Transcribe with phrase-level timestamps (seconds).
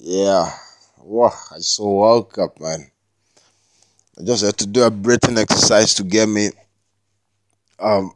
[0.00, 0.50] Yeah.
[0.98, 2.90] Wow, I just woke up, man.
[4.18, 6.50] I just had to do a breathing exercise to get me
[7.78, 8.12] um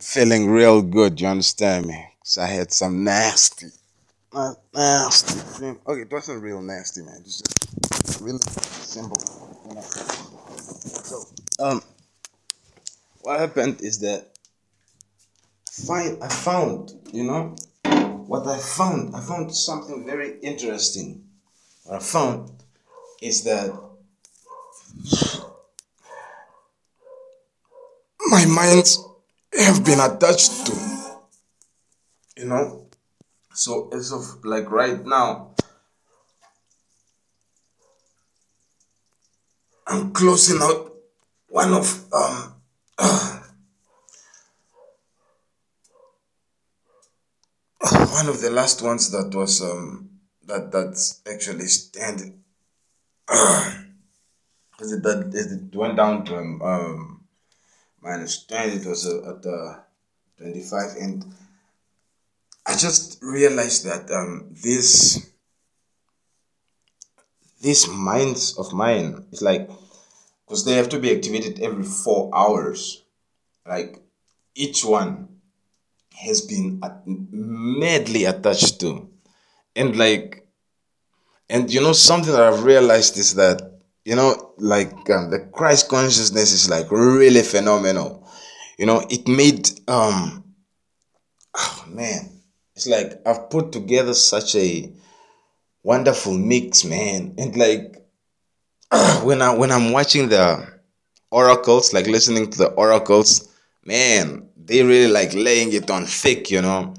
[0.00, 1.20] feeling real good.
[1.20, 2.04] You understand me?
[2.20, 3.68] Cause I had some nasty,
[4.74, 5.40] nasty.
[5.86, 7.18] Okay, it wasn't real nasty, man.
[7.20, 9.18] It's just really simple.
[11.04, 11.24] So,
[11.60, 11.82] um,
[13.22, 14.26] what happened is that
[16.22, 17.56] I found, you know,
[18.26, 19.14] what I found.
[19.14, 21.24] I found something very interesting.
[21.84, 22.50] What I found
[23.20, 23.72] is that
[28.26, 28.98] my minds
[29.58, 30.76] have been attached to,
[32.36, 32.86] you know.
[33.52, 35.54] So as of like right now,
[39.86, 40.92] I'm closing out
[41.48, 42.54] one of um
[48.24, 50.08] one of the last ones that was um
[50.46, 52.42] that that's actually standing.
[54.80, 57.24] Is it that is it went down to um, um
[58.02, 59.80] minus 20 it was uh, at uh,
[60.38, 61.24] 25 and
[62.66, 65.30] i just realized that um this
[67.62, 69.70] these minds of mine it's like
[70.44, 73.04] because they have to be activated every four hours
[73.66, 74.02] like
[74.54, 75.33] each one
[76.14, 79.08] has been madly attached to.
[79.76, 80.46] And like
[81.50, 83.60] and you know something that i've realized is that
[84.04, 88.26] you know like um, the christ consciousness is like really phenomenal.
[88.78, 90.44] You know it made um
[91.56, 92.30] oh, man.
[92.76, 94.92] It's like i've put together such a
[95.82, 97.34] wonderful mix man.
[97.38, 97.96] And like
[99.24, 100.66] when i when i'm watching the
[101.30, 103.48] oracles like listening to the oracles
[103.84, 106.94] man they really like laying it on thick you know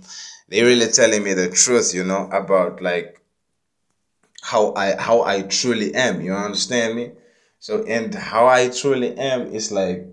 [0.49, 3.21] they really telling me the truth you know about like
[4.41, 6.21] how I how I truly am.
[6.21, 7.11] You understand me?
[7.59, 10.05] So and how I truly am is like,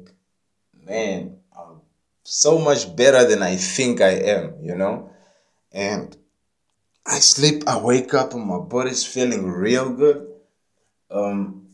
[0.87, 1.81] man, I'm
[2.25, 4.55] so much better than I think I am.
[4.63, 5.11] You know,
[5.73, 6.17] and
[7.07, 10.29] I sleep, I wake up, and my body's feeling real good.
[11.11, 11.69] Um,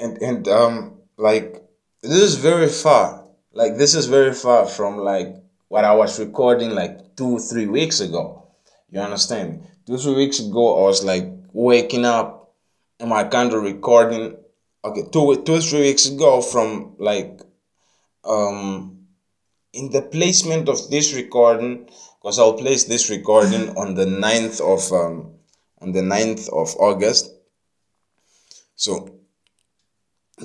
[0.00, 1.62] and and um, like
[2.02, 3.17] this is very far.
[3.58, 5.34] Like this is very far from like
[5.66, 8.46] what I was recording like two three weeks ago.
[8.88, 9.66] You understand?
[9.84, 12.54] Two, three weeks ago, I was like waking up
[13.00, 14.36] and my candle recording.
[14.84, 17.40] Okay, two, two, three weeks ago, from like
[18.22, 19.08] um
[19.72, 21.90] in the placement of this recording,
[22.22, 25.32] because I'll place this recording on the 9th of um
[25.80, 27.34] on the 9th of August.
[28.76, 29.18] So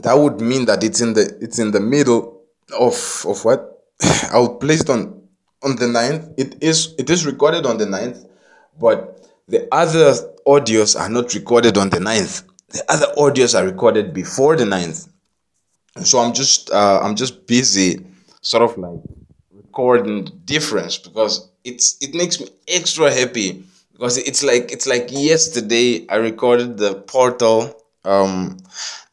[0.01, 2.32] that would mean that it's in the it's in the middle
[2.73, 3.83] of of what
[4.31, 5.21] I'll place it on
[5.61, 6.33] on the 9th.
[6.37, 8.27] It is it is recorded on the 9th,
[8.79, 10.13] but the other
[10.45, 12.43] audios are not recorded on the 9th.
[12.69, 15.07] The other audios are recorded before the 9th.
[16.03, 18.05] So I'm just uh, I'm just busy
[18.41, 18.99] sort of like
[19.51, 25.09] recording the difference because it's it makes me extra happy because it's like it's like
[25.11, 28.57] yesterday I recorded the portal um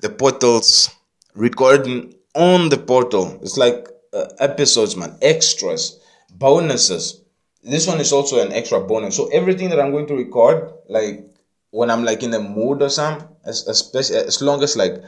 [0.01, 0.91] the portals
[1.35, 3.39] recording on the portal.
[3.43, 5.17] It's like uh, episodes man.
[5.23, 6.01] Extras
[6.33, 7.23] bonuses.
[7.63, 9.17] This one is also an extra bonus.
[9.17, 11.27] So everything that i'm going to record like
[11.71, 15.03] when i'm like in a mood or something as especially as long as like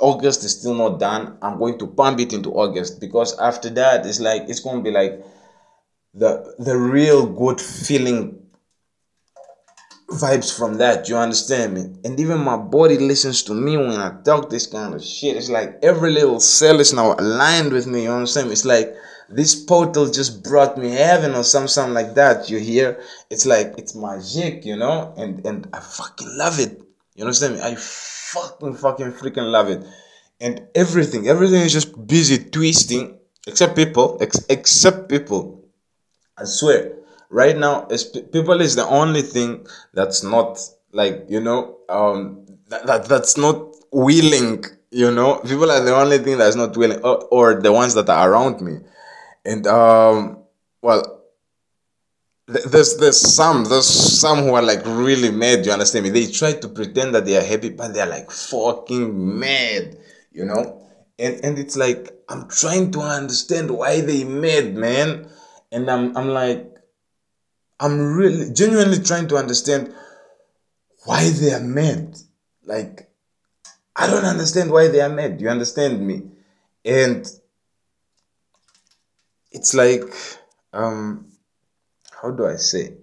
[0.00, 3.00] august is still not done i'm going to pump it into august.
[3.00, 5.22] Because after that it's like it's going to be like
[6.14, 8.47] the the real good feeling
[10.10, 11.08] vibes from that.
[11.08, 11.82] You understand me?
[12.04, 15.36] And even my body listens to me when I talk this kind of shit.
[15.36, 18.04] It's like every little cell is now aligned with me.
[18.04, 18.52] You understand me?
[18.52, 18.94] It's like
[19.28, 22.48] this portal just brought me heaven or some something like that.
[22.48, 23.00] You hear?
[23.30, 25.12] It's like it's magic, you know?
[25.16, 26.80] And and I fucking love it.
[27.14, 27.60] You understand me?
[27.62, 29.84] I fucking fucking freaking love it.
[30.40, 35.64] And everything, everything is just busy twisting, except people, ex- except people.
[36.36, 36.97] I swear,
[37.30, 40.58] right now, is people is the only thing that's not
[40.92, 44.64] like you know, um, that, that that's not willing.
[44.90, 48.08] You know, people are the only thing that's not willing, or, or the ones that
[48.08, 48.78] are around me,
[49.44, 50.38] and um,
[50.80, 51.22] well,
[52.50, 55.66] th- there's there's some there's some who are like really mad.
[55.66, 56.10] You understand me?
[56.10, 59.98] They try to pretend that they are happy, but they're like fucking mad.
[60.32, 60.88] You know,
[61.18, 65.28] and and it's like I'm trying to understand why they mad, man,
[65.70, 66.77] and I'm I'm like
[67.80, 69.94] I'm really genuinely trying to understand
[71.04, 72.16] why they are mad.
[72.64, 73.08] Like,
[73.96, 75.40] I don't understand why they are mad.
[75.40, 76.22] You understand me?
[76.84, 77.26] And
[79.52, 80.02] it's like,
[80.72, 81.26] um,
[82.20, 82.94] how do I say?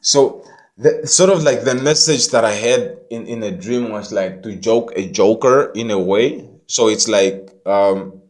[0.00, 0.44] So
[0.76, 4.42] the sort of like the message that I had in, in a dream was like
[4.42, 6.48] to joke a joker in a way.
[6.66, 8.22] So it's like um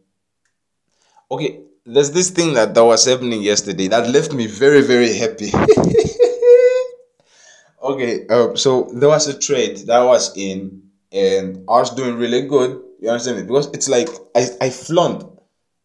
[1.31, 5.51] okay, there's this thing that, that was happening yesterday that left me very, very happy.
[7.83, 12.15] okay, um, so there was a trade that I was in and I was doing
[12.15, 12.81] really good.
[12.99, 13.43] You understand me?
[13.43, 15.25] Because it's like I, I flaunt,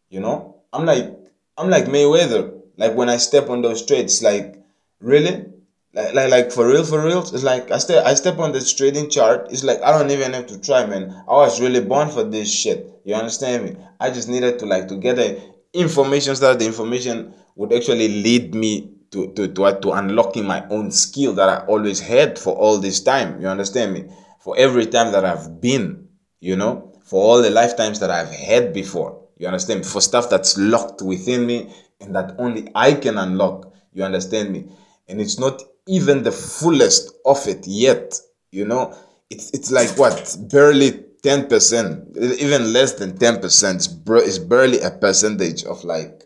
[0.08, 0.62] you know?
[0.72, 1.16] I'm like
[1.56, 2.60] I'm like Mayweather.
[2.76, 4.62] Like when I step on those trades, like
[5.00, 5.46] really?
[5.94, 8.72] Like, like, like for real, for real, it's like I step I step on this
[8.72, 9.48] trading chart.
[9.50, 11.24] It's like I don't even have to try, man.
[11.26, 12.88] I was really born for this shit.
[13.04, 13.76] You understand me?
[13.98, 15.42] I just needed to like to get the
[15.72, 20.46] information so that the information would actually lead me to to to, uh, to unlocking
[20.46, 23.40] my own skill that I always had for all this time.
[23.40, 24.04] You understand me?
[24.40, 26.08] For every time that I've been,
[26.40, 29.24] you know, for all the lifetimes that I've had before.
[29.38, 29.86] You understand?
[29.86, 33.72] For stuff that's locked within me and that only I can unlock.
[33.92, 34.66] You understand me?
[35.08, 38.20] And it's not even the fullest of it yet.
[38.50, 38.94] You know,
[39.30, 43.88] it's it's like what barely ten percent, even less than ten percent.
[44.04, 46.24] Bro, is barely a percentage of like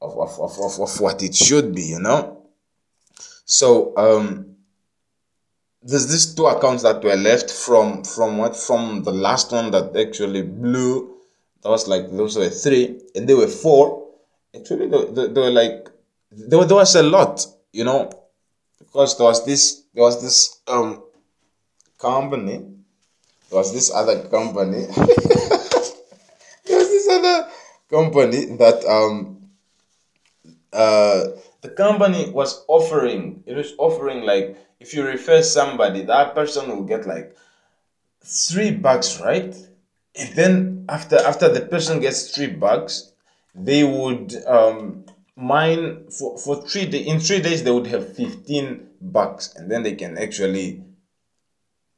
[0.00, 1.82] of, of, of, of, of what it should be.
[1.82, 2.46] You know.
[3.44, 4.56] So um,
[5.82, 9.96] there's these two accounts that were left from from what from the last one that
[9.96, 11.16] actually blew
[11.66, 14.08] that was like those were three, and there were four.
[14.54, 15.90] Actually, they, they, they were like
[16.30, 18.10] there, there was a lot, you know,
[18.78, 21.02] because there was this there was this um
[21.98, 22.64] company,
[23.50, 24.86] was this other company,
[26.64, 27.48] there was this other
[27.90, 29.38] company that um
[30.72, 31.24] uh
[31.62, 36.82] the company was offering it was offering like if you refer somebody that person will
[36.84, 37.32] get like
[38.24, 39.54] three bucks right?
[40.18, 43.12] And then after after the person gets three bucks
[43.54, 45.04] they would um
[45.36, 49.54] mine for for three day in three days they would have 15 bucks.
[49.56, 50.80] And then they can actually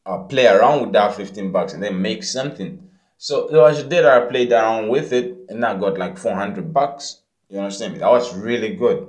[0.08, 2.82] uh, play around with that 15 bucks and then make something.
[3.18, 6.16] So there was a day that i played around with it and i got like
[6.16, 7.20] 400 bucks.
[7.50, 7.98] You understand me?
[7.98, 9.06] That was really good.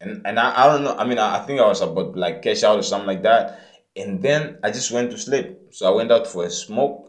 [0.00, 2.40] And and i, I don't know i mean I, I think i was about like
[2.42, 3.60] cash out or something like that.
[3.96, 5.58] And then i just went to sleep.
[5.72, 7.06] So i went out for a smoke.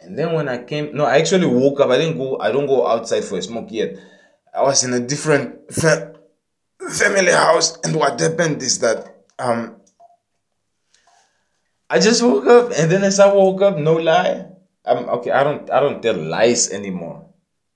[0.00, 1.90] And then when I came, no, I actually woke up.
[1.90, 2.36] I didn't go.
[2.40, 3.94] I don't go outside for a smoke yet.
[4.52, 6.18] I was in a different fa-
[6.90, 9.76] family house, and what happened is that um,
[11.92, 14.48] I just woke up, and then as I woke up, no lie,
[14.84, 15.30] I'm okay.
[15.30, 15.68] I don't.
[15.70, 17.28] I don't tell lies anymore.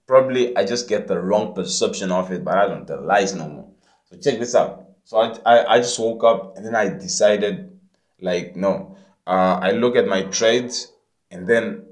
[0.07, 3.47] Probably I just get the wrong perception of it, but I don't tell lies no
[3.49, 3.69] more.
[4.09, 4.89] So check this out.
[5.05, 7.79] So I I, I just woke up, and then I decided,
[8.21, 8.97] like, no.
[9.27, 10.91] Uh, I look at my trades,
[11.31, 11.87] and then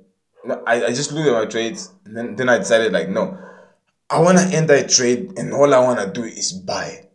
[0.44, 3.38] no, I, I just looked at my trades and then, then I decided like no,
[4.11, 7.09] I wanna enter a trade and all I wanna do is buy.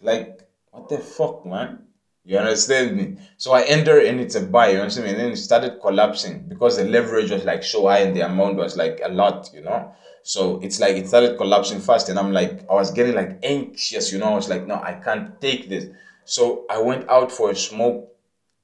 [0.00, 1.85] Like what the fuck man?
[2.26, 3.16] You understand me?
[3.36, 5.12] So I enter and it's a buy, you understand me?
[5.12, 8.56] And then it started collapsing because the leverage was like so high and the amount
[8.56, 9.92] was like a lot, you know?
[10.24, 14.12] So it's like it started collapsing fast and I'm like I was getting like anxious,
[14.12, 15.86] you know, I was like, no, I can't take this.
[16.24, 18.12] So I went out for a smoke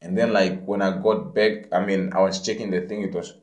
[0.01, 3.03] and then like when I got back, I mean, I was checking the thing.
[3.03, 3.35] It was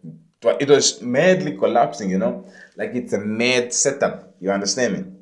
[0.44, 2.10] it was madly collapsing.
[2.10, 2.45] You know,
[2.75, 4.36] like it's a mad setup.
[4.42, 5.19] You understand me?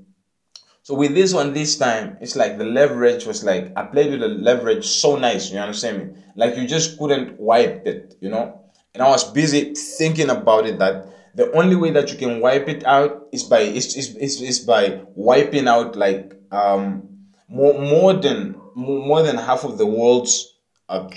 [0.87, 4.21] So with this one this time, it's like the leverage was like I played with
[4.21, 5.51] the leverage so nice.
[5.51, 6.21] You understand me?
[6.37, 8.15] Like you just couldn't wipe it.
[8.21, 8.61] You know,
[8.93, 12.69] and I was busy thinking about it that the only way that you can wipe
[12.69, 17.03] it out is by is, is, is, is by wiping out like um
[17.49, 20.55] more more than more than half of the world's
[20.87, 21.09] uh,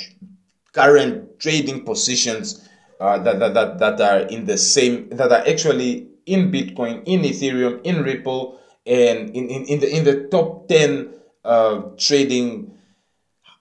[0.72, 6.08] current trading positions uh, that, that, that, that are in the same that are actually
[6.26, 11.14] in bitcoin in ethereum in ripple and in, in, in the in the top 10
[11.44, 12.72] uh, trading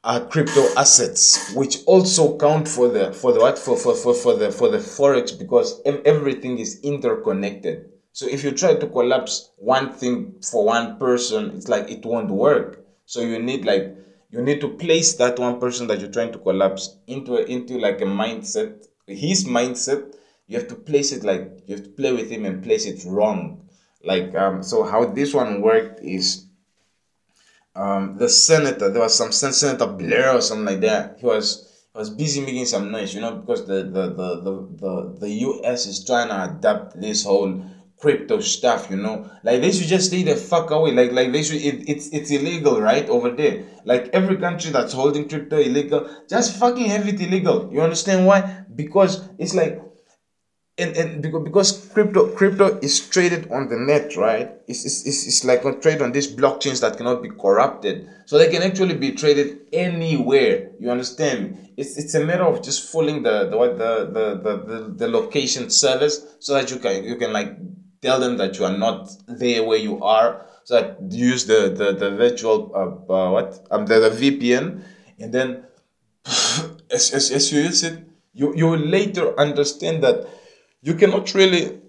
[0.03, 3.59] uh, crypto assets which also count for the for the what?
[3.59, 7.89] For, for, for, for the for the forex because everything is interconnected.
[8.13, 12.31] So if you try to collapse one thing for one person it's like it won't
[12.31, 12.85] work.
[13.05, 13.95] So you need like
[14.31, 17.77] you need to place that one person that you're trying to collapse into a, into
[17.77, 20.15] like a mindset his mindset.
[20.47, 23.03] You have to place it like you have to play with him and place it
[23.05, 23.68] wrong
[24.03, 26.45] like um so how this one worked is
[27.75, 32.09] um the senator there was some senator blair or something like that he was was
[32.09, 35.29] busy making some noise you know because the the the the, the, the
[35.67, 37.61] us is trying to adapt this whole
[37.97, 39.29] crypto stuff, you know.
[39.43, 40.91] Like they should just stay the fuck away.
[40.91, 43.07] Like like they should it, it's it's illegal, right?
[43.09, 43.65] Over there.
[43.83, 47.69] Like every country that's holding crypto illegal, just fucking have it illegal.
[47.73, 48.63] You understand why?
[48.73, 49.81] Because it's like
[50.79, 54.51] and, and because, because crypto crypto is traded on the net right?
[54.67, 58.09] It's, it's, it's, like a trade on these blockchains that cannot be corrupted.
[58.25, 62.91] So they can actually be traded anywhere you understand it's, it's a matter of just
[62.91, 67.15] fooling the the, the, the, the, the, the location service so that you can you
[67.15, 67.57] can like
[68.01, 70.45] tell them that you are not there where you are.
[70.65, 73.65] So that you use the the, the virtual uh, uh, what?
[73.71, 74.83] Um the, the vpn
[75.19, 75.63] and then
[76.91, 80.27] as, as, as you use it you you will later understand that
[80.81, 81.81] you cannot really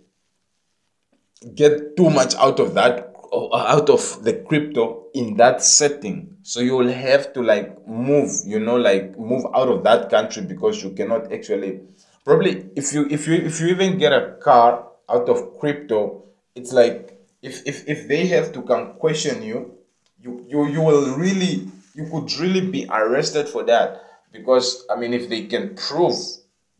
[1.54, 6.36] get too much out of that out of the crypto in that setting.
[6.42, 10.42] So you will have to like move you know like move out of that country
[10.42, 11.80] because you cannot actually
[12.24, 16.72] probably if you if you if you even get a car out of crypto it's
[16.72, 19.74] like if if, if they have to come question you
[20.20, 25.12] you you you will really you could really be arrested for that because i mean
[25.12, 26.14] if they can prove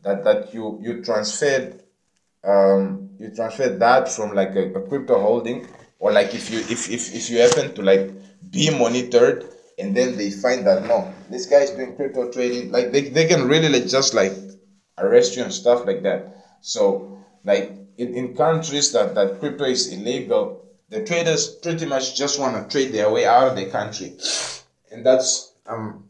[0.01, 1.80] that that you you transferred
[2.43, 5.67] um, you transfer that from like a, a, crypto holding
[5.99, 8.11] or like if you if, if if you happen to like
[8.49, 9.45] be monitored
[9.77, 13.27] and then they find that no this guy is doing crypto trading like they, they
[13.27, 14.33] can really like just like
[14.97, 16.35] arrest you and stuff like that.
[16.61, 22.39] So like in, in countries that that crypto is illegal the traders pretty much just
[22.39, 24.17] want to trade their way out of the country.
[24.91, 26.05] And that's um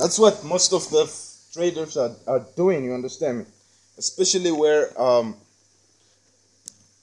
[0.00, 1.04] That's what most of the
[1.52, 3.44] traders are, are doing, you understand me?
[3.98, 5.36] Especially where um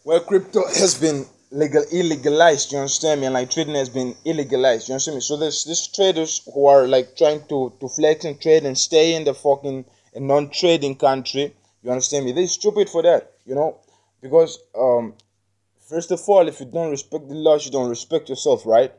[0.04, 3.28] where crypto has been legal illegalized, you understand me?
[3.28, 5.22] And like trading has been illegalized, you understand me?
[5.22, 9.14] So there's these traders who are like trying to, to flex and trade and stay
[9.14, 9.86] in the fucking
[10.16, 11.54] non-trading country.
[11.84, 12.32] You understand me?
[12.32, 13.78] They're stupid for that, you know?
[14.22, 15.14] Because um
[15.88, 18.92] first of all, if you don't respect the laws, you don't respect yourself, right?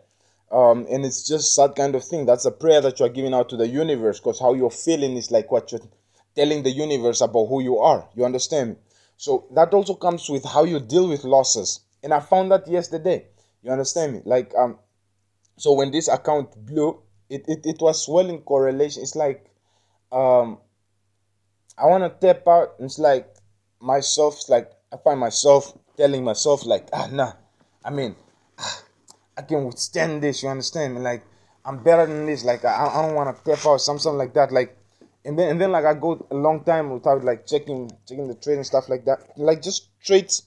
[0.51, 2.27] Um, and it's just that kind of thing.
[2.27, 5.31] That's a prayer that you're giving out to the universe because how you're feeling is
[5.31, 5.81] like what you're
[6.35, 8.09] telling the universe about who you are.
[8.15, 8.77] You understand
[9.19, 11.81] so that also comes with how you deal with losses.
[12.03, 13.27] And i found that yesterday.
[13.63, 14.21] You understand me?
[14.25, 14.79] Like um
[15.57, 19.03] so when this account blew it, it, it was well in correlation.
[19.03, 19.51] It's like
[20.13, 20.59] um
[21.77, 22.75] i want to tap out.
[22.79, 23.27] It's like
[23.81, 27.33] myself like i find myself telling myself like ah nah.
[27.85, 28.15] I mean
[28.59, 28.83] ah,
[29.39, 30.43] I can withstand this.
[30.43, 31.03] You understand?
[31.03, 31.23] Like
[31.65, 32.45] I'm better than this.
[32.45, 34.51] Like I, I don't want to tap out something like that.
[34.51, 34.77] Like
[35.25, 38.35] and then and then like I go a long time without like checking checking the
[38.35, 39.21] trade and stuff like that.
[39.37, 40.43] Like just traits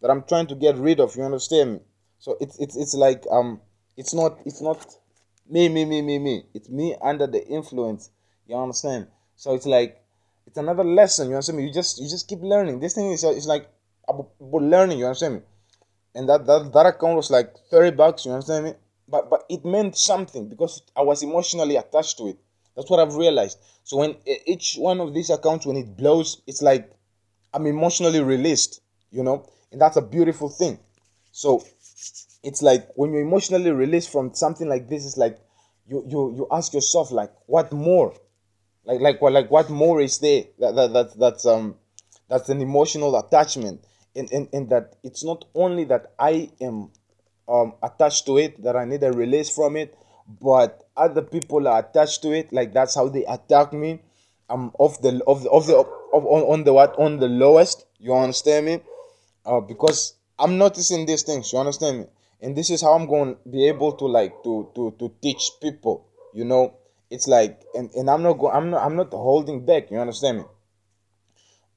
[0.00, 1.14] that I'm trying to get rid of.
[1.16, 1.80] You understand me?
[2.18, 3.60] So it's it's it's like um
[3.98, 4.86] it's not it's not
[5.48, 6.44] me me me me me.
[6.54, 8.10] It's me under the influence.
[8.46, 9.08] You understand?
[9.36, 10.02] So it's like
[10.46, 11.28] it's another lesson.
[11.28, 11.66] You understand me?
[11.66, 12.80] You just you just keep learning.
[12.80, 13.68] This thing is it's like
[14.08, 14.98] about learning.
[14.98, 15.40] You understand me?
[16.14, 18.74] And that, that that account was like 30 bucks you understand me?
[19.08, 22.38] But but it meant something because i was emotionally attached to it.
[22.76, 23.58] That's what i've realized.
[23.84, 26.92] So when each one of these accounts when it blows it's like
[27.54, 29.46] i'm emotionally released you know?
[29.72, 30.78] And that's a beautiful thing.
[31.32, 31.62] So
[32.42, 35.38] it's like when you're emotionally released from something like this it's like
[35.86, 38.14] you you you ask yourself like what more?
[38.84, 40.44] Like like what like what more is there?
[40.58, 41.76] That, that, that that's um
[42.28, 46.90] that's an emotional attachment in, in, in that it's not only that I am
[47.48, 49.96] um, attached to it, that I need a release from it,
[50.40, 52.52] but other people are attached to it.
[52.52, 54.00] Like that's how they attack me.
[54.48, 57.86] I'm off the of the of the of, on, on the what on the lowest.
[57.98, 58.80] You understand me?
[59.44, 61.52] Uh, because I'm noticing these things.
[61.52, 62.06] You understand me?
[62.42, 65.50] And this is how I'm going to be able to like to to to teach
[65.60, 66.06] people.
[66.34, 66.74] You know,
[67.10, 68.54] it's like and, and I'm not going.
[68.54, 69.90] I'm not I'm not holding back.
[69.90, 70.44] You understand me?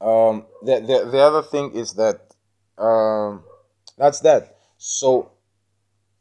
[0.03, 2.35] Um, the, the, the other thing is that
[2.77, 3.43] um,
[3.97, 4.57] that's that.
[4.77, 5.31] So,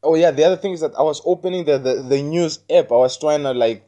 [0.03, 2.93] oh yeah, the other thing is that I was opening the, the, the news app.
[2.93, 3.85] I was trying to like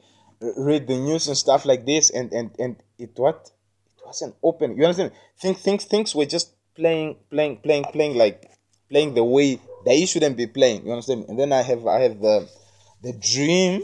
[0.56, 3.50] read the news and stuff like this, and and and it what
[3.96, 4.76] it wasn't open.
[4.76, 5.12] You understand?
[5.38, 8.50] Think things things were just playing playing playing playing like
[8.90, 10.86] playing the way they shouldn't be playing.
[10.86, 11.26] You understand?
[11.28, 12.48] And then I have I have the
[13.02, 13.82] the dream,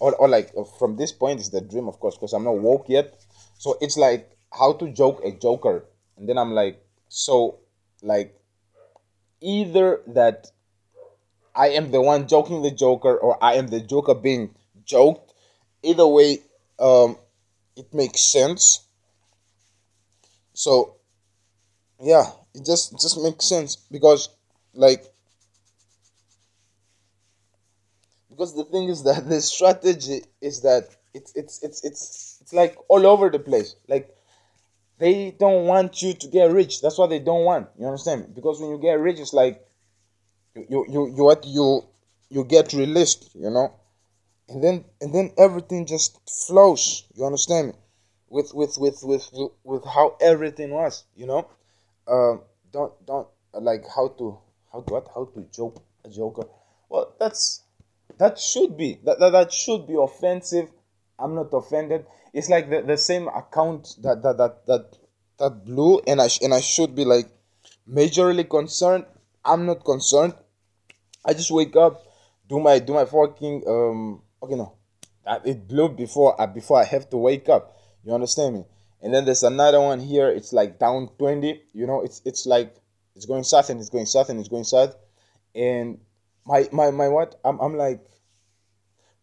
[0.00, 2.88] or or like from this point is the dream, of course, because I'm not woke
[2.88, 3.14] yet.
[3.56, 5.84] So it's like how to joke a joker.
[6.16, 7.58] And then i'm like so
[8.02, 8.38] like
[9.40, 10.50] either that
[11.54, 15.32] i am the one joking the joker or i am the joker being joked.
[15.82, 16.38] Either way
[16.78, 17.16] um
[17.76, 18.86] it makes sense.
[20.54, 20.96] So
[22.00, 24.28] yeah it just it just makes sense because
[24.74, 25.04] like
[28.30, 32.76] because the thing is that the strategy is that it's it's it's it's it's like
[32.88, 33.76] all over the place.
[33.88, 34.13] Like
[34.98, 36.80] they don't want you to get rich.
[36.80, 37.68] That's what they don't want.
[37.78, 38.34] You understand?
[38.34, 39.66] Because when you get rich, it's like
[40.54, 41.84] you you you, what you
[42.30, 43.30] you get released.
[43.34, 43.74] You know,
[44.48, 47.74] and then and then everything just flows you understand me
[48.28, 49.30] with with with with
[49.62, 51.48] with how everything was you know
[52.08, 52.40] um
[52.72, 54.38] don't don't like how to
[54.72, 56.46] how to what how to joke a joker
[56.88, 57.62] well that's
[58.18, 60.70] that should be that, that, that should be offensive
[61.18, 62.06] i'm not offended.
[62.32, 64.98] It's like the, the same account that that that that,
[65.38, 67.28] that blew and i sh- and i should be like
[67.88, 69.04] majorly concerned.
[69.44, 70.34] I'm not concerned.
[71.24, 72.02] I just wake up
[72.48, 74.74] do my do my fucking um okay no.
[75.44, 77.76] It blew before I before i have to wake up.
[78.04, 78.64] You understand me?
[79.02, 80.28] And then there's another one here.
[80.28, 82.02] It's like down 20 you know?
[82.02, 82.74] It's it's like
[83.16, 84.96] it's going south and it's going south and it's going south.
[85.54, 85.98] And
[86.46, 87.40] my my my what?
[87.44, 88.04] I'm, I'm like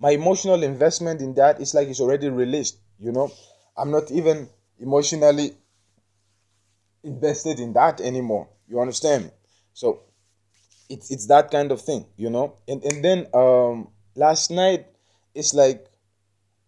[0.01, 3.31] my emotional investment in that is like it's already released you know?
[3.77, 5.53] I'm not even emotionally
[7.03, 9.25] invested in that anymore you understand?
[9.25, 9.31] Me
[9.73, 10.01] so
[10.89, 12.55] it's it's that kind of thing you know?
[12.67, 14.87] And and then um last night
[15.35, 15.87] it's like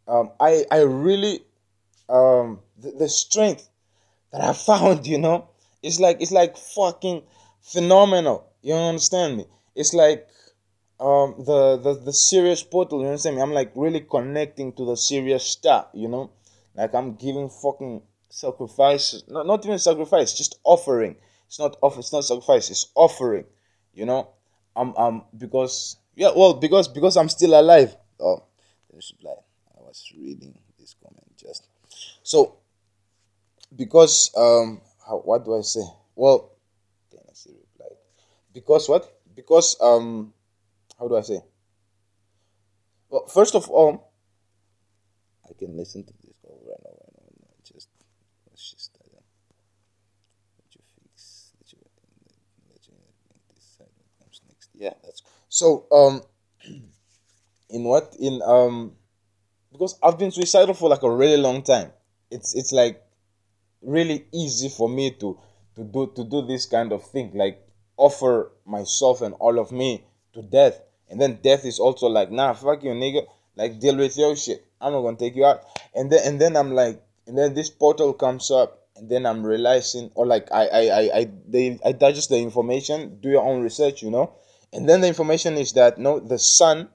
[0.08, 1.42] um i i really
[2.10, 3.70] um the, the strength
[4.32, 5.50] that i found you know?
[5.82, 7.24] It's like it's like fucking
[7.62, 9.46] phenomenal you understand me?
[9.76, 10.28] It's like
[11.04, 14.96] um the the, the Sirius portal you understand me i'm like really connecting to the
[14.96, 15.88] serious stuff.
[15.94, 16.32] you know?
[16.76, 21.16] Like i'm giving fucking sacrifice not, not even sacrifice just offering.
[21.48, 23.46] It's not offer it's not sacrifice it's offering
[23.94, 24.30] you know?
[24.76, 27.96] I'm um because yeah well because because i'm still alive.
[28.20, 28.44] Oh
[28.90, 31.68] there's i was reading this comment just
[32.24, 32.56] so
[33.76, 35.84] because um how, what do i say?
[36.16, 36.54] Well
[38.54, 39.12] because what?
[39.36, 40.34] Because um
[41.00, 41.40] how do i say?
[43.10, 44.12] Well first of all
[45.50, 47.90] i can listen to this over and over and over just
[48.50, 49.20] let's just uh,
[50.58, 51.80] let you fix let you
[52.72, 52.94] let you
[53.54, 54.70] decide what comes next.
[54.74, 55.32] Yeah that's cool.
[55.50, 56.22] so um
[57.70, 58.94] in what in um
[59.72, 61.92] because i've been suicidal for like a really long time.
[62.32, 63.04] It's it's like
[63.82, 65.38] really easy for me to
[65.76, 67.62] to do to do this kind of thing like
[67.98, 70.82] offer myself and all of me to death.
[71.10, 73.26] And then death is also like nah fuck you nigga.
[73.56, 74.66] Like deal with your shit.
[74.82, 75.62] I'm not gonna take you out.
[75.96, 79.46] And then and then i'm like and then this portal comes up and then i'm
[79.46, 83.62] realizing or like i i i i, they, I digest the information do your own
[83.62, 84.34] research you know?
[84.72, 86.90] And then the information is that no the sun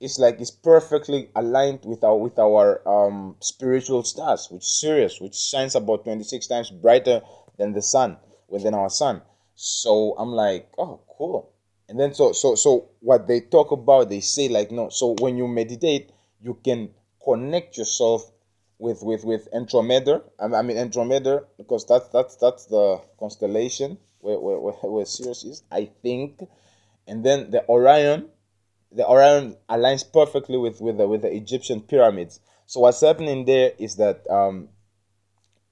[0.00, 5.20] is like is perfectly aligned with our with our um spiritual stars which is Sirius
[5.20, 7.20] which shines about 26 times brighter
[7.58, 8.16] than the sun
[8.48, 9.20] within our sun.
[9.56, 11.52] So i'm like oh cool
[11.88, 15.36] and then so so so what they talk about they say like no so when
[15.36, 16.90] you meditate you can
[17.24, 18.30] connect yourself
[18.78, 20.22] with with with Andromeda.
[20.38, 25.62] I mean Andromeda because that's that's that's the constellation where where where, where Sirius is,
[25.70, 26.40] I think.
[27.06, 28.28] And then the Orion,
[28.92, 32.40] the Orion aligns perfectly with with the with the Egyptian pyramids.
[32.66, 34.68] So what's happening there is that um,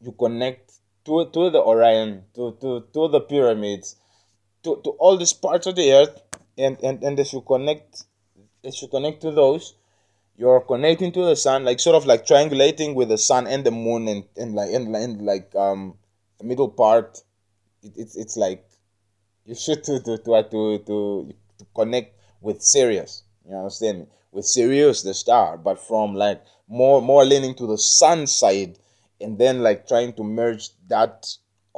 [0.01, 0.73] you connect
[1.05, 3.97] to to the Orion, to to to the pyramids,
[4.67, 6.21] to, to all these parts of the earth,
[6.59, 8.05] and and and as you connect,
[8.65, 9.75] as you connect to those,
[10.37, 13.71] you're connecting to the sun like sort of like triangulating with the sun and the
[13.71, 15.97] moon and, and like and, and like um
[16.39, 17.23] the middle part.
[17.83, 18.65] It, it's it's like
[19.47, 25.03] you should to to to to, to, to connect with Sirius you understand with Sirius
[25.03, 28.79] the star but from like more more leaning to the sun side
[29.21, 31.27] and then like trying to merge that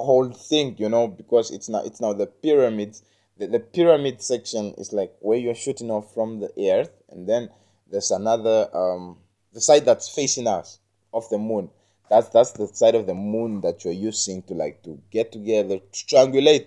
[0.04, 3.02] whole thing you know because it's now it's now the pyramids
[3.38, 7.48] the, the pyramid section is like where you're shooting off from the earth and then
[7.90, 9.16] there's another um
[9.52, 10.78] the side that's facing us
[11.12, 11.70] of the moon.
[12.10, 15.78] That's that's the side of the moon that you're using to like to get together
[15.78, 16.66] to triangulate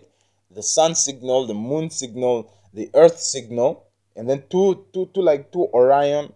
[0.51, 5.51] the sun signal the moon signal the earth signal and then two two two like
[5.51, 6.33] two orion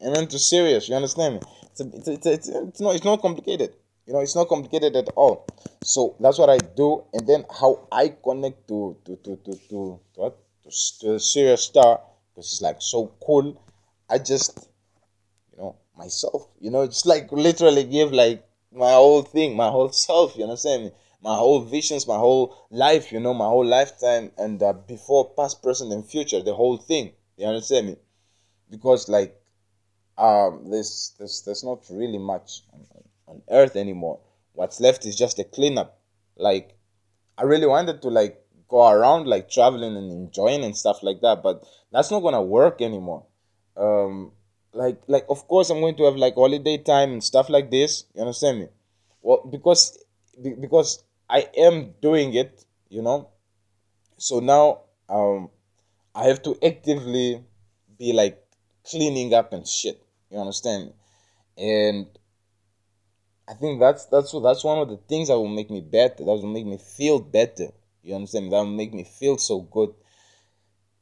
[0.00, 1.40] and then to sirius you understand me?
[1.64, 3.74] It's, a, it's, it's, it's, it's not it's not complicated
[4.06, 5.46] you know it's not complicated at all
[5.82, 10.00] so that's what i do and then how i connect to to to to to,
[10.16, 13.60] what to, to sirius star because it's like so cool
[14.08, 14.68] I just,
[15.52, 19.88] you know, myself, you know, just like literally give like my whole thing, my whole
[20.06, 20.90] self, you understand me?
[21.22, 25.62] My whole visions, my whole life, you know, my whole lifetime, and uh, before, past,
[25.62, 27.12] present, and future, the whole thing.
[27.38, 27.96] You understand me?
[28.70, 29.34] Because like,
[30.18, 32.62] um, there's there's there's not really much
[33.26, 34.20] on, Earth anymore.
[34.52, 35.98] What's left is just a cleanup.
[36.36, 36.76] Like,
[37.36, 41.42] I really wanted to like go around like traveling and enjoying and stuff like that,
[41.42, 43.26] but that's not gonna work anymore
[43.76, 44.30] um
[44.72, 48.04] like like of course i'm going to have like holiday time and stuff like this
[48.14, 48.68] you understand me
[49.20, 49.98] well because
[50.60, 53.28] because i am doing it you know
[54.16, 55.50] so now um
[56.14, 57.42] i have to actively
[57.98, 58.44] be like
[58.84, 60.00] cleaning up and shit.
[60.30, 60.92] You understand?
[61.56, 62.06] And
[63.46, 66.24] I think that's that's that's one of the things that will make me better.
[66.24, 67.68] That will make me feel better.
[68.02, 68.52] You understand?
[68.52, 69.94] That will make me feel so good.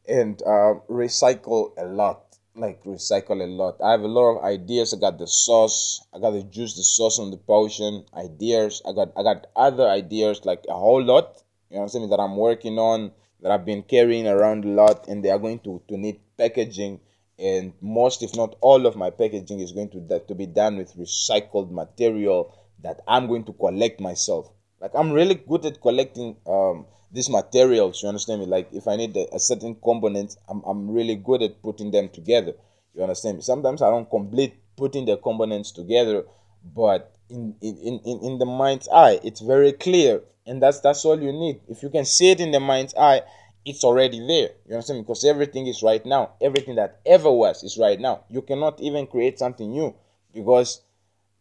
[0.08, 2.36] And uh, recycle a lot.
[2.54, 3.80] Like recycle a lot.
[3.82, 4.92] I have a lot of ideas.
[4.92, 6.04] I got the sauce.
[6.12, 8.04] I got the juice, the sauce on the potion.
[8.12, 8.82] Ideas.
[8.86, 11.42] I got I got other ideas like a whole lot.
[11.70, 12.10] You know what I'm saying?
[12.10, 13.12] That I'm working on.
[13.40, 17.00] That I've been carrying around a lot, and they are going to to need packaging
[17.42, 20.96] and most if not all of my packaging is going to to be done with
[20.96, 24.50] recycled material that I'm going to collect myself.
[24.80, 28.02] Like I'm really good at collecting um, these materials.
[28.02, 28.46] You understand me?
[28.46, 32.08] Like if I need a, a, certain component, I'm I'm really good at putting them
[32.08, 32.54] together.
[32.94, 33.42] You understand me?
[33.42, 36.24] Sometimes I don't complete putting the components together,
[36.74, 41.20] but in in, in, in the mind's eye, it's very clear, and that's that's all
[41.20, 41.60] you need.
[41.68, 43.22] If you can see it in the mind's eye,
[43.64, 44.50] it's already there.
[44.66, 45.04] You understand?
[45.04, 46.32] Because everything is right now.
[46.40, 48.24] Everything that ever was is right now.
[48.28, 49.94] You cannot even create something new
[50.34, 50.82] because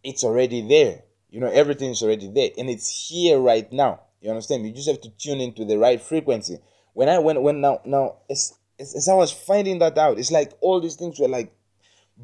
[0.04, 1.04] it's already there.
[1.30, 4.02] You know, everything is already there and it's here right now.
[4.22, 4.66] You understand?
[4.66, 6.60] You just have to tune into the right frequency.
[6.94, 10.32] When I went when now now as, as, as I was finding that out, it's
[10.32, 11.54] like all these things were like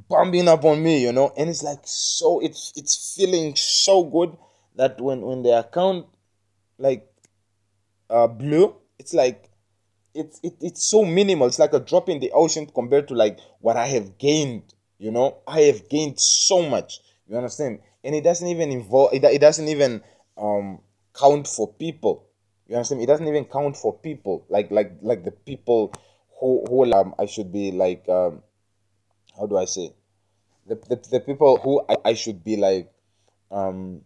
[0.09, 4.37] bumping up on me, you know, and it's like so it's it's feeling so good
[4.75, 6.05] that when when the account
[6.77, 7.09] like
[8.09, 9.49] uh blew, it's like
[10.17, 11.47] it's it, it's so minimal.
[11.47, 14.73] It's like a drop in the ocean compared to like what I have gained.
[14.97, 16.99] You know, I have gained so much.
[17.27, 17.79] You understand?
[18.03, 19.13] And it doesn't even involve.
[19.13, 20.01] It, it doesn't even
[20.37, 20.79] um
[21.13, 22.25] count for people.
[22.67, 23.01] You understand?
[23.01, 24.45] It doesn't even count for people.
[24.49, 25.93] Like like like the people
[26.39, 28.41] who who um I should be like um
[29.37, 29.93] how do I say
[30.65, 32.91] the the, the people who I, I should be like
[33.51, 34.01] um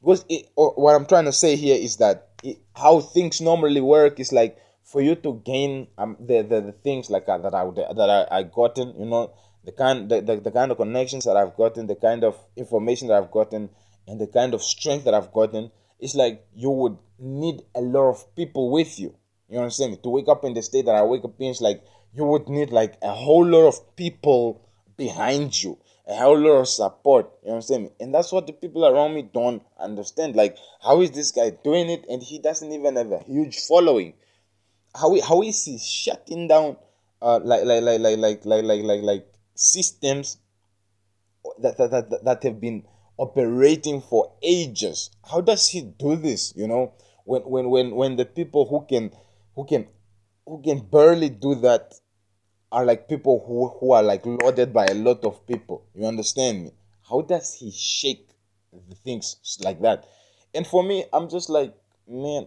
[0.00, 4.18] because it, what I'm trying to say here is that it, how things normally work
[4.18, 4.56] is like
[4.90, 8.38] for you to gain um the the, the things like uh, that I that I,
[8.38, 9.32] I gotten you know
[9.64, 13.08] the kind the, the, the kind of connections that I've gotten the kind of information
[13.08, 13.70] that I've gotten
[14.08, 18.08] and the kind of strength that I've gotten it's like you would need a lot
[18.08, 19.14] of people with you.
[19.50, 19.98] You understand me?
[20.02, 22.48] To wake up in the state that I wake up in it's like you would
[22.48, 27.30] need like a whole lot of people behind you a whole lot of support.
[27.44, 27.90] You understand me?
[28.00, 30.34] And that's what the people around me don't understand.
[30.34, 32.04] Like how is this guy doing it?
[32.08, 34.14] And he doesn't even have a huge following
[34.94, 36.76] how how is he shutting down
[37.22, 40.38] uh like like like like like like like like, like systems
[41.60, 42.84] that, that that that have been
[43.16, 45.10] operating for ages.
[45.30, 46.92] How does he do this you know?
[47.24, 49.10] When when when when the people who can
[49.54, 49.86] who can
[50.46, 51.94] who can barely do that
[52.72, 55.84] are like people who who are like loaded by a lot of people.
[55.94, 56.70] You understand me?
[57.08, 58.28] How does he shake
[58.72, 60.06] the things like that?
[60.54, 61.74] And for me i'm just like
[62.08, 62.46] man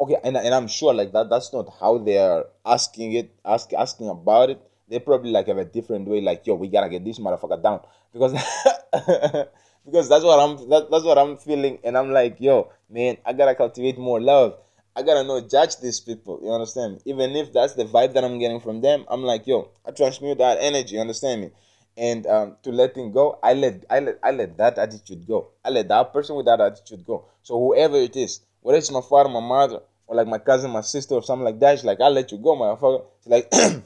[0.00, 4.08] okay and, and i'm sure like that that's not how they're asking it ask asking
[4.08, 4.60] about it.
[4.88, 7.80] They probably like have a different way like yo we gotta get this motherfucker down.
[8.12, 8.32] Because
[9.86, 13.32] because that's what i'm that, that's what i'm feeling and i'm like yo man i
[13.32, 14.58] gotta cultivate more love.
[14.94, 18.38] I gotta not judge these people you understand even if that's the vibe that i'm
[18.38, 21.50] getting from them i'm like yo i transmute that energy you understand me?
[21.96, 25.48] And um, to letting go i let i let i let that attitude go.
[25.64, 27.26] I let that person with that attitude go.
[27.42, 30.80] So whoever it is whether it's my father, my mother, or like my cousin, my
[30.80, 33.04] sister, or something like that, she's like, I'll let you go, motherfucker.
[33.22, 33.52] She's like,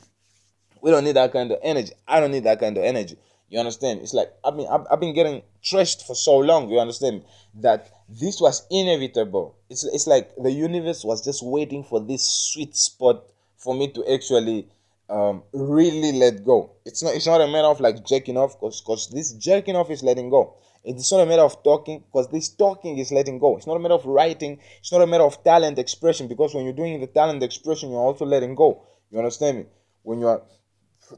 [0.82, 1.92] we don't need that kind of energy.
[2.06, 3.16] I don't need that kind of energy.
[3.48, 4.00] You understand?
[4.00, 6.68] It's like I've been I've, I've been getting trashed for so long.
[6.68, 7.22] You understand
[7.60, 9.56] that this was inevitable.
[9.70, 13.24] It's it's like the universe was just waiting for this sweet spot
[13.56, 14.68] for me to actually
[15.08, 16.72] um, really let go.
[16.84, 19.90] It's not it's not a matter of like jerking off because because this jerking off
[19.90, 20.56] is letting go.
[20.86, 23.56] It's not a matter of talking because this talking is letting go.
[23.56, 24.60] It's not a matter of writing.
[24.78, 27.98] It's not a matter of talent expression because when you're doing the talent expression, you're
[27.98, 28.86] also letting go.
[29.10, 29.64] You understand me?
[30.02, 30.42] When you are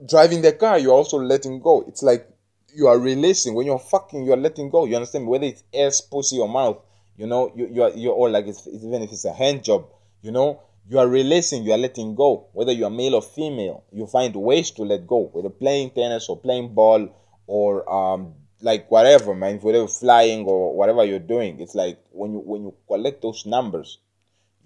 [0.08, 1.84] driving the car, you're also letting go.
[1.86, 2.26] It's like
[2.74, 3.54] you are releasing.
[3.54, 4.86] When you're fucking, you're letting go.
[4.86, 5.30] You understand me?
[5.30, 6.78] Whether it's ass, pussy, or mouth,
[7.18, 9.86] you know, you, you are, you're all like, it's, even if it's a hand job,
[10.22, 12.48] you know, you are releasing, you are letting go.
[12.54, 15.28] Whether you are male or female, you find ways to let go.
[15.32, 17.14] Whether playing tennis or playing ball
[17.46, 22.38] or um, like whatever man whatever flying or whatever you're doing it's like when you
[22.40, 23.98] when you collect those numbers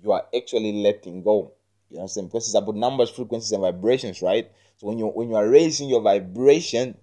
[0.03, 1.53] you are actually letting go.
[1.91, 4.51] You saying because it's about numbers frequencies and vibrations right?
[4.79, 6.97] So when you when you are raising your vibration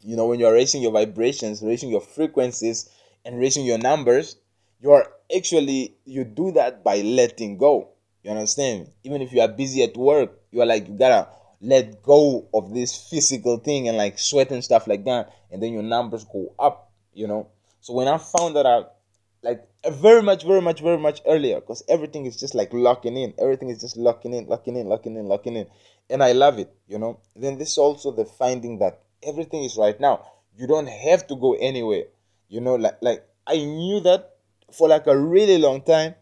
[0.00, 2.88] you know when you are raising your vibrations raising your frequencies
[3.24, 4.36] and raising your numbers
[4.80, 7.90] you are actually you do that by letting go.
[8.22, 8.90] You understand?
[9.04, 11.28] Even if you are busy at work you are like you gotta
[11.60, 15.72] let go of this physical thing and like sweat and stuff like that, and then
[15.72, 17.48] your numbers go up, you know.
[17.80, 18.94] So when I found that out,
[19.42, 23.34] like very much, very much, very much earlier because everything is just like locking in.
[23.38, 25.66] Everything is just locking in, locking in, locking in, locking in,
[26.10, 26.72] and I love it.
[26.86, 27.20] You know.
[27.34, 30.26] Then this is also the finding that everything is right now.
[30.56, 32.04] You don't have to go anywhere.
[32.48, 34.36] You know, like like I knew that
[34.72, 36.14] for like a really long time,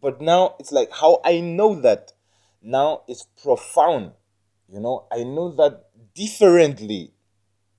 [0.00, 2.12] but now it's like how I know that
[2.62, 4.12] now it's profound.
[4.74, 5.84] You know, I know that
[6.16, 7.12] differently.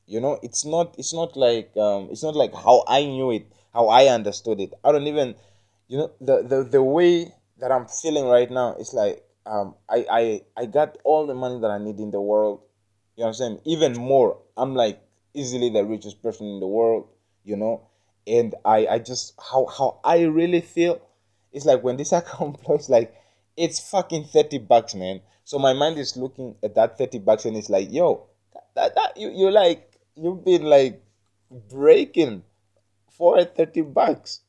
[0.07, 3.51] You know, it's not it's not like um it's not like how I knew it
[3.73, 4.73] how I understood it.
[4.81, 5.35] I don't even,
[5.89, 10.05] you know, the the, the way that I'm feeling right now is like um I,
[10.09, 12.61] I I got all the money that I need in the world.
[13.17, 13.59] You know what I'm saying?
[13.65, 14.37] Even more.
[14.55, 15.01] I'm like
[15.33, 17.09] easily the richest person in the world,
[17.43, 17.89] you know?
[18.25, 21.01] And I I just how how I really feel
[21.51, 23.13] it's like when this account blows like
[23.57, 25.19] it's fucking 30 bucks, man.
[25.45, 28.25] So my mind is looking at that 30 bucks and it's like, yo,
[28.75, 31.01] that, that you you like you've been like
[31.69, 32.43] breaking
[33.09, 34.41] for 30 bucks.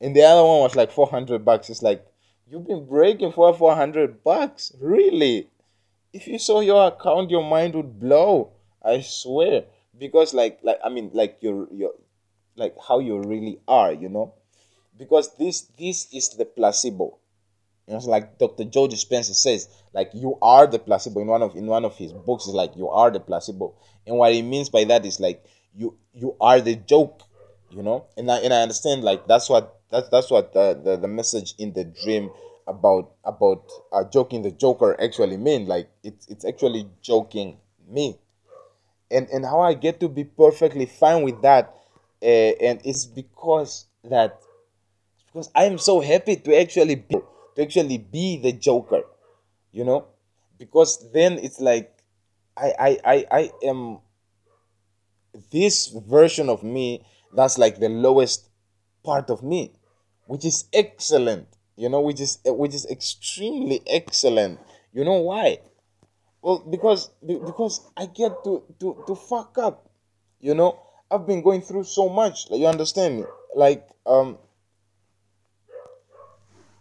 [0.00, 1.68] And the other one was like 400 bucks.
[1.68, 2.06] It's like,
[2.48, 4.72] you've been breaking for 400 bucks?
[4.80, 5.50] Really?
[6.12, 8.52] If you saw your account, your mind would blow.
[8.84, 9.64] I swear.
[9.98, 11.94] Because like, like I mean, like you're, you're,
[12.56, 14.34] like how you really are, you know?
[14.96, 17.18] Because this, this is the placebo.
[17.88, 18.64] You like Dr.
[18.64, 22.12] Joe Dispenza says, like you are the placebo in one of in one of his
[22.12, 22.46] books.
[22.46, 23.74] Is like you are the placebo,
[24.06, 25.44] and what he means by that is like
[25.76, 27.22] you you are the joke
[27.70, 30.96] you know and i and i understand like that's what that's that's what the the,
[30.96, 32.30] the message in the dream
[32.66, 37.56] about about uh, joking the joker actually mean like it's it's actually joking
[37.88, 38.16] me
[39.10, 41.74] and and how i get to be perfectly fine with that
[42.22, 44.40] uh, and it's because that
[45.26, 47.16] because i am so happy to actually be
[47.56, 49.02] to actually be the joker
[49.72, 50.06] you know?
[50.58, 51.92] Because then it's like
[52.56, 53.98] i i i, I am
[55.50, 58.48] this version of me that's like the lowest
[59.04, 59.72] part of me
[60.26, 64.58] which is excellent you know which is which is extremely excellent.
[64.94, 65.58] You know why?
[66.40, 69.90] Well because because i get to to to fuck up
[70.40, 70.80] you know?
[71.10, 73.24] I've been going through so much you understand me?
[73.54, 74.38] Like um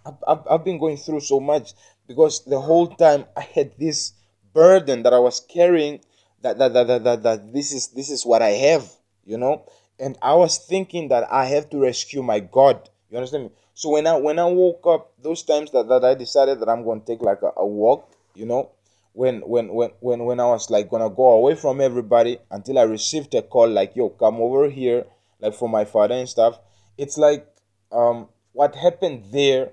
[0.06, 1.74] I've, I've, been going through so much
[2.08, 4.14] because the whole time i had this
[4.54, 6.00] burden that i was carrying
[6.42, 8.90] that that, that, that, that, that this is this is what i have
[9.26, 9.66] you know
[10.00, 12.90] and I was thinking that I have to rescue my God.
[13.10, 13.52] You understand me?
[13.74, 16.84] So when I when I woke up, those times that, that I decided that I'm
[16.84, 18.72] gonna take like a, a walk, you know,
[19.14, 22.84] when when when when when I was like gonna go away from everybody until I
[22.84, 25.06] received a call like, yo, come over here,
[25.40, 26.60] like for my father and stuff.
[26.98, 27.48] It's like
[27.92, 29.72] um what happened there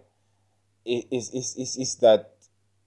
[0.85, 2.33] is is is, is that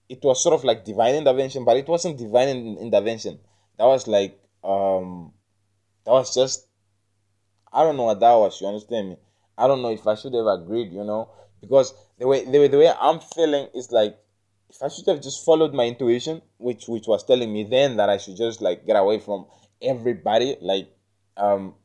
[0.09, 3.39] it was sort of like divine intervention, but it wasn't divine intervention.
[3.77, 5.33] That was like um
[6.05, 6.67] that was just
[7.71, 8.59] I don't know what that was.
[8.61, 9.17] You understand me?
[9.57, 10.91] I don't know if I should have agreed.
[10.91, 11.29] You know,
[11.61, 14.17] because the way the way, the way I'm feeling is like
[14.69, 18.09] if I should have just followed my intuition, which which was telling me then that
[18.09, 19.45] I should just like get away from
[19.81, 20.57] everybody.
[20.61, 20.89] Like,
[21.37, 21.75] um,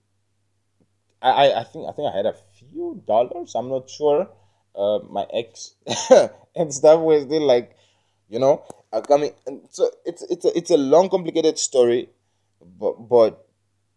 [1.22, 3.54] I I think I think I had a few dollars.
[3.54, 4.28] I'm not sure.
[4.74, 5.74] Uh, my ex
[6.56, 7.76] and stuff was still like,
[8.28, 9.32] you know, I coming.
[9.46, 12.08] And so it's it's a, it's a long, complicated story,
[12.78, 13.46] but but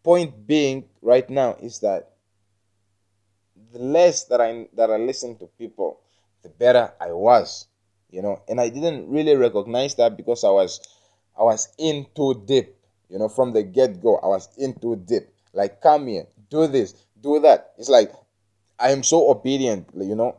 [0.03, 2.13] point being right now is that
[3.71, 5.99] the less that I that I listen to people,
[6.43, 7.67] the better I was,
[8.11, 8.41] you know.
[8.47, 10.79] And I didn't really recognize that because I was
[11.37, 12.75] I was in too deep,
[13.09, 14.17] you know, from the get go.
[14.17, 15.23] I was in too deep.
[15.53, 17.73] Like, come here, do this, do that.
[17.77, 18.11] It's like
[18.79, 20.37] I am so obedient, you know.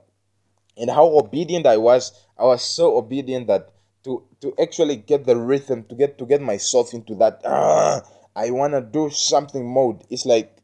[0.76, 3.70] And how obedient I was, I was so obedient that
[4.04, 7.40] to to actually get the rhythm, to get to get myself into that.
[7.44, 8.00] Uh,
[8.36, 10.04] I wanna do something mode.
[10.10, 10.54] It's like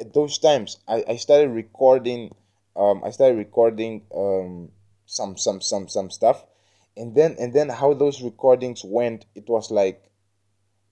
[0.00, 2.34] at those times I, I started recording
[2.76, 4.70] um I started recording um
[5.06, 6.44] some some some some stuff
[6.96, 10.10] and then and then how those recordings went it was like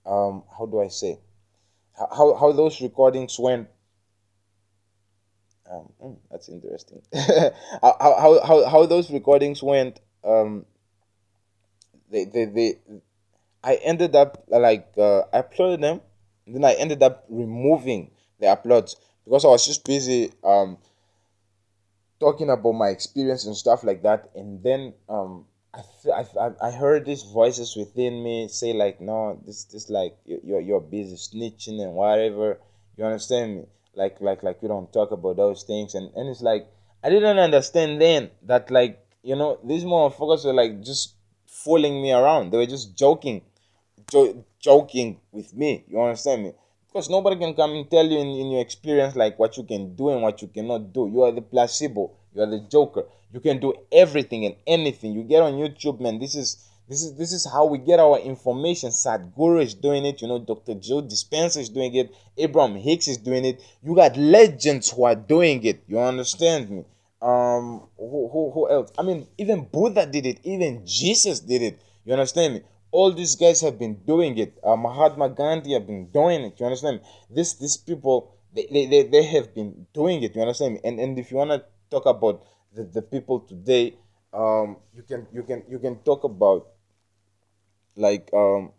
[0.05, 1.19] um how do I say
[1.97, 3.69] how how those recordings went
[5.71, 7.01] um, mm, that's interesting.
[7.81, 10.65] How, how, how, how those recordings went um
[12.09, 12.75] they, they, they
[13.63, 16.01] I ended up like uh, I uploaded them,
[16.45, 20.77] then I ended up removing the uploads because I was just busy um
[22.19, 27.05] talking about my experience and stuff like that, and then um I, I, I heard
[27.05, 31.93] these voices within me say like no this this like you're you're busy snitching and
[31.93, 32.59] whatever.
[32.97, 33.63] You understand me
[33.97, 36.67] like like like we don't talk about those things and and it's like
[37.03, 42.11] I didn't understand then that like you know these motherfuckers were like just fooling me
[42.13, 43.41] around they were just joking
[44.11, 46.51] jo- joking with me you understand me
[46.97, 49.95] because nobody can come and tell you in, in your experience like what you can
[49.95, 51.07] do and what you cannot do.
[51.13, 52.11] You are the placebo.
[52.33, 53.03] You are the joker.
[53.31, 55.13] You can do everything and anything.
[55.13, 56.17] You get on YouTube, man.
[56.17, 58.91] This is this is this is how we get our information.
[58.91, 60.21] Sadhguru is doing it.
[60.21, 60.75] You know, Dr.
[60.75, 62.15] Joe Dispenza is doing it.
[62.37, 63.61] Abraham Hicks is doing it.
[63.83, 65.83] You got legends who are doing it.
[65.87, 66.85] You understand me?
[67.21, 68.91] Um, who, who, who else?
[68.97, 70.39] I mean, even Buddha did it.
[70.43, 71.81] Even Jesus did it.
[72.05, 72.61] You understand me?
[72.91, 74.57] All these guys have been doing it.
[74.63, 76.57] Uh, Mahatma Gandhi have been doing it.
[76.57, 77.07] You understand me?
[77.29, 80.35] This these people they, they, they have been doing it.
[80.35, 80.79] You understand me?
[80.85, 83.95] And and if you wanna talk about the, the people today,
[84.33, 86.67] um, you can you can you can talk about
[87.97, 88.71] like um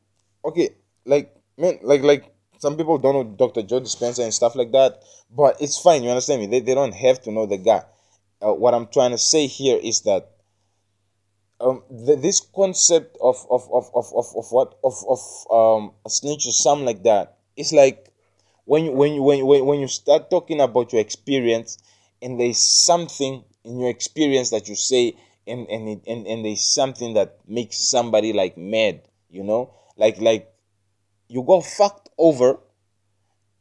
[0.44, 0.70] okay
[1.04, 3.62] like man like like some people don't know Dr.
[3.62, 6.02] Joe Dispenza and stuff like that, but it's fine.
[6.02, 6.48] You understand me?
[6.48, 7.85] They, they don't have to know the guy.
[8.42, 10.28] Uh, what I'm trying to say here is that
[11.61, 16.11] um, the, this concept of of, of, of, of, of what of, of um, a
[16.11, 18.12] snitch or something like that it's like
[18.64, 21.78] when you when you when you, when you start talking about your experience
[22.22, 25.14] and there's something in your experience that you say
[25.46, 29.00] and and, it, and and there's something that makes somebody like mad
[29.31, 29.75] you know?
[29.97, 30.53] Like like
[31.29, 32.59] you got fucked over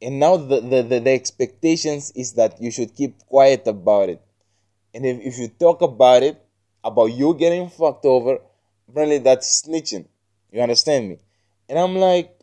[0.00, 4.22] and now the, the, the, the expectations is that you should keep quiet about it.
[4.94, 6.40] And if, if you talk about it
[6.84, 8.38] about you getting fucked over
[8.88, 10.06] apparently that's snitching.
[10.50, 11.18] You understand me?
[11.68, 12.34] And i'm like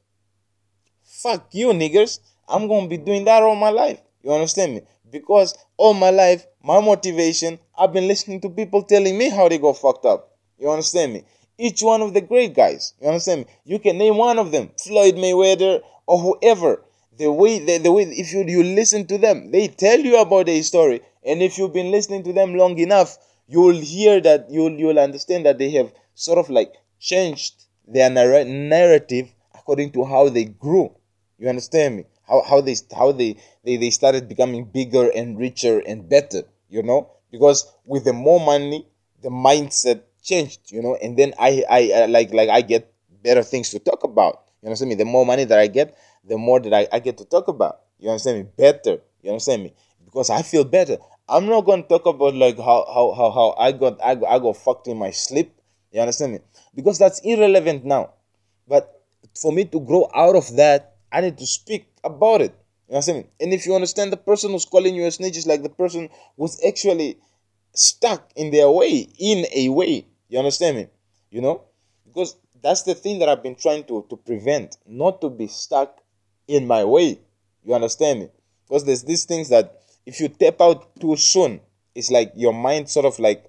[1.03, 2.19] fuck you niggers.
[2.47, 3.99] I'm gonna be doing that all my life.
[4.21, 4.81] You understand me?
[5.09, 9.57] Because all my life my motivation i've been listening to people telling me how they
[9.57, 10.37] got fucked up.
[10.59, 11.23] You understand me
[11.57, 12.93] each one of the great guys.
[13.01, 13.47] You understand me?
[13.63, 16.83] You can name one of them, Floyd Mayweather or whoever.
[17.17, 20.47] The way the, the way if you you listen to them, they tell you about
[20.47, 21.01] their story.
[21.23, 25.45] And if you've been listening to them long enough, you'll hear that you'll you'll understand
[25.45, 30.91] that they have sort of like changed their narr- narrative according to how they grew.
[31.37, 32.05] You understand me?
[32.27, 36.83] How how they how they, they they started becoming bigger and richer and better, you
[36.83, 37.11] know?
[37.31, 38.87] Because with the more money,
[39.21, 42.91] the mindset changed, you know, and then I, I, I like, like I get
[43.23, 44.43] better things to talk about.
[44.61, 44.95] You understand me?
[44.95, 45.95] The more money that I get,
[46.27, 47.81] the more that I, I get to talk about.
[47.99, 48.49] You understand me?
[48.57, 48.97] Better.
[49.21, 49.73] You understand me?
[50.03, 50.97] Because I feel better.
[51.27, 54.39] I'm not gonna talk about like how how how, how I got I got, I
[54.39, 55.53] got fucked in my sleep.
[55.91, 56.39] You understand me?
[56.75, 58.13] Because that's irrelevant now.
[58.67, 59.01] But
[59.39, 62.53] for me to grow out of that, I need to speak about it.
[62.87, 63.25] You understand me?
[63.39, 66.09] And if you understand the person who's calling you a snitch is like the person
[66.37, 67.17] who's actually
[67.73, 70.05] stuck in their way, in a way.
[70.29, 70.87] You understand me?
[71.29, 71.63] You know?
[72.05, 75.99] Because that's the thing that I've been trying to, to prevent, not to be stuck
[76.47, 77.19] in my way.
[77.63, 78.29] You understand me?
[78.67, 81.61] Because there's these things that if you tap out too soon,
[81.93, 83.45] it's like your mind sort of like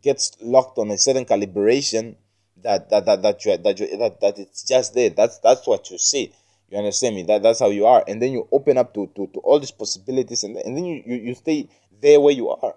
[0.00, 2.16] gets locked on a certain calibration
[2.62, 5.10] that that that that you that you that, that it's just there.
[5.10, 6.32] That's that's what you see.
[6.70, 7.22] You understand me?
[7.24, 9.70] That that's how you are, and then you open up to to, to all these
[9.70, 11.68] possibilities, and, and then you, you you stay
[12.00, 12.74] there where you are.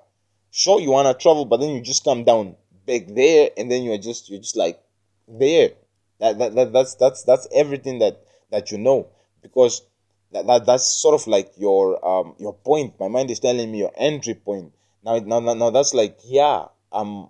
[0.52, 2.56] Sure, you wanna travel, but then you just come down
[2.88, 4.82] back there and then you're just you're just like
[5.28, 5.72] there.
[6.20, 8.22] That, that, that that's that's that's everything that
[8.52, 9.10] that you know.
[9.44, 9.84] Because
[10.32, 13.00] that, that that's sort of like your um your point.
[13.00, 14.74] My mind is telling me your entry point.
[15.06, 17.30] Now now now, now that's like yeah um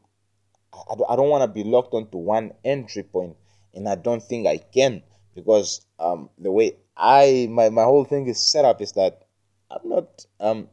[0.73, 3.35] i, I don't want to be locked onto one entry point
[3.73, 5.03] and i don't think i can.
[5.35, 9.23] Because um the way i my, my whole thing is set up is that
[9.69, 10.67] i'm not um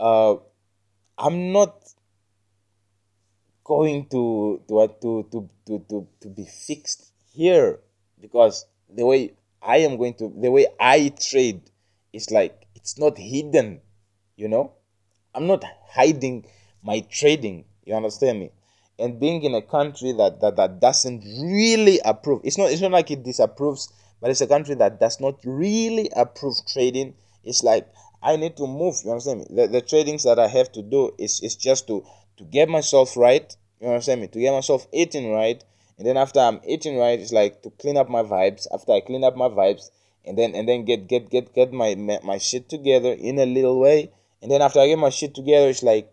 [0.00, 0.36] uh
[1.18, 1.82] i'm not
[3.68, 7.78] going to to uh, to to to to, to be fixed here
[8.18, 11.70] because the way I am going to the way I trade
[12.14, 13.80] is like it's not hidden,
[14.36, 14.72] you know.
[15.34, 16.46] I'm not hiding
[16.82, 17.66] my trading.
[17.84, 18.50] You understand me?
[18.98, 22.90] And being in a country that, that that doesn't really approve, it's not it's not
[22.90, 27.14] like it disapproves, but it's a country that does not really approve trading.
[27.44, 27.86] It's like
[28.22, 28.96] I need to move.
[29.04, 29.46] You understand me?
[29.50, 32.02] The, the tradings that I have to do is is just to
[32.38, 33.54] to get myself right.
[33.80, 34.28] You understand me?
[34.28, 35.62] To get myself eating right.
[35.98, 38.66] And then after I'm eating right, it's like to clean up my vibes.
[38.72, 39.90] After I clean up my vibes,
[40.24, 43.80] and then and then get get get get my my shit together in a little
[43.80, 44.10] way.
[44.40, 46.10] And then after I get my shit together, it's like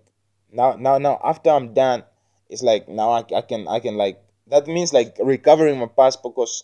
[0.51, 2.03] now now now after I'm done,
[2.49, 6.35] it's like now I, I can I can like that means like recovering my passport
[6.35, 6.63] because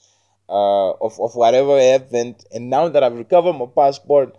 [0.49, 2.43] uh, of of whatever happened.
[2.51, 4.35] And now that I've recovered my passport,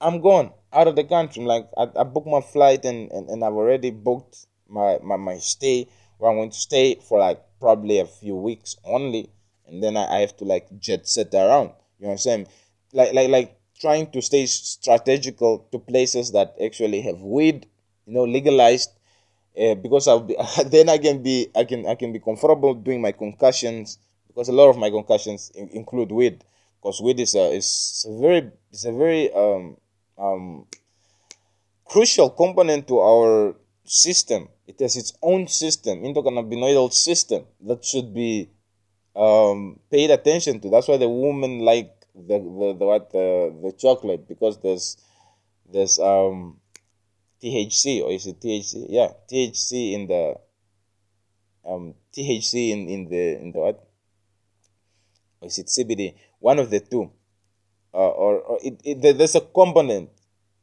[0.00, 1.44] I'm gone out of the country.
[1.44, 5.38] Like I, I booked my flight and, and, and I've already booked my, my, my
[5.38, 5.86] stay
[6.18, 9.30] where I'm going to stay for like probably a few weeks only,
[9.66, 11.70] and then I, I have to like jet set around.
[11.98, 12.46] You know what I'm saying?
[12.92, 17.66] Like like like trying to stay strategical to places that actually have weed,
[18.06, 18.90] you know, legalized.
[19.58, 23.02] Uh, because I'll be then I can be I can I can be comfortable doing
[23.02, 23.98] my concussions
[24.28, 26.42] because a lot of my concussions in, include weed.
[26.82, 29.76] because weed is a is a very it's a very um
[30.18, 30.66] um
[31.84, 33.54] crucial component to our
[33.84, 34.48] system.
[34.66, 38.50] It has its own system, endocannabinoidal system that should be
[39.14, 40.70] um, paid attention to.
[40.70, 44.96] That's why the women like the the, the what the, the chocolate because there's
[45.70, 46.60] there's um
[47.42, 48.86] THC or is it THC?
[48.88, 50.36] Yeah, THC in the
[51.66, 53.88] um THC in, in the in the what?
[55.40, 56.14] Or is it CBD?
[56.38, 57.10] One of the two.
[57.94, 60.08] Uh, or, or it, it, there's a component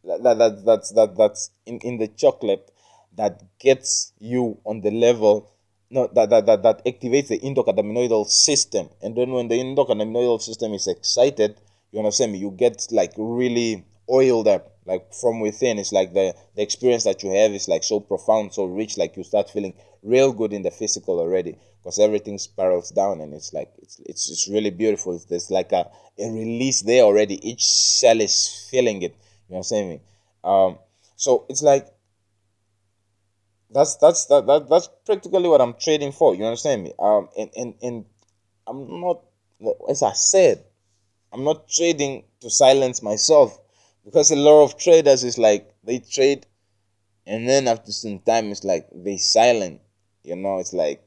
[0.04, 2.72] that, that, that's that that's in, in the chocolate
[3.20, 5.52] that gets you on the level
[5.92, 8.90] no that, that, that, that activates the endocannabinoidal system.
[9.02, 11.58] And then when the endocannabinoidal system is excited
[11.92, 15.78] you understand me you get like really oiled up like from within.
[15.78, 19.16] It's like the the experience that you have is like so profound so rich like
[19.18, 23.54] you start feeling real good in the physical already because everything spirals down and it's
[23.54, 25.20] like it's it's, it's really beautiful.
[25.30, 27.36] There's like a, a release there already.
[27.48, 29.16] Each cell is feeling it.
[29.50, 30.00] You understand me?
[30.44, 30.80] Um
[31.16, 31.88] so it's like
[33.72, 36.36] that's that's that, that that's practically what I'm trading for.
[36.36, 36.94] You understand me?
[37.00, 38.06] Um, and and and
[38.68, 39.22] I'm not
[39.90, 40.64] as I said,
[41.34, 43.60] I'm not trading to silence myself
[44.06, 46.46] because a lot of traders is like they trade,
[47.26, 49.82] and then after some time it's like they silent.
[50.24, 51.04] You know, it's like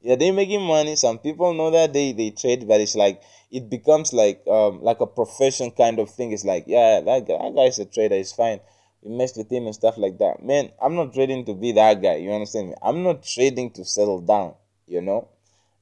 [0.00, 0.96] yeah they making money.
[0.96, 5.00] Some people know that they they trade, but it's like it becomes like um like
[5.00, 6.32] a profession kind of thing.
[6.32, 8.16] It's like yeah that guy, that guy's a trader.
[8.16, 8.60] It's fine
[9.02, 10.42] we messed with him and stuff like that.
[10.42, 12.16] Man, I'm not trading to be that guy.
[12.16, 12.74] You understand me?
[12.82, 14.54] I'm not trading to settle down.
[14.86, 15.28] You know,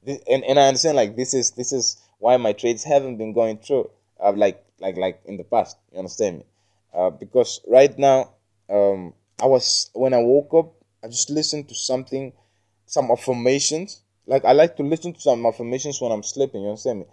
[0.07, 3.59] and and I understand like this is this is why my trades haven't been going
[3.59, 3.91] through
[4.21, 5.77] uh, like like like in the past.
[5.93, 6.45] You understand me?
[6.93, 8.33] Uh, because right now,
[8.69, 12.33] um, I was when I woke up, I just listened to something,
[12.87, 14.01] some affirmations.
[14.27, 16.63] Like I like to listen to some affirmations when I'm sleeping.
[16.63, 17.07] You understand me?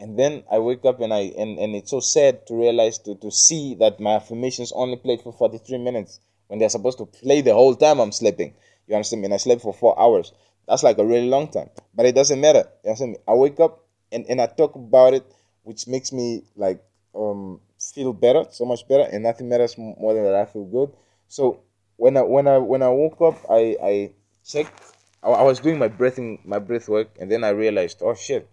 [0.00, 3.14] And then I wake up and I and, and it's so sad to realize to,
[3.16, 7.42] to see that my affirmations only played for 43 minutes when they're supposed to play
[7.42, 8.54] the whole time I'm sleeping.
[8.88, 9.26] You understand me?
[9.26, 10.32] And I slept for four hours.
[10.66, 11.68] That's like a really long time.
[11.94, 12.64] But it doesn't matter.
[12.82, 13.18] You understand me?
[13.28, 15.24] I wake up and, and I talk about it,
[15.62, 16.82] which makes me like
[17.14, 20.90] um feel better, so much better, and nothing matters more than that I feel good.
[21.28, 21.60] So
[21.96, 24.10] when I when I when I woke up I I
[24.46, 24.82] checked
[25.22, 28.48] I, I was doing my breathing my breath work and then I realized, oh shit.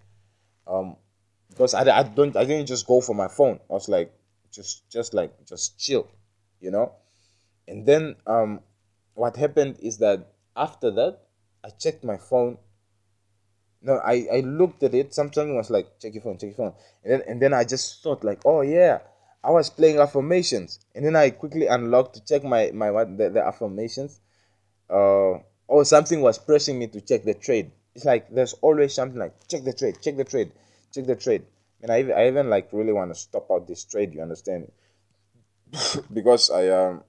[0.67, 0.97] Um
[1.57, 3.59] because I, I don't I didn't just go for my phone.
[3.69, 4.13] I was like
[4.51, 6.07] just just like just chill,
[6.61, 6.93] you know.
[7.67, 8.61] And then um,
[9.15, 11.19] what happened is that after that
[11.65, 12.57] I checked my phone.
[13.81, 15.13] No, I I looked at it.
[15.13, 18.03] Something was like check your phone, check your phone, and then and then I just
[18.03, 18.99] thought like oh yeah.
[19.43, 23.29] I was playing affirmations, and then I quickly unlocked to check my my what the,
[23.29, 24.19] the affirmations.
[24.89, 27.71] Uh, or something was pressing me to check the trade.
[27.93, 30.51] It's like there's always something like check the trade, check the trade
[30.97, 31.45] check the trade.
[31.81, 34.13] And I, I even like really want to stop out this trade.
[34.13, 34.71] You understand?
[36.13, 37.03] because I um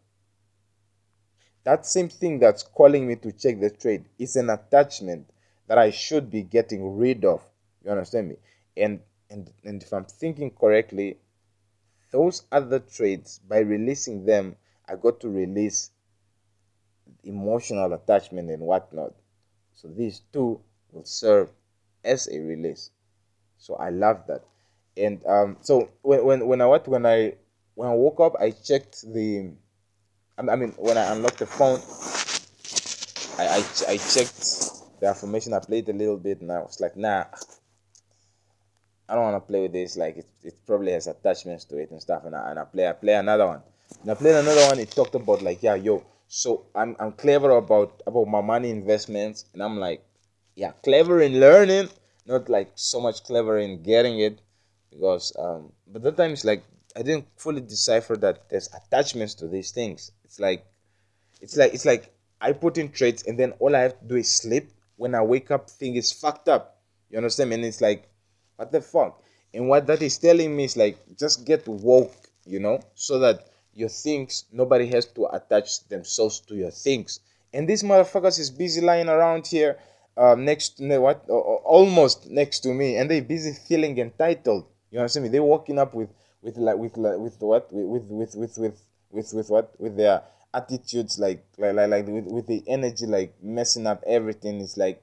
[1.64, 5.28] that same thing that's calling me to check the trade is an attachment
[5.66, 7.42] that I should be getting rid of.
[7.84, 8.36] You understand me?
[8.76, 11.18] And and and if I'm thinking correctly,
[12.10, 14.56] those other trades by releasing them,
[14.88, 15.90] I got to release
[17.24, 19.14] emotional attachment and whatnot.
[19.74, 20.60] So these two
[20.92, 21.50] will serve
[22.04, 22.90] as a release.
[23.58, 24.44] So I love that.
[24.96, 27.34] And um, so when, when, when I what when I
[27.74, 29.52] when I woke up, I checked the.
[30.38, 31.80] I mean, when I unlocked the phone,
[33.38, 35.52] I, I, I checked the affirmation.
[35.52, 37.24] I played a little bit, and I was like, nah,
[39.08, 39.96] I don't want to play with this.
[39.96, 42.24] Like it, it probably has attachments to it and stuff.
[42.24, 43.62] And I, and I play I play another one.
[44.02, 44.78] And I played another one.
[44.78, 46.04] It talked about like yeah, yo.
[46.28, 50.04] So I'm I'm clever about about my money investments, and I'm like,
[50.54, 51.88] yeah, clever in learning,
[52.28, 54.40] not like so much clever in getting it
[54.90, 56.62] because um but that time it's like
[56.96, 60.12] i didn't fully decipher that there's attachments to these things.
[60.24, 60.64] It's like
[61.40, 64.16] it's like it's like i put in traits and then all i have to do
[64.16, 64.70] is sleep.
[64.96, 66.80] When i wake up thing is fucked up.
[67.10, 68.08] You understand and it's like
[68.56, 69.22] what the fuck?
[69.54, 72.14] And what that is telling me is like just get woke
[72.44, 77.20] you know so that your things nobody has to attach themselves to your things.
[77.54, 79.78] And these motherfuckers is busy lying around here
[80.18, 84.66] um, next what uh, almost next to me and they busy feeling entitled.
[84.90, 85.30] You understand me?
[85.30, 86.10] They're walking up with
[86.42, 87.72] with like with like with what?
[87.72, 89.80] With with with with with with what?
[89.80, 94.60] With their attitudes like like like, like with, with the energy like messing up everything.
[94.60, 95.02] It's like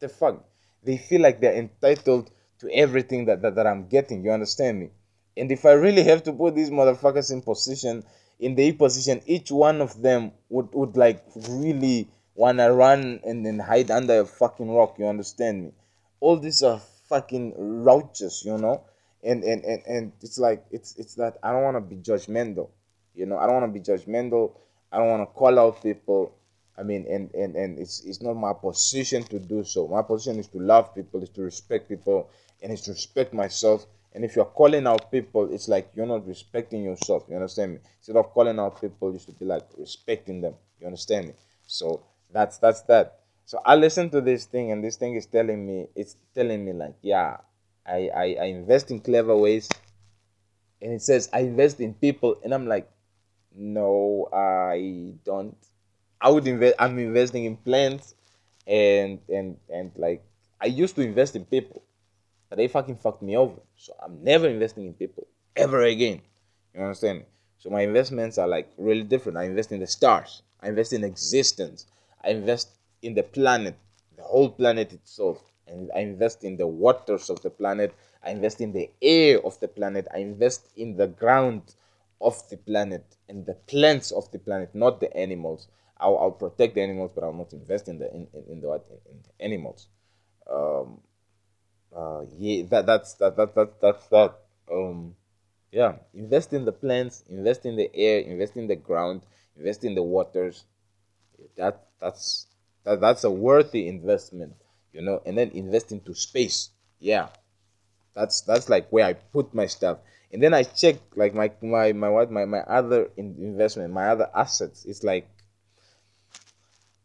[0.00, 0.42] the fuck?
[0.82, 4.24] They feel like they're entitled to everything that, that, that i'm getting.
[4.24, 4.90] You understand me?
[5.36, 8.04] And if i really have to put these motherfuckers in position
[8.40, 13.58] in the position each one of them would would like really wanna run and then
[13.58, 14.98] hide under a fucking rock.
[14.98, 15.72] You understand me?
[16.20, 18.84] All these are fucking roaches, you know.
[19.24, 22.68] and and and, and it's like it's it's that i don't want to be judgmental
[23.14, 24.52] you know i don't want to be judgmental
[24.92, 26.32] i don't want to call out people
[26.78, 30.38] i mean and and and it's it's not my position to do so my position
[30.38, 32.28] is to love people is to respect people
[32.62, 36.26] and it's to respect myself and if you're calling out people it's like you're not
[36.26, 40.40] respecting yourself you understand me instead of calling out people you should be like respecting
[40.40, 41.34] them you understand me
[41.66, 42.02] so
[42.34, 45.86] that's that's that so i listen to this thing and this thing is telling me
[45.94, 47.38] it's telling me like yeah
[47.86, 49.68] I, I, I invest in clever ways.
[50.80, 52.90] And it says I invest in people, and I'm like,
[53.54, 55.56] no, I don't.
[56.20, 56.76] I would invest.
[56.78, 58.14] I'm investing in plants,
[58.66, 60.24] and and and like
[60.60, 61.82] I used to invest in people,
[62.48, 63.60] but they fucking fucked me over.
[63.76, 65.26] So I'm never investing in people
[65.56, 66.20] ever again.
[66.74, 67.24] You understand?
[67.58, 69.38] So my investments are like really different.
[69.38, 70.42] I invest in the stars.
[70.60, 71.86] I invest in existence.
[72.24, 72.70] I invest
[73.02, 73.76] in the planet,
[74.16, 77.94] the whole planet itself and I invest in the waters of the planet.
[78.22, 80.06] I invest in the air of the planet.
[80.14, 81.74] I invest in the ground
[82.20, 85.68] of the planet and the plants of the planet, not the animals.
[85.98, 88.72] I'll, I'll protect the animals, but I'll not invest in the in, in, in the
[88.72, 89.88] in, the animals.
[90.50, 91.00] Um,
[91.94, 94.34] uh, yeah, that that's that that that that's that.
[94.70, 95.14] Um,
[95.70, 99.22] yeah, invest in the plants, invest in the air, invest in the ground,
[99.56, 100.64] invest in the waters.
[101.56, 102.46] That that's
[102.84, 104.54] that that's a worthy investment
[104.94, 106.70] you know, and then invest into space.
[107.00, 107.28] Yeah,
[108.14, 109.98] that's that's like where I put my stuff,
[110.32, 114.30] and then I check like my my my what my my other investment, my other
[114.34, 114.84] assets.
[114.86, 115.28] It's like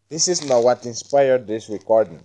[0.08, 2.24] this is now what inspired this recording.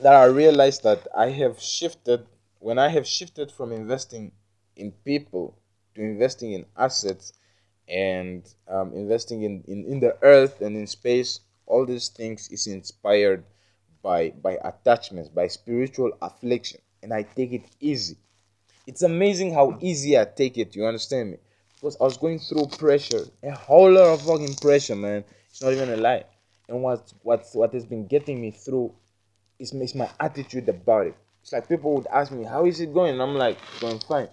[0.00, 2.26] That I realized that I have shifted
[2.60, 4.32] when I have shifted from investing
[4.76, 5.56] in people
[5.94, 7.32] to investing in assets
[7.88, 12.66] and um, investing in, in, in the earth and in space all these things is
[12.66, 13.44] inspired
[14.02, 18.16] by by attachments, by spiritual affliction, and I take it easy.
[18.86, 20.74] It's amazing how easy I take it.
[20.74, 21.36] You understand me?
[21.74, 25.24] Because I was going through pressure, a whole lot of fucking pressure, man.
[25.50, 26.24] It's not even a lie.
[26.68, 28.92] And what what what has been getting me through
[29.58, 31.16] is, is my attitude about it.
[31.42, 34.28] It's like people would ask me, "How is it going?" And I'm like, "Going fine."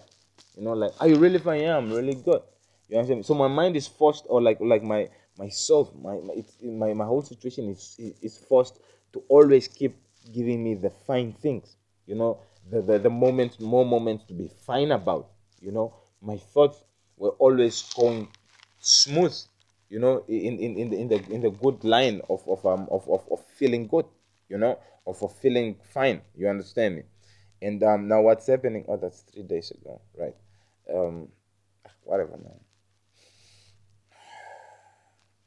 [0.56, 2.42] You know, like, "Are you really fine?" Yeah, I'm really good.
[2.88, 3.18] You understand?
[3.20, 3.22] Me?
[3.24, 5.08] So my mind is forced, or like like my
[5.38, 8.80] myself, my my, my my whole situation is is forced
[9.12, 9.96] to always keep
[10.32, 11.76] giving me the fine things,
[12.06, 12.38] you know,
[12.70, 15.28] the, the, the moments, more moments to be fine about,
[15.60, 15.94] you know.
[16.20, 16.82] My thoughts
[17.16, 18.28] were always going
[18.80, 19.36] smooth,
[19.88, 22.88] you know, in, in, in, the, in, the, in the good line of, of, um,
[22.90, 24.06] of, of, of feeling good,
[24.48, 27.02] you know, of, of feeling fine, you understand me?
[27.62, 28.84] And um, now what's happening?
[28.88, 30.34] Oh, that's three days ago, right?
[30.92, 31.28] Um,
[32.04, 32.60] whatever, man.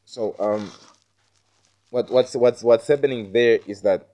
[0.10, 0.72] So um,
[1.91, 4.07] what what's what's what's happening there is that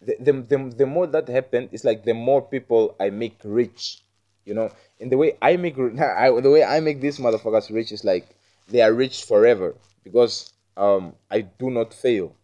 [0.00, 4.04] the, the, the, the more that happens, it's like the more people I make rich,
[4.44, 4.70] you know.
[5.00, 8.28] In the way I make I, the way I make these motherfuckers rich is like
[8.68, 9.74] they are rich forever
[10.04, 12.36] because um I do not fail.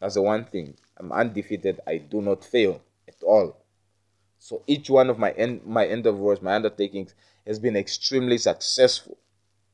[0.00, 0.72] That's the one thing.
[0.96, 1.80] I'm undefeated.
[1.86, 3.58] I do not fail at all.
[4.38, 7.14] So each one of my end my endeavors, my undertakings
[7.46, 9.18] has been extremely successful.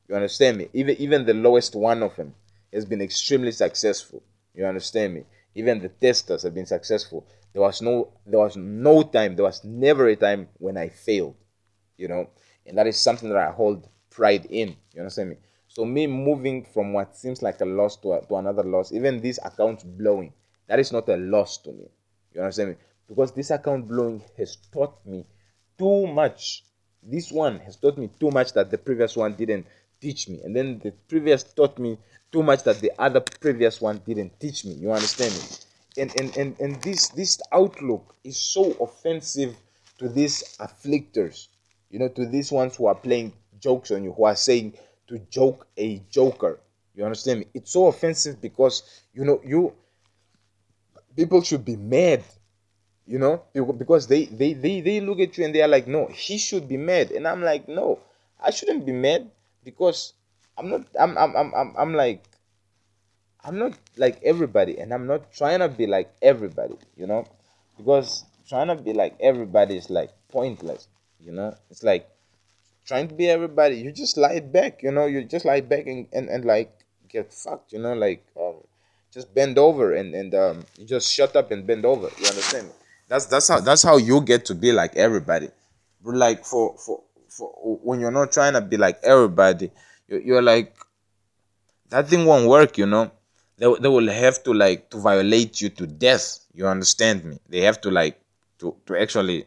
[0.07, 0.69] You understand me?
[0.73, 2.35] Even even the lowest one of them
[2.71, 4.21] has been extremely successful.
[4.53, 5.23] You understand me?
[5.55, 7.25] Even the testers have been successful.
[7.53, 11.35] There was no there was no time, there was never a time when I failed.
[11.97, 12.29] You know,
[12.65, 14.75] and that is something that I hold pride in.
[14.93, 15.37] You understand me?
[15.67, 19.21] So me moving from what seems like a loss to, a, to another loss, even
[19.21, 20.33] this account blowing,
[20.67, 21.89] that is not a loss to me.
[22.33, 22.75] You understand me?
[23.07, 25.25] Because this account blowing has taught me
[25.77, 26.63] too much.
[27.01, 29.65] This one has taught me too much that the previous one didn't
[30.03, 30.41] teach me.
[30.43, 31.97] And then the previous taught me
[32.31, 34.73] too much that the other previous one didn't teach me.
[34.73, 36.01] You understand me?
[36.01, 39.55] And and and, and this this outlook is so offensive
[39.99, 41.47] to these afflictors,
[41.89, 44.73] you know, to these ones who are playing jokes on you, who are saying
[45.07, 46.59] to joke a joker.
[46.95, 47.45] You understand me?
[47.53, 48.83] It's so offensive because
[49.13, 49.73] you know you
[51.15, 52.23] people should be mad
[53.05, 53.43] you know
[53.77, 56.67] because they, they they they look at you and they are like no he should
[56.67, 57.99] be mad and i'm like no
[58.41, 59.29] i shouldn't be mad
[59.63, 60.13] because
[60.57, 62.23] I'm not I'm I'm I'm I'm, I'm like
[63.43, 67.25] I'm not like everybody and I'm not trying to be like everybody, you know?
[67.77, 70.87] Because trying to be like everybody is like pointless,
[71.19, 71.53] you know?
[71.69, 72.07] It's like
[72.85, 76.07] trying to be everybody, you just lie back, you know, you just lie back and,
[76.13, 76.71] and, and like
[77.09, 78.55] get fucked, you know, like um,
[79.11, 82.09] just bend over and, and um you just shut up and bend over.
[82.19, 82.71] You understand?
[83.09, 85.49] That's that's how that's how you get to be like everybody.
[86.03, 87.03] Like for for
[87.37, 87.49] for
[87.83, 89.71] when you're not trying to be like everybody,
[90.07, 90.75] you're like
[91.89, 92.77] that thing won't work.
[92.77, 93.11] You know,
[93.57, 96.39] they they will have to like to violate you to death.
[96.53, 97.39] You understand me?
[97.49, 98.19] They have to like
[98.59, 99.45] to to actually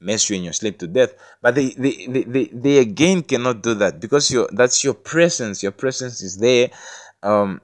[0.00, 1.14] mess you in your sleep to death.
[1.40, 5.62] But they they, they, they, they again cannot do that because your that's your presence.
[5.62, 6.70] Your presence is there.
[7.22, 7.60] Um,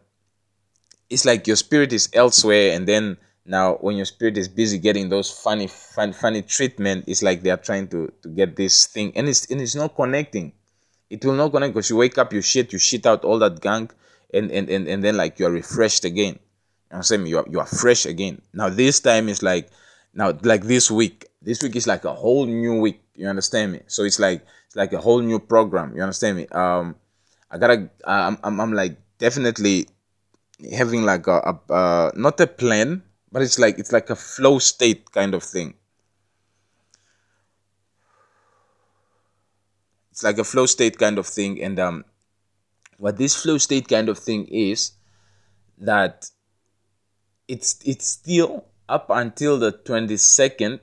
[1.08, 5.08] it's like your spirit is elsewhere, and then now when your spirit is busy getting
[5.08, 9.12] those funny fun, funny treatment, it's like they are trying to to get this thing,
[9.16, 10.52] and it's and it's not connecting.
[11.08, 13.60] It will not connect because you wake up, you shit, you shit out all that
[13.60, 13.94] gunk,
[14.32, 16.38] and and and, and then like you're refreshed again.
[16.90, 18.42] I'm saying you are you are fresh again.
[18.52, 19.70] Now this time is like
[20.14, 21.26] now like this week.
[21.42, 23.00] This week is like a whole new week.
[23.14, 23.80] You understand me?
[23.86, 25.96] So it's like it's like a whole new program.
[25.96, 26.46] You understand me?
[26.48, 26.96] Um,
[27.50, 27.90] I gotta.
[28.04, 29.88] I'm I'm, I'm like definitely
[30.72, 31.38] having like a,
[31.68, 33.02] a uh, not a plan,
[33.32, 35.74] but it's like it's like a flow state kind of thing.
[40.10, 42.04] It's like a flow state kind of thing, and um,
[42.98, 44.92] what this flow state kind of thing is
[45.78, 46.30] that
[47.48, 50.80] it's it's still up until the 22nd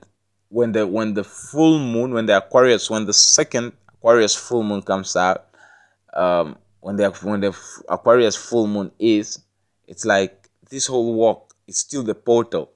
[0.48, 4.82] when the when the full moon when the aquarius when the second aquarius full moon
[4.82, 5.46] comes out
[6.14, 7.56] um when the when the
[7.88, 9.40] aquarius full moon is
[9.86, 12.72] it's like this whole walk is still the portal.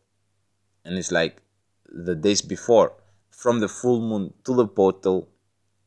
[0.84, 1.42] And it's like
[1.88, 2.92] the days before
[3.30, 5.28] from the full moon to the portal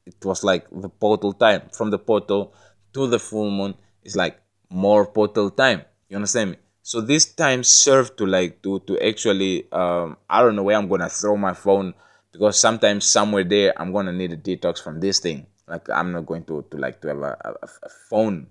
[0.05, 1.63] it was like the portal time.
[1.71, 2.53] From the portal
[2.93, 4.39] to the full moon is like
[4.69, 5.81] more portal time.
[6.09, 6.57] You understand me?
[6.83, 10.87] So this time served to like to to actually um, I don't know where I'm
[10.87, 11.95] gonna throw my phone
[12.31, 15.47] because sometimes somewhere there I'm gonna need a detox from this thing.
[15.67, 18.47] Like I'm not going to to like to have a, a, a phone,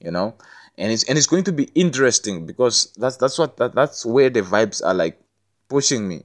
[0.00, 0.36] you know,
[0.76, 4.30] and it's and it's going to be interesting because that's that's what that, that's where
[4.30, 5.20] the vibes are like
[5.68, 6.22] pushing me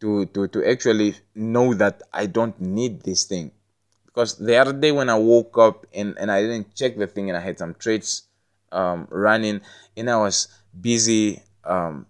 [0.00, 3.52] to to to actually know that I don't need this thing
[4.06, 7.30] because the other day when I woke up and and I didn't check the thing
[7.30, 8.22] and I had some trades
[8.72, 9.60] um, running
[9.96, 11.42] and I was busy.
[11.64, 12.06] Um,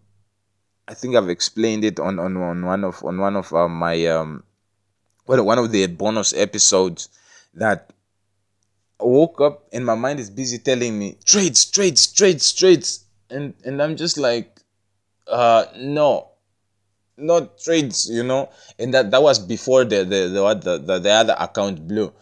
[0.89, 4.07] I think I've explained it on, on, on one of on one of uh, my
[4.07, 4.45] um,
[5.27, 7.09] well, one of the bonus episodes
[7.55, 7.93] that
[9.01, 13.55] I woke up and my mind is busy telling me trades, trades, trades, trades, and
[13.65, 14.61] and I'm just like,
[15.29, 16.31] uh, no,
[17.17, 18.51] not trades, you know.
[18.79, 22.13] And that that was before the the the the, the, the other account blew.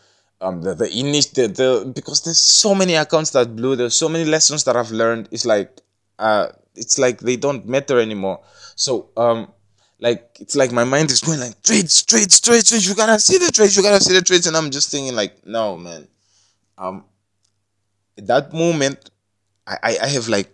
[0.40, 3.76] Um, the the initial the, the because there's so many accounts that blew.
[3.76, 5.28] There's so many lessons that I've learned.
[5.30, 5.80] It's like
[6.18, 8.40] uh, it's like they don't matter anymore.
[8.74, 9.52] So um,
[10.00, 12.88] like it's like my mind is going like trades, trades, trades, trades.
[12.88, 15.46] You gotta see the trades, you gotta see the trades, and I'm just thinking like,
[15.46, 16.08] no, man.
[16.78, 17.04] Um,
[18.18, 19.10] at that moment,
[19.66, 20.50] I I, I have like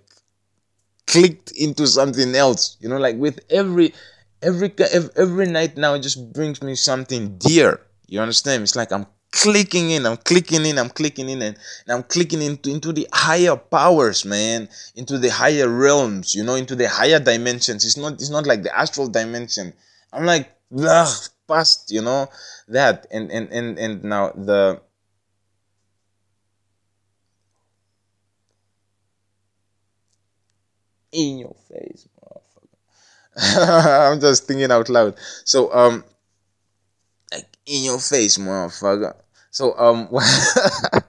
[1.06, 2.76] clicked into something else.
[2.80, 3.94] You know, like with every
[4.42, 4.72] every
[5.16, 7.80] every night now, it just brings me something dear.
[8.06, 8.62] You understand?
[8.62, 11.56] It's like I'm clicking in, I'm clicking in, I'm clicking in, and,
[11.86, 16.56] and, I'm clicking into, into the higher powers, man, into the higher realms, you know,
[16.56, 17.84] into the higher dimensions.
[17.84, 19.72] It's not it's not like the astral dimension.
[20.12, 22.28] I'm like, ugh, past, you know,
[22.68, 23.06] that.
[23.10, 24.80] And and and and now the
[31.12, 32.40] in your face, motherfucker.
[34.12, 35.14] I'm just thinking out loud.
[35.44, 36.04] So um
[37.32, 39.14] like in your face, motherfucker.
[39.50, 40.08] So um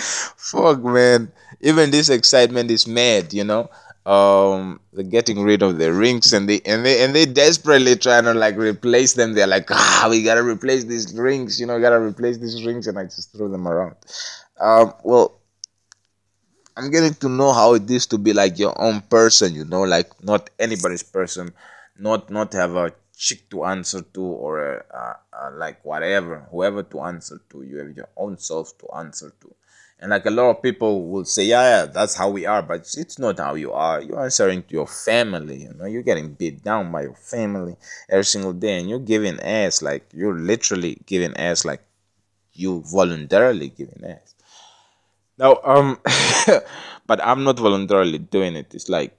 [0.00, 1.32] fuck man.
[1.60, 3.70] Even this excitement is mad, you know.
[4.06, 8.24] Um they're getting rid of the rings and they and they and they desperately trying
[8.24, 9.34] to like replace them.
[9.34, 12.98] They're like, ah, we gotta replace these rings, you know, gotta replace these rings and
[12.98, 13.96] I just throw them around.
[14.58, 15.39] Um well
[16.76, 19.82] I'm getting to know how it is to be like your own person, you know,
[19.82, 21.52] like not anybody's person,
[21.98, 27.00] not not have a chick to answer to or uh, uh, like whatever whoever to
[27.02, 29.54] answer to you have your own self to answer to.
[30.02, 32.80] And like a lot of people will say yeah, yeah that's how we are but
[32.96, 34.00] it's not how you are.
[34.00, 37.76] You're answering to your family you know you're getting beat down by your family
[38.08, 41.82] every single day and you're giving ass like you're literally giving ass like
[42.52, 44.34] you voluntarily giving ass
[45.40, 45.98] now um
[47.08, 49.12] but i'm not voluntarily doing it it's like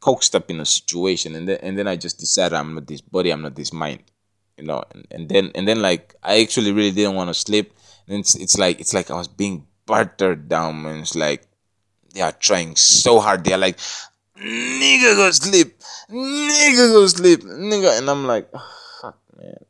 [0.00, 3.00] coaxed up in a situation and then and then I just decided I'm not this
[3.00, 4.02] body, I'm not this mind.
[4.56, 7.72] You know, and, and then and then like I actually really didn't want to sleep.
[8.06, 11.46] And it's it's like it's like I was being battered down and it's like
[12.14, 13.44] they are trying so hard.
[13.44, 13.78] They're like,
[14.36, 15.78] nigga go sleep,
[16.10, 19.64] nigga go sleep, nigga and I'm like, oh, fuck man.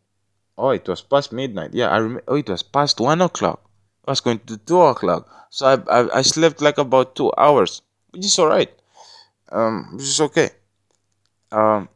[0.56, 1.74] Oh, it was past midnight.
[1.74, 2.24] Yeah, I remember.
[2.28, 3.67] Oh, it was past one o'clock.
[4.08, 5.28] Was going to two o'clock.
[5.50, 8.72] So I, I I slept like about two hours, which is alright
[9.50, 10.50] um, which is okay.
[11.52, 11.88] Um,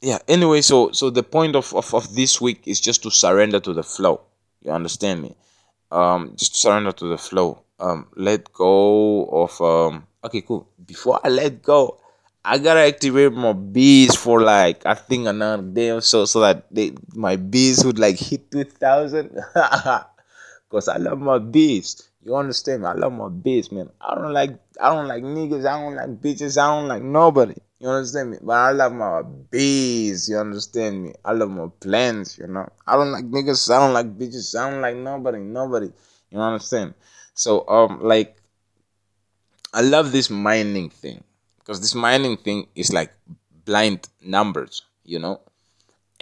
[0.00, 0.18] yeah.
[0.28, 3.72] Anyway, so so the point of, of of this week is just to surrender to
[3.72, 4.20] the flow.
[4.62, 5.34] You understand me?
[5.90, 7.62] Um, just surrender to the flow.
[7.78, 10.06] Um, let go of um.
[10.24, 10.68] Okay, cool.
[10.84, 11.98] Before I let go,
[12.44, 16.66] I gotta activate my bees for like I think another day or so, so that
[16.70, 19.38] they my bees would like hit two thousand.
[20.72, 22.08] Cause I love my bees.
[22.24, 22.88] You understand me?
[22.88, 23.90] I love my bees, man.
[24.00, 25.66] I don't like I don't like niggas.
[25.66, 26.56] I don't like bitches.
[26.56, 27.56] I don't like nobody.
[27.78, 28.38] You understand me?
[28.40, 30.30] But I love my bees.
[30.30, 31.12] You understand me?
[31.26, 32.38] I love my plants.
[32.38, 32.66] You know.
[32.86, 33.70] I don't like niggas.
[33.70, 34.58] I don't like bitches.
[34.58, 35.40] I don't like nobody.
[35.40, 35.90] Nobody.
[36.30, 36.94] You understand?
[37.34, 38.38] So um, like,
[39.74, 41.22] I love this mining thing
[41.58, 43.12] because this mining thing is like
[43.66, 44.80] blind numbers.
[45.04, 45.42] You know.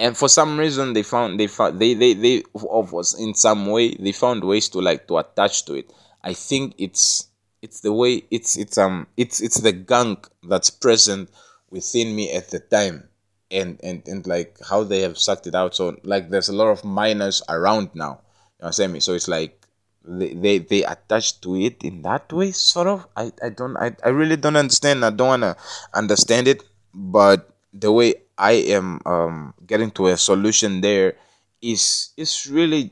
[0.00, 3.66] And for some reason, they found they found they they they of us in some
[3.66, 5.92] way they found ways to like to attach to it.
[6.24, 7.28] I think it's
[7.60, 11.28] it's the way it's it's um it's it's the gunk that's present
[11.68, 13.08] within me at the time.
[13.50, 15.74] And and and like how they have sucked it out.
[15.74, 18.24] So like there's a lot of miners around now.
[18.56, 19.00] You know what i'm saying?
[19.00, 19.66] So it's like
[20.02, 23.06] they they, they attach to it in that way sort of?
[23.16, 25.04] I i don't i, I really don't understand.
[25.04, 25.56] I don't want to
[25.92, 26.62] understand it.
[26.94, 31.14] But the way i am um getting to a solution there
[31.60, 32.90] is is really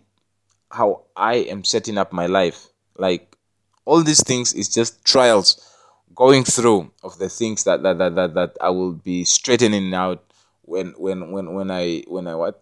[0.71, 2.69] how i am setting up my life
[2.99, 3.37] like
[3.89, 5.57] all these things is just trials
[6.19, 10.21] going through of the things that that, that, that, that I will be straightening out
[10.63, 12.61] when when when when I when I what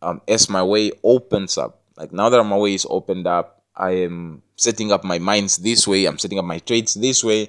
[0.00, 1.82] um as my way opens up.
[1.98, 5.86] Like now that my way is opened up, I am setting up my minds this
[5.86, 6.06] way.
[6.06, 7.48] I'm setting up my trades this way,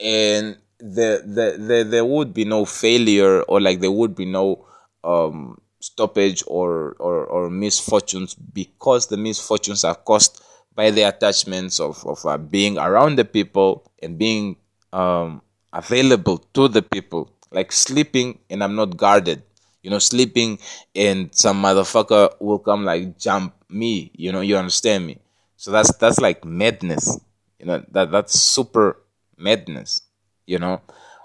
[0.00, 4.66] and the the, the there would be no failure or like there would be no
[5.04, 10.42] um stoppage or or or misfortunes because the misfortunes are caused
[10.74, 14.56] by the attachments of of uh, being around the people and being
[14.92, 17.30] um, available to the people.
[17.50, 19.42] Like sleeping and I'm not guarded.
[19.82, 20.58] You know, sleeping
[20.94, 24.10] and some motherfucker will come like jump me.
[24.14, 25.18] You know, you understand me.
[25.56, 27.18] So that's that's like madness.
[27.60, 28.98] You know, that that's super
[29.36, 30.00] madness.
[30.46, 30.80] You know,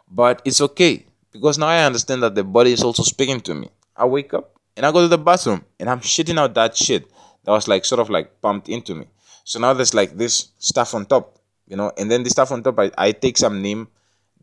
[0.09, 3.69] but it's okay because now I understand that the body is also speaking to me.
[3.95, 7.09] I wake up and I go to the bathroom and I'm shitting out that shit
[7.43, 9.05] that was like sort of like pumped into me.
[9.43, 11.91] So now there's like this stuff on top you know?
[11.97, 13.87] And then the stuff on top I, I take some neem.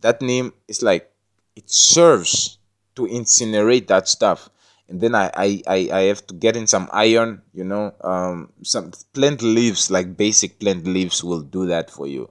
[0.00, 1.10] That neem is like
[1.56, 2.58] it serves
[2.94, 4.48] to incinerate that stuff.
[4.88, 7.92] And then I, I, I, I have to get in some iron you know?
[8.02, 12.30] Um, some plant leaves like basic plant leaves will do that for you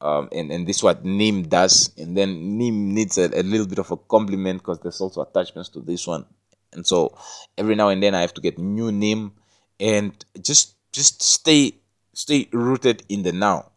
[0.00, 3.66] um, and, and this is what neem does and then neem needs a, a little
[3.66, 6.24] bit of a complement because there's also attachments to this one
[6.72, 7.16] and so
[7.58, 9.32] every now and then i have to get new neem
[9.78, 11.72] and just just stay
[12.12, 13.70] stay rooted in the now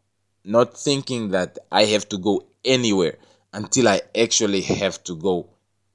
[0.44, 3.18] not thinking that I have to go anywhere
[3.54, 5.50] until I actually have to go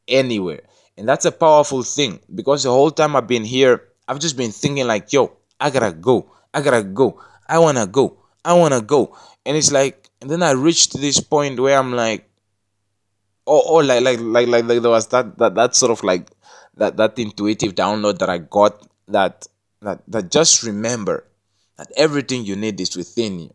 [0.06, 0.62] anywhere.
[0.96, 4.50] And that's a powerful thing because the whole time I've been here, I've just been
[4.50, 6.30] thinking like, yo, I gotta go.
[6.52, 7.20] I gotta go.
[7.46, 8.18] I wanna go.
[8.44, 9.16] I wanna go.
[9.44, 12.28] And it's like, and then I reached this point where I'm like,
[13.46, 16.28] oh, oh, like, like, like, like, like there was that, that, that sort of like,
[16.76, 19.46] that, that intuitive download that I got that,
[19.82, 21.24] that, that just remember
[21.76, 23.54] that everything you need is within you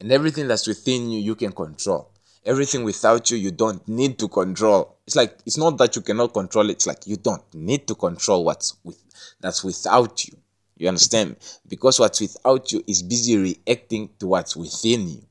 [0.00, 2.10] and everything that's within you, you can control.
[2.44, 4.98] Everything without you, you don't need to control.
[5.06, 6.74] It's like it's not that you cannot control it.
[6.74, 9.02] It's like you don't need to control what's with
[9.40, 10.36] that's without you.
[10.76, 11.36] You understand?
[11.66, 15.22] Because what's without you is busy reacting to what's within you.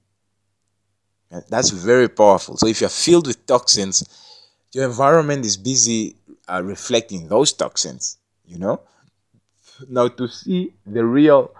[1.50, 2.58] That's very powerful.
[2.58, 4.04] So if you're filled with toxins,
[4.74, 6.16] your environment is busy
[6.48, 8.18] uh, reflecting those toxins.
[8.46, 8.82] You know.
[9.90, 11.52] Now to see the real,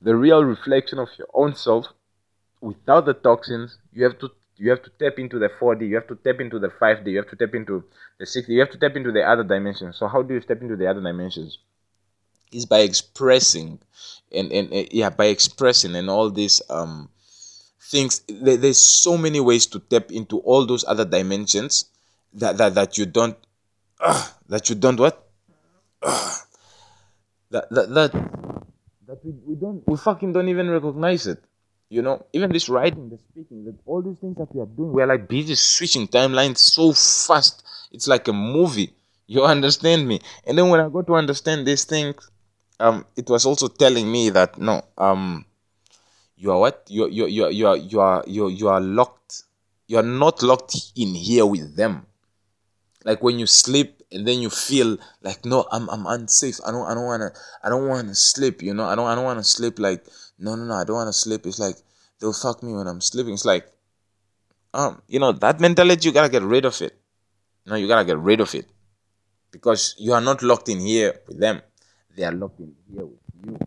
[0.00, 1.86] the real reflection of your own self
[2.60, 6.08] without the toxins, you have to you have to tap into the 4D, you have
[6.08, 7.84] to tap into the 5D, you have to tap into
[8.18, 9.96] the 6D, you have to tap into the other dimensions.
[9.96, 11.58] So how do you step into the other dimensions?
[12.50, 13.78] Is by expressing
[14.32, 17.10] and, and, and yeah, by expressing and all these um
[17.88, 18.22] things.
[18.28, 21.86] There, there's so many ways to tap into all those other dimensions
[22.34, 23.36] that that, that you don't
[24.00, 25.26] uh, that you don't what?
[26.02, 26.36] Uh,
[27.50, 28.12] that that that
[29.06, 31.42] that we, we don't we fucking don't even recognize it
[31.90, 34.92] you know, even this writing, the speaking, that all these things that we are doing,
[34.92, 37.64] we're like busy switching timelines so fast.
[37.92, 38.92] It's like a movie.
[39.26, 40.20] You understand me?
[40.46, 42.30] And then when I got to understand these things,
[42.80, 45.44] um, it was also telling me that no, um,
[46.38, 46.86] you are what?
[46.88, 49.42] You you you you are you are you you are locked.
[49.86, 52.06] You are not locked in here with them.
[53.04, 56.60] Like when you sleep and then you feel like no, I'm I'm unsafe.
[56.66, 57.30] I don't I don't wanna
[57.64, 58.62] I don't wanna sleep.
[58.62, 60.04] You know I don't I don't wanna sleep like
[60.38, 61.46] no, no, no, I don't want to sleep.
[61.46, 61.76] It's like
[62.20, 63.34] they'll fuck me when I'm sleeping.
[63.34, 63.66] It's like,
[64.72, 66.96] um, you know, that mentality, you gotta get rid of it.
[67.66, 68.66] No, you gotta get rid of it
[69.50, 71.60] because you are not locked in here with them.
[72.16, 73.58] They are locked in here with you.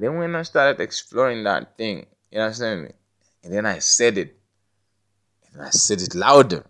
[0.00, 2.90] Then when I started exploring that thing, you understand me?
[3.44, 4.34] And then I said it.
[5.52, 6.64] And I said it louder.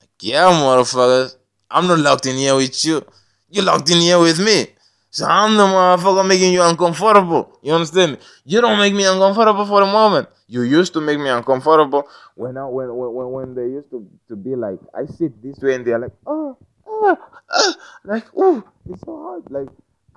[0.00, 1.36] Like, yeah, motherfuckers,
[1.70, 3.04] I'm not locked in here with you.
[3.50, 4.68] You're locked in here with me.
[5.10, 7.58] So I'm the motherfucker making you uncomfortable.
[7.62, 8.18] You understand me?
[8.46, 10.28] You don't make me uncomfortable for the moment.
[10.46, 14.36] You used to make me uncomfortable when I when when when they used to, to
[14.36, 17.18] be like I sit this way and they're like oh oh,
[17.50, 19.68] oh like oh it's so hard like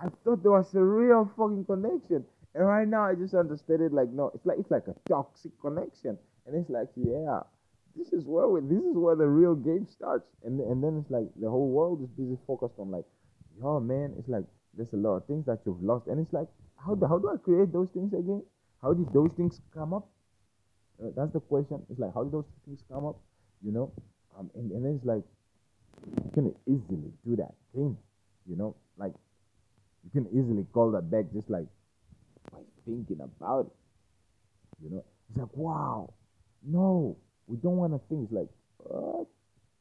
[0.01, 2.23] I thought there was a real fucking connection.
[2.55, 5.51] And right now I just understood it like no it's like it's like a toxic
[5.61, 6.17] connection.
[6.45, 7.41] And it's like yeah
[7.95, 10.25] this is where we, this is where the real game starts.
[10.43, 13.05] And and then it's like the whole world is busy focused on like
[13.61, 14.45] yo man it's like
[14.75, 16.07] there's a lot of things that you've lost.
[16.07, 16.47] And it's like
[16.85, 18.43] how do, how do I create those things again?
[18.81, 20.07] How did those things come up?
[21.01, 21.81] Uh, that's the question.
[21.89, 23.17] It's like, how do those things come up?
[23.63, 23.91] You know,
[24.37, 25.23] um, and, and then it's like,
[26.23, 27.97] you can easily do that thing.
[28.47, 29.13] You know, like
[30.13, 31.65] you can easily call that back just like
[32.51, 34.83] by thinking about it.
[34.83, 36.13] You know, it's like, wow,
[36.63, 38.25] no, we don't want to think.
[38.25, 39.27] It's like, what?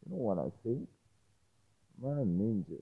[0.05, 0.89] You don't want to think,
[2.03, 2.81] man, ninja.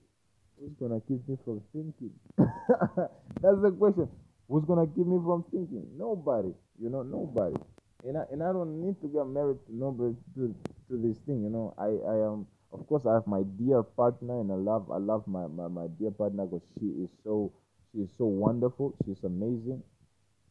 [0.59, 2.13] Who's gonna keep me from thinking?
[2.37, 4.09] That's the question.
[4.49, 5.85] Who's gonna keep me from thinking?
[5.97, 6.53] Nobody.
[6.81, 7.57] You know, nobody
[8.05, 10.55] and I and I don't need to get married to nobody to
[10.89, 11.43] to this thing.
[11.43, 14.91] You know, I I am of course I have my dear partner, and I love
[14.91, 17.51] I love my my, my dear partner because she is so
[17.91, 18.95] she is so wonderful.
[19.05, 19.81] She's amazing,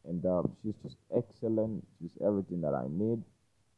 [0.07, 1.85] and uh, she's just excellent.
[1.99, 3.21] She's everything that I need,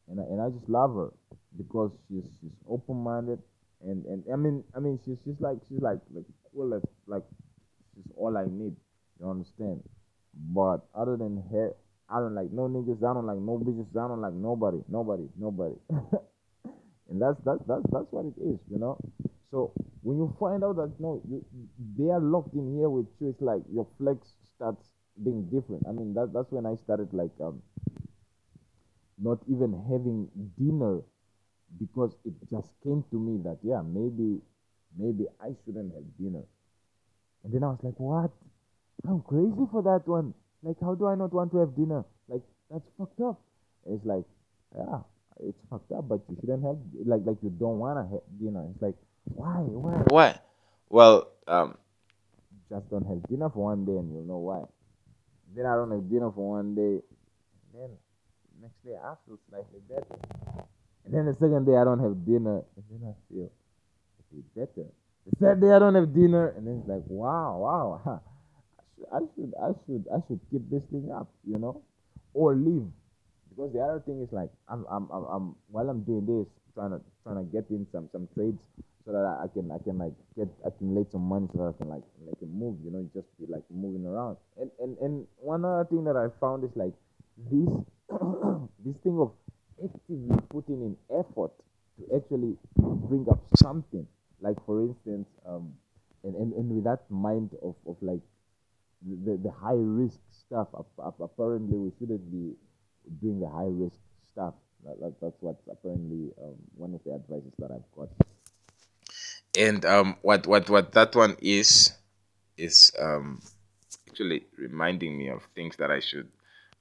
[0.10, 1.10] and I, and I just love her
[1.58, 3.40] because she's she's open minded,
[3.86, 7.24] and and I mean I mean she's she's like she's like like coolest like
[7.96, 8.76] she's all I need.
[9.20, 9.84] You understand?
[10.56, 11.74] But other than her,
[12.10, 13.04] I don't like no niggas.
[13.04, 13.90] I don't like no bitches.
[13.92, 15.76] I don't like nobody, nobody, nobody.
[17.10, 18.98] and that's that's that's that's what it is, you know.
[19.52, 21.44] So when you find out that no, you,
[21.98, 24.86] they are locked in here with you, it's like your flex starts
[25.24, 25.84] being different.
[25.88, 27.62] I mean, that that's when I started like um
[29.18, 31.02] not even having dinner
[31.80, 34.40] because it just came to me that yeah maybe
[34.98, 36.44] maybe I shouldn't have dinner.
[37.44, 38.32] And then I was like, what?
[39.08, 40.34] I'm crazy for that one.
[40.62, 42.04] Like, how do I not want to have dinner?
[42.28, 43.40] Like, that's fucked up.
[43.86, 44.26] And it's like,
[44.76, 45.00] yeah,
[45.42, 48.66] it's fucked up, but you shouldn't have like like you don't want to have dinner.
[48.72, 50.40] It's like, why, why, why?
[50.90, 51.78] Well, um,
[52.70, 54.64] just don't have dinner for one day, and you'll know why.
[55.56, 57.02] Then I don't have dinner for one day,
[57.74, 57.90] then
[58.62, 60.20] next day I feel slightly better,
[61.06, 64.44] and then the second day I don't have dinner, and then I feel I feel
[64.56, 64.88] better.
[65.26, 68.22] The third day I don't have dinner, and then it's like, wow, wow.
[69.14, 71.82] I should I should I should keep this thing up, you know,
[72.34, 72.88] or leave.
[73.60, 76.92] Because the other thing is like I'm I'm I'm, I'm while I'm doing this, trying
[76.92, 78.64] to trying to get in some some trades
[79.04, 81.90] so that I can I can like get accumulate some money so that I can
[81.90, 84.38] like like move, you know, just be like moving around.
[84.56, 86.94] And and and one other thing that I found is like
[87.52, 87.68] this
[88.86, 89.36] this thing of
[89.84, 91.52] actively putting in effort
[92.00, 94.08] to actually bring up something.
[94.40, 95.74] Like for instance, um,
[96.24, 98.24] and, and, and with that mind of, of like
[99.04, 100.68] the, the high risk stuff.
[100.98, 102.56] Apparently, we shouldn't be
[103.22, 103.98] doing the high risk
[104.32, 104.54] stuff.
[104.86, 108.10] That, that, that's what apparently um, one of the advices that I've got.
[109.58, 111.94] And um, what what what that one is
[112.58, 113.42] is um,
[114.08, 116.30] actually reminding me of things that I should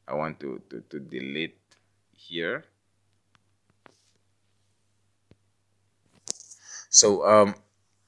[0.06, 1.58] I want to to, to delete
[2.12, 2.64] here.
[6.90, 7.54] So um,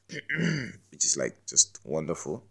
[0.90, 2.44] which is like just wonderful.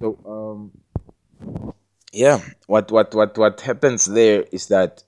[0.00, 0.72] So um,
[2.12, 5.02] yeah, what what what what happens there is that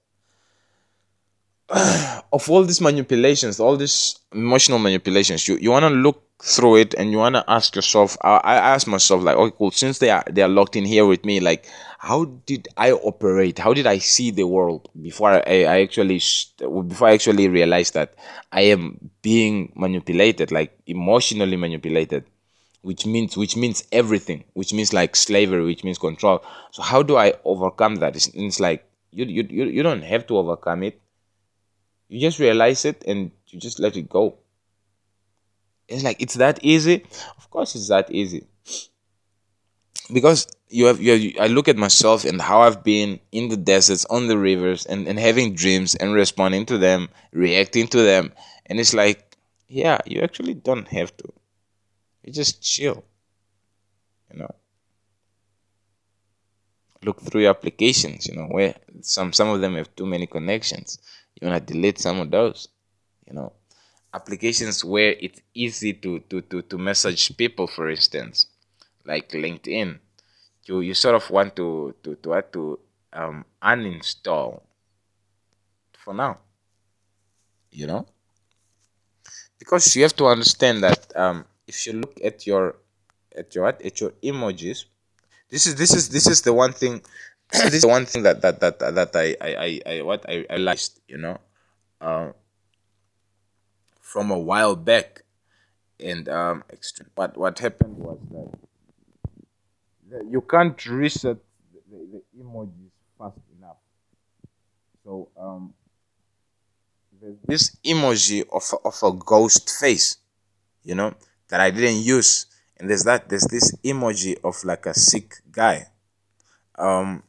[2.33, 6.95] of all these manipulations, all these emotional manipulations, you you want to look through it
[6.95, 8.17] and you want to ask yourself.
[8.23, 9.71] I, I ask myself like, okay, cool.
[9.71, 11.67] Since they are they are locked in here with me, like,
[11.99, 13.59] how did I operate?
[13.59, 16.23] How did I see the world before I, I actually
[16.89, 18.15] before I actually realized that
[18.51, 22.25] I am being manipulated, like emotionally manipulated?
[22.89, 26.43] Which means which means everything which means like slavery which means control.
[26.71, 28.17] So how do i overcome that?
[28.17, 28.81] It's, it's like
[29.11, 29.43] you, you
[29.77, 30.99] you don't have to overcome it.
[32.09, 34.39] You just realize it and you just let it go.
[35.87, 37.05] It's like it's that easy?
[37.37, 38.47] Of course it's that easy.
[40.11, 43.59] Because you have, you have, I look at myself and how I've been in the
[43.59, 48.33] deserts, on the rivers, and, and having dreams and responding to them, reacting to them.
[48.65, 49.37] And it's like,
[49.69, 51.29] yeah, you actually don't have to.
[52.29, 53.03] You just chill.
[54.31, 54.55] You know.
[57.03, 60.99] Look through your applications, you know, where some some of them have too many connections.
[61.41, 62.69] You wanna delete some of those.
[63.27, 63.55] You know.
[64.13, 68.47] Applications where it's easy to to to, to message people, for instance,
[69.07, 69.99] like LinkedIn.
[70.67, 72.79] You you sort of want to to to to
[73.15, 74.61] um uninstall
[75.97, 76.37] for now.
[77.71, 78.07] You know?
[79.59, 82.77] Because you have to understand that um, if you look at your
[83.37, 84.87] at your at your emojis,
[85.51, 87.03] this is this is this is the one thing
[87.53, 91.01] this is the one thing that that that that I I I, what I, realized,
[91.07, 91.39] you know,
[92.01, 92.33] uh,
[94.01, 95.23] from a while back,
[96.01, 97.11] and um, extreme.
[97.15, 98.19] But what happened was
[100.11, 101.37] that, you can't reset
[101.73, 103.77] the, the, the emojis fast enough.
[105.05, 105.75] So um,
[107.47, 110.19] this emoji of of a ghost face,
[110.85, 111.15] you know,
[111.49, 112.47] that I didn't use,
[112.79, 115.87] and there's that there's this emoji of like a sick guy,
[116.79, 117.23] um,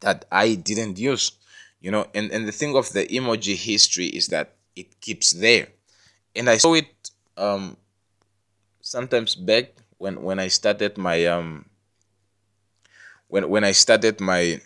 [0.00, 1.32] that I didn't use,
[1.80, 5.68] you know, and and the thing of the emoji history is that it keeps there,
[6.36, 6.88] and I saw it
[7.36, 7.76] um
[8.80, 11.66] sometimes back when when I started my um
[13.28, 14.60] when when I started my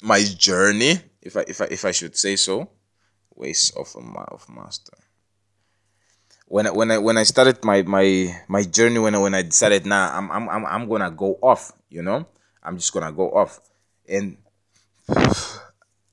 [0.00, 2.70] my journey, if I if I if I should say so,
[3.34, 4.96] ways of a of master.
[6.48, 9.42] When I, when I when I started my my my journey when I, when I
[9.42, 12.24] decided now nah, I'm I'm I'm I'm gonna go off, you know,
[12.62, 13.60] I'm just gonna go off,
[14.08, 14.38] and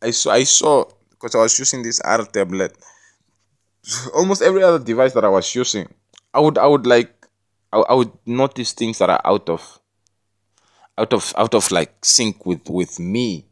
[0.02, 2.76] I saw I saw because I was using this R tablet,
[4.14, 5.88] almost every other device that I was using,
[6.34, 7.16] I would I would like
[7.72, 9.80] I, I would notice things that are out of
[10.98, 13.46] out of out of like sync with with me.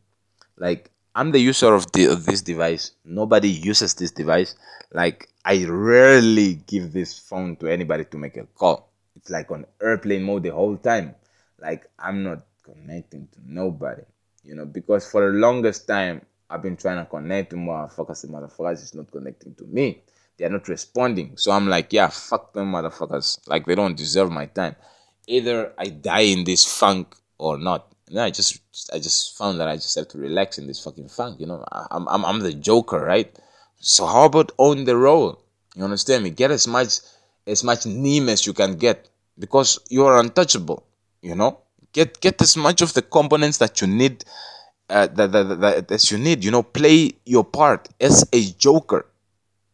[0.58, 2.92] Like i'm the user of, the, of this device.
[3.06, 4.56] Nobody uses this device.
[4.92, 8.90] Like i rarely give this phone to anybody to make a call.
[9.16, 11.16] It's like on airplane mode the whole time.
[11.60, 14.04] Like i'm not connecting to nobody
[14.44, 18.28] you know because for the longest time i've been trying to connect to motherfuckers the
[18.28, 20.02] motherfuckers is not connecting to me.
[20.38, 21.38] They're not responding.
[21.38, 23.40] So i'm like yeah fuck them motherfuckers.
[23.48, 24.76] Like they don't deserve my time.
[25.28, 27.93] Either i die in this funk or not.
[28.08, 28.60] And then I just
[28.94, 31.40] I just found that I just have to relax in this fucking funk.
[31.40, 33.34] You know, I'm I'm I'm the Joker, right?
[33.80, 35.42] So how about own the role?
[35.76, 36.30] You understand me?
[36.30, 37.00] Get as much
[37.48, 40.86] as much name as you can get because you are untouchable.
[41.22, 41.60] You know,
[41.94, 44.24] get get as much of the components that you need.
[44.90, 49.08] Uh, that, that, that, that you need, you know, play your part as a joker.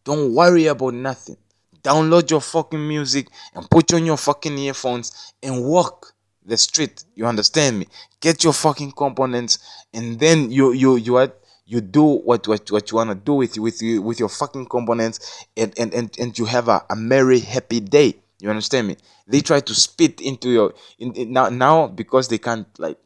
[0.05, 1.36] Don't worry about nothing.
[1.82, 6.13] Download your fucking music and put on your fucking earphones and walk
[6.46, 7.04] the street.
[7.16, 7.88] You understand me?
[8.22, 9.60] Get your fucking components,
[9.94, 11.32] and then you you you are
[11.66, 15.46] you do what what, what you wanna do with with you with your fucking components,
[15.56, 18.16] and and and, and you have a, a merry happy day.
[18.40, 18.98] You understand me?
[19.28, 22.98] They try to spit into your in, in, now now because they can't like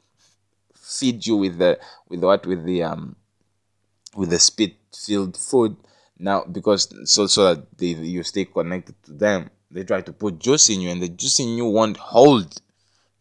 [0.76, 3.16] feed you with the with what with the um
[4.16, 5.76] with the spit filled food
[6.20, 10.40] now because so so that they you stay connected to them they try to put
[10.40, 12.62] juice in you and the juice in you won't hold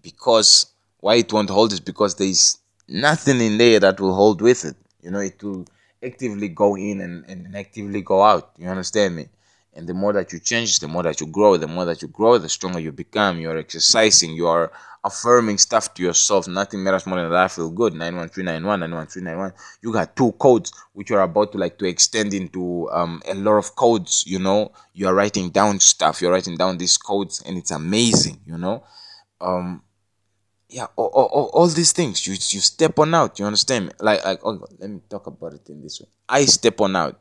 [0.03, 0.66] because
[1.00, 4.64] why it won't hold is because there is nothing in there that will hold with
[4.64, 4.76] it.
[5.03, 5.66] You know, it will
[6.03, 8.53] actively go in and, and actively go out.
[8.59, 9.28] You understand me?
[9.74, 11.57] And the more that you change, the more that you grow.
[11.57, 13.40] The more that you grow, the stronger you become.
[13.40, 14.32] You are exercising.
[14.32, 14.70] You are
[15.03, 16.46] affirming stuff to yourself.
[16.46, 17.94] Nothing matters more than that I feel good.
[17.94, 19.53] 91391, 91391.
[19.80, 23.34] You got two codes which you are about to like to extend into um, a
[23.34, 24.24] lot of codes.
[24.26, 26.20] You know, you are writing down stuff.
[26.20, 28.40] You're writing down these codes, and it's amazing.
[28.46, 28.84] You know,
[29.40, 29.82] um,
[30.73, 33.93] yeah all, all, all these things you you step on out you understand me?
[34.01, 36.09] Like like oh, let me talk about it in this way.
[36.29, 37.18] I step on out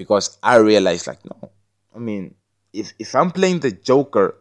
[0.00, 1.50] because i realize like no
[1.94, 2.34] i mean
[2.72, 4.34] if if i'm playing the joker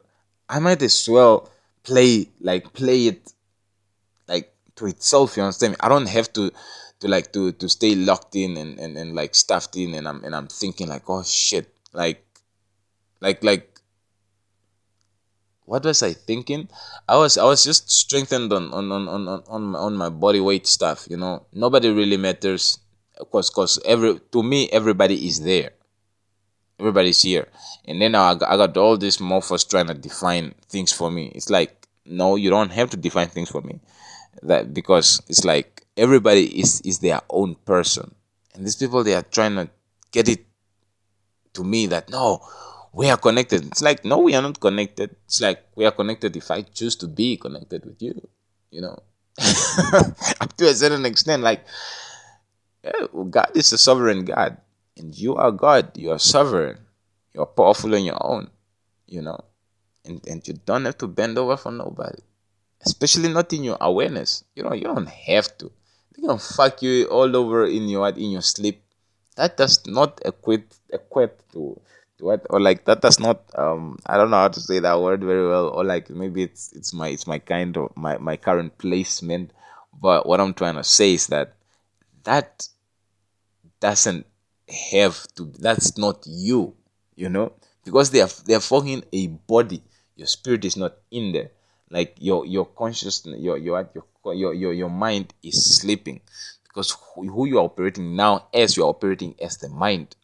[0.47, 1.49] i might as well
[1.83, 3.33] play like play it
[4.29, 6.49] like to itself you understand i don't have to
[7.01, 10.23] to like to to stay locked in and, and, and like stuffed in and i'm
[10.23, 12.23] and i'm thinking like oh shit like
[13.19, 13.68] like like
[15.69, 16.67] what was I thinking?
[17.07, 20.65] I was I was just strengthened on on on on on, on my body weight
[20.65, 21.07] stuff.
[21.07, 22.79] You know, nobody really matters.
[23.17, 25.71] Of course, cause every to me everybody is there.
[26.79, 27.47] Everybody's here,
[27.85, 31.31] and then I got, I got all these morphos trying to define things for me.
[31.35, 33.79] It's like no, you don't have to define things for me.
[34.41, 38.15] That because it's like everybody is is their own person,
[38.55, 39.69] and these people they are trying to
[40.11, 40.45] get it
[41.53, 42.41] to me that no
[42.93, 43.65] we are connected.
[43.67, 45.15] It's like, no, we are not connected.
[45.25, 48.27] It's like we are connected if I choose to be connected with you,
[48.71, 48.97] you know.
[50.41, 51.63] Up to a certain extent, like,
[52.83, 54.57] yeah, God is a sovereign God,
[54.97, 55.95] and you are God.
[55.97, 56.77] You are sovereign.
[57.33, 58.49] You are powerful on your own,
[59.07, 59.39] you know,
[60.03, 62.21] and, and you don't have to bend over for nobody,
[62.85, 64.43] especially not in your awareness.
[64.55, 65.71] You know, you don't have to.
[66.15, 68.81] They can fuck you all over in your in your sleep.
[69.35, 71.79] That does not equate equate to
[72.21, 75.23] what or like that does not um i don't know how to say that word
[75.23, 78.77] very well or like maybe it's it's my it's my kind of my my current
[78.77, 79.51] placement.
[80.01, 81.55] But what i'm trying to say is that
[82.23, 82.67] that
[83.79, 84.25] doesn't
[84.91, 86.75] have to that's not you
[87.19, 87.51] you know?
[87.83, 89.83] Because they are they are forming a body.
[90.15, 91.51] Your spirit is not in there.
[91.89, 93.89] Like your your consciousness your your
[94.25, 96.21] your your your, mind is sleeping.
[96.63, 100.15] Because who, who you are operating now as you are operating as the mind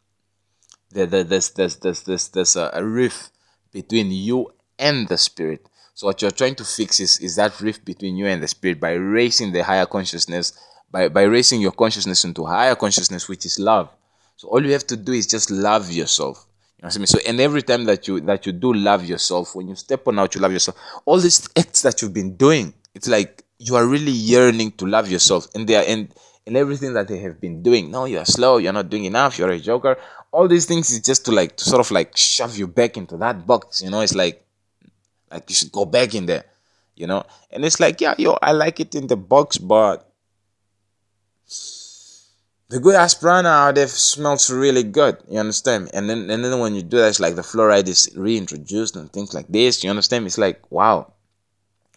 [0.96, 3.32] there's there's there's there's, there's a, uh, a rift
[3.72, 7.84] between you and the spirit so what you're trying to fix is is that rift
[7.86, 10.54] between you and the spirit by raising the higher consciousness
[10.92, 13.90] by by raising your consciousness into higher consciousness which is love
[14.38, 17.08] so all you have to do is just love yourself you know what I mean?
[17.08, 20.20] So and every time that you that you do love yourself, when you step on
[20.20, 20.78] out, you love yourself.
[21.06, 25.10] All these acts that you've been doing, it's like you are really yearning to love
[25.10, 26.14] yourself, and they are and
[26.46, 27.92] and everything that they have been doing.
[27.92, 28.58] No, you are slow.
[28.58, 29.40] You're not doing enough.
[29.40, 29.98] You're a joker.
[30.36, 33.16] All these things is just to like to sort of like shove you back into
[33.18, 33.82] that box.
[33.82, 34.46] You know, it's like
[35.32, 36.44] like you should go back in there.
[36.96, 40.12] You know, and it's like yeah, yo, I like it in the box, but
[42.70, 45.18] the good aspirana out there smells really good.
[45.30, 45.90] You understand?
[45.94, 49.12] And then and then when you do that, it's like the fluoride is reintroduced and
[49.12, 49.84] things like this.
[49.84, 50.26] You understand?
[50.26, 51.14] It's like wow,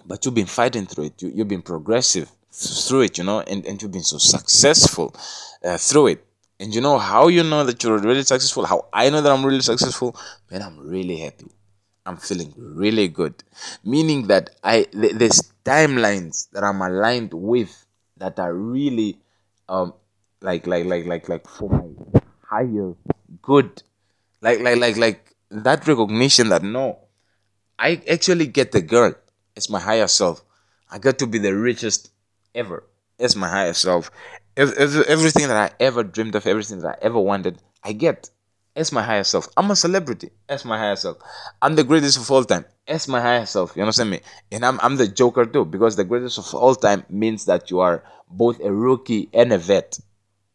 [0.05, 1.23] but you've been fighting through it.
[1.23, 3.19] You you've been progressive through it.
[3.19, 5.15] You know, and and you've been so successful
[5.65, 6.28] uh, through it.
[6.61, 8.67] And you know how you know that you're really successful?
[8.67, 10.17] How I know that I'm really successful?
[10.51, 11.47] Man, I'm really happy.
[12.05, 13.45] I'm feeling really good.
[13.85, 17.87] Meaning that I th- there's timelines that I'm aligned with
[18.17, 19.19] that are really
[19.69, 19.95] um
[20.41, 22.95] like like like like like for my higher
[23.43, 23.83] good
[24.41, 26.99] like like like like that recognition that no
[27.79, 29.15] i actually get the girl
[29.57, 30.43] it's my higher self
[30.91, 32.11] i got to be the richest
[32.55, 32.85] ever
[33.19, 34.11] it's my higher self
[34.59, 38.31] everything that i ever dreamed of everything that i ever wanted i get.
[38.77, 39.49] It's my higher self.
[39.57, 40.31] I'm a celebrity.
[40.49, 41.17] It's my higher self.
[41.61, 42.65] I'm the greatest of all time.
[42.87, 43.75] It's my higher self.
[43.75, 44.21] You understand me?
[44.53, 47.81] And i'm, I'm the joker too because the greatest of all time means that you
[47.81, 49.99] are both a rookie and a vet.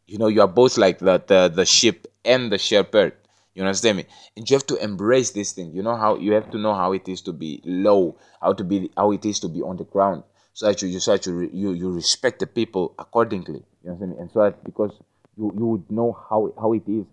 [0.07, 3.13] You know, you are both like the the, the sheep and the shepherd.
[3.55, 4.05] You understand me?
[4.37, 5.71] And you have to embrace this thing.
[5.73, 8.63] You know how you have to know how it is to be low, how to
[8.63, 10.23] be how it is to be on the ground,
[10.53, 13.63] so that you you so that you you, you respect the people accordingly.
[13.83, 14.17] You understand me?
[14.19, 14.91] And so that because
[15.37, 17.05] you you would know how how it is,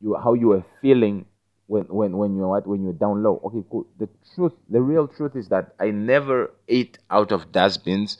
[0.00, 1.26] you how you are feeling
[1.66, 3.40] when when when you're what when you're down low.
[3.44, 3.86] Okay, cool.
[3.98, 8.18] The truth, the real truth is that I never ate out of dustbins,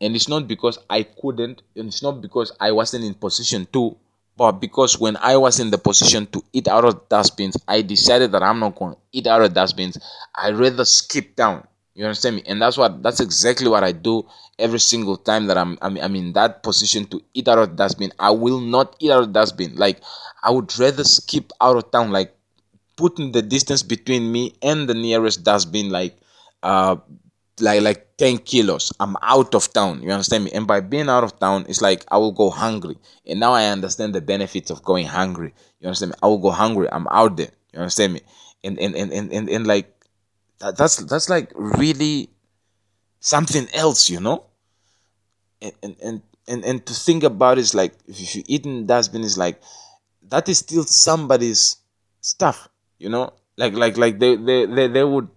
[0.00, 3.96] and it's not because I couldn't, and it's not because I wasn't in position to,
[4.36, 8.32] but because when I was in the position to eat out of dustbins, I decided
[8.32, 9.98] that I'm not going to eat out of dustbins.
[10.34, 11.66] I rather skip down.
[11.96, 12.42] You understand me?
[12.44, 14.28] And that's what that's exactly what I do
[14.58, 18.12] every single time that I'm I'm, I'm in that position to eat out of dustbin.
[18.18, 19.76] I will not eat out of dustbin.
[19.76, 20.00] Like
[20.42, 22.12] I would rather skip out of town.
[22.12, 22.36] Like
[22.96, 26.16] putting the distance between me and the nearest dustbin like
[26.62, 26.96] uh
[27.60, 31.24] like like 10 kilos i'm out of town you understand me and by being out
[31.24, 34.82] of town it's like i will go hungry and now i understand the benefits of
[34.82, 38.20] going hungry you understand me i will go hungry i'm out there you understand me
[38.64, 39.95] and and and and, and, and like
[40.58, 42.30] that, that's that's like really
[43.20, 44.44] something else you know?
[45.60, 49.22] And and and and, and to think about is like if you eat in dustbin
[49.22, 49.60] is like
[50.28, 51.76] that is still somebody's
[52.20, 53.32] stuff you know?
[53.56, 55.28] Like like like they they they, they would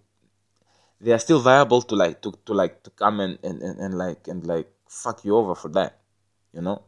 [1.01, 3.97] they are still viable to like to, to like to come and, and, and, and
[3.97, 5.99] like and like fuck you over for that
[6.53, 6.84] you know?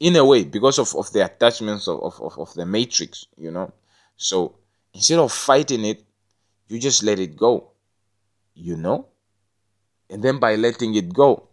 [0.00, 3.72] In a way because of, of the attachments of, of, of the matrix you know?
[4.16, 4.56] So
[4.92, 6.04] instead of fighting it
[6.68, 7.70] you just let it go
[8.54, 9.08] you know
[10.10, 11.48] and then by letting it go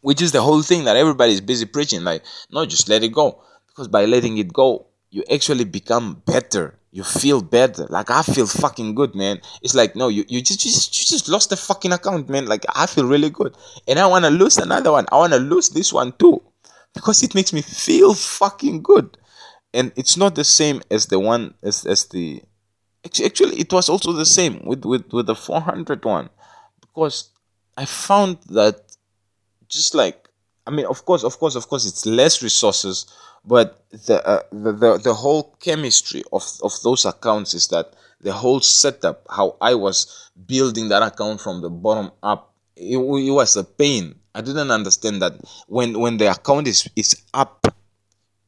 [0.00, 3.12] which is the whole thing that everybody is busy preaching like no just let it
[3.12, 7.86] go because by letting it go you actually become better you feel better.
[7.88, 9.40] Like I feel fucking good, man.
[9.62, 12.46] It's like no, you, you just you just you just lost the fucking account, man.
[12.46, 13.56] Like I feel really good.
[13.88, 15.06] And I wanna lose another one.
[15.10, 16.42] I wanna lose this one too.
[16.94, 19.16] Because it makes me feel fucking good.
[19.72, 22.42] And it's not the same as the one as as the
[23.04, 26.30] actually it was also the same with with, with the 400 one.
[26.80, 27.30] Because
[27.76, 28.96] I found that
[29.68, 30.28] just like
[30.66, 33.06] I mean of course of course of course it's less resources
[33.44, 38.32] but the, uh, the, the the whole chemistry of of those accounts is that the
[38.32, 43.56] whole setup how i was building that account from the bottom up it, it was
[43.56, 45.32] a pain i didn't understand that
[45.66, 47.66] when when the account is is up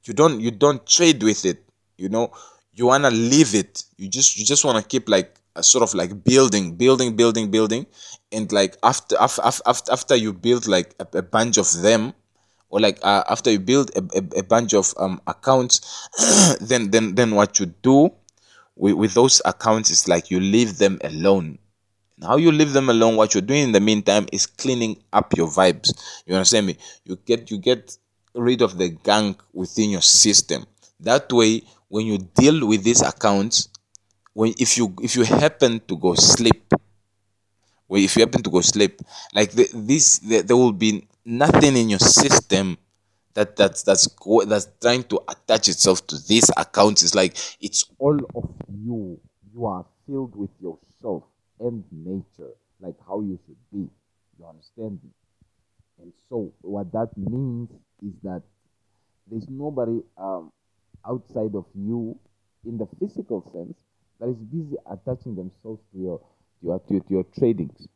[0.05, 1.65] you don't you don't trade with it
[1.97, 2.31] you know
[2.75, 3.85] you want to leave it.
[3.97, 7.51] You just you just want to keep like a sort of like building building building
[7.51, 7.87] building.
[8.33, 12.15] And like after after after, after you build like a, a bunch of them
[12.71, 16.09] or like uh, after you build a, a, a bunch of um, accounts
[16.61, 18.11] then then then what you do
[18.77, 21.59] with, with those accounts is like you leave them alone.
[22.23, 25.49] How you leave them alone what you're doing in the meantime is cleaning up your
[25.49, 25.93] vibes.
[26.27, 26.77] You understand me?
[27.05, 27.97] You get you get
[28.35, 30.67] rid of the gunk within your system.
[31.01, 31.63] That way
[31.95, 33.69] when you deal with these accounts
[34.33, 36.63] when if you if you happen to go sleep
[37.89, 39.01] well if you happen to go sleep
[39.35, 42.77] like the, this there, there will be nothing in your system
[43.35, 47.03] that that's that's go, that's trying to attach itself to these accounts.
[47.03, 49.21] It's like it's all of you.
[49.53, 51.25] You are filled with yourself
[51.61, 53.89] and nature like how you should be.
[54.39, 55.11] You understand me?
[56.01, 57.71] And so what that means
[58.03, 58.43] is that
[59.31, 60.53] there's nobody um,
[61.09, 62.19] outside of you
[62.67, 63.77] in the physical sense
[64.21, 66.19] that is busy attaching themselves to your
[66.61, 67.87] to your, to, to your tradings,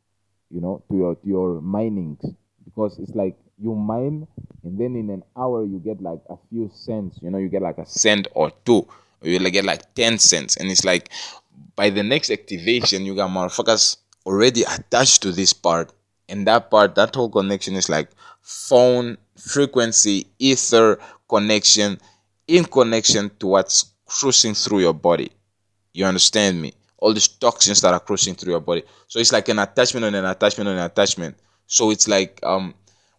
[0.51, 2.21] you know, to your to your minings,
[2.65, 4.27] because it's like you mine
[4.63, 7.61] and then in an hour you get like a few cents, you know, you get
[7.61, 8.87] like a cent or two,
[9.21, 11.09] or you get like ten cents, and it's like
[11.75, 15.91] by the next activation you got motherfuckers already attached to this part,
[16.27, 18.09] and that part, that whole connection is like
[18.41, 20.99] phone frequency, ether
[21.29, 21.97] connection,
[22.49, 25.31] in connection to what's cruising through your body.
[25.93, 26.73] You understand me?
[26.97, 28.83] All these toxins that are crossing through your body.
[29.07, 31.37] So it's like an attachment on an attachment on an attachment.
[31.67, 32.73] So it's like um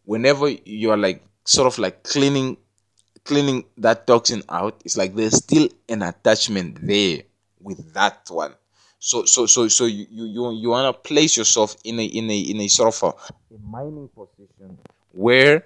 [0.05, 2.57] whenever you're like sort of like cleaning
[3.24, 7.23] cleaning that toxin out, it's like there's still an attachment there
[7.61, 8.55] with that one.
[8.98, 12.61] So so so so you you you wanna place yourself in a in a in
[12.61, 14.77] a sort of a, a mining position
[15.12, 15.65] where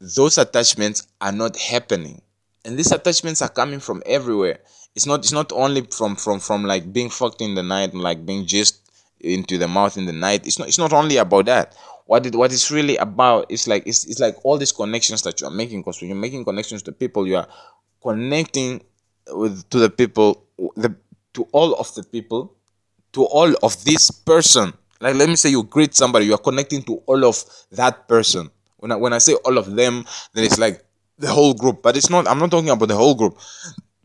[0.00, 2.20] those attachments are not happening.
[2.64, 4.60] And these attachments are coming from everywhere.
[4.94, 8.02] It's not it's not only from from from like being fucked in the night and
[8.02, 10.46] like being just into the mouth in the night.
[10.46, 11.76] It's not it's not only about that.
[12.06, 15.40] What it what it's really about is like it's, it's like all these connections that
[15.40, 17.46] you are making because when you're making connections to people you are
[18.02, 18.82] connecting
[19.28, 20.44] with to the people
[20.76, 20.94] the
[21.34, 22.56] to all of the people
[23.12, 24.72] to all of this person.
[25.00, 27.42] Like let me say you greet somebody you are connecting to all of
[27.72, 28.50] that person.
[28.78, 30.04] When I, when I say all of them
[30.34, 30.84] then it's like
[31.20, 33.38] the whole group but it's not i'm not talking about the whole group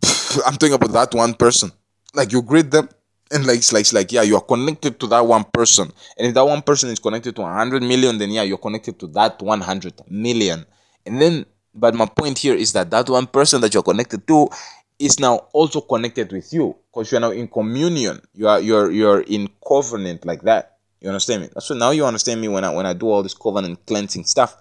[0.45, 1.71] I'm talking about that one person.
[2.13, 2.89] Like you greet them,
[3.31, 5.91] and like it's like, it's like yeah, you are connected to that one person.
[6.17, 9.07] And if that one person is connected to 100 million, then yeah, you're connected to
[9.07, 10.65] that 100 million.
[11.05, 14.49] And then, but my point here is that that one person that you're connected to
[14.97, 18.21] is now also connected with you because you're now in communion.
[18.33, 20.77] You are you're you're in covenant like that.
[21.01, 21.49] You understand me?
[21.59, 24.55] So now you understand me when I when I do all this covenant cleansing stuff.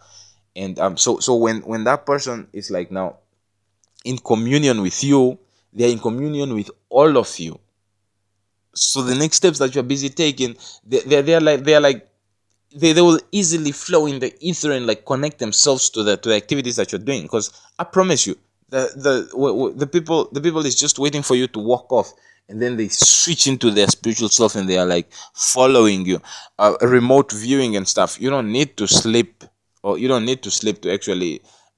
[0.56, 3.16] And um so so when when that person is like now
[4.04, 5.38] in communion with you,
[5.72, 7.58] they are in communion with all of you.
[8.74, 12.08] So the next steps that you're busy taking, they, they're, they're like they're like
[12.76, 16.30] they, they will easily flow in the ether and like connect themselves to the to
[16.30, 17.22] the activities that you're doing.
[17.22, 18.36] Because I promise you,
[18.70, 21.92] the the w- w- the people the people is just waiting for you to walk
[21.92, 22.12] off
[22.48, 26.20] and then they switch into their spiritual self and they are like following you
[26.58, 29.44] uh, remote viewing and stuff you don't need to sleep
[29.84, 31.32] or you don't need to sleep to actually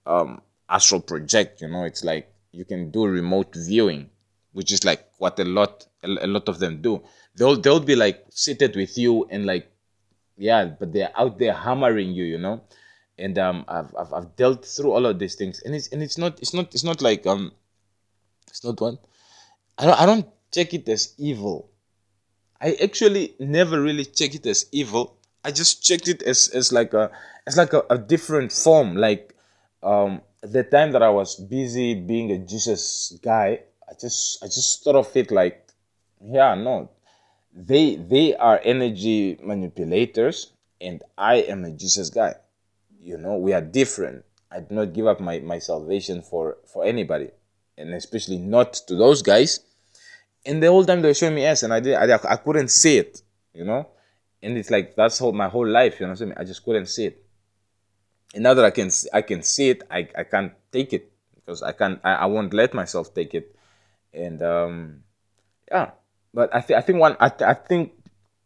[0.07, 2.27] um astral project you know it's like
[2.57, 4.09] you can do remote viewing,
[4.53, 7.03] which is like what a lot a, lot of them do.
[7.37, 9.71] They'll they'll be like seated with you and like
[10.39, 12.63] yeah, but they're out there hammering you, you know.
[13.19, 16.19] And um, I've, I've I've dealt through all of these things, and it's and it's
[16.19, 17.53] not it's not it's not like um,
[18.49, 18.99] it's not one.
[19.79, 21.71] I don't I don't check it as evil.
[22.61, 25.16] I actually never really check it as evil.
[25.47, 27.09] I just checked it as as like a
[27.47, 28.97] as like a, a different form.
[28.97, 29.33] Like
[29.81, 34.83] um, the time that I was busy being a Jesus guy, I just I just
[34.83, 35.69] thought of it like,
[36.21, 36.91] yeah, no,
[37.55, 40.51] they they are energy manipulators,
[40.81, 42.35] and I am a Jesus guy.
[43.01, 44.25] You know, we are different.
[44.51, 47.31] I do not give up my, my salvation for for anybody,
[47.79, 49.61] and especially not to those guys.
[50.45, 52.73] And the whole time they were showing me ass, and I did I, I couldn't
[52.73, 53.23] see it.
[53.55, 53.87] You know,
[54.43, 56.01] and it's like that's whole my whole life.
[56.01, 56.35] You know what I mean?
[56.37, 57.27] I just couldn't see it
[58.35, 61.63] and now that I can I can see it, I, I can't take it because
[61.63, 63.55] I can't I, I won't let myself take it,
[64.13, 65.03] and um,
[65.71, 65.91] yeah.
[66.35, 67.93] But I think I think one I, th- I think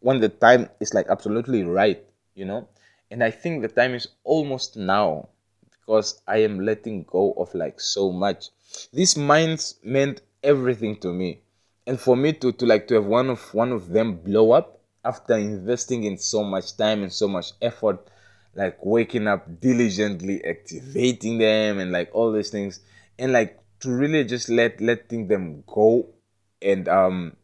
[0.00, 2.04] when the time is like absolutely right,
[2.34, 2.68] you know,
[3.10, 5.28] and I think the time is almost now
[5.72, 8.50] because I am letting go of like so much.
[8.92, 11.40] These minds meant everything to me,
[11.86, 14.79] and for me to to like to have one of one of them blow up
[15.04, 18.08] after investing in so much time and so much effort
[18.54, 22.80] like waking up diligently activating them and like all these things
[23.18, 26.06] and like to really just let letting them go
[26.60, 27.36] and um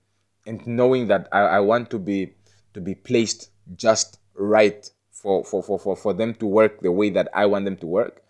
[0.47, 2.35] and knowing that I, I want to be
[2.75, 7.11] to be placed just right for, for, for, for, for them to work the way
[7.11, 8.23] that I want them to work.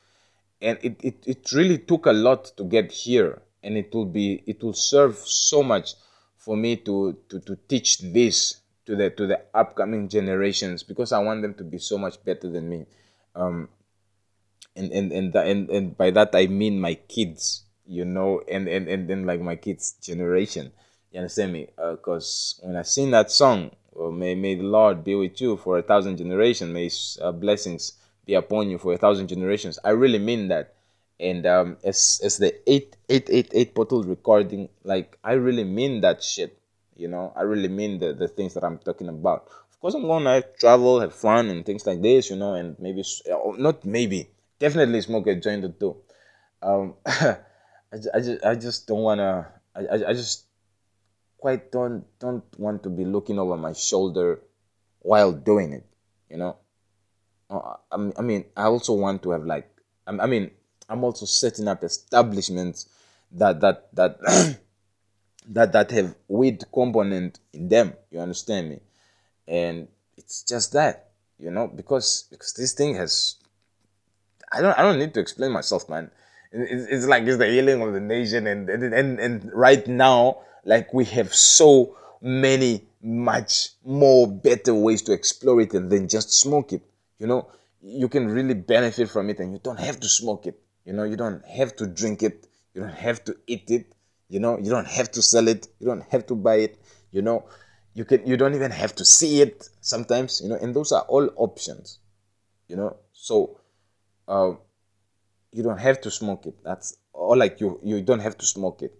[0.62, 4.43] And it, it, it really took a lot to get here and it will be
[4.47, 5.94] it will serve so much
[6.36, 11.19] for me to to, to teach this to the to the upcoming generations because I
[11.19, 12.87] want them to be so much better than me.
[13.35, 13.69] Um,
[14.75, 17.65] and and and, and and by that I mean my kids.
[17.87, 20.73] you know, and and and then like my kids' generation.
[21.13, 21.69] You understand me?
[21.77, 25.57] Because uh, when I sing that song, well, may may the Lord be with you
[25.57, 26.73] for a thousand generations.
[26.73, 27.93] May His uh, blessings
[28.27, 29.79] be upon you for a thousand generations.
[29.85, 30.75] I really mean that.
[31.19, 36.01] And um, as as the eight eight eight eight bottle recording, like I really mean
[36.03, 36.59] that shit.
[36.97, 39.48] You know, I really mean the the things that I'm talking about.
[39.70, 42.31] Of course, I'm gonna travel, have fun, and things like this.
[42.31, 43.05] You know, and maybe
[43.59, 45.97] not maybe definitely smoke a joint or two.
[46.62, 47.36] Um, I,
[48.14, 49.52] I just I just don't wanna.
[49.74, 50.47] I, I, I just
[51.39, 54.40] quite don't don't want to be looking over my shoulder
[55.01, 55.86] while doing it.
[56.31, 56.56] You know.
[57.48, 59.70] Uh, I mean, I also want to have like.
[60.06, 60.51] I mean,
[60.89, 62.89] I'm also setting up establishments
[63.32, 64.18] that that that
[65.48, 67.94] that that have weed component in them.
[68.10, 68.81] You understand me?
[69.47, 73.36] And it's just that, you know, because because this thing has.
[74.52, 76.10] I don't I don't need to explain myself, man.
[76.52, 80.39] It's, it's like it's the healing of the nation, and and and, and right now,
[80.64, 86.73] like we have so many much more better ways to explore it than just smoke
[86.73, 86.82] it.
[87.18, 87.48] You know,
[87.82, 91.02] you can really benefit from it, and you don't have to smoke it you know,
[91.02, 92.47] you don't have to drink it.
[92.73, 93.93] You don't have to eat it.
[94.28, 95.69] You know, you don't have to sell it.
[95.78, 96.78] You don't have to buy it.
[97.12, 97.44] You know,
[97.94, 98.27] you can.
[98.27, 100.40] You don't even have to see it sometimes.
[100.43, 101.98] You know, and those are all options.
[102.69, 103.61] You know, so
[104.27, 104.53] uh,
[105.53, 106.57] you don't have to smoke it.
[106.65, 108.93] That's or like you you don't have to smoke it.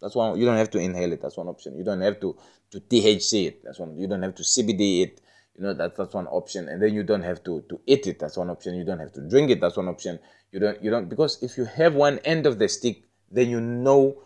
[0.00, 0.38] That's one.
[0.38, 1.22] You don't have to inhale it.
[1.22, 1.76] That's one option.
[1.76, 2.36] You don't have to
[2.72, 3.64] to THC it.
[3.64, 3.96] That's one.
[3.96, 5.20] You don't have to CBD it.
[5.56, 6.68] You know that's that's one option.
[6.68, 8.18] And then you don't have to to eat it.
[8.18, 8.74] That's one option.
[8.74, 9.60] You don't have to drink it.
[9.60, 10.18] That's one option.
[10.50, 13.60] You don't you don't because if you have one end of the stick, then you
[13.60, 14.20] know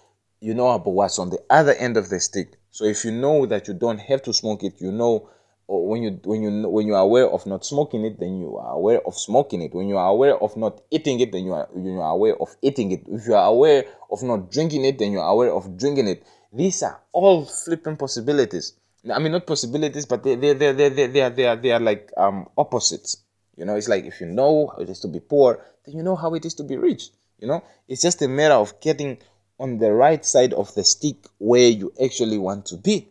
[0.46, 2.52] you know about what's on the other end of the stick.
[2.70, 5.28] So if you know that you don't have to smoke it, you know
[5.66, 8.56] or when you when you when you are aware of not smoking it, then you
[8.56, 9.74] are aware of smoking it.
[9.74, 12.54] When you are aware of not eating it, then you are you are aware of
[12.62, 13.02] eating it.
[13.08, 16.22] If you are aware of not drinking it, then you are aware of drinking it.
[16.52, 18.74] These are all flipping possibilities.
[19.12, 21.80] I mean, not possibilities, but they they they they they, are they are they are
[21.80, 23.16] like um opposites.
[23.56, 26.04] You know, it's like if you know how it is to be poor, then you
[26.04, 27.10] know how it is to be rich.
[27.40, 29.18] You know, it's just a matter of getting
[29.58, 33.08] on the right side of the stick where you actually want to be.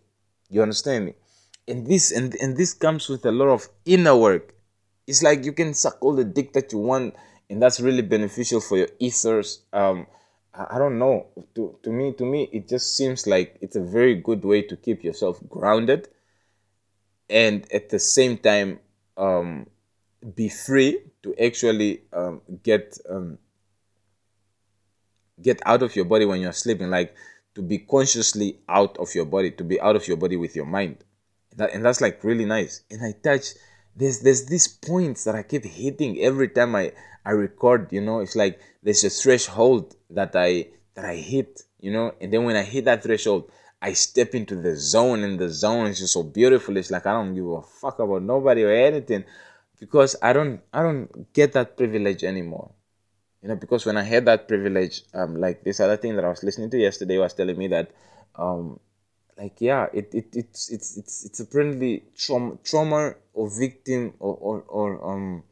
[0.50, 1.14] You understand me?
[1.68, 4.54] And this and, and this comes with a lot of inner work.
[5.08, 7.16] It's like you can suck all the dick that you want,
[7.50, 9.62] and that's really beneficial for your ethers.
[9.74, 10.08] Um,
[10.54, 11.28] I, I don't know.
[11.56, 14.76] To to me, to me, it just seems like it's a very good way to
[14.76, 16.08] keep yourself grounded,
[17.30, 18.80] and at the same time,
[19.18, 19.68] um,
[20.36, 23.40] be free to actually um, get um,
[25.42, 27.14] get out of your body when you're sleeping like
[27.56, 30.66] to be consciously out of your body to be out of your body with your
[30.66, 30.98] mind.
[31.56, 32.84] That, and that's like really nice.
[32.92, 33.54] And i touch
[33.96, 36.92] there's there's these points that i keep hitting every time i
[37.26, 38.20] i record you know?
[38.20, 42.14] It's like there's a threshold that i that i hit you know?
[42.20, 43.52] And then when i hit that threshold
[43.82, 46.76] i step into the zone and the zone is just so beautiful.
[46.78, 49.24] It's like i don't give a fuck about nobody or anything
[49.80, 52.72] because I don't I don't get that privilege anymore.
[53.46, 56.30] You know, because when I had that privilege, um, like this other thing that I
[56.30, 57.92] was listening to yesterday was telling me that,
[58.36, 58.80] um,
[59.38, 64.62] like yeah, it, it it's it's it's it's apparently trauma trauma or victim or or,
[64.68, 65.44] or um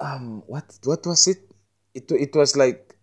[0.00, 1.40] um what what was it?
[1.94, 2.96] It it was like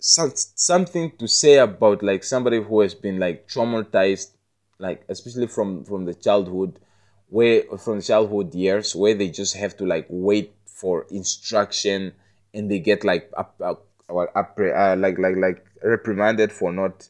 [0.00, 4.32] some, something to say about like somebody who has been like traumatized,
[4.78, 6.80] like especially from from the childhood
[7.28, 12.12] where from childhood years where they just have to like wait for instruction
[12.52, 13.74] and they get like up, uh,
[14.08, 17.08] like like like reprimanded for not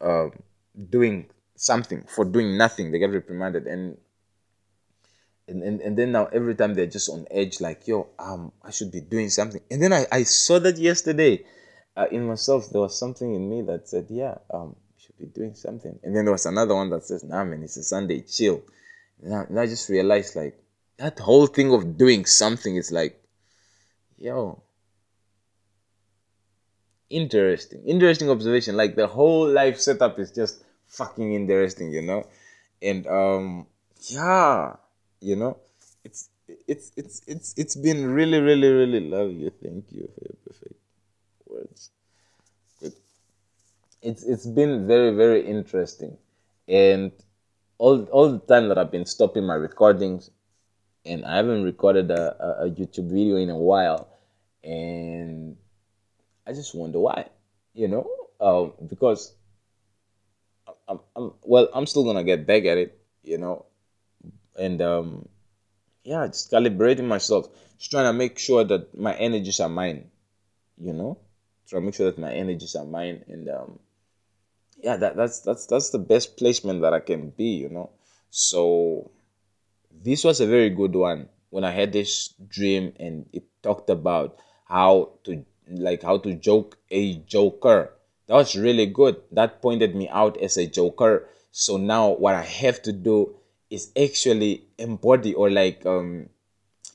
[0.00, 0.28] uh,
[0.90, 2.90] doing something for doing nothing.
[2.90, 3.98] They get reprimanded and
[5.46, 8.70] and, and, and then now every time they're just on edge like yo um i
[8.70, 9.60] should be doing something.
[9.70, 11.44] And then i, I saw that yesterday
[11.96, 15.54] uh, in myself there was something in me that said yeah um should be doing
[15.54, 15.98] something.
[16.02, 18.62] And then there was another one that says nah man it's a sunday chill.
[19.22, 20.58] I, and I just realized like
[20.98, 23.22] that whole thing of doing something is like,
[24.18, 24.62] yo,
[27.10, 28.76] interesting, interesting observation.
[28.76, 32.26] Like the whole life setup is just fucking interesting, you know,
[32.82, 33.66] and um,
[34.08, 34.76] yeah,
[35.20, 35.58] you know,
[36.04, 36.28] it's
[36.68, 39.50] it's it's it's it's been really really really love you.
[39.62, 40.80] Thank you for your perfect
[41.46, 41.90] words.
[44.02, 46.16] it's it's been very very interesting,
[46.68, 47.10] and
[47.78, 50.30] all all the time that I've been stopping my recordings,
[51.04, 54.08] and I haven't recorded a, a, a YouTube video in a while,
[54.62, 55.56] and
[56.46, 57.28] I just wonder why,
[57.74, 58.08] you know,
[58.40, 59.34] um, because
[60.88, 63.66] I'm, I'm well, I'm still gonna get back at it, you know,
[64.58, 65.28] and um,
[66.04, 67.48] yeah, just calibrating myself,
[67.78, 70.10] just trying to make sure that my energies are mine,
[70.78, 71.18] you know?
[71.68, 73.78] Try to make sure that my energies are mine and um
[74.82, 77.90] yeah that, that's that's that's the best placement that i can be you know?
[78.30, 79.10] So
[80.02, 84.38] this was a very good one when i had this dream and it talked about
[84.66, 87.92] how to like how to joke a joker.
[88.26, 89.16] That was really good.
[89.32, 91.28] That pointed me out as a joker.
[91.52, 93.36] So now what i have to do
[93.70, 96.28] is actually embody or like um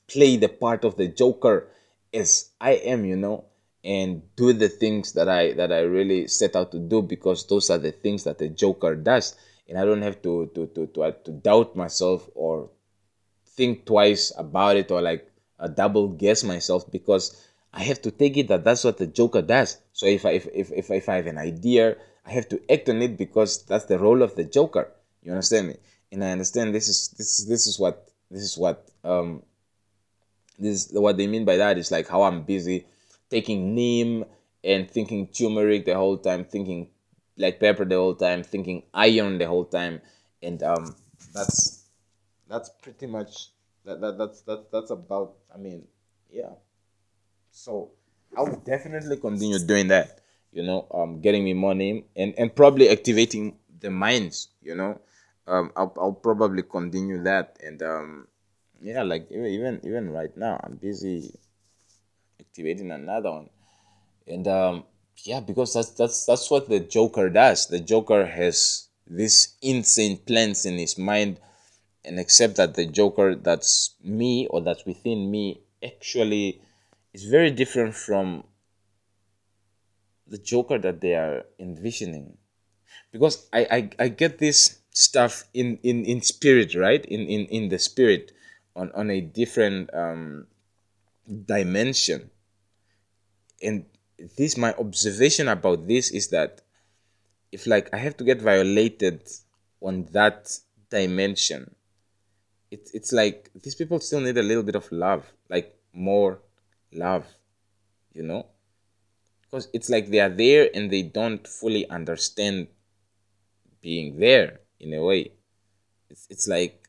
[0.08, 1.68] play the part of the joker
[2.14, 3.46] as i am you know
[3.84, 7.70] and do the things that i that i really set out to do because those
[7.70, 9.36] are the things that the joker does.
[9.68, 12.70] And i don't have to to to to, uh, to doubt myself or
[13.60, 15.30] think twice about it or like
[15.60, 19.42] uh, double guess myself because I have to take it that that's what the Joker
[19.42, 19.78] does.
[19.92, 22.88] So if I if, if, if, if I have an idea, I have to act
[22.88, 24.90] on it because that's the role of the Joker.
[25.24, 25.76] You understand me?
[26.10, 29.44] And I understand this is this is this is what this is what um
[30.58, 32.86] this is what they mean by that is like how I'm busy
[33.30, 34.24] taking neem
[34.64, 36.88] and thinking turmeric the whole time, thinking
[37.38, 40.02] black pepper the whole time, thinking iron the whole time,
[40.42, 40.96] and um
[41.34, 41.79] that's
[42.50, 43.50] that's pretty much
[43.86, 45.88] that, that that's that's that's about I mean
[46.30, 46.54] yeah
[47.52, 47.92] so
[48.38, 50.20] I will definitely continue doing that.
[50.52, 54.50] You know, um, getting me money and and probably activating the minds.
[54.62, 55.00] You know,
[55.48, 58.28] um, I'll I'll probably continue that and um,
[58.82, 61.34] yeah, like even even even right now, I'm busy
[62.40, 63.50] activating another one,
[64.28, 64.84] and um,
[65.24, 67.68] yeah, because that's that's that's what the Joker does.
[67.68, 71.40] The Joker has these insane plans in his mind,
[72.10, 76.60] and accept that the Joker that's me or that's within me actually
[77.14, 78.44] is very different from
[80.26, 82.36] the Joker that they are envisioning.
[83.12, 87.06] Because I, I, I get this stuff in, in, in spirit, right?
[87.06, 88.32] In, in, in the spirit
[88.76, 90.48] on, on a different um,
[91.46, 92.32] dimension.
[93.62, 93.86] And
[94.36, 96.62] this my observation about this is that
[97.52, 99.30] if like I have to get violated
[99.80, 100.58] on that
[100.90, 101.76] dimension,
[102.72, 106.40] it, it's like these people still need a little bit of love, like more
[106.92, 107.26] love,
[108.14, 108.46] you know?
[109.42, 112.68] Because it's like they are there and they don't fully understand
[113.82, 115.32] being there in a way.
[116.10, 116.88] It's, it's like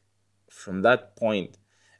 [0.51, 1.57] from that point,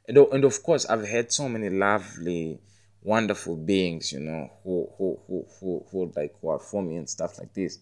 [0.07, 2.59] and, and of course, I've had so many lovely,
[3.01, 7.09] wonderful beings, you know, who, who, who, who, who like, who are for me and
[7.09, 7.79] stuff like this.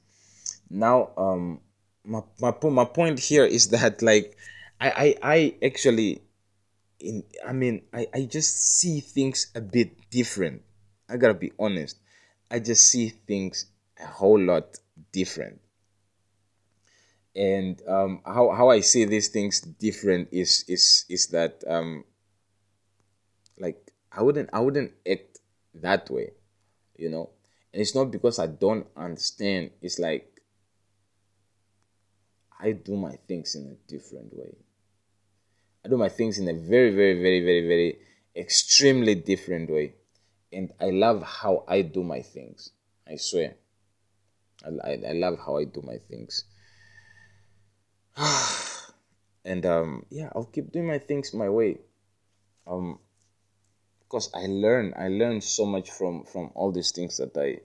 [0.69, 1.59] Now, um,
[2.05, 4.37] my, my, my point here is that like,
[4.79, 6.21] I, I, I actually
[6.99, 10.61] in I mean, I, I just see things a bit different.
[11.09, 11.97] I gotta be honest.
[12.51, 13.65] I just see things
[13.99, 14.77] a whole lot
[15.11, 15.61] different.
[17.35, 22.03] And um, how, how I see these things different is is is that um,
[23.59, 25.39] like I wouldn't I wouldn't act
[25.75, 26.31] that way,
[26.97, 27.29] you know.
[27.71, 29.71] And it's not because I don't understand.
[29.81, 30.41] It's like
[32.59, 34.55] I do my things in a different way.
[35.83, 37.99] I do my things in a very, very, very, very, very
[38.35, 39.95] extremely different way.
[40.51, 42.71] And I love how I do my things.
[43.07, 43.55] I swear.
[44.65, 46.43] I, I, I love how I do my things.
[49.45, 51.77] and um, yeah, I'll keep doing my things my way.
[52.67, 52.99] Um,
[54.01, 57.59] because I learn, I learn so much from from all these things that I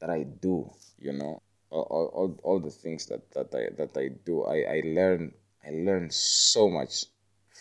[0.00, 0.70] that I do.
[0.98, 4.44] You know, all, all, all the things that, that I that I do.
[4.44, 5.32] I, I learn
[5.64, 7.06] I learn so much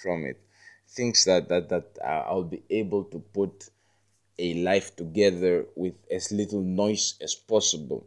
[0.04, 0.38] from it.
[0.90, 3.70] Things that that that uh, I'll be able to put
[4.38, 8.06] a life together with as little noise as possible.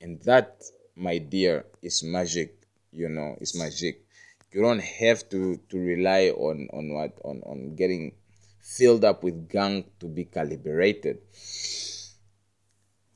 [0.00, 0.62] And that
[0.94, 2.58] my dear is magic
[2.92, 4.04] you know it's magic.
[4.52, 8.12] You don't have to to rely on on what on on getting
[8.60, 11.18] filled up with gunk to be calibrated.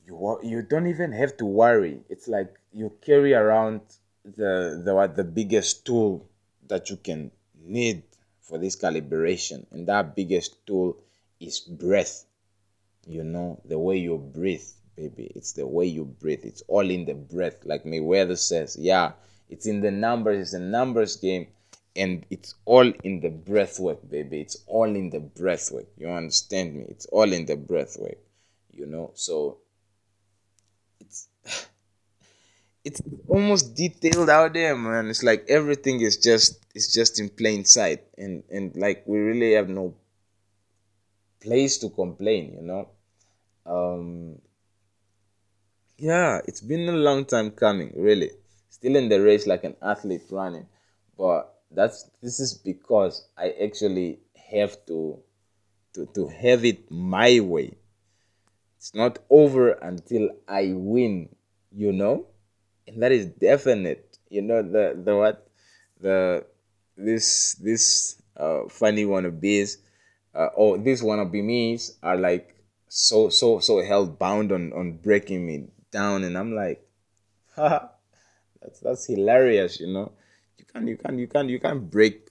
[0.05, 2.01] You you don't even have to worry.
[2.09, 3.81] It's like you carry around
[4.23, 6.29] the the what the biggest tool
[6.67, 7.31] that you can
[7.65, 8.03] need
[8.41, 9.65] for this calibration.
[9.71, 10.97] And that biggest tool
[11.39, 12.25] is breath.
[13.05, 14.65] You know the way you breathe
[14.95, 16.45] baby it's the way you breathe.
[16.45, 17.65] It's all in the breath.
[17.65, 19.13] Like mayweather says yeah
[19.49, 21.47] it's in the numbers it's a numbers game
[21.95, 24.41] and it's all in the breath work baby.
[24.41, 25.87] It's all in the breath work.
[25.97, 26.85] You understand me?
[26.87, 28.17] It's all in the breath work
[28.73, 29.11] you know?
[29.13, 29.59] So
[30.99, 31.27] it's
[32.83, 35.09] it's almost detailed out there man.
[35.09, 38.03] It's like everything is just it's just in plain sight.
[38.17, 39.95] And and like we really have no
[41.41, 42.89] place to complain you know?
[43.65, 44.39] Um
[45.97, 48.31] yeah it's been a long time coming really.
[48.69, 50.67] Still in the race like an athlete running.
[51.17, 54.19] But that's this is because i actually
[54.51, 55.19] have to
[55.93, 57.77] to to have it my way.
[58.77, 61.29] It's not over until I win,
[61.71, 62.27] you know?
[62.87, 64.17] And that is definite.
[64.29, 65.47] You know the the what
[65.99, 66.45] the
[66.97, 69.77] this this uh funny wannabes
[70.33, 72.55] uh or these wannabe me's are like
[72.87, 76.87] so so so held bound on on breaking me down and I'm like
[77.55, 77.89] haha
[78.63, 80.13] that's that's hilarious, you know.
[80.57, 82.29] You can't you can't you can't you can't break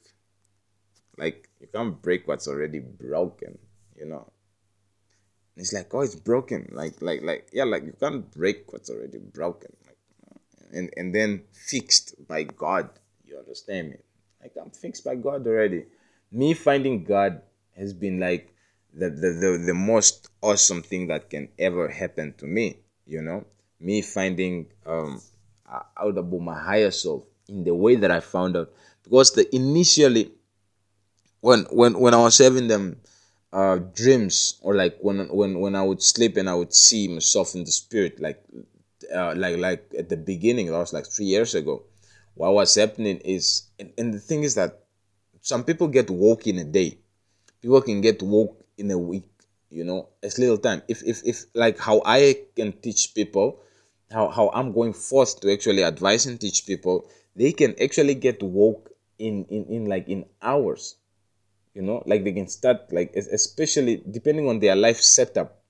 [1.19, 3.59] like you can't break what's already broken,
[3.95, 4.33] you know.
[5.57, 6.71] It's like, oh, it's broken.
[6.73, 9.73] Like like like yeah, like you can't break what's already broken.
[10.73, 12.91] And and then fixed by God.
[13.25, 13.97] You understand me?
[14.41, 15.87] Like I'm fixed by God already.
[16.31, 17.43] Me finding God
[17.77, 18.55] has been like
[18.95, 23.45] the the, the, the most awesome thing that can ever happen to me, you know?
[23.81, 25.21] Me finding um
[25.97, 28.71] out about my higher self in the way that I found out.
[29.05, 30.33] Because the initially
[31.41, 33.01] when when when I was having them
[33.53, 37.55] uh dreams or like when when when I would sleep and I would see myself
[37.55, 38.43] in the spirit like
[39.15, 41.83] uh, like like at the beginning that was like three years ago
[42.35, 44.81] what was happening is and, and the thing is that
[45.41, 46.99] some people get woke in a day.
[47.61, 49.29] People can get woke in a week
[49.71, 50.83] you know it's little time.
[50.89, 53.61] If if if like how i can teach people
[54.11, 58.43] how, how i'm going forth to actually advise and teach people they can actually get
[58.43, 60.97] woke in in, in like in hours
[61.75, 62.03] you know?
[62.05, 65.63] Like they can start like especially depending on their life setup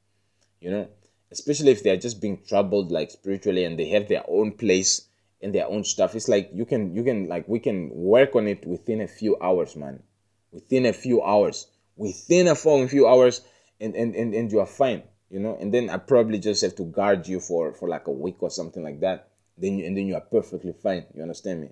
[0.60, 0.89] you know
[1.32, 5.09] especially if they are just being troubled like spiritually and they have their own place
[5.40, 8.46] and their own stuff it's like you can you can like we can work on
[8.46, 10.02] it within a few hours man.
[10.52, 11.66] Within a few hours.
[11.96, 13.40] Within a few hours
[13.80, 15.56] and and and, and you are fine you know?
[15.59, 18.50] And then i probably just have to guard you for for like a week or
[18.50, 19.30] something like that.
[19.56, 21.70] Then you, and then you are perfectly fine you understand me?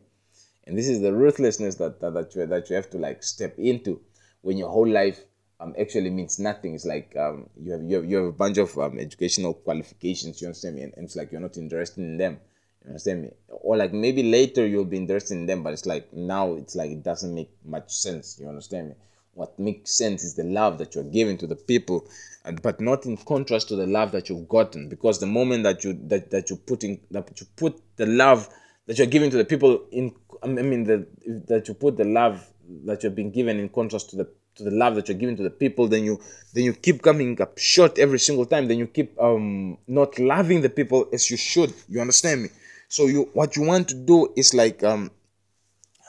[0.65, 3.59] And this is the ruthlessness that that, that you that you have to like step
[3.59, 4.01] into
[4.41, 5.21] when your whole life
[5.61, 6.75] um, actually means nothing.
[6.75, 10.41] It's like um, you have you have, you have a bunch of um, educational qualifications.
[10.41, 10.83] You understand me?
[10.83, 12.41] And, and, it's like you're not interested in them.
[12.83, 13.31] You understand me?
[13.49, 16.91] Or like maybe later you'll be interested in them, but it's like now it's like
[16.91, 18.39] it doesn't make much sense.
[18.41, 18.95] You understand me?
[19.35, 22.09] What makes sense is the love that you're giving to the people,
[22.45, 24.89] and but not in contrast to the love that you've gotten.
[24.89, 28.49] Because the moment that you that, that you put in that you put the love
[28.87, 31.07] that you're giving to the people in I mean the
[31.49, 32.49] that you put the love
[32.87, 35.43] that you've been given in contrast to the to the love that you're giving to
[35.43, 36.21] the people then you
[36.53, 40.61] then you keep coming up short every single time then you keep um not loving
[40.61, 41.73] the people as you should.
[41.89, 42.49] You understand me?
[42.89, 45.11] So you what you want to do is like um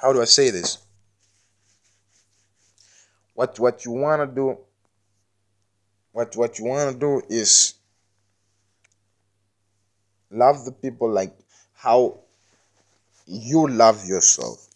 [0.01, 0.79] how do i say this?
[3.35, 4.57] What what you want to do
[6.11, 7.75] what what you want to do is
[10.29, 11.33] love the people like
[11.73, 12.19] how
[13.25, 14.67] you love yourself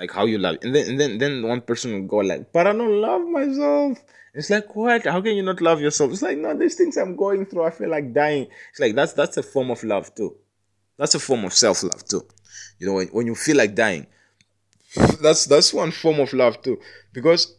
[0.00, 0.56] like how you love.
[0.62, 3.98] And then and then then one person will go like but i don't love myself.
[4.32, 5.04] It's like what?
[5.04, 6.12] How can you not love yourself?
[6.12, 8.48] It's like no these things i'm going through i feel like dying.
[8.70, 10.34] It's like that's that's a form of love too.
[10.96, 12.26] That's a form of self-love too.
[12.78, 14.06] You know when, when you feel like dying.
[15.22, 16.80] That's that's one form of love too.
[17.12, 17.54] Because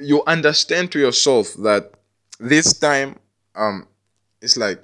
[0.00, 1.92] you understand to yourself that
[2.38, 3.18] this time
[3.56, 3.88] um
[4.40, 4.80] it's like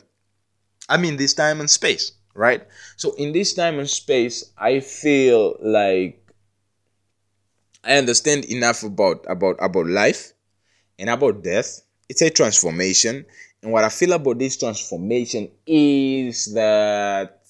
[0.89, 2.62] i mean this time and space right?
[2.97, 6.26] So in this time and space i feel like
[7.87, 10.33] I understand enough about about about life
[10.99, 11.83] and about death.
[12.09, 13.25] It's a transformation,
[13.63, 17.47] and what I feel about this transformation is that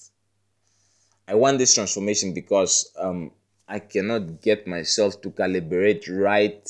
[1.27, 3.31] I want this transformation because um,
[3.67, 6.63] I cannot get myself to calibrate right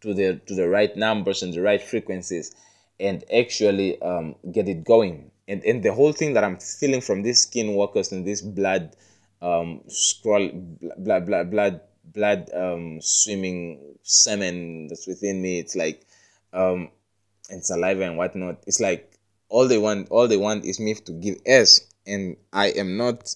[0.00, 2.54] to the to the right numbers and the right frequencies,
[2.98, 5.30] and actually um, get it going.
[5.48, 8.96] And and the whole thing that I'm feeling from these skinwalkers and this blood
[9.42, 10.48] um scroll
[10.96, 11.80] blood blood blood
[12.12, 15.58] blood um, swimming semen that's within me.
[15.58, 16.06] It's like
[16.52, 16.90] um,
[17.50, 18.62] and saliva and whatnot.
[18.66, 19.12] It's like
[19.48, 23.34] all they want, all they want is me to give S, and I am not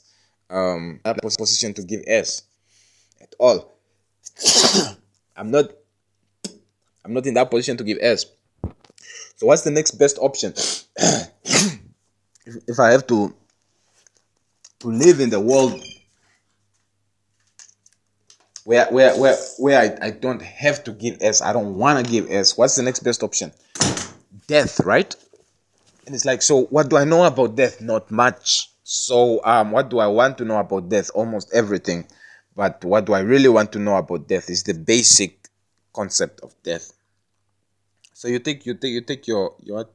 [0.49, 2.43] um a position to give S
[3.21, 3.73] at all.
[5.37, 5.71] I'm not.
[7.05, 8.27] I'm not in that position to give S.
[9.37, 10.53] So what's the next best option?
[12.45, 13.35] if I have to
[14.81, 15.81] to live in the world
[18.65, 22.11] where where where where I, I don't have to give S, I don't want to
[22.11, 22.57] give S.
[22.57, 23.53] What's the next best option?
[24.47, 25.15] Death, right?
[26.07, 27.81] And it's like, so what do I know about death?
[27.81, 28.71] Not much.
[28.83, 31.11] So um, what do I want to know about death?
[31.15, 32.07] Almost everything.
[32.57, 35.49] But what do I really want to know about death is the basic
[35.93, 36.93] concept of death.
[38.13, 39.89] So you take you take you take your your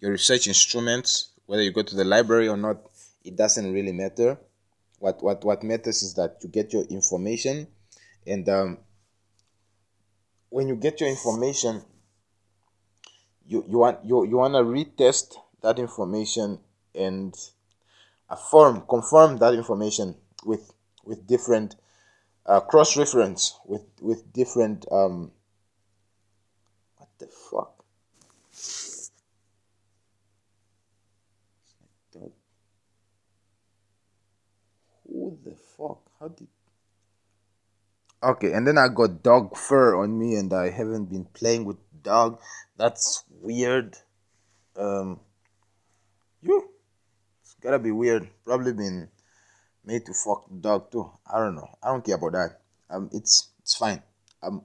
[0.00, 2.78] your research instruments, whether you go to the library or not,
[3.24, 4.38] it doesn't really matter.
[4.98, 7.68] What what what matters is that you get your information
[8.30, 8.78] and um,
[10.50, 11.82] when you get your information
[13.46, 16.58] you you want you you want to retest that information
[16.94, 17.34] and
[18.28, 20.72] affirm confirm that information with
[21.04, 21.74] with different
[22.46, 25.32] uh, cross reference with with different um
[26.96, 27.74] what the fuck?
[35.08, 35.98] Who the fuck?
[36.20, 36.46] How did
[38.22, 41.76] okay and then i got dog fur on me and i haven't been playing with
[42.02, 42.40] dog.
[42.76, 43.96] That's weird.
[44.76, 45.20] Um
[46.42, 46.68] you
[47.42, 48.28] it's gotta be weird.
[48.44, 49.08] Probably been
[49.84, 51.10] made to fuck dog too.
[51.30, 51.68] I don't know.
[51.82, 52.60] I don't care about that.
[52.88, 54.02] Um it's it's fine.
[54.42, 54.62] I'm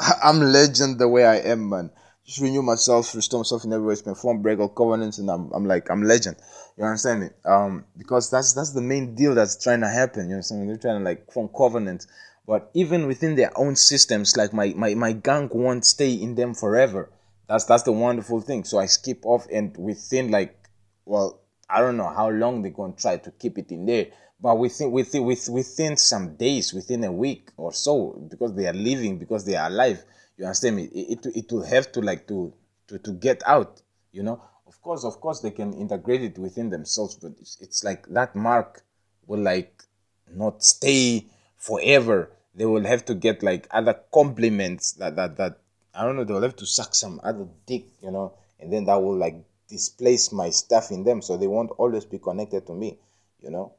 [0.22, 1.90] i'm legend the way i am man.
[2.26, 5.66] Just renew myself restore myself in every way perform break all covenants and I'm, I'm
[5.66, 6.36] like i'm legend.
[6.76, 7.28] You understand me?
[7.44, 10.66] Um because that's that's the main deal that's trying to happen you understand me?
[10.68, 12.06] They're trying to like form covenants
[12.46, 16.54] but even within their own systems like my my, my gang won't stay in them
[16.54, 17.10] forever.
[17.48, 18.64] That's that's the wonderful thing.
[18.64, 20.56] So i skip off and within like
[21.04, 24.08] well i don't know how long they're going to try to keep it in there.
[24.40, 28.74] But within within with, within some days within a week or so because they are
[28.74, 30.04] living because they are alive
[30.36, 30.84] you understand me?
[30.84, 32.52] It, it, it will have to like to,
[32.88, 33.80] to to get out
[34.12, 34.42] you know?
[34.66, 38.36] Of course of course they can integrate it within themselves but it's, it's like that
[38.36, 38.84] mark
[39.26, 39.82] will like
[40.30, 41.26] not stay
[41.66, 42.18] forever
[42.54, 45.58] they will have to get like other complements that that that
[45.94, 49.00] I don't know, they'll have to suck some other dick, you know, and then that
[49.00, 49.36] will like
[49.68, 51.22] displace my stuff in them.
[51.22, 52.98] So they won't always be connected to me,
[53.40, 53.74] you know.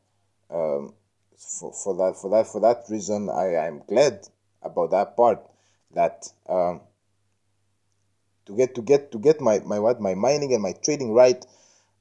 [0.49, 0.93] Um,
[1.37, 4.27] for, for that for that for that reason I, I'm glad
[4.61, 5.45] about that part
[5.93, 6.81] that um,
[8.45, 11.45] to get to get to get my, my what my mining and my trading right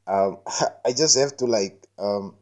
[0.07, 0.39] um,
[0.85, 2.37] I just have to like um,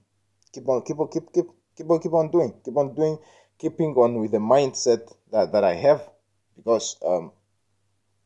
[0.52, 1.46] keep on keep on keep keep
[1.76, 3.18] keep on keep on doing keep on doing
[3.58, 6.08] keeping on with the mindset that, that I have
[6.56, 7.32] because um,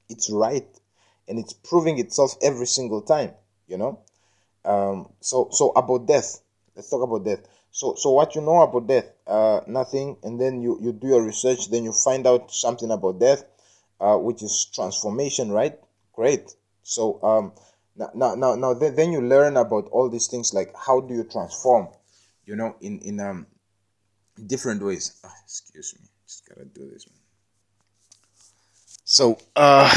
[0.08, 0.66] it's right
[1.28, 3.32] and it's proving itself every single time
[3.68, 4.00] you know?
[4.64, 6.40] Um so so about death
[6.74, 7.40] let's talk about death.
[7.70, 11.22] So so what you know about death uh nothing and then you you do your
[11.22, 13.44] research then you find out something about death
[14.00, 15.78] uh which is transformation right?
[16.12, 16.54] Great.
[16.82, 17.52] So um
[17.96, 21.14] now now now, now then, then you learn about all these things like how do
[21.14, 21.88] you transform
[22.46, 23.46] you know in in um
[24.46, 27.26] different ways oh, excuse me just gotta do this man
[29.08, 29.88] so, uh,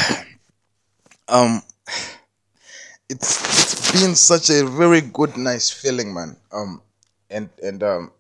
[1.27, 1.63] um,
[3.09, 6.37] it's it's been such a very good, nice feeling, man.
[6.51, 6.83] Um,
[7.31, 8.11] and and um,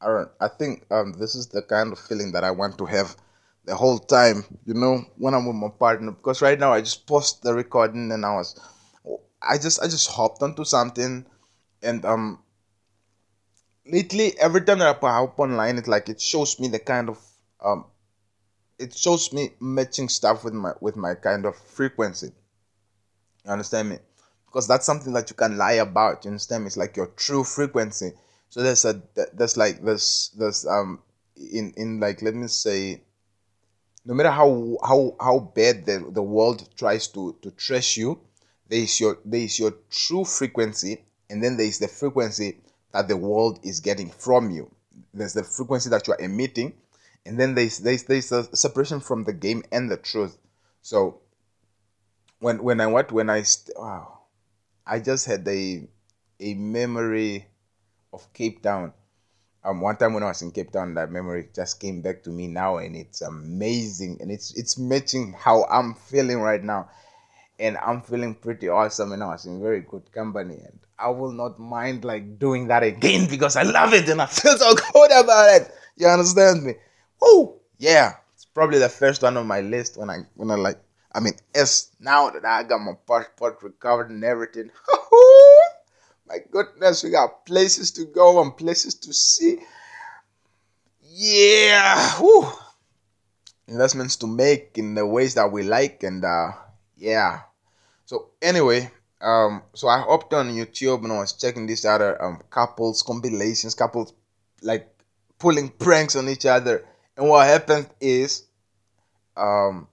[0.00, 0.30] I don't.
[0.40, 3.14] I think um, this is the kind of feeling that I want to have
[3.66, 4.44] the whole time.
[4.64, 8.12] You know, when I'm with my partner, because right now I just post the recording
[8.12, 8.58] and I was,
[9.42, 11.26] I just I just hopped onto something,
[11.82, 12.38] and um,
[13.86, 17.18] lately every time that I hop online, it like it shows me the kind of
[17.64, 17.86] um
[18.78, 22.32] it shows me matching stuff with my with my kind of frequency.
[23.44, 23.98] You understand me?
[24.46, 26.24] Because that's something that you can lie about.
[26.24, 26.68] You understand me?
[26.68, 28.12] It's like your true frequency.
[28.50, 29.02] So there's a
[29.32, 31.02] there's like this this um
[31.36, 33.02] in in like let me say
[34.04, 38.20] no matter how how how bad the, the world tries to to trash you
[38.68, 42.58] there is your there is your true frequency and then there is the frequency
[42.92, 44.70] that the world is getting from you
[45.14, 46.74] there's the frequency that you are emitting
[47.24, 50.36] and then there's there's there's a separation from the game and the truth.
[50.80, 51.20] So
[52.40, 54.18] when when I what when I st- wow,
[54.86, 55.86] I just had a
[56.40, 57.46] a memory
[58.12, 58.92] of Cape Town.
[59.64, 62.30] Um, one time when I was in Cape Town, that memory just came back to
[62.30, 66.90] me now, and it's amazing, and it's it's matching how I'm feeling right now,
[67.62, 71.32] and I'm feeling pretty awesome, and I was in very good company, and I will
[71.32, 75.10] not mind like doing that again because I love it and I feel so good
[75.12, 75.72] about it.
[75.96, 76.74] You understand me?
[77.20, 78.14] Oh, yeah.
[78.34, 80.80] It's probably the first one on my list when I when I like
[81.12, 84.70] I mean it's now that I got my passport recovered and everything.
[86.26, 89.58] my goodness, we got places to go and places to see.
[91.00, 92.20] Yeah.
[93.68, 96.52] Investments to make in the ways that we like and uh
[96.96, 97.42] yeah.
[98.12, 98.90] So anyway,
[99.22, 103.74] um so I hopped on YouTube and I was checking these other um couples compilations,
[103.74, 104.12] couples
[104.60, 104.86] like
[105.38, 106.84] pulling pranks on each other
[107.16, 108.44] and what happened is,
[109.34, 109.88] um,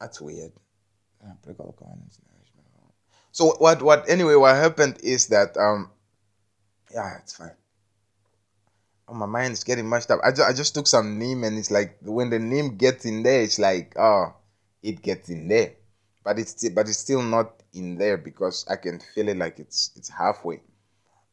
[0.00, 0.52] that's weird.
[3.32, 5.90] So what what anyway what happened is that um,
[6.92, 7.56] yeah, it's fine.
[9.08, 10.20] Oh, my mind is getting mashed up.
[10.22, 13.24] I just, I just took some neem and it's like when the neem gets in
[13.24, 14.34] there, it's like oh,
[14.80, 15.72] it gets in there,
[16.24, 19.58] but it's still, but it's still not in there because I can feel it like
[19.58, 20.60] it's it's halfway,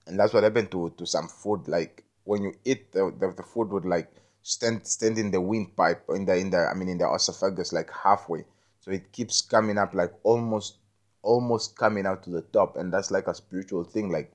[0.05, 1.67] and that's what happened to to some food.
[1.67, 4.11] Like when you eat the the, the food would like
[4.43, 7.89] stand stand in the windpipe in the in the I mean in the esophagus like
[7.91, 8.45] halfway.
[8.79, 10.77] so it keeps coming up like almost
[11.21, 14.31] almost coming out to the top and that's like a spiritual thing like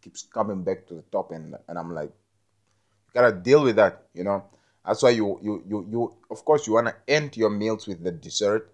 [0.00, 2.10] keeps coming back to the top and and i'm like
[3.12, 4.42] gotta deal with that you know
[4.86, 8.02] that's why you you you, you of course you want to end your meals with
[8.02, 8.73] the dessert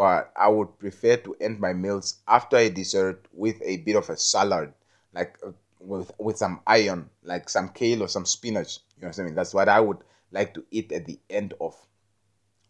[0.00, 4.08] but i would prefer to end my meals after a dessert with a bit of
[4.10, 4.72] a salad
[5.12, 9.18] like uh, with with some iron like some kale or some spinach you know what
[9.18, 9.98] i mean that's what i would
[10.32, 11.74] like to eat at the end of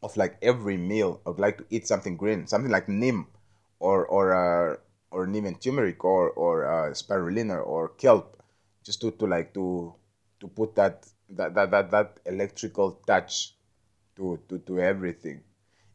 [0.03, 1.21] of like every meal.
[1.25, 3.27] I would like to eat something green, something like neem,
[3.79, 4.77] or or uh,
[5.11, 8.43] or neem and turmeric, or or uh, spirulina, or kelp,
[8.85, 9.95] just to, to like to
[10.41, 13.55] to put that that that that, that electrical touch
[14.17, 15.43] to, to to everything.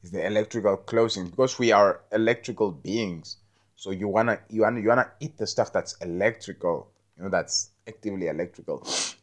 [0.05, 3.37] Is the electrical closing because we are electrical beings.
[3.75, 7.71] So you wanna you wanna you wanna eat the stuff that's electrical, you know, that's
[7.87, 8.85] actively electrical.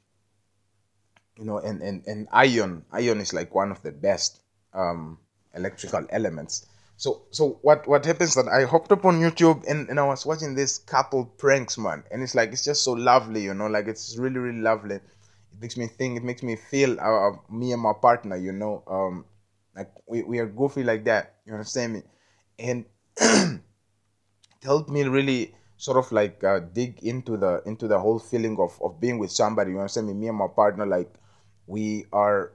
[1.38, 4.40] You know, and, and, and iron, iron is like one of the best
[4.74, 5.18] um,
[5.54, 6.66] electrical elements.
[6.96, 10.26] So so what what happens that I hopped up on YouTube and, and I was
[10.26, 13.86] watching this couple pranks man and it's like it's just so lovely you know like
[13.86, 14.96] it's really really lovely.
[14.96, 15.02] It
[15.60, 18.82] makes me think it makes me feel uh, uh me and my partner you know
[18.88, 19.24] um
[19.76, 22.02] like we, we are goofy like that you understand me
[22.58, 22.84] and
[23.20, 23.60] it
[24.62, 28.78] helped me really sort of like uh, dig into the into the whole feeling of,
[28.82, 31.12] of being with somebody you understand me me and my partner like
[31.66, 32.52] we are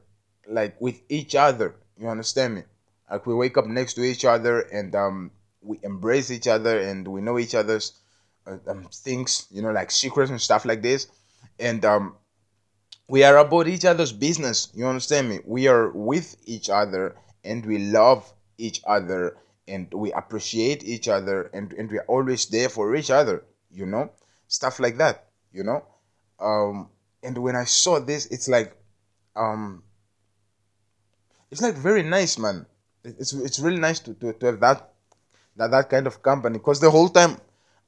[0.48, 2.64] like with each other you understand me?
[3.10, 5.31] Like we wake up next to each other and um,
[5.61, 7.94] we embrace each other and we know each other's
[8.45, 11.07] uh, um, things, you know, like secrets and stuff like this.
[11.60, 12.15] And um,
[13.08, 14.70] we are about each other's business.
[14.74, 15.40] You understand me?
[15.46, 21.50] We are with each other and we love each other and we appreciate each other
[21.54, 24.12] and, and we're always there for each other, you know?
[24.48, 25.84] Stuff like that, you know?
[26.40, 26.90] Um,
[27.24, 28.76] and when I saw this, it's like
[29.36, 29.84] um,
[31.52, 32.66] it's like very nice, man.
[33.04, 34.94] It's it's really nice to, to, to have that
[35.56, 37.38] that that kind of company because the whole time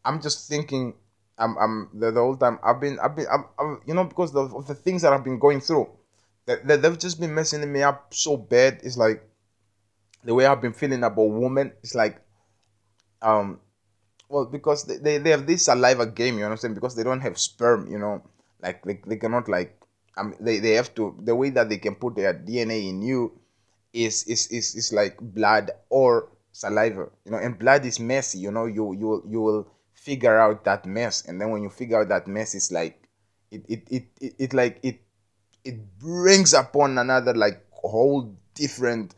[0.05, 0.93] I'm just thinking
[1.39, 4.35] I'm I'm the, the whole time I've been I've been I'm, I'm you know because
[4.35, 5.89] of, the things that I've been going through
[6.45, 8.81] that, that they've just been messing me up so bad.
[8.83, 9.23] It's like
[10.23, 11.71] the way I've been feeling about women.
[11.81, 12.21] It's like
[13.21, 13.59] um
[14.29, 17.37] well because they, they, they have this saliva game you understand because they don't have
[17.37, 18.21] sperm you know
[18.61, 19.75] like they, they cannot like
[20.15, 23.01] I mean, they, they have to the way that they can put their dna in
[23.01, 23.37] you
[23.91, 28.51] is is is, is like blood or saliva you know and blood is messy you
[28.51, 29.67] know you you you will
[30.09, 33.07] figure out that mess and then when you figure out that mess it's like
[33.51, 35.01] it it it, it, it like it
[35.63, 39.15] it brings upon another like whole different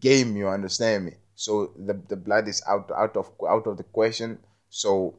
[0.00, 1.12] game you understand me?
[1.34, 4.38] So the, the blood is out out of out of the question.
[4.68, 5.14] So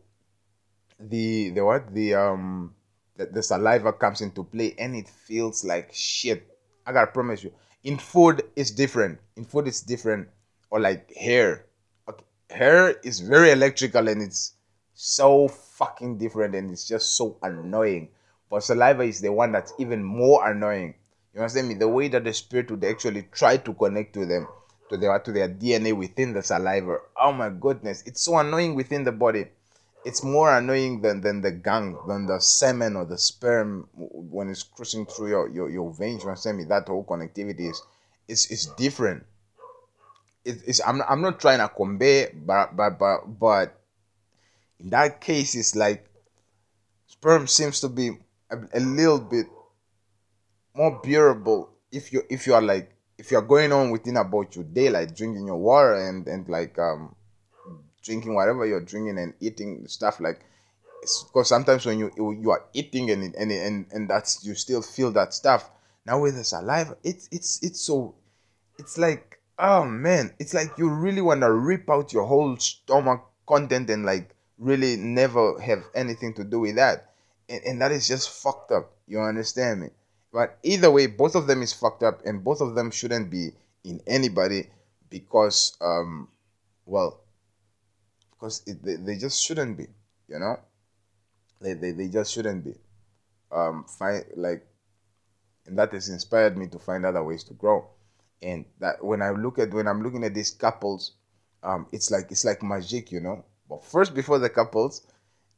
[0.99, 1.93] the the what?
[1.93, 2.75] The um
[3.17, 6.47] the, the saliva comes into play and it feels like shit.
[6.85, 7.51] I gotta promise you
[7.83, 9.19] in food it's different.
[9.35, 10.27] In food it's different.
[10.69, 11.65] Or like hair.
[12.07, 12.23] Okay.
[12.49, 14.53] hair is very electrical and it's
[15.03, 18.07] so fucking different and it's just so annoying
[18.51, 20.93] but saliva is the one that's even more annoying
[21.33, 24.47] you understand me the way that the spirit would actually try to connect to them
[24.91, 29.03] to their to their dna within the saliva oh my goodness it's so annoying within
[29.03, 29.45] the body
[30.05, 34.63] it's more annoying than, than the gang, than the semen or the sperm when it's
[34.63, 36.23] cruising through your, your, your veins.
[36.23, 36.63] You understand me?
[36.63, 37.83] That whole connectivity is
[38.27, 39.25] is, is different.
[40.43, 43.80] It, it's I'm, I'm not trying to compare, but, but but but
[44.81, 46.09] in that case, it's like
[47.07, 48.11] sperm seems to be
[48.49, 49.45] a, a little bit
[50.75, 54.55] more bearable if you if you are like if you are going on within about
[54.55, 57.15] your day, like drinking your water and and like um
[58.03, 60.43] drinking whatever you're drinking and eating stuff like
[61.01, 65.11] because sometimes when you you are eating and and and and that's you still feel
[65.11, 65.69] that stuff.
[66.05, 68.15] Now with the saliva it's it's it's so
[68.79, 73.23] it's like oh man it's like you really want to rip out your whole stomach
[73.45, 77.13] content and like really never have anything to do with that.
[77.49, 78.93] And, and that is just fucked up.
[79.07, 79.87] You understand me?
[80.31, 83.49] But either way both of them is fucked up and both of them shouldn't be
[83.83, 84.69] in anybody
[85.09, 86.29] because um
[86.85, 87.19] well
[88.31, 89.87] because they, they just shouldn't be
[90.29, 90.57] you know?
[91.59, 92.75] They, they, they just shouldn't be.
[93.51, 94.65] Um find like
[95.65, 97.87] and that has inspired me to find other ways to grow.
[98.41, 101.11] And that when i look at when i'm looking at these couples
[101.63, 105.01] um it's like it's like magic you know but first before the couples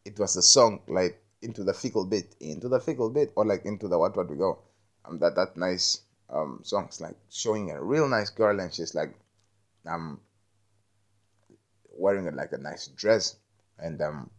[0.05, 3.65] it was a song like into the fickle bit into the fickle bit or like
[3.65, 4.59] into the what what we go
[5.05, 5.87] um that that nice
[6.29, 9.13] um songs like showing a real nice girl and she's like
[9.85, 10.19] um
[11.97, 13.35] wearing like a nice dress
[13.79, 14.29] and um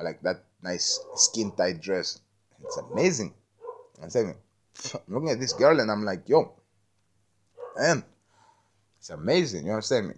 [0.00, 2.20] like that nice skin tight dress.
[2.64, 3.34] It's amazing.
[4.02, 4.34] I'm saying,
[4.94, 6.52] I'm looking at this girl and I'm like, yo,
[7.76, 8.04] man,
[8.98, 9.66] it's amazing.
[9.66, 10.14] You understand me?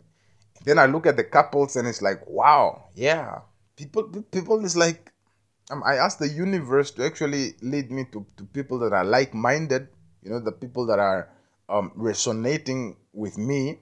[0.64, 3.40] Then I look at the couples and it's like, wow, yeah.
[3.76, 5.12] People people is like
[5.70, 9.34] um, I ask the universe to actually lead me to, to people that are like
[9.34, 9.88] minded,
[10.22, 11.30] you know, the people that are
[11.68, 13.80] um, resonating with me.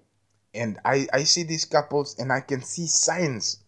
[0.55, 3.59] And I, I see these couples and I can see signs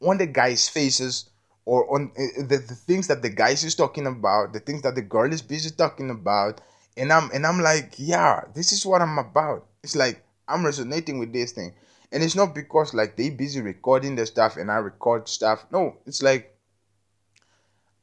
[0.00, 1.30] on the guys' faces
[1.64, 4.94] or on uh, the, the things that the guys is talking about, the things that
[4.94, 6.60] the girl is busy talking about.
[6.96, 9.66] And I'm and I'm like, yeah, this is what I'm about.
[9.84, 11.74] It's like I'm resonating with this thing.
[12.12, 15.64] And it's not because like they busy recording the stuff and I record stuff.
[15.70, 16.56] No, it's like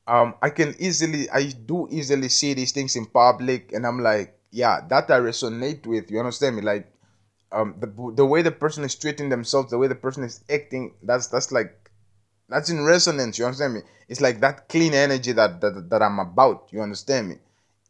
[0.08, 4.38] um I can easily I do easily see these things in public and I'm like,
[4.52, 6.10] yeah, that I resonate with.
[6.10, 6.62] You understand me?
[6.62, 6.88] Like
[7.52, 10.94] um the the way the person is treating themselves, the way the person is acting,
[11.04, 11.92] that's that's like
[12.48, 13.82] that's in resonance, you understand me?
[14.08, 17.36] It's like that clean energy that that, that I'm about, you understand me?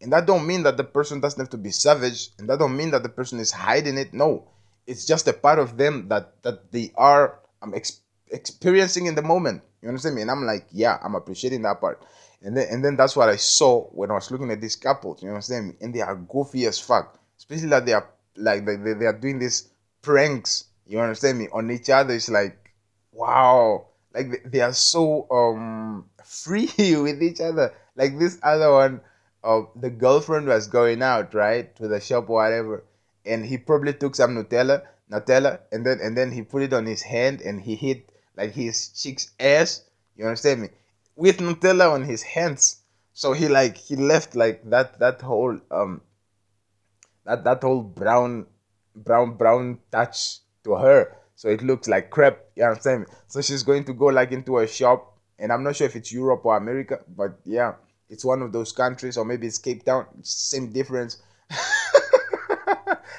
[0.02, 2.76] And that don't mean that the person doesn't have to be savage, and that don't
[2.76, 4.14] mean that the person is hiding it.
[4.14, 4.48] No
[4.88, 8.02] it's just a part of them that that they are um, ex-
[8.32, 9.62] experiencing in the moment.
[9.82, 10.22] You understand me?
[10.22, 12.02] And I'm like, yeah, I'm appreciating that part.
[12.42, 15.22] And then and then that's what I saw when I was looking at these couples.
[15.22, 15.74] You understand me?
[15.82, 17.20] And they are goofy as fuck.
[17.38, 19.70] Especially that they are like they, they, they are doing these
[20.02, 20.66] pranks.
[20.88, 21.50] You understand me?
[21.52, 22.14] On each other.
[22.14, 22.72] It's like,
[23.12, 23.88] wow.
[24.14, 27.74] Like they, they are so um free with each other.
[27.96, 29.02] Like this other one,
[29.44, 32.84] uh, the girlfriend was going out right to the shop or whatever
[33.28, 36.86] and he probably took some Nutella, Nutella, and then and then he put it on
[36.86, 39.84] his hand and he hit like his cheek's ass.
[40.16, 40.70] You understand me?
[41.16, 42.82] With Nutella on his hands.
[43.14, 46.02] So he like he left like that that whole um
[47.26, 48.46] that that whole brown
[48.96, 51.16] brown brown touch to her.
[51.36, 52.40] So it looks like crap.
[52.56, 53.06] You understand me?
[53.28, 56.12] So she's going to go like into a shop, and I'm not sure if it's
[56.12, 57.74] Europe or America, but yeah,
[58.10, 60.06] it's one of those countries, or maybe it's Cape Town.
[60.24, 61.22] Same difference.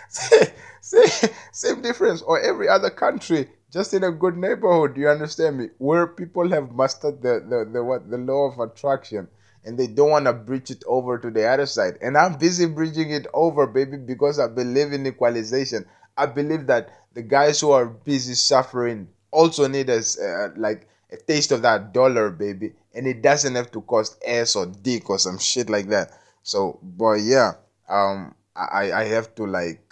[0.80, 2.22] same, same difference.
[2.22, 6.72] Or every other country just in a good neighborhood you understand me where people have
[6.72, 9.28] mastered the the, the what the law of attraction
[9.64, 11.98] and they don't want to bridge it over to the other side.
[12.00, 15.84] And i'm busy bridging it over baby because i believe in equalization.
[16.16, 21.16] I believe that the guys who are busy suffering also need us uh, like a
[21.16, 22.72] taste of that dollar baby.
[22.94, 26.10] And it doesn't have to cost ass or dick or some shit like that.
[26.42, 27.52] So boy yeah
[27.88, 29.87] um i i have to like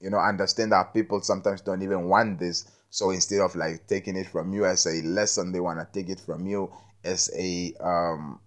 [0.00, 2.66] you know understand that people sometimes don't even want this.
[2.90, 6.10] So instead of like taking it from you as a lesson they want to take
[6.10, 6.70] it from you
[7.04, 8.40] as a um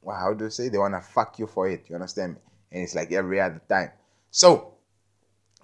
[0.00, 0.68] well, how do you say?
[0.68, 2.40] They want to fuck you for it you understand me?
[2.72, 3.90] And it's like every other time.
[4.30, 4.72] So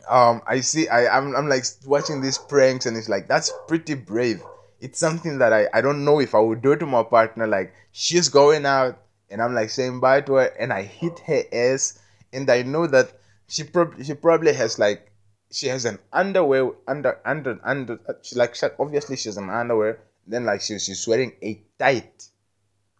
[0.09, 3.95] um i see i I'm, I'm like watching these pranks and it's like that's pretty
[3.95, 4.43] brave.
[4.81, 7.75] It's something that I, I don't know if i would do to my partner like
[7.91, 8.99] she's going out
[9.29, 11.99] and i'm like saying bye to her and i hit her ass
[12.33, 13.13] and i know that
[13.49, 15.07] she, prob- she probably has like
[15.51, 20.45] she has an underwear under under under she like she, obviously she's an underwear then
[20.45, 22.29] like she, she's wearing a tight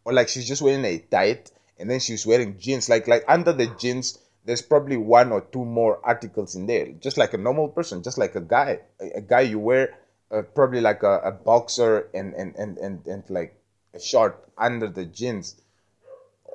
[0.05, 3.53] or like she's just wearing a tight and then she's wearing jeans like like under
[3.53, 7.69] the jeans there's probably one or two more articles in there just like a normal
[7.69, 9.95] person just like a guy a, a guy you wear
[10.31, 13.55] uh, probably like a, a boxer and, and and and and like
[13.95, 15.57] a short under the jeans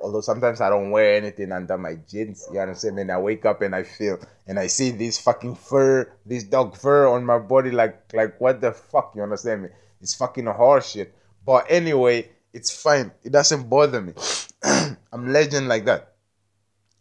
[0.02, 2.98] although sometimes I don't wear anything under my jeans, you understand?
[2.98, 6.76] And I wake up and I feel and I see this fucking fur, this dog
[6.76, 9.68] fur on my body, like like what the fuck, you understand me?
[10.00, 11.14] It's fucking horse shit.
[11.44, 13.12] But anyway, it's fine.
[13.22, 14.12] It doesn't bother me.
[15.12, 16.14] I'm legend like that.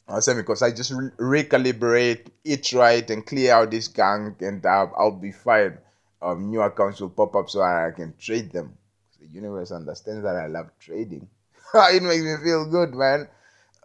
[0.07, 4.65] I say because I just re- recalibrate, eat right, and clear out this gang, and
[4.65, 5.77] uh, I'll be fine.
[6.21, 8.77] Um, new accounts will pop up so I can trade them.
[9.19, 11.27] The universe understands that I love trading.
[11.91, 13.27] it makes me feel good, man.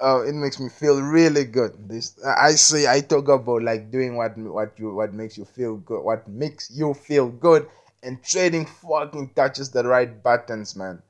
[0.01, 1.89] Uh, it makes me feel really good.
[1.89, 5.77] This I say I talk about like doing what what you what makes you feel
[5.77, 7.67] good, what makes you feel good,
[8.03, 11.03] and trading fucking touches the right buttons, man.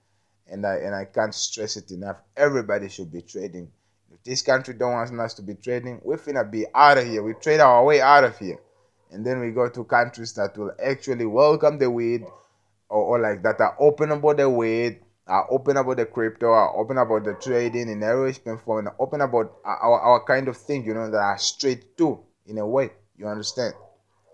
[0.46, 2.16] And I and I can't stress it enough.
[2.36, 3.70] Everybody should be trading.
[4.10, 7.22] If this country don't want us to be trading, we're finna be out of here.
[7.22, 8.58] We trade our way out of here,
[9.10, 12.24] and then we go to countries that will actually welcome the weed,
[12.88, 16.74] or, or like that are open about the weed are open about the crypto, are
[16.76, 20.84] open about the trading in every form, and open about our, our kind of thing,
[20.84, 22.90] you know, that are straight to in a way.
[23.16, 23.74] You understand?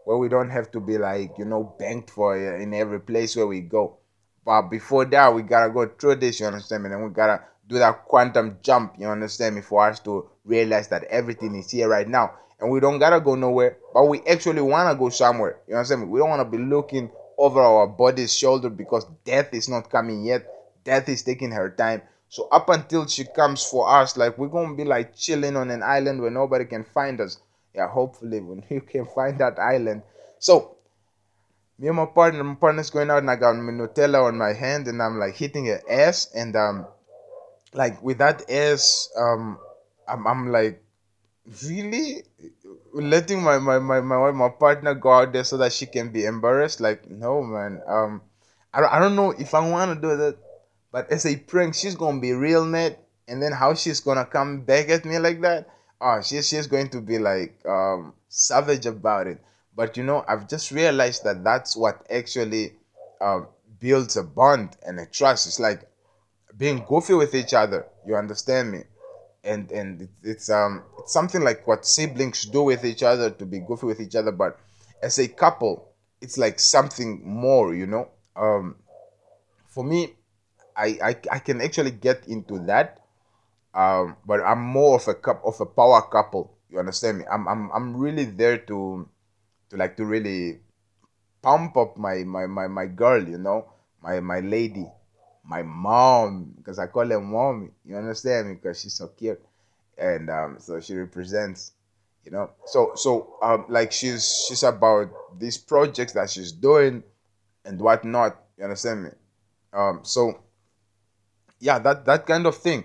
[0.05, 3.47] Where we don't have to be like, you know, banked for in every place where
[3.47, 3.99] we go.
[4.45, 6.91] But before that, we gotta go through this, you understand me?
[6.91, 11.05] And we gotta do that quantum jump, you understand me, for us to realize that
[11.05, 12.35] everything is here right now.
[12.61, 15.59] And we don't gotta go nowhere, but we actually wanna go somewhere.
[15.67, 16.09] You understand me?
[16.09, 20.54] We don't wanna be looking over our body's shoulder because death is not coming yet
[20.85, 22.03] death is taking her time.
[22.29, 25.83] So up until she comes for us, like we're gonna be like chilling on an
[25.83, 27.39] island where nobody can find us.
[27.75, 30.03] Yeah, hopefully when you can find that island.
[30.39, 30.77] So
[31.79, 34.87] me and my partner, my partner's going out and I got Nutella on my hand
[34.89, 36.87] and I'm like hitting her ass and um
[37.73, 39.59] like with that ass um
[40.09, 40.83] I'm, I'm like
[41.65, 42.23] really
[42.93, 46.25] letting my my, my my my partner go out there so that she can be
[46.25, 48.23] embarrassed like no man um
[48.73, 50.37] I, I don't know if I want to do that
[50.95, 52.97] but as a prank she's gonna be real mad.
[53.27, 55.67] And then how she's gonna come back at me like that?
[56.01, 59.39] Oh she's she's going to be like um savage about it.
[59.75, 62.75] But you know I've just realized that that's what actually
[63.21, 63.49] um
[63.81, 65.49] builds a bond and a trust.
[65.49, 65.81] It's like
[66.57, 67.87] being goofy with each other.
[68.07, 68.83] You understand me?
[69.43, 73.45] And and it- it's um it's something like what siblings do with each other to
[73.45, 74.31] be goofy with each other.
[74.31, 74.61] But
[75.03, 75.89] as a couple
[76.21, 78.11] it's like something more you know?
[78.37, 78.77] Um
[79.67, 80.15] for me
[80.77, 83.01] i i, I can actually get into that
[83.75, 87.25] um but i'm more of a cup of a power couple you understand me?
[87.31, 89.09] I'm i'm, I'm really there to
[89.71, 90.61] to like to really
[91.43, 93.71] pump up my my my, my girl you know?
[94.03, 94.87] My my lady
[95.47, 98.55] my mom because i call her mommy you understand me?
[98.55, 99.41] Because she's so cute.
[99.97, 101.73] And um so she represents
[102.25, 102.51] you know?
[102.67, 107.03] So so um like she's she's about these projects that she's doing
[107.65, 109.11] and whatnot you understand me?
[109.73, 110.41] Um so
[111.61, 112.85] yeah that that kind of thing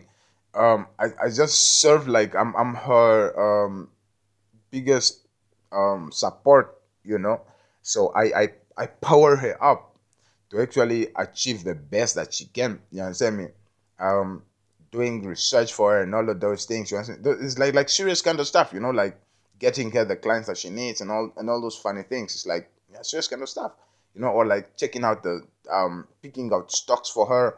[0.54, 3.90] um i, I just serve like i'm i'm her um
[4.72, 5.28] biggest
[5.72, 7.42] um support you know
[7.82, 9.90] so i i, I power her up
[10.50, 12.80] to actually achieve the best that she can.
[12.92, 13.48] You understand me?
[14.00, 14.44] Um,
[14.92, 16.92] doing research for her and all of those things.
[16.92, 17.26] You understand?
[17.42, 18.74] It's like like serious kind of stuff.
[18.74, 19.20] You know, like
[19.60, 22.34] getting her the clients that she needs and all and all those funny things.
[22.36, 23.74] It's like yeah, serious kind of stuff.
[24.16, 25.42] You know, or like checking out the
[25.72, 27.58] um picking out stocks for her.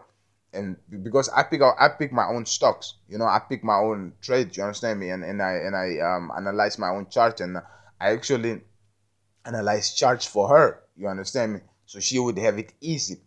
[0.53, 2.95] And because I pick out, I pick my own stocks.
[3.07, 4.57] You know, I pick my own trades.
[4.57, 5.10] You understand me?
[5.10, 8.61] And and I and I um analyze my own chart and I actually
[9.45, 10.82] analyze charts for her.
[10.98, 11.60] You understand me?
[11.86, 13.22] So she would have it easy.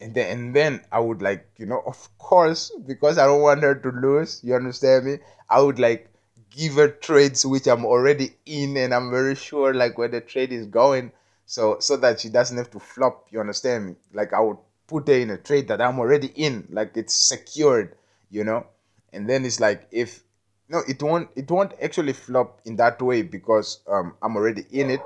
[0.00, 3.62] And then and then I would like, you know, of course, because I don't want
[3.62, 5.18] her to lose, you understand me?
[5.50, 6.10] I would like
[6.50, 10.52] give her trades which I'm already in and I'm very sure like where the trade
[10.52, 11.12] is going.
[11.46, 13.96] So so that she doesn't have to flop, you understand me?
[14.12, 17.96] Like I would put her in a trade that I'm already in, like it's secured,
[18.30, 18.66] you know?
[19.12, 20.22] And then it's like if
[20.68, 21.30] no, it won't.
[21.36, 25.00] It won't actually flop in that way because um, I'm already in it,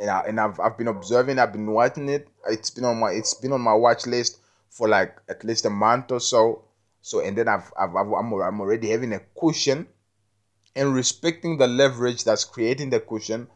[0.00, 1.38] and I, and I've I've been observing.
[1.38, 2.28] I've been watching it.
[2.48, 4.38] It's been on my it's been on my watch list
[4.70, 6.64] for like at least a month or so.
[7.00, 9.86] So and then I've, I've, I've I'm I'm already having a cushion
[10.74, 13.46] and respecting the leverage that's creating the cushion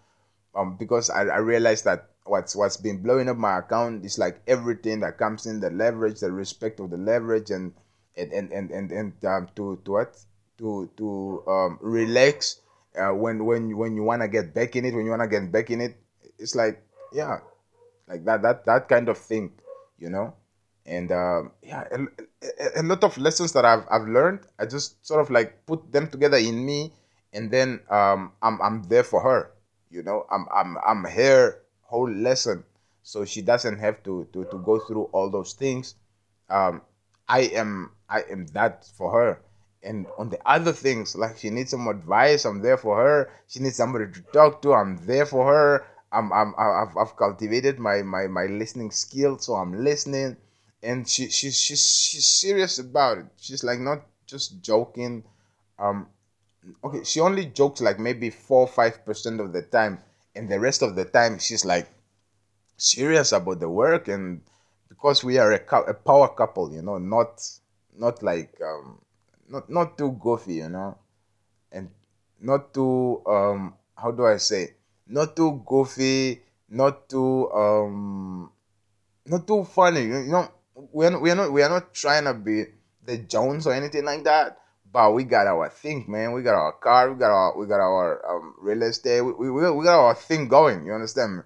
[0.55, 4.41] um because I, I realized that what's what's been blowing up my account is like
[4.47, 7.73] everything that comes in the leverage the respect of the leverage and
[8.19, 10.19] and and and, and, and um, to to what?
[10.59, 12.61] To to um relax
[12.99, 15.29] uh, when when when you want to get back in it when you want to
[15.29, 15.97] get back in it
[16.39, 16.83] it's like
[17.13, 17.39] yeah
[18.09, 19.53] like that that that kind of thing
[19.99, 20.35] you know?
[20.87, 25.05] And um, yeah a, a, a lot of lessons that I've, I've learned i just
[25.07, 26.93] sort of like put them together in me
[27.33, 29.53] and then um, I'm, I'm there for her
[29.91, 30.27] you know?
[30.31, 32.65] I'm i'm, I'm her whole lesson
[33.03, 35.95] so she doesn't have to, to to go through all those things
[36.51, 36.83] um,
[37.29, 39.41] I am I am that for her.
[39.83, 43.31] And on the other things, like she needs some advice, I'm there for her.
[43.47, 45.87] She needs somebody to talk to, I'm there for her.
[46.11, 50.37] I'm, I'm I've, I've cultivated my, my my listening skill, so I'm listening.
[50.83, 53.27] And she she's she's she's serious about it.
[53.37, 55.25] She's like not just joking.
[55.79, 56.09] Um,
[56.83, 60.03] okay, she only jokes like maybe four five percent of the time,
[60.39, 61.91] and the rest of the time she's like
[62.77, 64.41] serious about the work and
[64.89, 65.61] because we are a,
[65.91, 67.43] a power couple you know not
[67.99, 69.01] not like um
[69.51, 70.97] not not too goofy you know
[71.73, 71.91] and
[72.41, 74.75] not too um how do i say
[75.09, 76.41] not too goofy
[76.71, 78.49] not too um
[79.27, 80.49] not too funny you know
[80.93, 82.65] we're we're not we are not trying to be
[83.05, 84.57] the jones or anything like that
[84.93, 86.33] but we got our thing man.
[86.33, 87.13] We got our car.
[87.13, 89.21] We got our we got our um, real estate.
[89.21, 90.87] We, we, we got our thing going.
[90.87, 91.43] You understand me?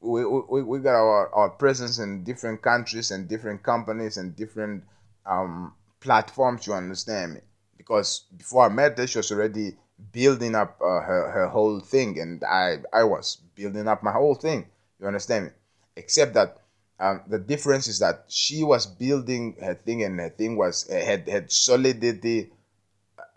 [0.00, 4.84] We, we, we got our, our presence in different countries and different companies and different
[5.26, 7.40] um, platforms you understand me?
[7.76, 9.76] Because before i met her she was already
[10.12, 12.18] building up uh, her, her whole thing.
[12.20, 14.66] And i i was building up my whole thing.
[15.00, 15.50] You understand me?
[15.96, 16.58] Except that
[17.00, 21.28] um, the difference is that she was building her thing and her thing was had
[21.28, 22.50] had solidity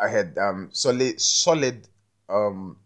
[0.02, 1.88] i had um solid solid
[2.30, 2.78] um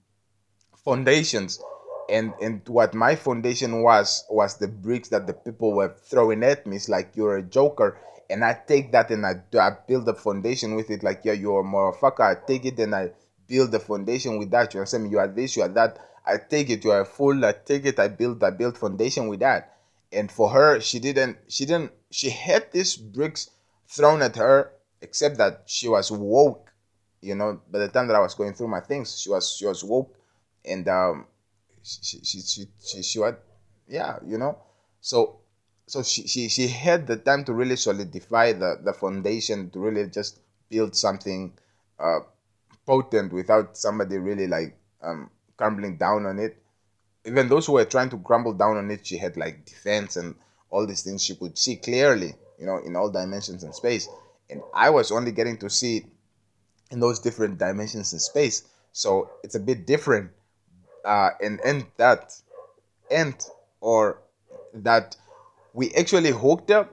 [0.85, 1.59] foundations.
[2.07, 6.67] And and what my foundation was was the bricks that the people were throwing at
[6.67, 6.75] me.
[6.75, 7.97] It's like you're a joker.
[8.29, 11.01] And i take that and i, I build a foundation with it.
[11.03, 12.21] Like yeah you're a motherfucker.
[12.21, 13.09] I take it and i
[13.47, 14.73] build the foundation with that.
[14.73, 15.09] You understand me?
[15.09, 15.97] You are this you are that.
[16.27, 16.83] I take it.
[16.83, 17.43] You are a fool.
[17.43, 17.97] I take it.
[17.99, 19.75] I build i build foundation with that.
[20.11, 23.49] And for her she didn't she didn't she had these bricks
[23.87, 24.71] thrown at her
[25.01, 26.64] except that she was woke
[27.25, 29.65] you know by the time that i was going through my things she was she
[29.65, 30.15] was woke
[30.63, 31.25] and um
[31.83, 33.35] she she she she, she was
[33.87, 34.57] yeah you know.
[35.01, 35.39] So
[35.87, 40.07] so she, she she had the time to really solidify the the foundation to really
[40.09, 40.39] just
[40.69, 41.53] build something
[41.99, 42.19] uh
[42.85, 46.57] potent without somebody really like um crumbling down on it.
[47.25, 50.35] Even those who were trying to crumble down on it she had like defense and
[50.69, 54.07] all these things she could see clearly you know in all dimensions and space.
[54.49, 56.05] And i was only getting to see
[56.91, 58.63] in those different dimensions in space.
[58.93, 60.31] So it's a bit different
[61.05, 62.33] uh and and that
[63.11, 63.35] and
[63.81, 64.21] or
[64.73, 65.15] that
[65.73, 66.91] we actually hooked up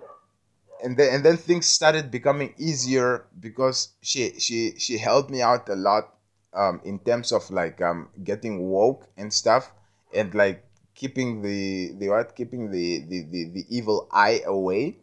[0.82, 5.68] and then and then things started becoming easier because she she she helped me out
[5.68, 6.14] a lot
[6.54, 9.72] um in terms of like um getting woke and stuff
[10.14, 10.64] and like
[10.94, 12.36] keeping the the what?
[12.36, 14.98] Keeping the the the, the evil eye away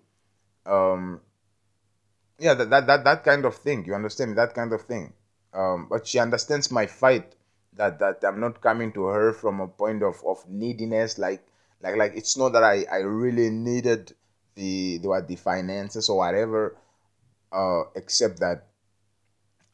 [0.66, 1.22] um
[2.40, 5.14] yeah that, that that that kind of thing you understand that kind of thing
[5.54, 7.36] um but she understands my fight
[7.74, 11.44] that that i'm not coming to her from a point of of neediness like
[11.82, 14.14] like like it's not that i i really needed
[14.56, 16.76] the the what the finances or whatever
[17.52, 18.68] uh except that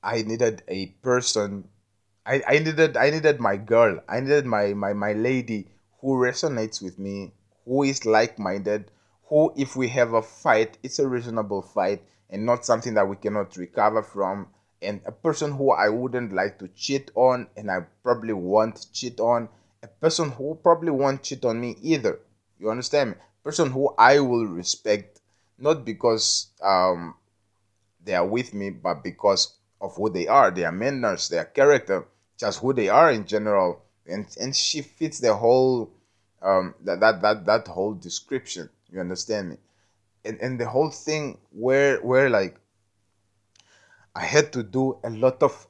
[0.04, 1.68] i needed a person
[2.28, 4.02] I, I needed I needed my girl.
[4.10, 5.70] I needed my, my my lady
[6.02, 7.34] who resonates with me,
[7.66, 8.92] who is like minded,
[9.30, 12.04] who if we have a fight, it's a reasonable fight
[12.36, 14.48] and not something that we cannot recover from.
[14.82, 19.22] And a person who I wouldn't like to cheat on and I probably won't cheat
[19.22, 19.48] on.
[19.82, 22.20] A person who probably won't cheat on me either.
[22.60, 23.16] You understand me?
[23.42, 25.22] Person who I will respect,
[25.58, 27.16] not because um
[28.04, 32.06] they are with me, but because of who they are, their manners, their character,
[32.38, 33.82] just who they are in general.
[34.06, 35.90] And and she fits the whole
[36.42, 38.70] um that that that, that whole description.
[38.92, 39.58] You understand me?
[40.26, 42.60] And and the whole thing where where like
[44.16, 45.68] I had to do a lot of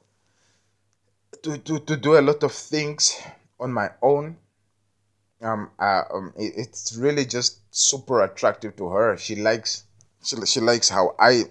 [1.43, 3.19] to, to, to do a lot of things
[3.59, 4.37] on my own.
[5.41, 9.17] Um, uh, um, it, it's really just super attractive to her.
[9.17, 9.83] She likes
[10.23, 11.43] she, she likes how I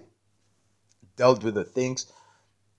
[1.15, 2.11] dealt with the things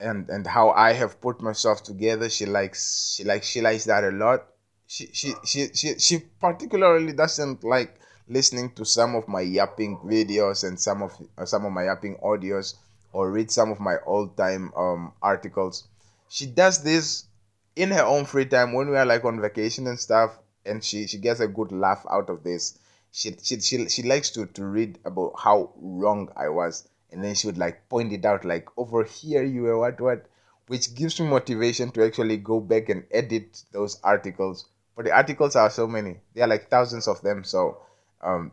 [0.00, 2.28] and and how I have put myself together.
[2.28, 4.46] She likes she likes she likes that a lot.
[4.86, 7.98] She she she she, she particularly doesn't like
[8.28, 12.16] listening to some of my yapping videos and some of uh, some of my yapping
[12.22, 12.74] audios
[13.12, 15.88] or read some of my old time um articles.
[16.28, 17.24] She does this
[17.76, 21.06] in her own free time when we are like on vacation and stuff and she
[21.06, 22.78] she gets a good laugh out of this.
[23.12, 27.34] She she she, she likes to to read about how wrong I was and then
[27.34, 30.26] she would like point it out like over here you were what what
[30.66, 34.66] which gives me motivation to actually go back and edit those articles
[34.96, 37.78] but the articles are so many there are like thousands of them so
[38.22, 38.52] um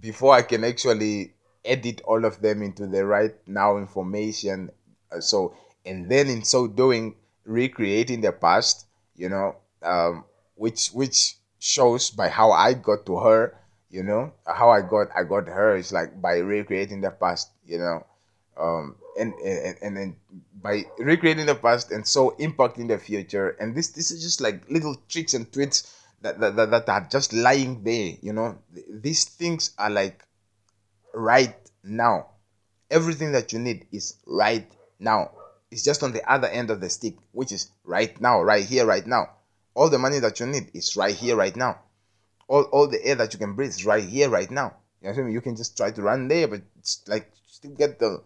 [0.00, 1.32] before i can actually
[1.64, 4.70] edit all of them into the right now information
[5.12, 5.54] uh, so
[5.86, 7.14] and then in so doing
[7.44, 8.86] recreating the past
[9.16, 10.24] you know um
[10.56, 13.56] which which shows by how i got to her
[13.90, 17.78] you know how i got i got her is like by recreating the past you
[17.78, 18.04] know
[18.58, 20.16] um and and and then
[20.64, 23.50] by recreating the past and so impacting the future.
[23.60, 25.94] And this this is just like little tricks and tweets
[26.24, 28.58] that that, that, that are just lying there you know
[28.90, 30.24] these things are like
[31.12, 32.26] right now
[32.90, 35.30] everything that you need is right now
[35.70, 38.84] it's just on the other end of the stick which is right now right here
[38.84, 39.30] right now
[39.74, 41.78] all the money that you need is right here right now
[42.48, 44.74] all, all the air that you can breathe is right here, right now.
[45.00, 45.34] You know what I mean?
[45.34, 48.22] You can just try to run there, but it's like still get the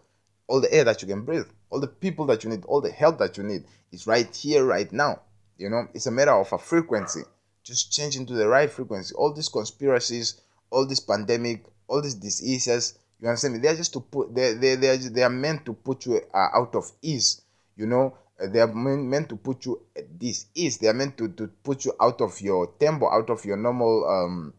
[0.47, 2.91] all the air that you can breathe, all the people that you need, all the
[2.91, 5.21] help that you need is right here, right now.
[5.57, 7.21] You know, it's a matter of a frequency.
[7.69, 9.13] Just change into the right frequency.
[9.13, 10.41] All these conspiracies,
[10.71, 13.59] all this pandemic, all these diseases, you understand me?
[13.59, 16.47] They're just to put they they they are, they are meant to put you uh,
[16.55, 17.43] out of ease.
[17.75, 20.79] You know, uh, they are meant, to put you at this ease.
[20.79, 24.03] They are meant to, to put you out of your tempo, out of your normal
[24.09, 24.53] um,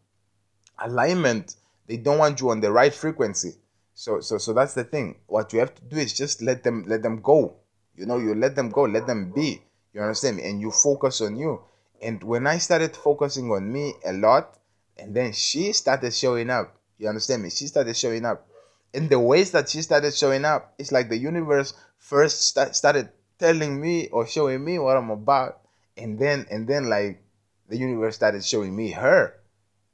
[0.78, 1.56] alignment.
[1.88, 3.54] They don't want you on the right frequency.
[3.92, 5.16] So so so that's the thing.
[5.26, 7.56] What you have to do is just let them let them go.
[7.96, 9.60] You know, you let them go, let them be.
[9.92, 10.44] You understand me?
[10.44, 11.60] And you focus on you.
[12.00, 14.58] And when I started focusing on me a lot,
[14.96, 16.76] and then she started showing up.
[16.98, 17.50] You understand me?
[17.50, 18.46] She started showing up.
[18.92, 23.08] In the ways that she started showing up, it's like the universe first start, started
[23.38, 25.60] telling me or showing me what I'm about,
[25.96, 27.22] and then and then like
[27.68, 29.34] the universe started showing me her,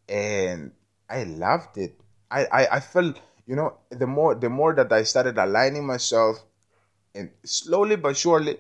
[0.09, 0.73] and
[1.11, 2.01] I loved it.
[2.31, 6.43] I I, I felt you know the more the more that I started aligning myself,
[7.15, 8.59] and slowly but surely,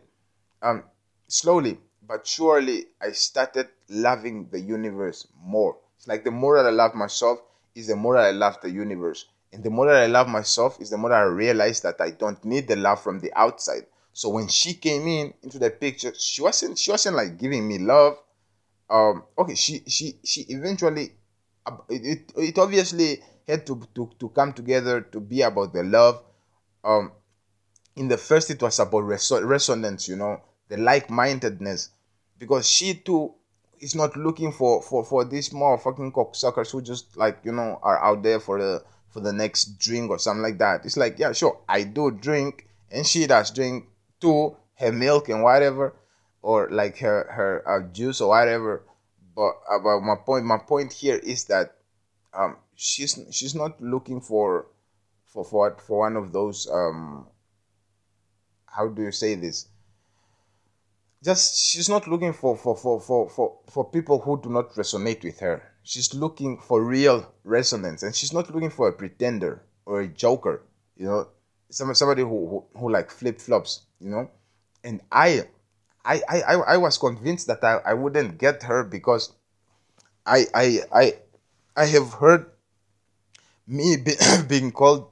[0.62, 0.84] um,
[1.28, 5.76] slowly but surely I started loving the universe more.
[5.96, 7.40] It's like the more that I love myself
[7.74, 9.26] is the more that I love the universe.
[9.52, 12.10] And the more that I love myself is the more that I realize that I
[12.10, 13.86] don't need the love from the outside.
[14.12, 17.78] So when she came in into the picture, she wasn't she wasn't like giving me
[17.78, 18.18] love.
[18.88, 21.12] Um, okay, she she she eventually
[21.88, 26.22] it, it, obviously had to, to to come together to be about the love.
[26.84, 27.12] Um,
[27.96, 31.90] in the first it was about reso- resonance, you know, the like-mindedness,
[32.38, 33.34] because she too
[33.80, 37.78] is not looking for for for these more fucking cocksuckers who just like you know
[37.82, 40.84] are out there for the for the next drink or something like that.
[40.84, 43.86] It's like yeah, sure, I do drink, and she does drink
[44.20, 45.94] too, her milk and whatever,
[46.42, 48.82] or like her her uh, juice or whatever.
[49.34, 51.76] But about my point, my point here is that
[52.32, 54.66] um she's she's not looking for
[55.24, 57.26] for for for one of those um
[58.66, 59.68] how do you say this
[61.26, 65.22] just she's not looking for for, for, for, for for people who do not resonate
[65.24, 65.62] with her.
[65.82, 70.62] She's looking for real resonance and she's not looking for a pretender or a joker
[70.96, 71.28] you know?
[71.70, 74.30] Some, somebody who, who, who like flip-flops you know?
[74.84, 75.46] And i
[76.08, 79.32] I, I, I was convinced that I, I wouldn't get her because
[80.24, 81.14] I, I, I,
[81.76, 82.46] I have heard
[83.66, 84.12] me be,
[84.48, 85.10] being called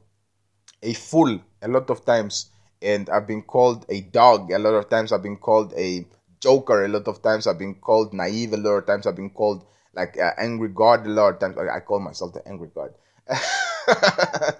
[0.85, 4.89] a fool a lot of times and I've been called a dog a lot of
[4.89, 5.13] times.
[5.13, 6.07] I've been called a
[6.41, 7.47] joker a lot of times.
[7.47, 9.07] I've been called naive a lot of times.
[9.07, 9.65] I've been called
[9.95, 11.57] like uh, angry god a lot of times.
[11.59, 12.95] I call myself the angry god.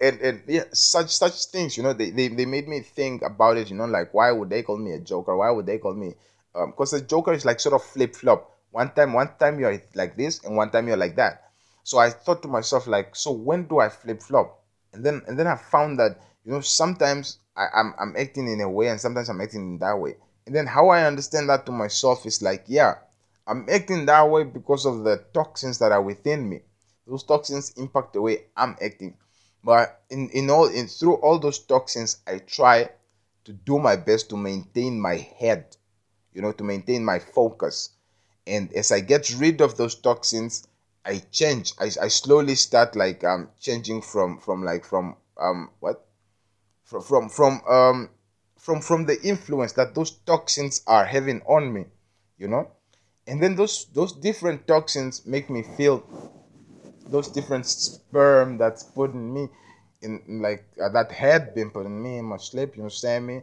[0.00, 3.56] and, and yeah, such such things, you know, they, they, they made me think about
[3.56, 5.36] it, you know, like why would they call me a joker?
[5.36, 6.14] Why would they call me
[6.54, 8.50] um because um, the joker is like sort of flip flop.
[8.70, 11.50] One time one time you're like this and one time you're like that.
[11.82, 14.60] So I thought to myself like, so when do I flip flop?
[14.92, 18.60] And then and then I found that, you know, sometimes I, I'm I'm acting in
[18.60, 20.16] a way and sometimes I'm acting in that way.
[20.46, 22.96] And then how I understand that to myself is like, yeah,
[23.46, 26.60] I'm acting that way because of the toxins that are within me.
[27.06, 29.16] Those toxins impact the way I'm acting.
[29.62, 32.90] But in, in all in through all those toxins, I try
[33.44, 35.76] to do my best to maintain my head,
[36.34, 37.90] you know, to maintain my focus.
[38.46, 40.66] And as I get rid of those toxins,
[41.04, 41.72] I change.
[41.78, 46.06] I, I slowly start like um changing from from like from um what
[46.84, 48.10] from from from um
[48.58, 51.84] from from the influence that those toxins are having on me
[52.38, 52.70] you know?
[53.26, 56.04] And then those those different toxins make me feel
[57.06, 59.48] those different sperm that's putting me
[60.02, 63.40] in, like uh, that had been put in me in my sleep you understand me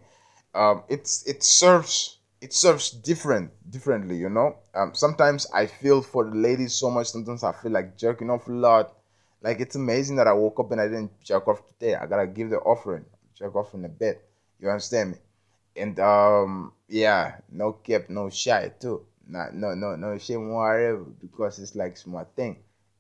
[0.54, 4.58] um it's it serves it serves different differently you know?
[4.76, 8.48] Um sometimes i feel for the ladies so much sometimes i feel like jerking off
[8.48, 8.94] a lot.
[9.42, 11.96] Like it's amazing that i woke up and i didn't jerk off today.
[11.96, 13.06] I gotta give the offering
[13.42, 14.20] jerk off in the bed.
[14.60, 15.18] You understand me?
[15.76, 19.06] And um, yeah, no cap, no shy too.
[19.28, 22.58] Not no no no shame whatever because it's like smart thing.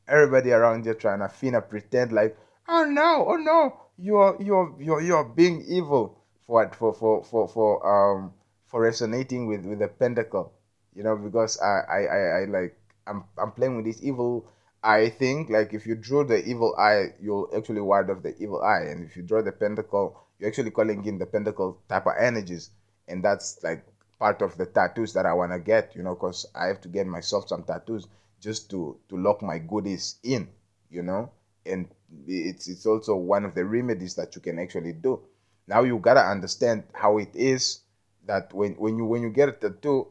[0.07, 2.37] Everybody around you trying to finna pretend like,
[2.67, 7.69] oh no, oh no, you're you're you're you're being evil for for for for for
[7.85, 8.33] um
[8.67, 10.53] for resonating with with the pentacle,
[10.95, 14.47] you know, because I I I, I like I'm I'm playing with this evil
[14.83, 18.63] I think like if you draw the evil eye, you'll actually ward off the evil
[18.63, 22.13] eye, and if you draw the pentacle, you're actually calling in the pentacle type of
[22.19, 22.71] energies,
[23.07, 23.85] and that's like
[24.19, 27.05] part of the tattoos that I wanna get, you know, because I have to get
[27.05, 28.07] myself some tattoos
[28.39, 30.49] just to to lock my goodies in,
[30.89, 31.31] you know,
[31.63, 31.87] and
[32.27, 35.21] it's it's also one of the remedies that you can actually do.
[35.67, 37.81] Now you gotta understand how it is
[38.25, 40.07] that when when you when you get a tattoo,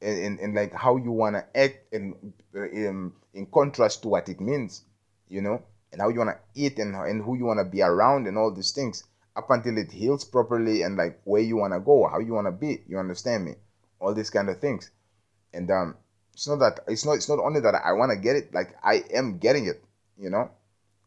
[0.00, 4.40] and, and, and like how you wanna act and in in contrast to what it
[4.40, 4.82] means,
[5.28, 5.62] you know,
[5.92, 8.70] and how you wanna eat and and who you wanna be around and all these
[8.70, 9.04] things
[9.36, 12.46] up until it heals properly and like where you want to go how you want
[12.46, 13.54] to be you understand me?
[14.00, 14.90] All these kind of things.
[15.54, 15.96] And um
[16.34, 18.74] it's not that it's not it's not only that i want to get it like
[18.82, 19.84] i am getting it
[20.18, 20.50] you know?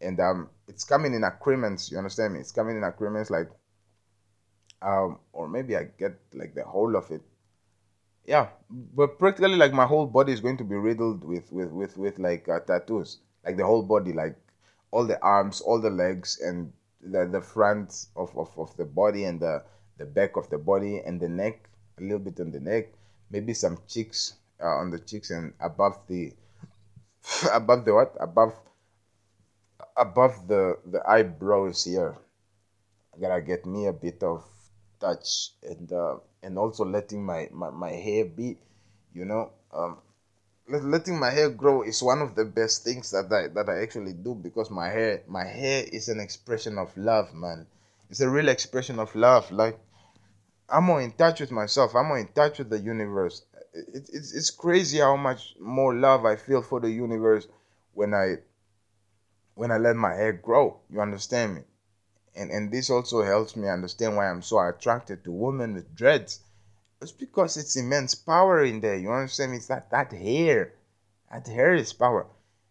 [0.01, 2.39] And um it's coming in agreements you understand me?
[2.39, 3.49] It's coming in agreements like
[4.81, 7.21] um or maybe i get like the whole of it.
[8.25, 11.97] Yeah but practically like my whole body is going to be riddled with with with
[11.97, 13.19] with like uh, tattoos.
[13.45, 14.35] Like the whole body like
[14.91, 16.71] all the arms all the legs and
[17.05, 19.63] the, the front of, of, of the body and the,
[19.97, 21.69] the back of the body and the neck,
[21.99, 22.93] a little bit on the neck,
[23.29, 26.33] maybe some cheeks uh, on the cheeks and above the
[27.53, 28.53] above the what above
[29.97, 32.15] above the the eyebrows here.
[33.19, 34.43] Gotta get me a bit of
[34.99, 38.57] touch and uh, and also letting my, my, my hair be,
[39.13, 39.97] you know, um,
[40.67, 44.13] letting my hair grow is one of the best things that I that I actually
[44.13, 47.67] do because my hair my hair is an expression of love, man.
[48.09, 49.51] It's a real expression of love.
[49.51, 49.79] Like
[50.67, 51.95] I'm more in touch with myself.
[51.95, 53.43] I'm more in touch with the universe.
[53.73, 57.47] it, it's it's crazy how much more love I feel for the universe
[57.93, 58.37] when I
[59.53, 60.79] when I let my hair grow.
[60.89, 61.61] You understand me?
[62.35, 66.39] And and this also helps me understand why I'm so attracted to women with dreads.
[67.05, 68.97] It's because it's immense power in there.
[68.97, 69.57] You understand me?
[69.57, 70.73] It's that that hair.
[71.31, 72.25] That hair is power.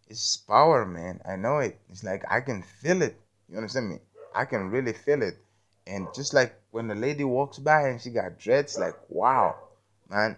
[0.09, 1.21] It's power, man.
[1.25, 1.79] I know it.
[1.89, 3.15] It's like I can feel it.
[3.47, 3.99] You understand me?
[4.35, 5.37] I can really feel it.
[5.87, 9.55] And just like when the lady walks by and she got dreads, like wow,
[10.09, 10.35] man.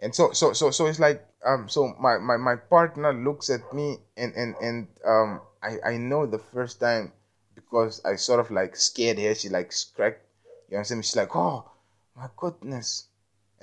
[0.00, 3.72] And so so so so it's like um so my my, my partner looks at
[3.72, 7.12] me and and and um I I know the first time
[7.54, 9.34] because I sort of like scared her.
[9.34, 10.26] She like cracked.
[10.68, 11.04] You understand me?
[11.04, 11.70] She's like, oh
[12.16, 13.06] my goodness.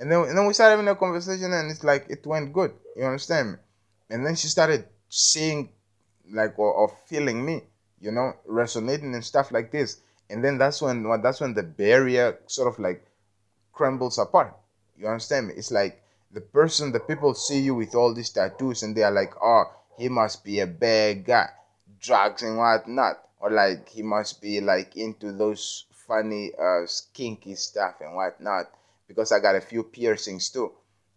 [0.00, 2.72] And then and then we started having a conversation and it's like it went good.
[2.96, 3.58] You understand me?
[4.08, 5.68] And then she started seeing,
[6.32, 7.64] like or, or feeling me,
[8.00, 10.00] you know, resonating and stuff like this.
[10.30, 13.04] And then that's when that's when the barrier sort of like
[13.72, 14.56] crumbles apart.
[14.96, 15.54] You understand me?
[15.54, 16.02] It's like
[16.32, 19.64] the person, the people see you with all these tattoos and they are like, oh,
[19.98, 21.50] he must be a bad guy,
[22.00, 23.20] drugs and whatnot.
[23.38, 28.70] Or like he must be like into those funny uh skinky stuff and whatnot.
[29.10, 30.68] Because I got a few piercings too.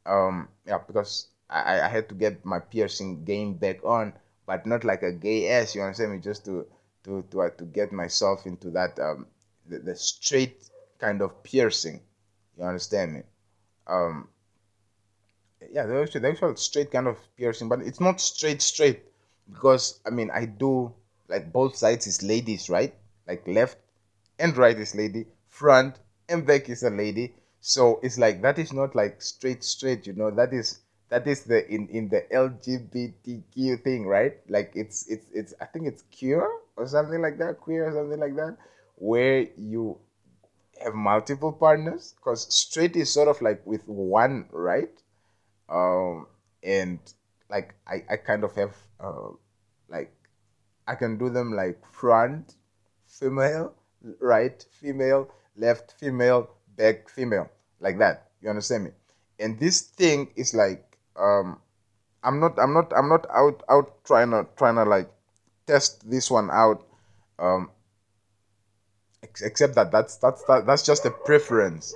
[0.05, 4.13] Um yeah, because I, I had to get my piercing game back on,
[4.47, 6.65] but not like a gay ass, you understand me, just to
[7.05, 9.27] to to uh, to get myself into that um
[9.69, 10.57] the, the straight
[10.99, 12.01] kind of piercing.
[12.57, 13.21] You understand me?
[13.87, 14.27] Um
[15.71, 19.03] yeah, the actual, the actual straight kind of piercing, but it's not straight straight
[19.51, 20.93] because I mean I do
[21.27, 22.93] like both sides is ladies, right?
[23.27, 23.77] Like left
[24.39, 25.99] and right is lady, front
[26.29, 27.33] and back is a lady.
[27.65, 30.29] So it's like that is not like straight straight, you know.
[30.29, 34.35] That is that is the in in the LGBTQ thing, right?
[34.49, 36.45] Like it's it's it's I think it's queer
[36.75, 38.57] or something like that, queer or something like that,
[38.95, 39.97] where you
[40.83, 44.91] have multiple partners because straight is sort of like with one, right?
[45.69, 46.27] Um,
[46.63, 46.99] and
[47.49, 49.29] like I I kind of have uh,
[49.87, 50.13] like
[50.87, 52.55] I can do them like front
[53.07, 53.73] female,
[54.19, 58.29] right female, left female, back female, like that.
[58.41, 58.91] You understand me?
[59.39, 61.59] And this thing is like um
[62.23, 65.09] i'm not i'm not i'm not out out trying to trying to like
[65.67, 66.85] test this one out
[67.39, 67.69] um
[69.21, 71.93] ex- except that that's that's that, that's just a preference.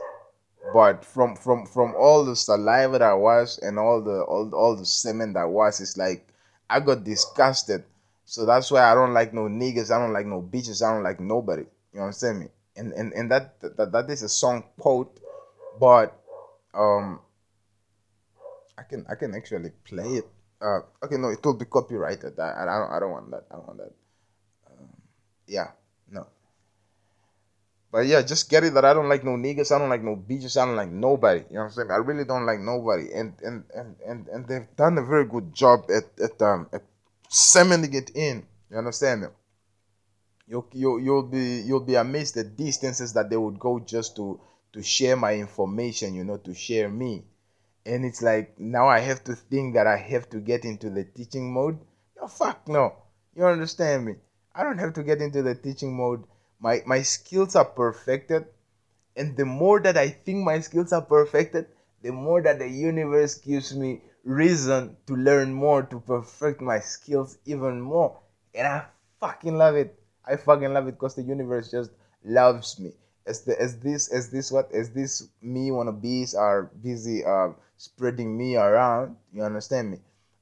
[0.74, 4.86] But from from from all the saliva that was and all the all, all the
[4.86, 6.28] semen that was it's like
[6.70, 7.84] i got disgusted.
[8.26, 9.92] So that's why i don't like no niggas.
[9.92, 10.86] I don't like no bitches.
[10.86, 11.64] I don't like nobody.
[11.94, 12.48] You understand me
[12.78, 15.20] and and, and that, that that is a song quote
[15.80, 16.18] but
[16.74, 17.20] um
[18.78, 20.28] I can I can actually play it.
[20.62, 22.40] Uh, okay, no, it will be copyrighted.
[22.40, 23.46] I, I don't I don't want that.
[23.52, 23.94] I don't want that.
[24.70, 24.90] Um,
[25.48, 25.72] yeah,
[26.12, 26.28] no.
[27.92, 29.74] But yeah, just get it that I don't like no niggas.
[29.74, 30.62] I don't like no bitches.
[30.62, 31.42] I don't like nobody.
[31.50, 31.92] You know what I'm saying?
[31.92, 33.12] I really don't like nobody.
[33.14, 36.84] And and and and, and they've done a very good job at at um at
[37.30, 38.46] cementing it in.
[38.70, 39.24] You understand
[40.48, 44.40] You'll, you you'll be you'll be amazed the distances that they would go just to
[44.74, 46.16] to share my information.
[46.16, 47.26] You know, to share me
[47.88, 51.06] and it's like now I have to think that I have to get into the
[51.06, 51.80] teaching mode.
[52.20, 52.94] No, fuck no.
[53.34, 54.16] You understand me?
[54.54, 56.24] I don't have to get into the teaching mode.
[56.60, 58.46] My my skills are perfected,
[59.16, 61.68] and the more that I think my skills are perfected,
[62.02, 67.38] the more that the universe gives me reason to learn more to perfect my skills
[67.46, 68.20] even more.
[68.54, 68.86] And I
[69.22, 69.98] fucking love it.
[70.28, 71.92] I fucking love it because the universe just
[72.24, 72.92] loves me.
[73.26, 78.38] As the as this as this what as this me wannabes are busy uh spreading
[78.38, 79.16] me around.
[79.34, 80.00] You understand me?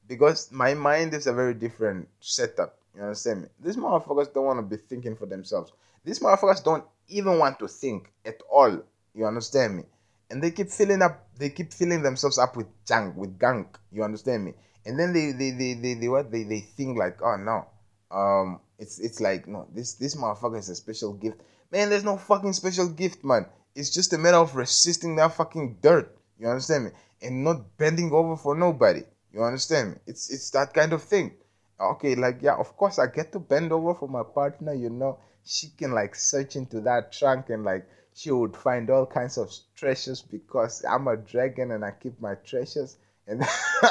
[0.07, 2.77] Because my mind is a very different setup.
[2.95, 3.47] You understand me?
[3.59, 5.73] These motherfuckers don't want to be thinking for themselves.
[6.03, 8.81] These motherfuckers don't even want to think at all.
[9.13, 9.83] You understand me?
[10.29, 11.27] And they keep filling up.
[11.37, 13.77] They keep filling themselves up with junk, with gunk.
[13.91, 14.53] You understand me?
[14.85, 17.65] And then they they they they, they what they, they think like, oh no,
[18.11, 21.41] um, it's it's like no, this this motherfucker is a special gift.
[21.71, 23.45] Man, there's no fucking special gift, man.
[23.75, 26.15] It's just a matter of resisting that fucking dirt.
[26.39, 26.91] You understand me?
[27.21, 29.01] and not bending over for nobody.
[29.33, 29.97] You understand me?
[30.07, 31.33] It's it's that kind of thing.
[31.79, 35.19] Okay, like yeah, of course I get to bend over for my partner, you know.
[35.43, 39.51] She can like search into that trunk and like she would find all kinds of
[39.75, 42.97] treasures because I'm a dragon and I keep my treasures.
[43.27, 43.41] And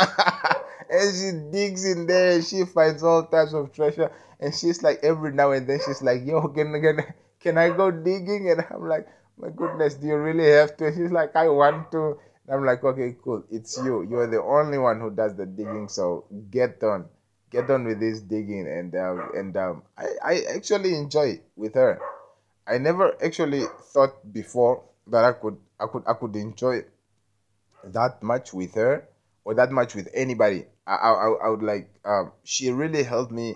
[0.90, 4.10] and she digs in there and she finds all types of treasure.
[4.40, 7.90] And she's like every now and then she's like, yo, can, can, can I go
[7.90, 8.50] digging?
[8.50, 9.06] And I'm like,
[9.38, 10.86] my goodness, do you really have to?
[10.86, 12.18] And she's like, I want to.
[12.50, 13.44] I'm like, okay, cool.
[13.50, 14.06] It's you.
[14.08, 15.88] You're the only one who does the digging.
[15.88, 17.06] So get on,
[17.50, 18.66] get on with this digging.
[18.68, 22.00] And um, and um, I I actually enjoy it with her.
[22.66, 26.84] I never actually thought before that I could I could I could enjoy
[27.84, 29.08] that much with her
[29.44, 30.66] or that much with anybody.
[30.86, 33.54] I I, I would like um, she really helped me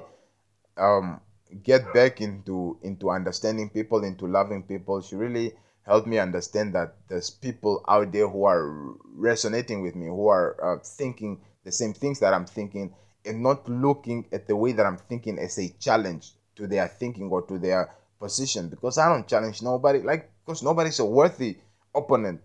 [0.76, 1.20] um,
[1.62, 5.00] get back into into understanding people, into loving people.
[5.00, 10.06] She really helped me understand that there's people out there who are resonating with me,
[10.06, 12.94] who are uh, thinking the same things that I'm thinking,
[13.24, 17.30] and not looking at the way that I'm thinking as a challenge to their thinking
[17.30, 18.68] or to their position.
[18.68, 21.58] Because I don't challenge nobody, like because nobody's a worthy
[21.94, 22.40] opponent.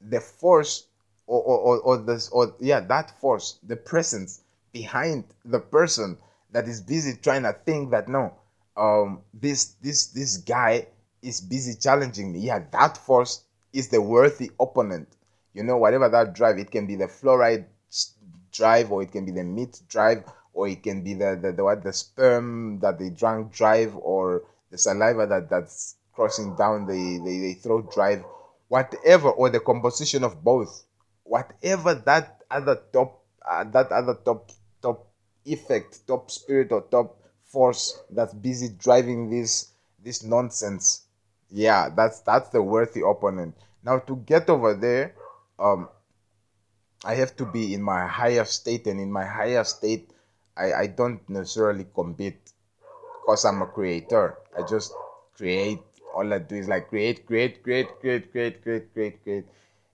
[0.00, 0.85] The force
[1.26, 4.42] or or, or, this or yeah, that force, the presence
[4.72, 6.18] behind the person
[6.52, 8.34] that is busy trying to think that no,
[8.76, 10.86] um, this this this guy
[11.22, 12.40] is busy challenging me.
[12.40, 13.42] Yeah, that force
[13.72, 15.08] is the worthy opponent.
[15.54, 17.66] You know, whatever that drive, it can be the fluoride
[18.52, 21.64] drive, or it can be the meat drive, or it can be the the, the
[21.64, 27.20] what the sperm that they drank drive, or the saliva that that's crossing down the,
[27.24, 28.24] the, the throat drive,
[28.68, 30.85] whatever, or the composition of both,
[31.26, 34.50] whatever that other top uh, that other top
[34.82, 35.06] top
[35.44, 39.72] effect, top spirit or top force that's busy driving this
[40.02, 41.02] this nonsense.
[41.50, 43.54] Yeah, that's that's the worthy opponent.
[43.84, 45.14] Now to get over there,
[45.58, 45.88] um,
[47.04, 50.10] I have to be in my higher state, and in my higher state,
[50.56, 52.52] I, I don't necessarily compete
[53.22, 54.38] because I'm a creator.
[54.56, 54.92] I just
[55.36, 55.80] create.
[56.14, 59.44] All I do is like create, create, create, create, create, create, create, create.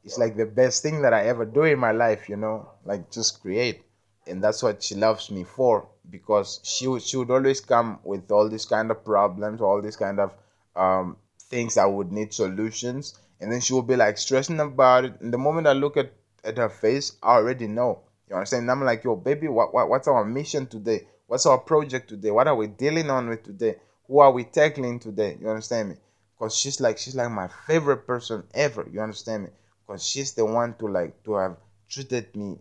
[0.04, 3.10] It's like the best thing that I ever do in my life, you know, like
[3.10, 3.82] just create.
[4.26, 8.30] And that's what she loves me for because she would she would always come with
[8.32, 10.34] all these kind of problems all these kind of
[10.74, 13.16] um, things that would need solutions.
[13.40, 15.20] And then she would be like stressing about it.
[15.20, 16.12] And the moment i look at
[16.44, 18.00] at her face i already know.
[18.28, 18.62] You understand?
[18.62, 21.06] And i'm like yo baby what, what what's our mission today?
[21.28, 22.32] What's our project today?
[22.32, 23.76] What are we dealing on with today?
[24.08, 25.38] Who are we tackling today?
[25.40, 25.96] You understand me?
[26.36, 28.84] Because she's like she's like my favorite person ever.
[28.90, 29.50] You understand me
[29.86, 31.56] because she's the one to like to have
[31.88, 32.59] treated me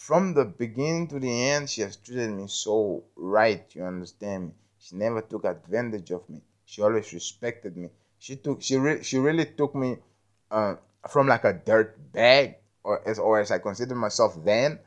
[0.00, 3.64] from the beginning to the end, she has treated me so right.
[3.74, 4.52] You understand me?
[4.78, 6.40] She never took advantage of me.
[6.64, 7.90] She always respected me.
[8.18, 9.98] She took she re- she really took me
[10.50, 10.76] uh,
[11.08, 14.78] from like a dirt bag, or as or as I consider myself then,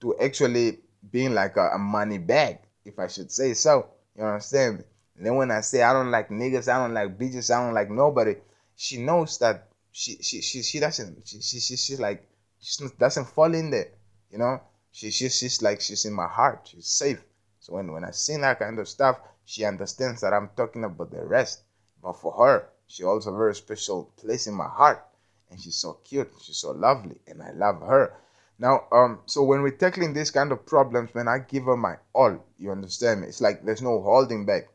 [0.00, 0.78] to actually
[1.10, 3.88] being like a, a money bag, if I should say so.
[4.16, 4.84] You understand me?
[5.16, 7.74] And then when I say I don't like niggas, I don't like bitches, I don't
[7.74, 8.36] like nobody,
[8.76, 12.28] she knows that she she she, she doesn't she, she, she she's like
[12.60, 13.92] she doesn't fall in there
[14.32, 14.60] you know,
[14.90, 16.68] she, she she's like she's in my heart.
[16.72, 17.22] She's safe.
[17.60, 21.10] So when, when I sing that kind of stuff, she understands that I'm talking about
[21.10, 21.62] the rest.
[22.02, 25.06] But for her, she holds a very special place in my heart.
[25.50, 26.32] And she's so cute.
[26.42, 27.16] She's so lovely.
[27.26, 28.14] And I love her.
[28.58, 31.96] Now, um, so when we're tackling these kind of problems, when I give her my
[32.14, 33.28] all, you understand me?
[33.28, 34.68] It's like there's no holding back.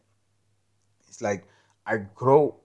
[1.07, 1.47] It's like
[1.85, 2.55] I grow,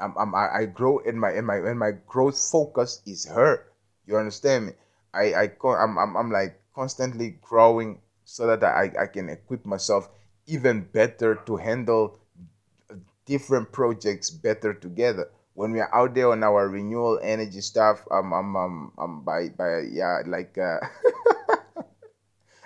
[0.00, 3.66] I'm, I'm I grow in my in my in my growth focus is her.
[4.06, 4.72] You understand me?
[5.14, 10.08] I I I'm I'm, I'm like constantly growing so that I, I can equip myself
[10.46, 12.18] even better to handle
[13.26, 15.30] different projects better together.
[15.54, 19.24] When we are out there on our renewal energy stuff, um, I'm um, um, um
[19.24, 20.78] by by yeah, like uh,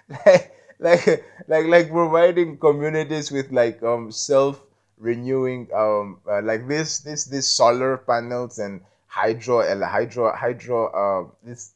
[0.24, 4.62] like like like like providing communities with like um self
[5.04, 9.56] renewing um uh, like this this this solar panels and hydro
[9.86, 11.74] hydro hydro uh this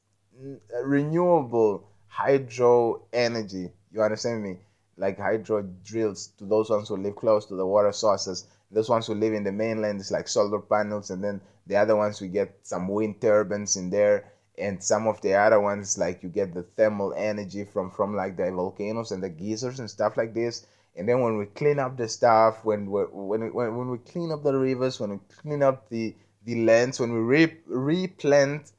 [0.85, 3.71] renewable hydro energy.
[3.93, 4.59] You understand me?
[4.97, 8.47] Like hydro drills to those ones who live close to the water sources.
[8.71, 11.97] Those ones who live in the mainland is like solar panels, and then the other
[11.97, 16.23] ones we get some wind turbines in there, and some of the other ones like
[16.23, 20.17] you get the thermal energy from from like the volcanoes and the geysers and stuff
[20.17, 20.67] like this.
[20.99, 24.33] And then when we clean up the stuff, when we when when when we clean
[24.33, 28.73] up the rivers, when we clean up the the lands, when we re- replant,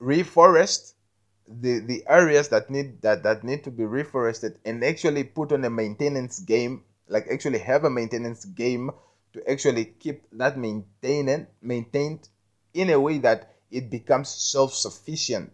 [0.00, 0.94] reforest,
[1.46, 5.64] the the areas that need that that need to be reforested and actually put on
[5.64, 8.90] a maintenance game like actually have a maintenance game
[9.32, 12.28] to actually keep that maintained maintained
[12.74, 15.52] in a way that it becomes self-sufficient.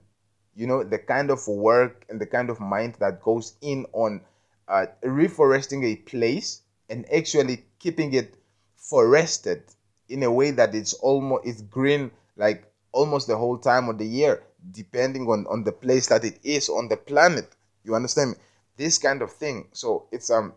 [0.55, 4.23] You know the kind of work and the kind of mind that goes in on
[4.69, 8.37] uh, reforesting a place and actually keeping it
[8.77, 9.63] forested
[10.09, 14.07] in a way that it's almost it's green like almost the whole time of the
[14.07, 17.55] year depending on on the place that it is on the planet.
[17.85, 18.37] You understand me?
[18.77, 19.69] This kind of thing.
[19.73, 20.55] So it's um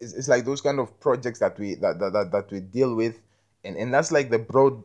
[0.00, 2.94] it's, it's like those kind of projects that we that, that, that, that we deal
[2.94, 3.20] with.
[3.64, 4.82] And and that's like the broad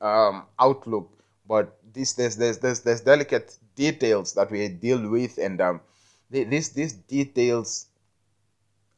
[0.00, 1.10] um outlook.
[1.46, 5.80] But this there's there's there's, there's delicate details that we deal with and um
[6.30, 7.86] these these details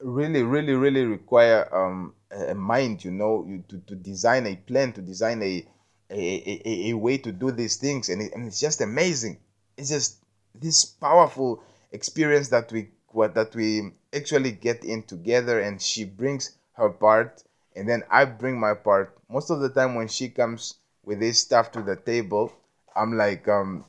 [0.01, 4.93] really really really require um a mind you know you to, to design a plan
[4.93, 5.67] to design a
[6.11, 8.09] a, a, a way to do these things.
[8.09, 9.39] And, it, and it's just amazing.
[9.77, 10.19] It's just
[10.55, 11.63] this powerful
[11.93, 17.43] experience that we what that we actually get in together and she brings her part.
[17.75, 19.17] And then I bring my part.
[19.29, 20.75] Most of the time when she comes
[21.05, 22.53] with this stuff to the table,
[22.95, 23.85] I'm like um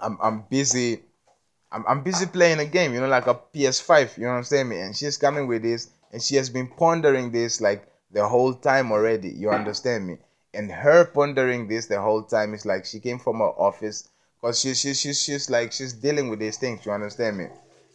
[0.00, 1.02] I'm I'm busy
[1.70, 4.44] I'm, I'm busy playing a game, you know, like a PS5, you know what I'm
[4.44, 4.72] saying?
[4.72, 8.90] And she's coming with this and she has been pondering this like the whole time
[8.92, 10.18] already, you understand me?
[10.54, 14.08] And her pondering this the whole time is like she came from her office
[14.40, 17.48] because she, she, she, she's like she's dealing with these things, you understand me?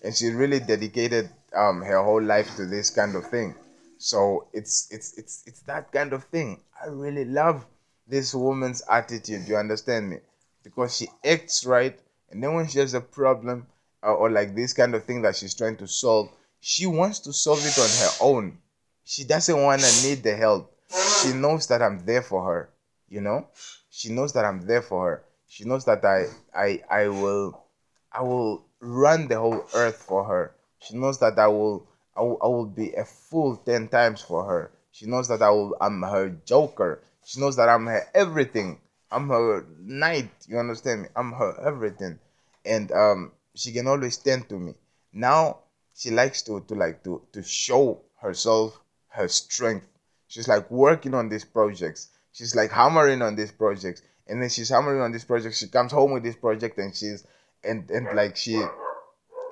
[0.03, 3.55] And she really dedicated um her whole life to this kind of thing.
[3.97, 6.61] So it's it's it's it's that kind of thing.
[6.81, 7.65] I really love
[8.07, 9.47] this woman's attitude.
[9.47, 10.17] You understand me?
[10.63, 11.97] Because she acts right,
[12.33, 13.67] and then when she has a problem
[14.01, 16.29] or, or like this kind of thing that she's trying to solve,
[16.59, 18.57] she wants to solve it on her own.
[19.03, 20.75] She doesn't want to need the help.
[21.21, 22.69] She knows that I'm there for her.
[23.07, 23.47] You know,
[23.91, 25.23] she knows that I'm there for her.
[25.47, 27.63] She knows that I I I will
[28.11, 30.55] I will run the whole earth for her.
[30.79, 34.43] She knows that I will I will, I will be a fool 10 times for
[34.45, 34.71] her.
[34.91, 37.03] She knows that I will, I'm her joker.
[37.25, 38.79] She knows that I'm her everything.
[39.13, 40.31] I'm her knight.
[40.47, 41.07] You understand me?
[41.15, 42.19] I'm her everything.
[42.65, 44.73] And um, she can always stand to me.
[45.11, 45.59] Now
[45.95, 48.79] she likes to, to like to, to show herself
[49.09, 49.87] her strength.
[50.27, 52.09] She's like working on these projects.
[52.31, 54.01] She's like hammering on these projects.
[54.27, 55.55] And then she's hammering on this project.
[55.55, 57.25] She comes home with this project and she's
[57.63, 58.61] and and like she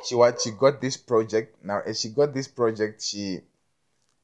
[0.06, 3.40] she what she got this project now as she got this project she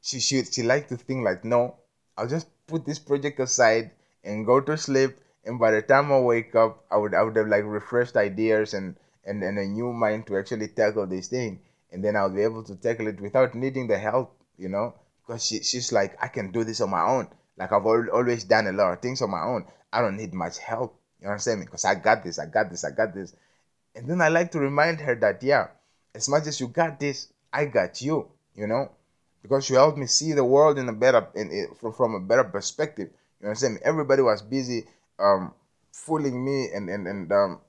[0.02, 1.76] she she, she liked to think like no
[2.18, 3.92] i'll just put this project aside
[4.24, 5.18] and go to sleep
[5.48, 8.74] and by the time i wake up i would i would have like refreshed ideas
[8.74, 8.96] and
[9.26, 11.60] and, and a new mind to actually tackle this thing.
[11.92, 14.94] And then i'll be able to tackle it without needing the help you know?
[15.26, 17.28] Because she, she's like i can do this on my own.
[17.58, 19.66] Like i've al- always done a lot of things on my own.
[19.92, 21.00] I don't need much help.
[21.22, 21.66] You understand me?
[21.66, 23.34] Because i got this i got this i got this.
[23.96, 25.70] And then I like to remind her that, yeah,
[26.14, 28.92] as much as you got this, I got you, you know,
[29.42, 32.20] because you helped me see the world in a better, in, in from, from a
[32.20, 33.10] better perspective.
[33.42, 33.80] You understand me?
[33.84, 34.86] Everybody was busy
[35.20, 35.54] um,
[35.92, 37.62] fooling me and, and, and um,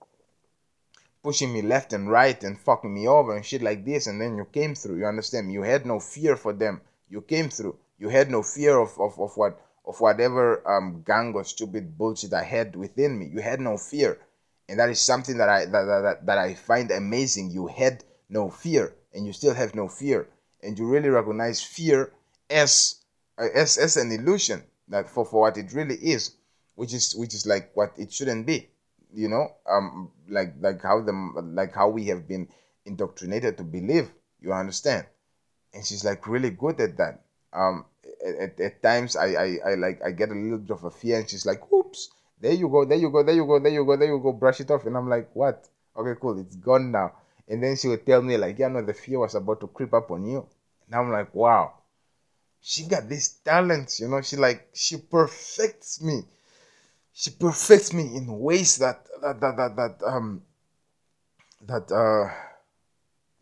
[1.23, 4.07] pushing me left and right and fucking me over and shit like this.
[4.07, 4.99] And then you came through.
[4.99, 5.53] You understand?
[5.53, 6.81] You had no fear for them.
[7.09, 7.77] You came through.
[7.99, 12.35] You had no fear of, of, of what of whatever um, gang or stupid bullshit
[12.35, 13.31] I had within me.
[13.33, 14.19] You had no fear
[14.69, 17.51] and that is something that I that, that, that I find amazing.
[17.51, 20.29] You had no fear, and you still have no fear,
[20.63, 22.13] and you really recognize fear
[22.51, 22.97] as
[23.39, 26.33] as as an illusion that for, for what it really is,
[26.79, 28.71] which is which is like what it shouldn't be,
[29.13, 32.47] you know, um, like like how the like how we have been
[32.87, 34.09] indoctrinated to believe.
[34.41, 35.07] You understand?
[35.75, 37.23] And she's like really good at that.
[37.53, 37.85] Um,
[38.25, 41.19] at, at times I, I I like I get a little bit of a fear,
[41.19, 42.11] and she's like, "Oops."
[42.41, 44.33] there you go, there you go, there you go, there you go, there you go,
[44.33, 44.87] brush it off.
[44.87, 45.67] And I'm like, what?
[45.97, 47.13] Okay, cool, it's gone now.
[47.49, 49.93] And then she would tell me, like, yeah, no, the fear was about to creep
[49.93, 50.47] up on you.
[50.87, 51.75] And I'm like, wow,
[52.61, 56.23] she got these talents, you know, she like, she perfects me.
[57.19, 60.43] She perfects me in ways that, that, that, that, that um,
[61.67, 62.31] that, uh,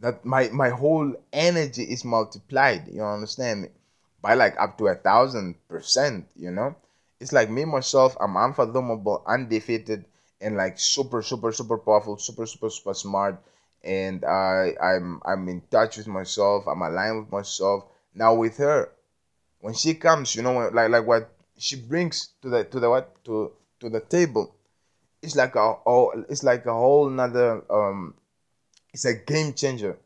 [0.01, 3.69] that my, my whole energy is multiplied, you understand?
[4.23, 6.74] By like up to a thousand percent, you know?
[7.20, 10.05] it's like me myself i'm unfathomable undefeated
[10.40, 13.43] and like super super super powerful super super super smart
[13.85, 17.85] and i i'm i'm in touch with myself i'm aligned with myself
[18.15, 18.90] now with her
[19.61, 23.24] when she comes you know like like what she brings to the to the what
[23.24, 23.51] to
[23.81, 24.55] to the table
[25.23, 28.15] it's like a oh it's like a whole nother um
[28.93, 29.97] it's a game changer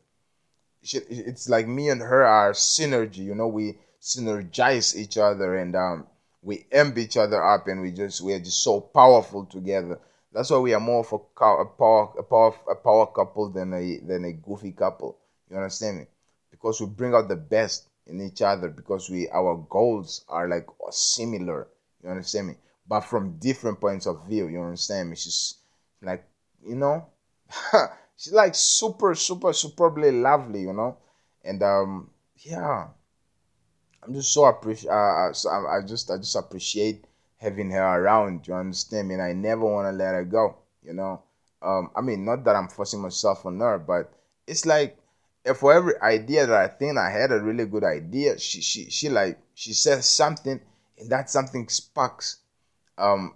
[0.83, 6.07] it's like me and her are synergy you know we synergize each other and um
[6.41, 9.99] we amp each other up and we just we're just so powerful together.
[10.33, 13.73] That's why we are more of a, a power a power a power couple than
[13.73, 15.17] a than a goofy couple.
[15.49, 16.05] You understand me?
[16.49, 20.65] Because we bring out the best in each other because we our goals are like
[20.89, 21.67] similar.
[22.03, 22.55] You understand me?
[22.87, 24.47] But from different points of view.
[24.47, 25.15] You understand me?
[25.15, 25.55] She's
[26.01, 26.25] like
[26.65, 27.07] you know,
[28.15, 30.61] she's like super super superbly lovely.
[30.61, 30.97] You know,
[31.43, 32.87] and um yeah
[34.03, 34.89] I'm just so appreciate.
[34.89, 37.05] Uh, I, I just I just appreciate
[37.37, 38.47] having her around.
[38.47, 39.15] You understand me?
[39.15, 40.57] And I never want to let her go.
[40.83, 41.21] You know.
[41.61, 44.11] Um, I mean, not that I'm forcing myself on her, but
[44.47, 44.97] it's like
[45.55, 49.09] for every idea that I think I had a really good idea, she she she
[49.09, 50.59] like she says something,
[50.97, 52.37] and that something sparks
[53.01, 53.35] um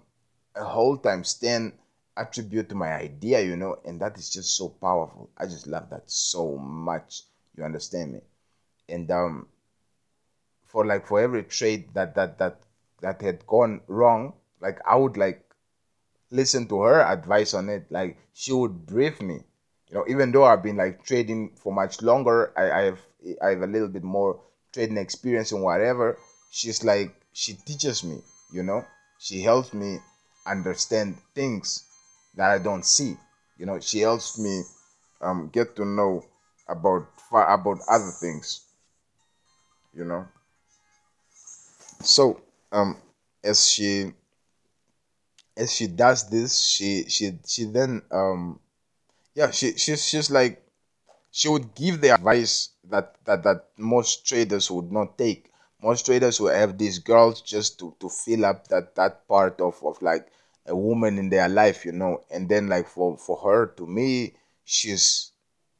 [0.54, 1.72] a whole time stand
[2.16, 5.30] attribute to my idea, you know, and that is just so powerful.
[5.36, 7.22] I just love that so much.
[7.56, 8.20] You understand me?
[8.88, 9.48] And um
[10.64, 12.60] for like for every trade that that that
[13.00, 15.42] that had gone wrong like I would like
[16.30, 17.86] listen to her advice on it.
[17.90, 19.40] Like she would brief me.
[19.88, 23.00] You know, even though I've been like trading for much longer, I, I have
[23.42, 24.40] I have a little bit more
[24.72, 26.18] trading experience and whatever.
[26.50, 28.22] She's like she teaches me,
[28.52, 28.84] you know.
[29.18, 30.00] She helps me
[30.46, 31.84] understand things
[32.34, 33.18] that I don't see.
[33.58, 34.62] You know, she helps me
[35.20, 36.24] um get to know
[36.68, 38.62] about about other things.
[39.94, 40.28] You know.
[42.02, 42.40] So
[42.72, 42.96] um
[43.44, 44.12] as she
[45.56, 48.58] as she does this, she she she then um
[49.34, 50.62] yeah she she's she's like
[51.32, 55.50] she would give the advice that that that most traders would not take.
[55.82, 59.82] Most traders will have these girls just to to fill up that that part of
[59.84, 60.26] of like
[60.66, 62.24] a woman in their life, you know.
[62.30, 64.34] And then like for for her to me,
[64.64, 65.32] she's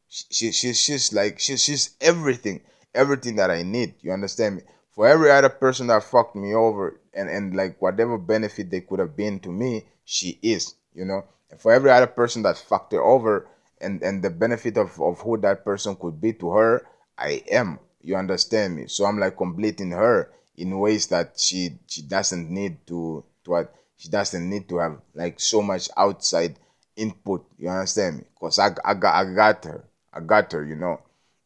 [0.08, 2.60] she, she she's like she's she's everything
[2.94, 3.94] everything that I need.
[4.00, 4.62] You understand me?
[4.90, 8.98] For every other person that fucked me over and and like whatever benefit they could
[8.98, 10.74] have been to me, she is.
[10.94, 11.24] You know.
[11.50, 13.48] And for every other person that fucked her over
[13.80, 16.86] and and the benefit of of who that person could be to her,
[17.18, 17.78] I am.
[18.06, 18.86] You understand me?
[18.88, 24.08] So I'm like completing her in ways that she she doesn't need to to she
[24.08, 26.58] doesn't need to have like so much outside
[26.96, 27.44] input.
[27.58, 28.24] You understand me?
[28.38, 29.84] Cause I, I got I got her.
[30.12, 30.64] I got her.
[30.64, 31.00] You know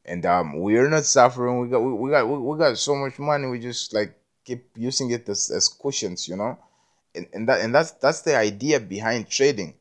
[0.05, 1.61] and um, we're not suffering.
[1.61, 3.47] We got we, we got we, we got so much money.
[3.47, 6.59] We just like keep using it as, as cushions, you know,
[7.15, 9.75] and and that and that's that's the idea behind trading,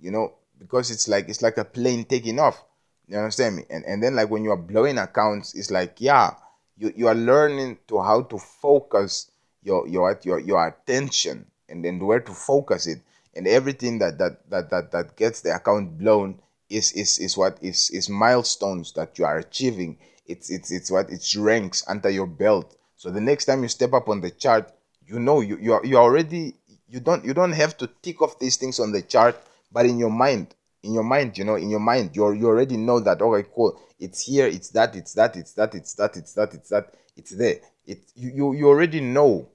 [0.00, 2.62] you know, because it's like it's like a plane taking off.
[3.08, 3.64] You understand me?
[3.70, 6.34] And and then like when you are blowing accounts, it's like yeah,
[6.76, 9.30] you you are learning to how to focus
[9.62, 13.00] your your your your attention and then where to focus it
[13.36, 17.58] and everything that that that that, that gets the account blown is is is what
[17.62, 19.98] is is milestones that you are achieving.
[20.26, 22.76] It's it's it's what it's ranks under your belt.
[22.96, 24.72] So the next time you step up on the chart,
[25.06, 26.54] you know you you are you already
[26.88, 29.36] you don't you don't have to tick off these things on the chart,
[29.70, 32.76] but in your mind, in your mind, you know, in your mind, you're you already
[32.76, 33.80] know that okay, cool.
[33.98, 37.30] It's here, it's that, it's that, it's that, it's that, it's that, it's that, it's
[37.30, 37.60] there.
[37.86, 39.48] It you you, you already know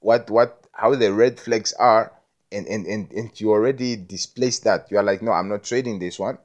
[0.00, 2.12] what what how the red flags are
[2.52, 4.90] and, and, and, and you already displaced that.
[4.90, 6.38] You are like, no, I'm not trading this one.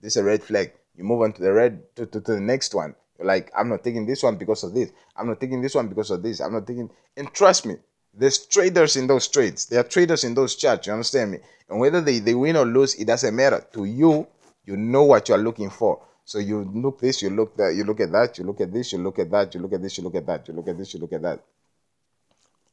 [0.00, 0.72] This is a red flag.
[0.96, 2.94] You move on to the red to, to, to the next one.
[3.18, 4.90] You're like, I'm not taking this one because of this.
[5.16, 6.40] I'm not taking this one because of this.
[6.40, 7.76] I'm not taking and trust me,
[8.14, 9.66] there's traders in those trades.
[9.66, 10.86] There are traders in those charts.
[10.86, 11.38] You understand me?
[11.68, 13.64] And whether they, they win or lose, it doesn't matter.
[13.72, 14.26] To you,
[14.64, 16.02] you know what you're looking for.
[16.24, 18.92] So you look this, you look that, you look at that, you look at this,
[18.92, 20.78] you look at that, you look at this, you look at that, you look at
[20.78, 21.40] this, you look at that.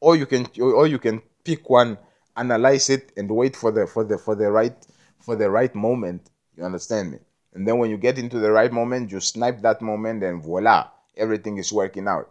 [0.00, 1.98] Or you can or you can pick one
[2.36, 4.76] analyze it and wait for the for the for the right
[5.20, 7.18] for the right moment you understand me
[7.54, 10.88] and then when you get into the right moment you snipe that moment and voila
[11.16, 12.30] everything is working out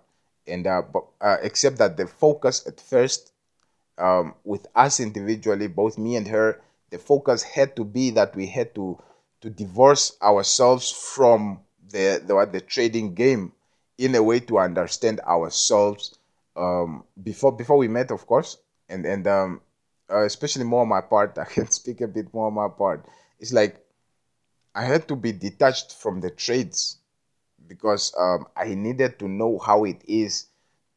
[0.49, 0.81] and uh,
[1.21, 3.31] uh, except that the focus at first
[3.97, 8.47] um, with us individually both me and her the focus had to be that we
[8.47, 8.97] had to
[9.41, 13.51] to divorce ourselves from the the, the trading game
[13.97, 16.17] in a way to understand ourselves
[16.55, 18.57] um, before before we met of course
[18.89, 19.61] and and um,
[20.11, 23.05] uh, especially more on my part, I can speak a bit more on my part.
[23.39, 23.85] It's like
[24.75, 26.98] I had to be detached from the trades
[27.69, 30.47] because um, I needed to know how it is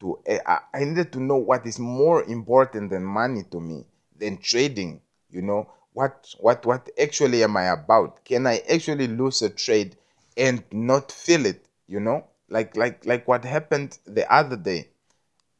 [0.00, 0.18] to.
[0.28, 3.86] Uh, I needed to know what is more important than money to me
[4.16, 5.02] than trading.
[5.30, 8.24] You know what what what actually am I about?
[8.24, 9.96] Can I actually lose a trade
[10.36, 11.68] and not feel it?
[11.88, 14.88] You know, like like like what happened the other day.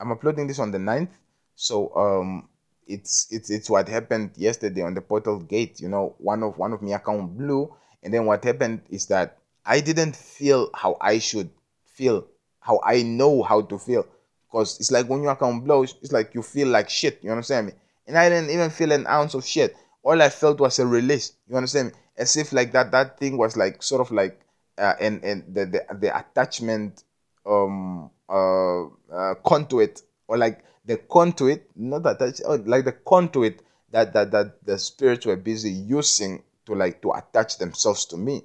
[0.01, 1.13] I'm uploading this on the 9th.
[1.57, 2.49] So um
[2.87, 5.81] it's it's it's what happened yesterday on the portal gate.
[5.81, 9.39] You know, one of one of my account blew, and then what happened is that
[9.65, 11.51] I didn't feel how I should
[11.85, 12.27] feel,
[12.61, 14.07] how I know how to feel.
[14.51, 17.21] Because it's like when your account blows, it's like you feel like shit.
[17.23, 17.73] You understand me?
[18.07, 19.77] And I didn't even feel an ounce of shit.
[20.03, 21.33] All I felt was a release.
[21.49, 21.95] You understand me?
[22.19, 24.41] As if like that that thing was like sort of like
[24.77, 27.05] uh, and and the the, the attachment
[27.47, 34.13] um uh, uh conduit or like the conduit, not that oh, like the conduit that,
[34.13, 38.45] that that the spirits were busy using to like to attach themselves to me.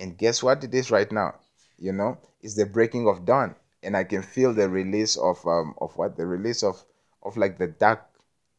[0.00, 1.34] And guess what it is right now?
[1.78, 5.74] You know, it's the breaking of dawn, and I can feel the release of um
[5.78, 6.82] of what the release of
[7.22, 8.00] of like the dark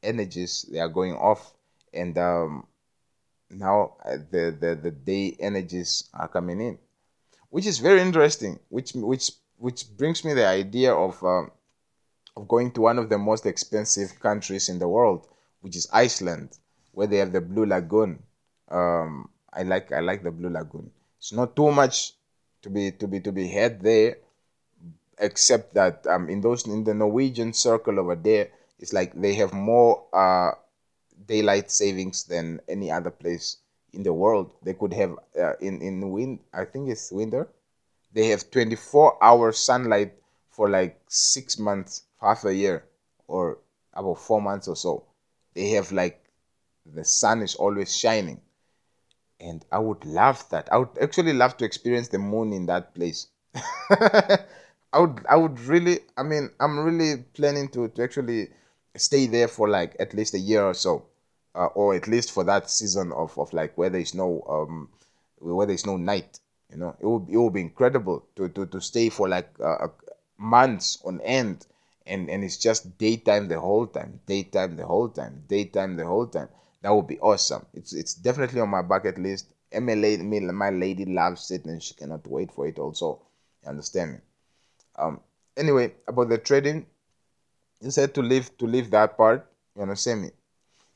[0.03, 1.53] energies they are going off,
[1.93, 2.67] and um
[3.49, 6.77] now uh, the the the day energies are coming in,
[7.49, 8.59] which is very interesting.
[8.69, 11.51] Which which which brings me the idea of um,
[12.37, 15.27] of going to one of the most expensive countries in the world,
[15.61, 16.57] which is Iceland,
[16.91, 18.21] where they have the Blue Lagoon.
[18.69, 20.91] Um, I like I like the Blue Lagoon.
[21.21, 22.15] It's not too much
[22.63, 24.17] to be to be to be had there,
[25.19, 29.53] except that um in those in the Norwegian circle over there, It's like they have
[29.53, 30.51] more uh,
[31.27, 33.57] daylight savings than any other place
[33.93, 34.53] in the world.
[34.63, 36.39] They could have uh, in in wind.
[36.53, 37.47] I think it's winter.
[38.13, 40.13] They have twenty four hour sunlight
[40.49, 42.85] for like six months, half a year,
[43.27, 43.59] or
[43.93, 45.03] about four months or so.
[45.55, 46.17] They have like
[46.85, 48.41] the sun is always shining
[49.41, 50.71] and I would love that.
[50.71, 53.27] I would actually love to experience the moon in that place.
[54.93, 58.49] I would I would really I mean I'm really planning to to actually
[58.95, 61.05] stay there for like at least a year or so.
[61.53, 64.87] Uh, or at least for that season of, of like where there is no um
[65.39, 66.39] where there is no night
[66.69, 69.87] you know it will it will be incredible to to, to stay for like uh,
[70.37, 71.67] months on end
[72.05, 76.27] and and it's just daytime the whole time daytime the whole time daytime the whole
[76.27, 76.47] time
[76.81, 77.65] that would be awesome.
[77.73, 79.53] It's it's definitely on my bucket list.
[79.71, 80.19] MLA,
[80.51, 82.77] my lady loves it and she cannot wait for it.
[82.77, 83.21] Also,
[83.63, 84.17] you understand me.
[84.97, 85.21] Um.
[85.55, 86.85] Anyway, about the trading,
[87.81, 89.45] you said to leave to leave that part.
[89.75, 90.29] You understand me?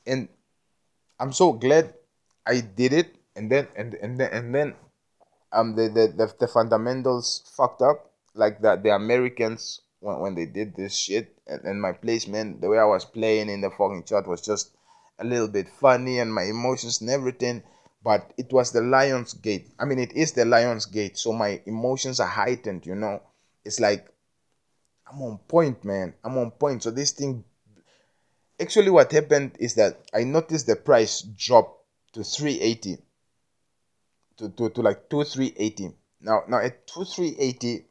[0.05, 0.27] And
[1.19, 1.93] I'm so glad
[2.45, 3.15] I did it.
[3.35, 4.75] And then and and then and then
[5.51, 10.45] um the the, the, the fundamentals fucked up like that the Americans when, when they
[10.45, 14.03] did this shit and, and my placement the way I was playing in the fucking
[14.03, 14.74] chart was just
[15.19, 17.63] a little bit funny and my emotions and everything
[18.03, 19.71] but it was the lion's gate.
[19.79, 23.21] I mean it is the lion's gate so my emotions are heightened you know.
[23.63, 24.07] It's like
[25.11, 26.13] i'm on point man.
[26.23, 26.83] I'm on point.
[26.83, 27.43] So this thing
[28.59, 32.97] actually what happened is that i noticed the price drop to 380
[34.37, 37.85] to, to, to like 2 380 now now at 2 380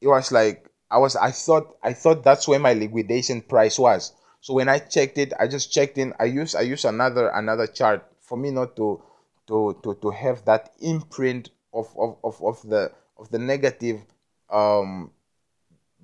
[0.00, 4.12] it was like i was i thought i thought that's where my liquidation price was
[4.44, 6.12] so when I checked it, I just checked in.
[6.20, 9.02] I use I use another another chart for me not to
[9.48, 14.02] to to, to have that imprint of, of, of, of the of the negative
[14.50, 15.10] um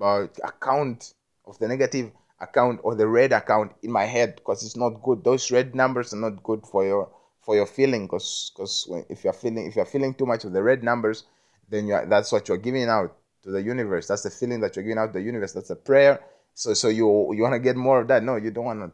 [0.01, 1.13] uh, account
[1.45, 5.23] of the negative account or the red account in my head because it's not good.
[5.23, 7.11] Those red numbers are not good for your
[7.43, 10.63] for your feeling because because if you're feeling if you're feeling too much of the
[10.63, 11.25] red numbers,
[11.69, 14.07] then you that's what you're giving out to the universe.
[14.07, 15.53] That's the feeling that you're giving out to the universe.
[15.53, 16.21] That's a prayer
[16.61, 18.23] so so you you want to get more of that.
[18.23, 18.91] No, you don't want to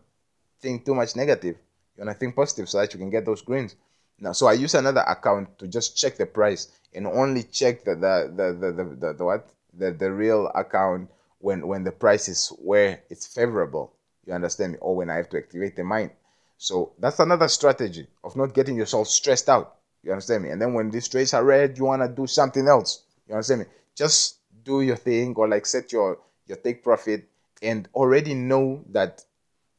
[0.61, 1.57] think too much negative.
[1.97, 3.75] You want to think positive so that you can get those greens.
[4.21, 7.97] Now, so I use another account to just check the price and only check the
[7.97, 12.29] the the the, the, the, the what the, the real account when when the price
[12.29, 13.93] is where it's favorable.
[14.27, 14.79] You understand me?
[14.81, 16.13] Or when I have to activate the mine.
[16.59, 19.75] So that's another strategy of not getting yourself stressed out.
[20.05, 20.51] You understand me?
[20.51, 23.03] And then when these trades are red, you want to do something else.
[23.27, 23.67] You understand me?
[23.97, 27.29] Just do your thing or like set your your take profit
[27.63, 29.25] and already know that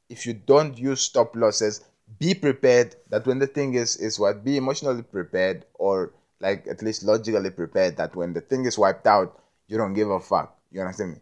[0.10, 1.84] if you don't use stop losses
[2.20, 6.82] be prepared that when the thing is is what be emotionally prepared or like at
[6.82, 10.58] least logically prepared that when the thing is wiped out you don't give a fuck.
[10.72, 11.18] You understand me?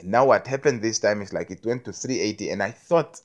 [0.00, 3.20] And now what happened this time is like it went to 380 and i thought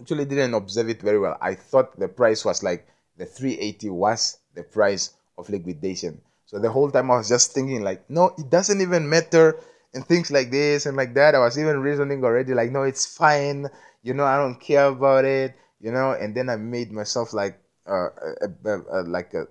[0.00, 1.36] actually didn't observe it very well.
[1.40, 2.86] I thought the price was like
[3.18, 6.20] the 380 was the price of liquidation.
[6.46, 9.58] So the whole time i was just thinking like no it doesn't even matter
[9.94, 11.34] and things like this and like that.
[11.34, 13.68] I was even reasoning already, like, no, it's fine.
[14.02, 15.54] You know, I don't care about it.
[15.80, 18.08] You know, and then I made myself like uh,
[18.40, 19.46] a, a, a, like a,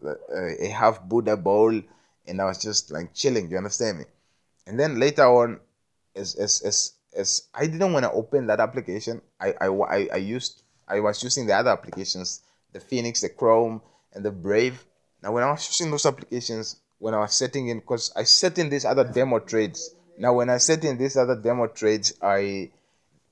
[0.62, 1.82] a, half Buddha bowl,
[2.26, 3.52] and I was just like chilling.
[3.52, 4.06] You understand me?
[4.66, 5.60] And then later on,
[6.16, 10.18] as as as as I didn't want to open that application, I, I I I
[10.18, 13.82] used I was using the other applications, the Phoenix, the Chrome,
[14.14, 14.86] and the Brave.
[15.22, 18.58] Now, when I was using those applications, when I was setting in, because I set
[18.58, 22.70] in these other demo trades now, when I set in these other demo trades, I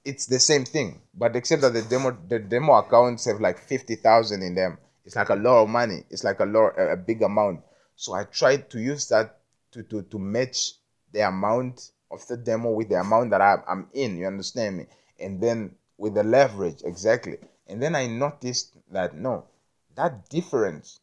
[0.03, 3.93] it's the same thing, but except that the demo the demo accounts have like fifty
[3.93, 4.79] thousand in them.
[5.05, 6.03] It's like a lot of money.
[6.09, 7.61] It's like a lot a big amount.
[7.95, 9.37] So I tried to use that
[9.73, 10.71] to to to match
[11.11, 14.17] the amount of the demo with the amount that I'm, I'm in.
[14.17, 14.87] You understand me?
[15.19, 17.37] And then with the leverage exactly.
[17.67, 19.45] And then I noticed that no,
[19.93, 21.01] that difference.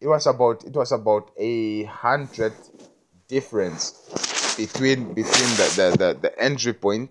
[0.00, 2.54] It was about it was about a hundred
[3.28, 7.10] difference between between the, the, the, the entry point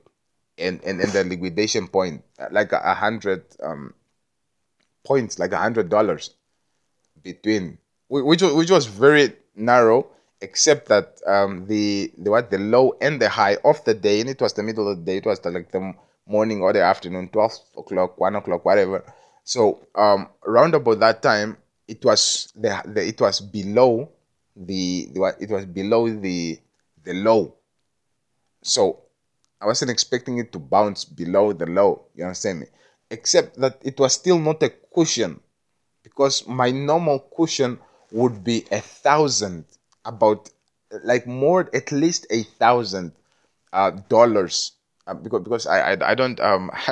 [0.58, 3.94] and, and, and the liquidation point, like a, hundred um,
[5.04, 6.32] points, like a hundred dollars
[7.24, 7.78] between,
[8.10, 10.08] which which was very narrow,
[10.42, 14.30] except that um, the the what the low and the high of the day, and
[14.30, 15.94] it was the middle of the day, it was the, like the
[16.28, 19.04] morning or the afternoon, twelve o'clock, one o'clock, whatever.
[19.44, 21.58] So um, around about that time,
[21.88, 24.10] it was the, the it was below
[24.56, 26.60] the, the it was below the
[27.06, 27.56] the low.
[28.64, 29.04] So
[29.62, 32.08] I wasn't expecting it to bounce below the low.
[32.16, 32.68] You understand me?
[33.10, 35.40] Except that it was still not a cushion
[36.04, 37.80] because my normal cushion
[38.12, 39.66] would be a thousand,
[40.06, 40.50] about
[41.04, 43.14] like more, at least a thousand
[43.74, 44.74] uh, dollars
[45.08, 46.72] uh, because because I, I I don't um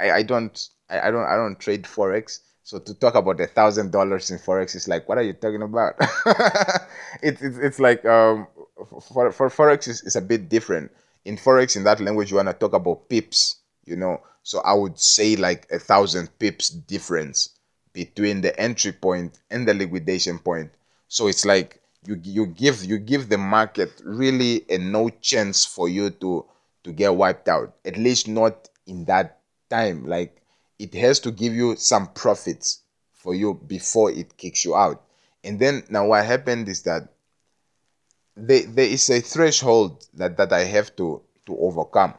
[0.00, 0.56] I I don't
[0.90, 2.40] I, I don't I don't trade forex.
[2.64, 5.62] So to talk about a thousand dollars in forex is like, what are you talking
[5.62, 5.94] about?
[7.22, 8.46] it's, it's it's like um
[8.84, 10.90] for for forex is, is a bit different.
[11.24, 14.20] In forex, in that language, you wanna talk about pips, you know.
[14.42, 17.50] So I would say like a thousand pips difference
[17.92, 20.70] between the entry point and the liquidation point.
[21.08, 25.88] So it's like you you give you give the market really a no chance for
[25.88, 26.44] you to
[26.84, 27.74] to get wiped out.
[27.84, 30.06] At least not in that time.
[30.06, 30.42] Like
[30.78, 32.80] it has to give you some profits
[33.12, 35.04] for you before it kicks you out.
[35.44, 37.08] And then now what happened is that
[38.36, 42.14] there, there is a threshold that, that I have to to overcome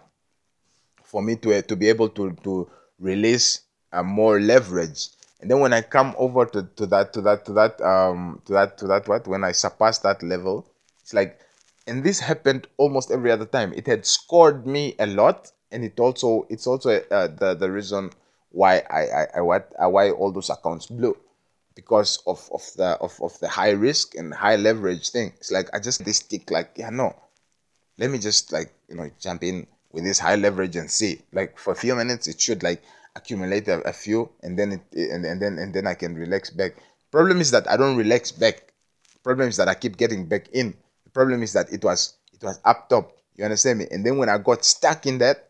[1.04, 2.70] for me to to be able to to
[3.00, 3.62] release
[3.92, 5.10] a more leverage.
[5.40, 8.54] And then when I come over to, to that to that to that um to
[8.54, 10.68] that to that what when I surpass that level,
[11.02, 11.40] it's like
[11.88, 13.74] and this happened almost every other time.
[13.74, 18.12] It had scored me a lot, and it also it's also uh, the the reason
[18.52, 21.18] why I, I, I what uh, why all those accounts blew
[21.76, 25.34] because of, of the of, of the high risk and high leverage thing.
[25.38, 27.16] It's like I just this stick like yeah no,
[27.98, 31.58] let me just like you know jump in with this high leverage and see like
[31.58, 32.82] for a few minutes it should like
[33.16, 36.50] accumulate a, a few and then it and, and then and then I can relax
[36.50, 36.76] back.
[37.12, 38.74] Problem is that I don't relax back.
[39.24, 40.74] Problem is that I keep getting back in.
[41.06, 43.18] The problem is that it was it was up top.
[43.36, 43.88] You understand me?
[43.90, 45.50] And then when I got stuck in that,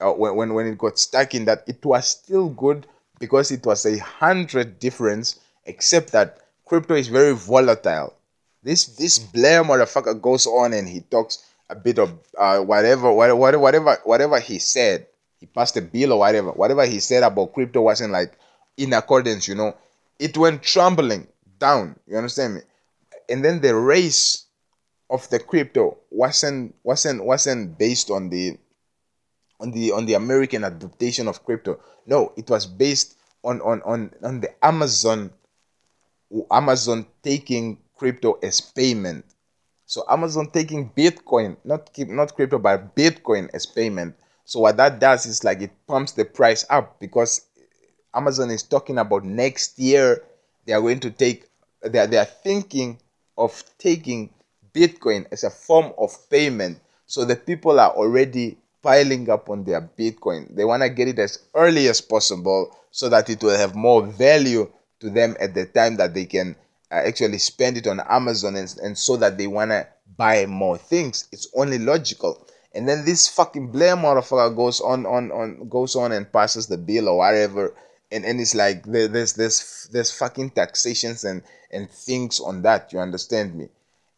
[0.00, 2.86] uh, when, when when it got stuck in that, it was still good
[3.18, 8.14] because it was a hundred difference, except that crypto is very volatile.
[8.62, 13.58] This this Blair motherfucker goes on and he talks a bit of uh, whatever, whatever,
[13.58, 15.06] whatever, whatever he said.
[15.40, 16.52] He passed a bill or whatever.
[16.52, 18.38] Whatever he said about crypto wasn't like
[18.76, 19.48] in accordance.
[19.48, 19.76] You know,
[20.18, 21.28] it went trembling
[21.58, 21.96] down.
[22.06, 22.60] You understand me?
[23.28, 24.46] And then the race
[25.10, 28.56] of the crypto wasn't wasn't wasn't based on the
[29.60, 31.80] on the on the American adaptation of crypto.
[32.06, 35.30] No, it was based on on on, on the Amazon
[36.50, 39.24] Amazon taking crypto as payment.
[39.86, 44.16] So Amazon taking Bitcoin, not not crypto, but Bitcoin as payment.
[44.44, 47.46] So what that does is like it pumps the price up because
[48.14, 50.22] Amazon is talking about next year
[50.66, 51.46] they are going to take
[51.82, 52.98] they are, they are thinking
[53.36, 54.30] of taking
[54.72, 56.80] Bitcoin as a form of payment.
[57.06, 60.54] So the people are already piling up on their Bitcoin.
[60.54, 64.02] They want to get it as early as possible so that it will have more
[64.02, 64.70] value
[65.04, 66.56] to them at the time that they can
[66.90, 70.78] uh, actually spend it on Amazon and, and so that they want to buy more
[70.78, 71.28] things.
[71.30, 72.46] It's only logical.
[72.74, 76.78] And then this fucking Blair motherfucker goes on, on, on, goes on and passes the
[76.78, 77.74] bill or whatever.
[78.10, 82.92] And, and it's like there's there's there's fucking taxations and and things on that.
[82.92, 83.68] You understand me?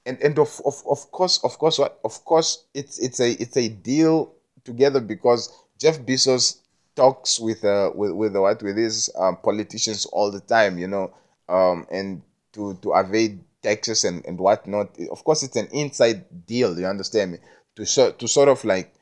[0.04, 3.68] And and of, of, of course of course of course it's it's a it's a
[3.68, 4.34] deal
[4.64, 6.58] together because Jeff Bezos
[6.96, 11.12] talks with uh with with what with his um, politicians all the time, you know,
[11.48, 14.98] um, and to to evade taxes and and whatnot.
[15.10, 16.78] Of course, it's an inside deal.
[16.78, 17.38] You understand me?
[17.76, 18.92] To so, to sort of like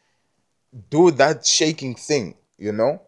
[0.90, 3.00] do that shaking thing, you know,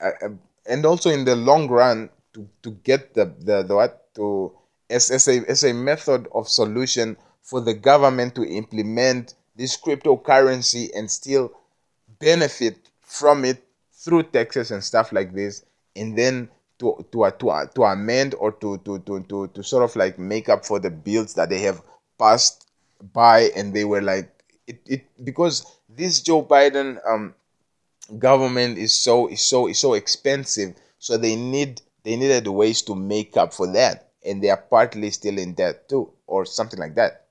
[0.00, 0.28] uh,
[0.66, 4.52] and also in the long run to to get the the, the what to
[4.90, 10.90] as, as a as a method of solution for the government to implement this cryptocurrency
[10.94, 11.52] and still
[12.18, 13.62] benefit from it
[14.04, 15.64] through taxes and stuff like this,
[15.96, 19.96] and then to to to, to amend or to, to to to to sort of
[19.96, 21.82] like make up for the bills that they have
[22.18, 22.68] passed
[23.12, 24.30] by, and they were like
[24.66, 27.34] it, it because this Joe Biden um
[28.18, 32.94] government is so is so is so expensive, so they need they needed ways to
[32.94, 36.96] make up for that, and they are partly still in debt too, or something like
[36.96, 37.26] that.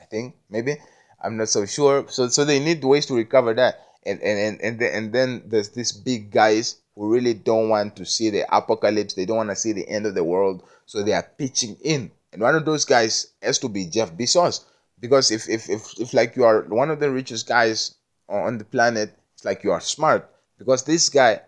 [0.00, 0.76] I think maybe
[1.22, 2.06] I'm not so sure.
[2.08, 5.42] So so they need ways to recover that and and and and, then, and then
[5.46, 9.14] there's these big guys who really don't want to see the apocalypse.
[9.14, 12.10] They don't want to see the end of the world, so they are pitching in.
[12.32, 14.64] And one of those guys has to be Jeff Bezos,
[15.00, 17.94] because if if if, if like you are one of the richest guys
[18.28, 20.28] on the planet, it's like you are smart.
[20.58, 21.40] Because this guy,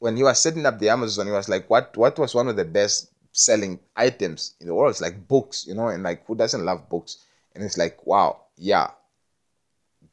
[0.00, 2.56] when he was setting up the Amazon, he was like, what what was one of
[2.56, 4.90] the best selling items in the world?
[4.90, 7.24] It's like books, you know, and like who doesn't love books?
[7.54, 8.90] And it's like, wow, yeah,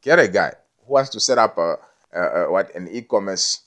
[0.01, 0.53] get a guy
[0.87, 1.75] who wants to set up a,
[2.13, 3.61] a, a what an e-commerce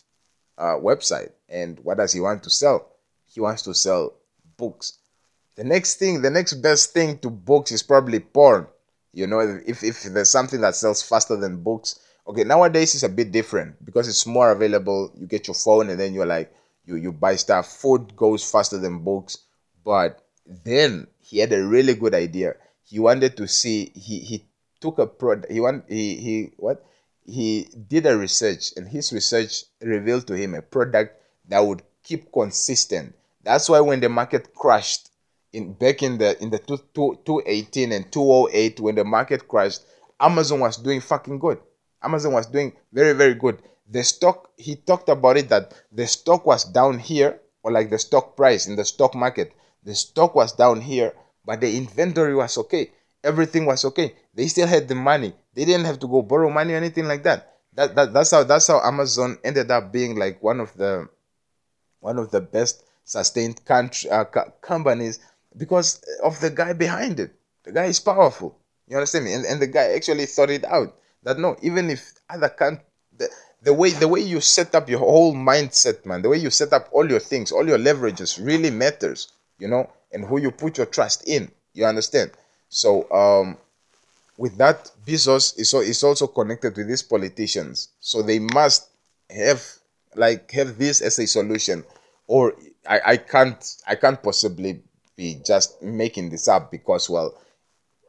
[0.58, 1.30] uh, website.
[1.48, 2.92] And what does he want to sell?
[3.26, 4.14] He wants to sell
[4.56, 4.98] books.
[5.56, 8.66] The next thing the next best thing to books is probably porn.
[9.12, 12.00] You know if, if there's something that sells faster than books.
[12.26, 15.12] Okay nowadays it's a bit different because it's more available.
[15.16, 16.52] You get your phone and then you're like
[16.86, 17.66] you you buy stuff.
[17.66, 19.38] Food goes faster than books.
[19.84, 22.54] But then he had a really good idea.
[22.84, 24.44] He wanted to see he he
[24.80, 26.84] took a product he want he he what
[27.24, 32.32] he did a research and his research revealed to him a product that would keep
[32.32, 33.14] consistent.
[33.42, 35.10] That's why when the market crashed
[35.52, 39.82] in back in the in the two, two, 218 and 208 when the market crashed,
[40.18, 41.58] Amazon was doing fucking good.
[42.02, 43.62] Amazon was doing very very good.
[43.88, 47.98] The stock he talked about it that the stock was down here or like the
[47.98, 49.52] stock price in the stock market.
[49.82, 52.92] The stock was down here, but the inventory was okay.
[53.24, 54.14] Everything was okay.
[54.34, 55.34] They still had the money.
[55.54, 57.56] They didn't have to go borrow money or anything like that.
[57.74, 61.08] That, that that's how that's how Amazon ended up being like one of the
[62.00, 65.18] one of the best sustained country, uh, co- companies
[65.56, 67.32] because of the guy behind it.
[67.64, 68.58] The guy is powerful.
[68.88, 69.34] You understand me?
[69.34, 72.80] And, and the guy actually thought it out that no, even if other can't,
[73.16, 73.28] the,
[73.62, 76.72] the way the way you set up your whole mindset, man, the way you set
[76.72, 80.78] up all your things, all your leverages really matters, you know, and who you put
[80.78, 81.50] your trust in.
[81.74, 82.32] You understand?
[82.70, 83.58] So um,
[84.38, 87.90] with that, Bezos is, is also connected with these politicians.
[88.00, 88.88] So they must
[89.28, 89.62] have
[90.16, 91.84] like have this as a solution.
[92.26, 92.54] Or
[92.88, 94.82] I, I can't I can't possibly
[95.16, 97.38] be just making this up because well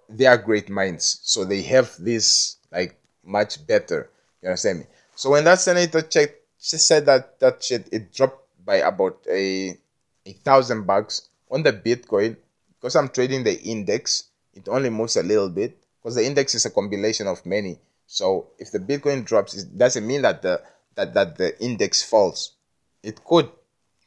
[0.08, 1.20] they are great minds.
[1.24, 4.10] So they have this like much better.
[4.42, 4.86] You understand me?
[5.16, 9.78] So when that senator checked she said that that shit it dropped by about a
[10.26, 12.38] a thousand bucks on the Bitcoin
[12.80, 14.31] because I'm trading the index.
[14.54, 17.80] It only moves a little bit because the index is a combination of many.
[18.08, 20.62] So if the Bitcoin drops, it doesn't mean that the
[20.96, 22.56] that, that the index falls.
[23.02, 23.50] It could,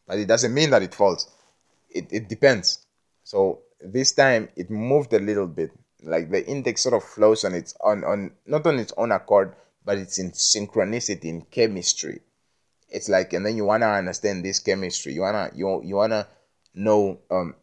[0.07, 1.31] but it doesn't mean that it falls.
[1.89, 2.85] It, it depends.
[3.23, 5.71] So this time it moved a little bit.
[6.03, 9.55] Like the index sort of flows on its on, on not on its own accord,
[9.85, 12.21] but it's in synchronicity in chemistry.
[12.91, 15.15] It's like and then you wanna understand this chemistry.
[15.15, 16.27] You wanna you you wanna
[16.75, 17.55] know um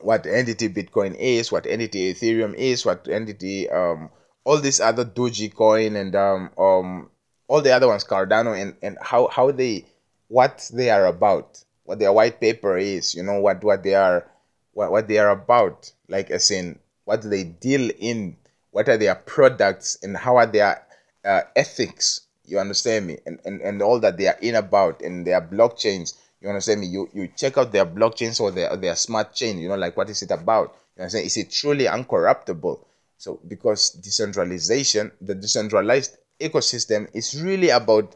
[0.00, 4.10] what entity Bitcoin is, what entity Ethereum is, what entity um
[4.44, 7.10] all these other Dogecoin and um um
[7.48, 9.86] all the other ones Cardano and and how how they
[10.28, 14.26] what they are about, what their white paper is, you know what what they are
[14.72, 18.36] what what they are about, like as in what do they deal in,
[18.72, 20.84] what are their products and how are their
[21.24, 22.22] uh, ethics.
[22.44, 26.14] You understand me, and, and and all that they are in about and their blockchains
[26.46, 26.86] you understand me?
[26.86, 29.58] You you check out their blockchains or their their smart chain.
[29.58, 30.76] You know, like what is it about?
[30.96, 31.26] You understand?
[31.26, 32.84] Is it truly uncorruptible?
[33.18, 38.14] So because decentralization, the decentralized ecosystem is really about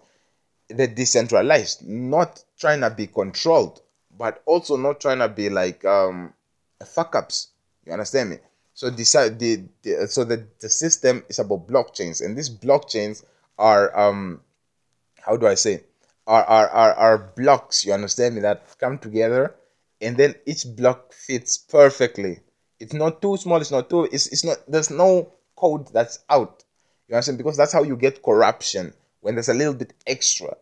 [0.69, 3.83] the decentralized, not trying to be controlled,
[4.17, 6.33] but also not trying to be like um
[6.87, 7.49] fuck ups.
[7.85, 8.37] You understand me?
[8.75, 13.25] So decide the, the so the, the system is about blockchains, and these blockchains
[13.59, 14.41] are um
[15.21, 15.83] how do I say
[16.31, 19.55] are, are, are, are blocks, you understand me, that come together
[20.01, 22.39] and then each block fits perfectly.
[22.79, 26.65] It's not too small, it's not too, it's, it's not, there's no code that's out.
[27.09, 27.39] You understand?
[27.39, 30.57] Because that's how you get corruption when there's a little bit extra.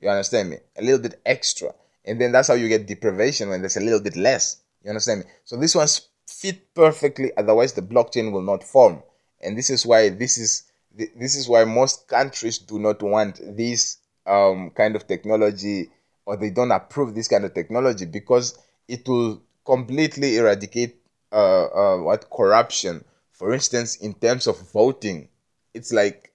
[0.00, 0.58] You understand me?
[0.76, 1.74] A little bit extra.
[2.04, 4.58] And then that's how you get deprivation when there's a little bit less.
[4.84, 5.26] You understand me?
[5.44, 9.02] So this one's fit perfectly, otherwise the blockchain will not form.
[9.40, 10.64] And this is why this is
[10.94, 13.98] this is why most countries do not want these
[14.30, 15.90] um, kind of technology
[16.24, 20.96] or they don't approve this kind of technology because it will completely eradicate
[21.32, 23.04] uh, uh, what corruption.
[23.32, 25.28] For instance, in terms of voting,
[25.74, 26.32] it's like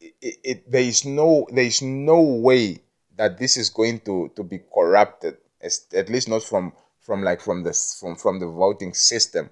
[0.00, 2.78] it, it, there is no there is no way
[3.16, 5.36] that this is going to to be corrupted.
[5.62, 9.50] at least not from from like from the from from the voting system.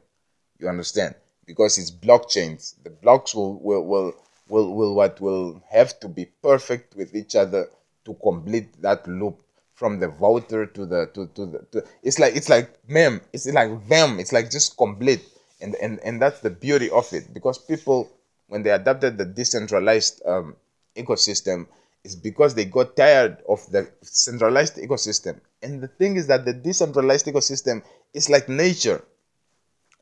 [0.59, 1.15] You understand?
[1.47, 2.75] Because it's blockchains.
[2.85, 4.15] The blocks will will will
[4.49, 7.69] will, will what will have to be perfect with each other
[8.05, 9.39] to complete that loop
[9.75, 13.47] from the voter to the to, to the to, it's like it's like mem it's
[13.51, 15.23] like them it's like just complete.
[15.63, 18.11] And and and that's the beauty of it because people
[18.49, 20.57] when they adopted the decentralized um,
[20.97, 21.67] ecosystem
[22.05, 25.41] is because they got tired of the centralized ecosystem.
[25.63, 27.83] And the thing is that the decentralized ecosystem
[28.15, 29.05] is like nature.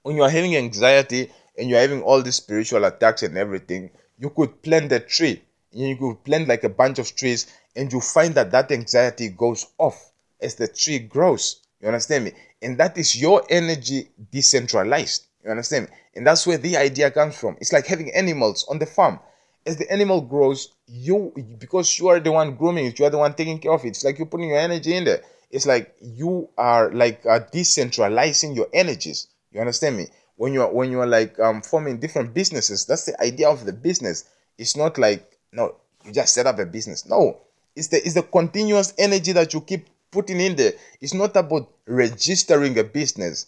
[0.02, 4.30] When you are having anxiety and you're having all these spiritual attacks and everything you
[4.30, 8.34] could plant a tree you could plant like a bunch of trees and you find
[8.34, 11.60] that that anxiety goes off as the tree grows.
[11.80, 12.32] You understand me?
[12.62, 15.26] And that is your energy decentralized.
[15.44, 15.96] You understand me?
[16.16, 17.56] And that's where the idea comes from.
[17.60, 19.20] It's like having animals on the farm.
[19.66, 23.18] As the animal grows, you because you are the one grooming it, you are the
[23.18, 23.88] one taking care of it.
[23.88, 25.22] It's like you're putting your energy in there.
[25.50, 29.28] It's like you are like uh, decentralizing your energies.
[29.52, 30.06] You understand me?
[30.36, 33.64] When you are when you are like um, forming different businesses, that's the idea of
[33.64, 34.24] the business.
[34.56, 37.06] It's not like no, you just set up a business.
[37.06, 37.38] No,
[37.74, 40.72] it's the it's the continuous energy that you keep putting in there.
[41.00, 43.46] It's not about registering a business.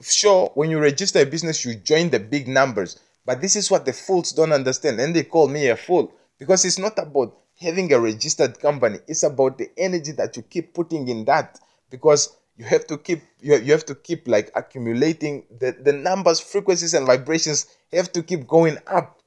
[0.00, 2.98] Sure, when you register a business, you join the big numbers.
[3.24, 4.98] But this is what the fools don't understand.
[5.00, 9.22] And they call me a fool because it's not about having a registered company it's
[9.22, 11.58] about the energy that you keep putting in that
[11.90, 15.92] because you have to keep you have, you have to keep like accumulating the, the
[15.92, 19.21] numbers frequencies and vibrations have to keep going up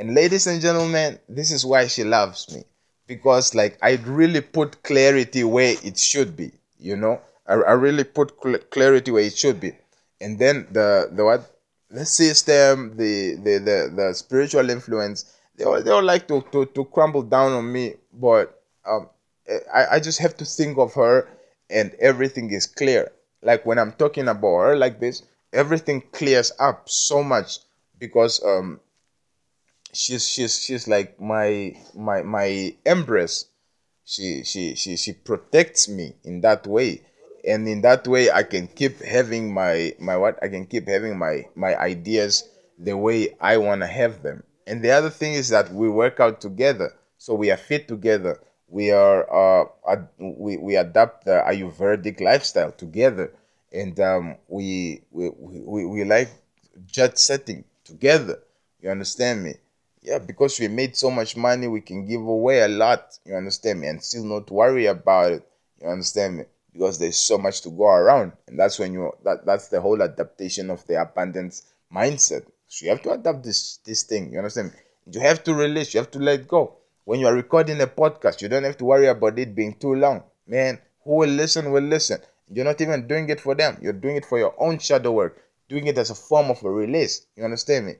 [0.00, 2.64] and ladies and gentlemen this is why she loves me.
[3.06, 7.20] Because like i really put clarity where it should be you know?
[7.46, 9.72] I, I really put cl- clarity where it should be.
[10.20, 11.42] And then the the what
[11.90, 15.18] the system the the the, the spiritual influence
[15.56, 17.94] they all, they all like to, to to crumble down on me.
[18.12, 19.08] But um
[19.74, 21.28] I, I just have to think of her
[21.68, 23.12] and everything is clear.
[23.42, 25.22] Like when I'm talking about her like this,
[25.52, 27.58] everything clears up so much
[27.98, 28.80] because um
[29.92, 33.46] she's she's she's like my my my empress.
[34.04, 37.02] She she she she protects me in that way.
[37.44, 41.18] And in that way I can keep having my my what I can keep having
[41.18, 44.42] my my ideas the way I wanna have them.
[44.66, 46.92] And the other thing is that we work out together.
[47.18, 48.40] So we are fit together
[48.72, 53.32] we are uh, ad- we, we adapt the ayurvedic lifestyle together
[53.72, 56.30] and um, we, we we we like
[56.86, 58.38] jet setting together
[58.80, 59.54] you understand me
[60.02, 63.80] yeah because we made so much money we can give away a lot you understand
[63.80, 65.42] me and still not worry about it
[65.80, 69.44] you understand me because there's so much to go around and that's when you that
[69.44, 74.04] that's the whole adaptation of the abundance mindset so you have to adapt this this
[74.04, 74.78] thing you understand me
[75.12, 76.76] you have to release you have to let go
[77.10, 79.96] when you are recording a podcast, you don't have to worry about it being too
[79.96, 80.22] long.
[80.46, 82.20] Man, who will listen will listen.
[82.48, 83.78] You're not even doing it for them.
[83.82, 86.70] You're doing it for your own shadow work, doing it as a form of a
[86.70, 87.26] release.
[87.34, 87.94] You understand me?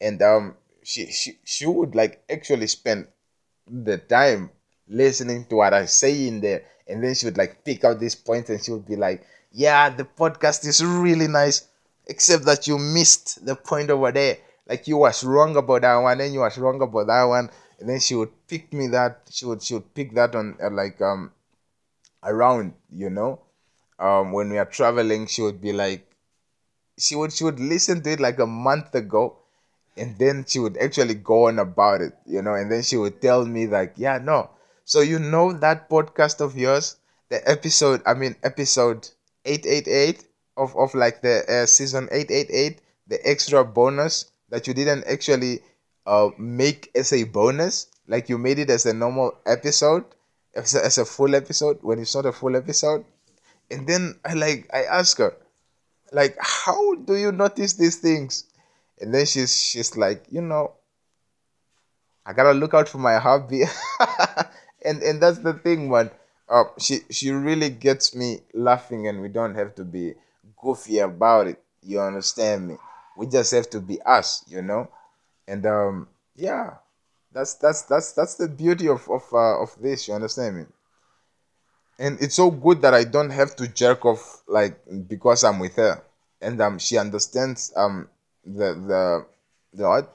[0.00, 3.08] And um, she she she would like actually spend
[3.66, 4.50] the time
[4.88, 8.14] listening to what I say in there, and then she would like pick out these
[8.14, 11.68] points, and she would be like, "Yeah, the podcast is really nice,
[12.06, 14.38] except that you missed the point over there.
[14.68, 17.88] Like you was wrong about that one, and you was wrong about that one." and
[17.88, 21.00] then she would pick me that she would she would pick that on uh, like
[21.02, 21.32] um
[22.24, 23.40] around you know
[23.98, 26.06] um when we are traveling she would be like
[26.98, 29.38] she would she would listen to it like a month ago
[29.96, 33.20] and then she would actually go on about it you know and then she would
[33.20, 34.50] tell me like yeah no
[34.84, 36.96] so you know that podcast of yours
[37.28, 39.08] the episode i mean episode
[39.44, 40.24] 888
[40.56, 45.60] of of like the uh, season 888 the extra bonus that you didn't actually
[46.06, 50.04] uh, make as a bonus, like you made it as a normal episode,
[50.54, 53.04] as a, as a full episode when it's not a full episode.
[53.70, 55.34] And then I like I ask her,
[56.12, 58.44] like, how do you notice these things?
[59.04, 60.72] And then she's she's like, you know,
[62.24, 63.62] I gotta look out for my hobby.
[64.84, 66.10] and and that's the thing, man.
[66.48, 70.14] Uh, she she really gets me laughing, and we don't have to be
[70.56, 71.62] goofy about it.
[71.82, 72.76] You understand me?
[73.16, 74.88] We just have to be us, you know
[75.46, 76.74] and um yeah
[77.32, 80.64] that's that's that's that's the beauty of of uh, of this you understand me
[81.98, 85.76] and it's so good that i don't have to jerk off like because i'm with
[85.76, 86.02] her
[86.40, 88.08] and um she understands um
[88.44, 89.26] the the
[89.72, 90.08] the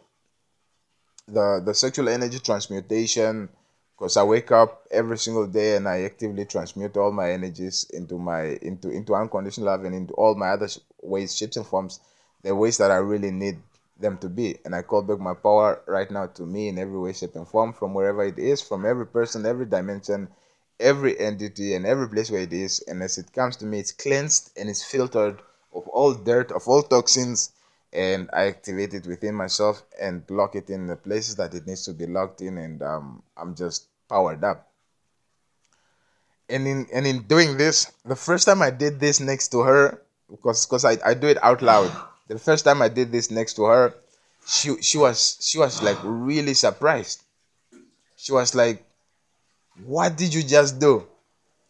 [1.27, 3.49] the the sexual energy transmutation
[3.95, 8.17] because i wake up every single day and i actively transmute all my energies into
[8.17, 10.67] my into into unconditional love and into all my other
[11.01, 11.99] ways shapes and forms
[12.43, 13.57] the ways that i really need
[13.99, 14.57] them to be.
[14.65, 17.47] And I call back my power right now to me in every way, shape, and
[17.47, 20.29] form, from wherever it is, from every person, every dimension,
[20.79, 22.79] every entity, and every place where it is.
[22.87, 25.41] And as it comes to me, it's cleansed and it's filtered
[25.73, 27.51] of all dirt, of all toxins.
[27.91, 31.85] And I activate it within myself and lock it in the places that it needs
[31.85, 32.57] to be locked in.
[32.57, 34.67] And um, I'm just powered up.
[36.49, 40.01] And in and in doing this, the first time I did this next to her,
[40.29, 41.91] because because I, I do it out loud
[42.29, 43.93] the first time I did this next to her,
[44.47, 47.23] she she was she was like really surprised.
[48.15, 48.85] She was like,
[49.83, 51.05] "What did you just do?"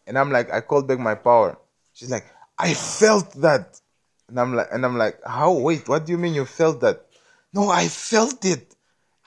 [0.06, 1.56] And I'm like, "I called back my power."
[1.94, 2.26] She's like,
[2.58, 3.80] "I felt that,"
[4.30, 5.52] and I'm like, and I'm like, "How?
[5.52, 7.06] Wait, what do you mean you felt that?"
[7.52, 8.74] No, I felt it.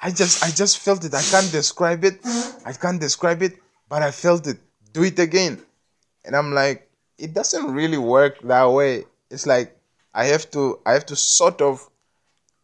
[0.02, 1.14] I just I just felt it.
[1.14, 2.20] I can't describe it.
[2.66, 3.54] I can't describe it,
[3.88, 4.60] but I felt it.
[4.92, 5.62] Do it again.
[6.26, 9.06] And I'm like, it doesn't really work that way.
[9.30, 9.78] It's like
[10.14, 11.88] I have to I have to sort of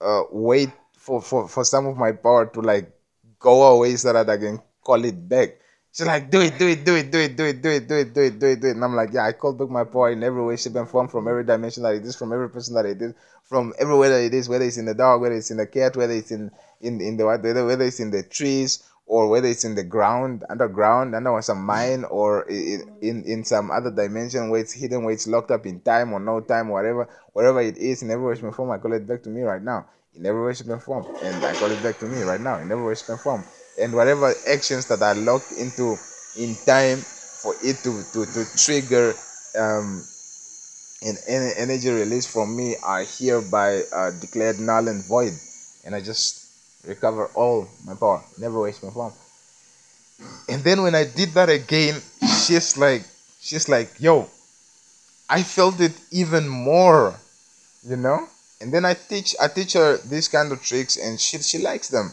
[0.01, 2.91] uh, wait for, for, for some of my power to like
[3.39, 5.57] go away so that I can call it back.
[5.91, 7.95] She's like, do it, do it, do it, do it, do it, do it, do
[7.95, 8.75] it, do it, do it, do it.
[8.75, 11.07] And I'm like, yeah, I called back my power in every way, shape, and form
[11.07, 14.23] from every dimension that it is, from every person that it is, from everywhere that
[14.23, 16.51] it is, whether it's in the dog, whether it's in the cat, whether it's in
[16.81, 20.43] in, in the whether whether it's in the trees, or whether it's in the ground,
[20.49, 25.13] underground, under some mine, or in, in, in some other dimension where it's hidden, where
[25.13, 28.35] it's locked up in time or no time, whatever, wherever it is, in every way,
[28.35, 29.87] shape, and form, I call it back to me right now.
[30.15, 31.05] In every way, shape, and form.
[31.23, 32.59] And I call it back to me right now.
[32.59, 33.43] In every way, shape, and form.
[33.80, 35.98] And whatever actions that are locked into
[36.38, 39.14] in time for it to to, to trigger
[39.58, 40.03] um
[41.01, 45.32] and any energy release from me are hereby uh, declared null and void.
[45.85, 46.45] And i just
[46.85, 48.22] recover all my power.
[48.38, 49.14] Never waste my form
[50.49, 53.03] and then when i did that again she's like
[53.40, 54.27] she's like yo
[55.30, 57.16] i felt it even more
[57.88, 58.27] you know?
[58.61, 61.88] And then i teach i teach her these kind of tricks and she she likes
[61.88, 62.11] them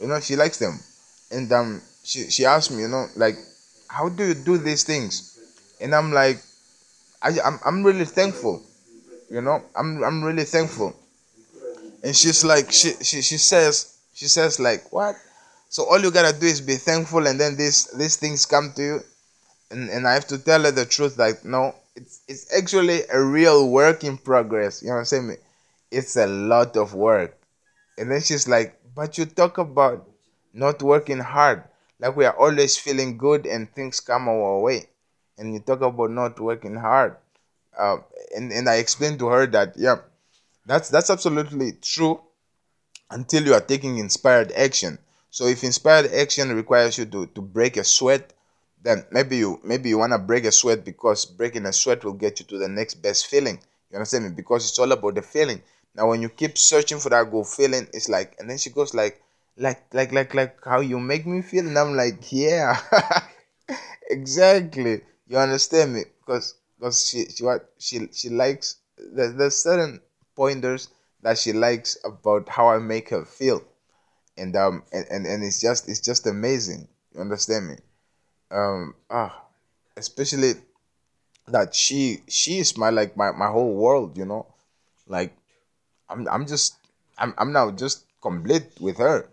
[0.00, 0.78] you know she likes them.
[1.30, 3.36] And um she she asked me you know like
[3.88, 5.38] how do you do these things?
[5.80, 6.38] And i'm like
[7.22, 8.62] I, I'm, I'm really thankful
[9.30, 10.94] you know i'm i'm really thankful.
[12.02, 15.16] And she's like she, she she says she says like what?
[15.68, 18.82] So all you gotta do is be thankful and then these these things come to
[18.82, 19.00] you.
[19.70, 23.22] And and i have to tell her the truth like no it's it's actually a
[23.22, 25.36] real work in progress you know what i'm saying?
[25.90, 27.36] It's a lot of work.
[27.98, 30.08] And then she's like but you talk about
[30.52, 31.64] not working hard.
[31.98, 34.88] Like we are always feeling good and things come our way.
[35.38, 37.16] And you talk about not working hard.
[37.78, 37.98] Uh,
[38.36, 39.96] and, and i explained to her that yeah
[40.66, 42.20] that's that's absolutely true
[43.10, 44.98] until you are taking inspired action.
[45.30, 48.32] So if inspired action requires you to, to break a sweat
[48.82, 52.14] then maybe you maybe you want to break a sweat because breaking a sweat will
[52.14, 53.58] get you to the next best feeling.
[53.90, 54.30] You understand me?
[54.30, 55.62] Because it's all about the feeling
[55.94, 58.94] now when you keep searching for that good feeling it's like and then she goes
[58.94, 59.20] like
[59.56, 62.76] like like like like how you make me feel and i'm like yeah.
[64.10, 65.02] Exactly.
[65.28, 66.04] You understand me?
[66.20, 70.00] Because because she she what she she likes there's, there's certain
[70.34, 70.88] pointers
[71.22, 73.62] that she likes about how i make her feel.
[74.38, 76.88] And um and, and and it's just it's just amazing.
[77.14, 77.76] You understand me?
[78.50, 79.44] Um ah
[79.96, 80.54] especially
[81.48, 84.46] that she she is my like my, my whole world you know?
[85.06, 85.34] Like
[86.10, 86.76] i'm i'm just
[87.18, 89.26] i'm i'm now just complete with her.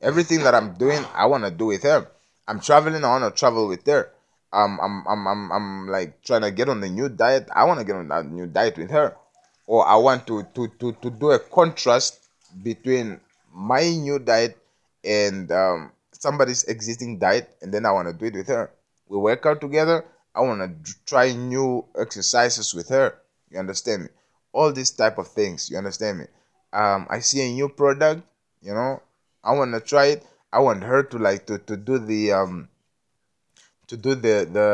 [0.00, 2.08] Everything that i'm doing i want to do with her.
[2.48, 4.10] I'm traveling i want to travel with her.
[4.52, 7.48] Um I'm, I'm i'm i'm like trying to get on the new diet.
[7.54, 9.16] I want to get on that new diet with her.
[9.66, 12.20] Or i want to to to, to do a contrast
[12.62, 13.20] between
[13.52, 14.58] my new diet
[15.04, 18.70] and um somebody's existing diet and then i want to do it with her.
[19.08, 20.04] We work out together.
[20.34, 23.18] I want to try new exercises with her.
[23.50, 24.08] You understand me
[24.54, 26.26] all these type of things you understand me?
[26.72, 28.22] Um i see a new product
[28.62, 29.02] you know
[29.42, 30.22] i want to try it.
[30.54, 32.68] I want her to like to to do the um
[33.88, 34.68] to do the the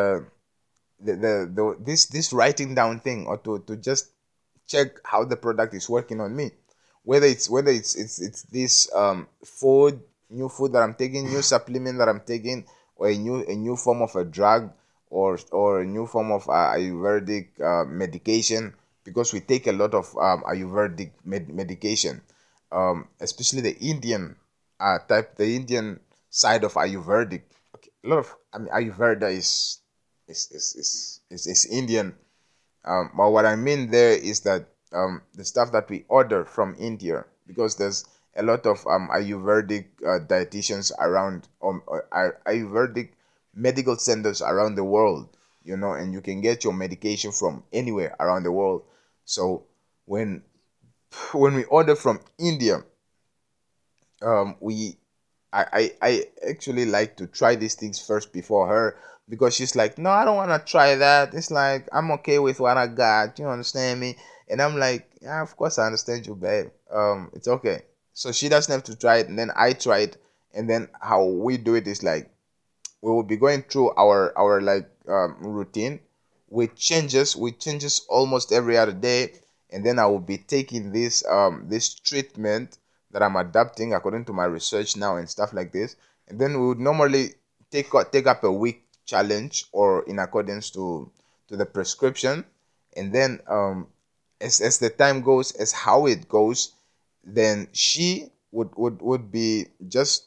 [1.00, 4.12] the, the, the this this writing down thing or to to just
[4.68, 6.52] check how the product is working on me.
[7.02, 11.42] Whether it's whether it's it's it's this um food new food that i'm taking new
[11.42, 12.64] supplement that i'm taking
[12.96, 14.70] or a new a new form of a drug
[15.10, 18.72] or or a new form of uh, ayurvedic uh, medication
[19.10, 22.22] because we take a lot of um, ayurvedic med- medication.
[22.70, 24.36] Um, especially the indian
[24.78, 25.98] uh, type the indian
[26.30, 27.42] side of ayurvedic.
[27.74, 29.82] Okay, a lot of i mean ayurveda is
[30.28, 32.14] is is is, is, is indian.
[32.84, 36.74] Um, but what I mean there is that um, the stuff that we order from
[36.78, 38.04] India, because there's
[38.36, 43.10] a lot of um, Ayurvedic uh, dietitians around, um, uh, Ayurvedic
[43.54, 45.28] medical centers around the world,
[45.64, 48.82] you know, and you can get your medication from anywhere around the world.
[49.30, 49.66] So
[50.06, 50.42] when
[51.32, 52.82] when we order from India,
[54.22, 54.96] um, we
[55.52, 58.96] I, I I actually like to try these things first before her
[59.28, 61.32] because she's like, no, I don't want to try that.
[61.32, 63.38] It's like I'm okay with what I got.
[63.38, 64.16] You understand me?
[64.48, 66.70] And I'm like, yeah, of course I understand you, babe.
[66.92, 67.82] Um, it's okay.
[68.12, 70.16] So she doesn't have to try it, and then I try it,
[70.52, 72.28] and then how we do it is like
[73.00, 76.00] we will be going through our our like um, routine
[76.50, 79.32] with changes with changes almost every other day
[79.70, 82.78] and then i will be taking this um this treatment
[83.10, 85.96] that i'm adapting according to my research now and stuff like this.
[86.28, 87.34] And then we would normally
[87.70, 91.10] take take up a week challenge or in accordance to
[91.48, 92.44] to the prescription.
[92.96, 93.88] And then um
[94.40, 96.72] as, as the time goes as how it goes
[97.22, 100.26] then she would would would be just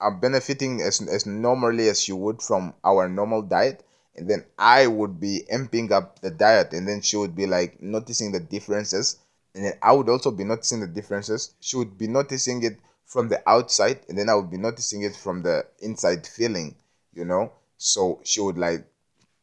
[0.00, 3.84] are benefiting as, as normally as you would from our normal diet
[4.16, 7.80] and then i would be amping up the diet and then she would be like
[7.82, 9.18] noticing the differences
[9.54, 11.54] and then i would also be noticing the differences.
[11.60, 15.14] She would be noticing it from the outside and then i would be noticing it
[15.16, 16.74] from the inside feeling
[17.14, 17.52] you know?
[17.76, 18.86] So she would like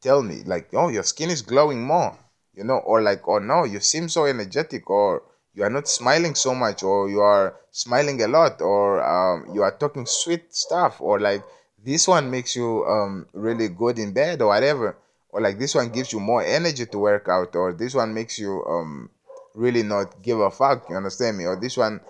[0.01, 2.17] tell me like oh your skin is glowing more
[2.53, 2.77] you know?
[2.77, 5.23] Or like oh no you seem so energetic or
[5.53, 9.61] you are not smiling so much or you are smiling a lot or um, you
[9.61, 11.43] are talking sweet stuff or like
[11.83, 14.98] this one makes you um, really good in bed or whatever.
[15.30, 18.40] Or like this one gives you more energy to work out or this one makes
[18.40, 19.09] you um,
[19.53, 21.45] really not give a fuck you understand me?
[21.45, 22.01] Or this one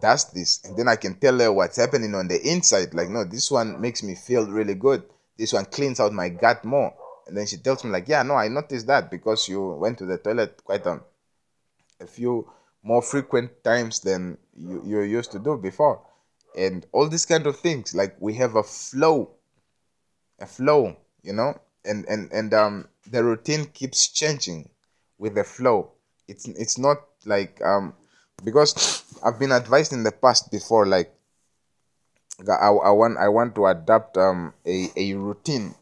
[0.00, 3.24] does this and then i can tell her what's happening on the inside like no
[3.24, 5.02] this one makes me feel really good.
[5.36, 6.94] This one cleans out my gut more.
[7.26, 10.06] And then she tells me like yeah no i noticed that because you went to
[10.06, 11.00] the toilet quite a,
[12.00, 12.48] a few
[12.82, 16.00] more frequent times than you, you used to do before
[16.56, 17.94] and all these kind of things.
[17.94, 19.30] Like we have a flow
[20.38, 21.60] a flow you know?
[21.84, 24.68] And and and um the routine keeps changing
[25.18, 25.92] with the flow.
[26.28, 27.94] It's it's not like um
[28.44, 31.14] because i've been advised in the past before like
[32.48, 35.74] I, I want i want to adapt um a, a routine.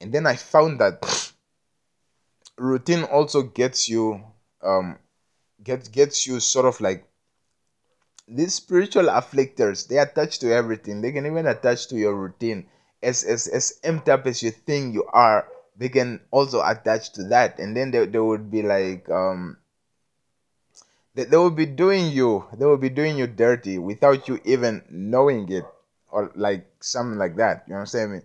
[0.00, 1.02] And then i found that
[2.58, 4.22] routine also gets you
[4.62, 4.98] um
[5.62, 7.06] gets gets you sort of like
[8.28, 11.00] these spiritual afflictors they attach to everything.
[11.00, 12.66] They can even attach to your routine.
[13.02, 15.46] As as as empty up as you think you are
[15.76, 17.58] they can also attach to that.
[17.58, 19.58] And then they, they would be like um
[21.14, 24.82] they, they will be doing you they will be doing you dirty without you even
[24.90, 25.64] knowing it
[26.08, 27.64] or like something like that.
[27.68, 28.20] You understand me?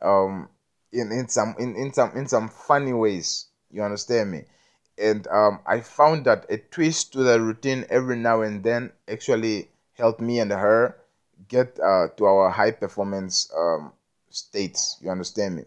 [0.00, 0.48] Um
[0.92, 3.46] in in some in, in some in some funny ways.
[3.70, 4.44] You understand me
[4.98, 9.68] and um i found that a twist to the routine every now and then actually
[9.94, 10.96] helped me and her
[11.48, 13.92] get uh, to our high performance um,
[14.30, 15.64] states you understand me?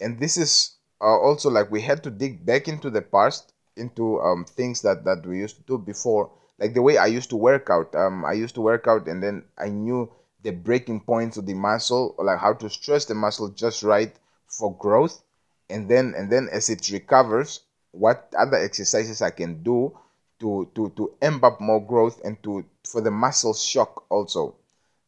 [0.00, 4.20] And this is uh, also like we had to dig back into the past into
[4.20, 7.36] um, things that that we used to do before like the way i used to
[7.36, 10.10] work out um, i used to work out and then i knew
[10.42, 14.14] the breaking points of the muscle like how to stress the muscle just right
[14.48, 15.22] for growth
[15.70, 17.60] and then and then as it recovers
[17.92, 19.92] what other exercises i can do
[20.40, 24.56] to to to up more growth and to for the muscle shock also.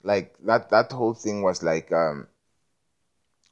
[0.04, 2.28] Like that that whole thing was like um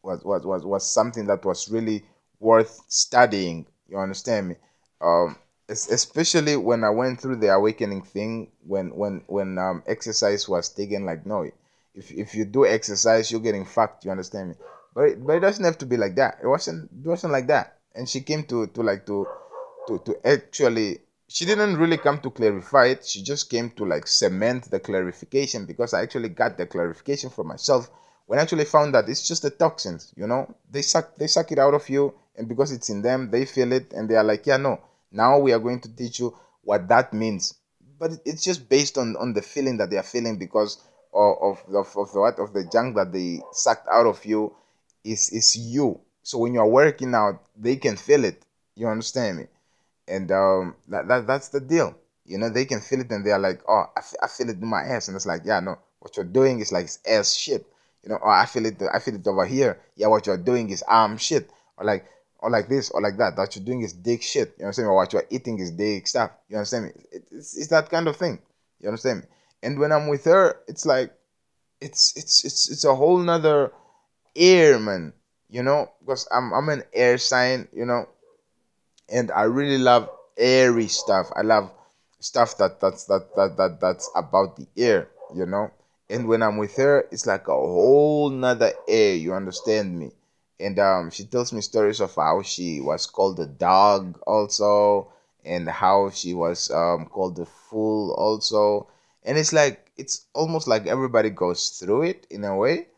[0.02, 2.04] was was was, was something that was really
[2.38, 4.56] worth studying you understand me?
[5.00, 5.36] Um
[5.68, 11.06] especially when i went through the awakening thing when when when um exercise was taken
[11.06, 11.48] like no
[11.94, 14.54] if if you do exercise you're getting fucked you understand me?
[14.92, 16.38] But it, but it doesn't have to be like that.
[16.42, 19.26] It wasn't it wasn't like that and she came to to like to
[19.86, 23.06] to to actually she didn't really come to clarify it.
[23.06, 27.44] She just came to like cement the clarification because i actually got the clarification for
[27.44, 27.90] myself
[28.26, 30.54] when I actually found that it's just the toxins you know?
[30.70, 33.72] They suck they suck it out of you and because it's in them they feel
[33.72, 34.80] it and they are like yeah no
[35.12, 37.54] now we are going to teach you what that means.
[37.98, 40.78] But it's just based on on the feeling that they are feeling because
[41.12, 44.54] of of, of, of the what of the junk that they sucked out of you
[45.04, 48.44] is is you so when you're working out they can feel it.
[48.76, 49.46] You understand me?
[50.08, 51.94] And um that, that that's the deal.
[52.24, 54.48] You know they can feel it and they are like oh I, f- I feel
[54.48, 55.08] it in my ass.
[55.08, 55.78] And it's like yeah no.
[56.00, 57.66] What you're doing is like ass shit.
[58.02, 59.80] You know oh i feel it i feel it over here.
[59.96, 61.50] Yeah what you're doing is arm shit.
[61.76, 62.06] Or like
[62.38, 63.36] or like this or like that.
[63.36, 64.54] That you're doing is dick shit.
[64.58, 64.90] You understand me?
[64.90, 66.30] Or what you're eating is dick stuff.
[66.48, 66.90] You understand me?
[67.12, 68.38] It, it's, it's that kind of thing.
[68.80, 69.24] You understand me?
[69.62, 71.12] And when i'm with her it's like
[71.80, 73.72] it's it's it's it's a whole nother
[74.36, 75.12] air man
[75.50, 78.06] you know because i'm i'm an air sign you know
[79.08, 81.30] and I really love airy stuff.
[81.36, 81.70] I love
[82.20, 85.70] stuff that that's that that, that that's about the air, you know.
[86.08, 89.14] And when I'm with her, it's like a whole nother air.
[89.14, 90.12] You understand me?
[90.58, 95.12] And um, she tells me stories of how she was called a dog, also,
[95.44, 98.88] and how she was um called a fool, also.
[99.24, 102.88] And it's like it's almost like everybody goes through it in a way,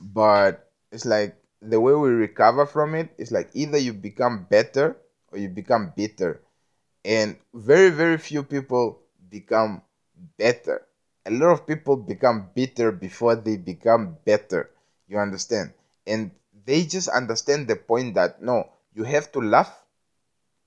[0.00, 4.96] but it's like the way we recover from it is like either you become better
[5.32, 6.40] or you become bitter.
[7.04, 9.82] And very, very few people become
[10.36, 10.86] better.
[11.26, 14.70] A lot of people become bitter before they become better.
[15.08, 15.72] You understand?
[16.06, 16.30] And
[16.64, 19.74] they just understand the point that no, you have to laugh,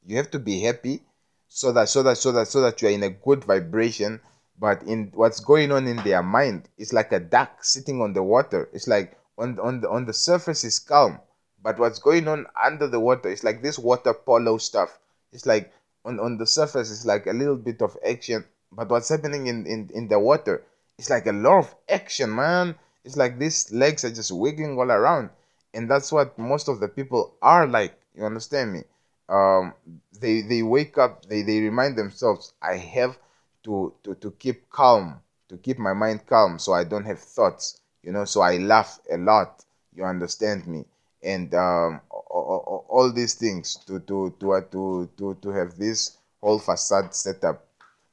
[0.05, 1.01] you have to be happy,
[1.47, 4.19] so that so that so that so that you are in a good vibration.
[4.59, 8.21] But in what's going on in their mind, it's like a duck sitting on the
[8.21, 8.69] water.
[8.73, 11.19] It's like on on the on the surface is calm,
[11.63, 14.99] but what's going on under the water is like this water polo stuff.
[15.31, 15.71] It's like
[16.05, 19.65] on, on the surface, it's like a little bit of action, but what's happening in,
[19.65, 20.63] in, in the water,
[20.97, 22.75] it's like a lot of action, man.
[23.03, 25.29] It's like these legs are just wiggling all around.
[25.73, 27.97] And that's what most of the people are like.
[28.15, 28.83] You understand me?
[29.29, 29.73] Um,
[30.19, 33.17] they they wake up, they, they remind themselves, I have
[33.63, 37.79] to, to, to keep calm, to keep my mind calm so I don't have thoughts,
[38.03, 39.63] you know, so I laugh a lot.
[39.93, 40.85] You understand me?
[41.23, 46.59] and um, all, these things to to to uh, to to to have this whole
[46.59, 47.65] facade set up.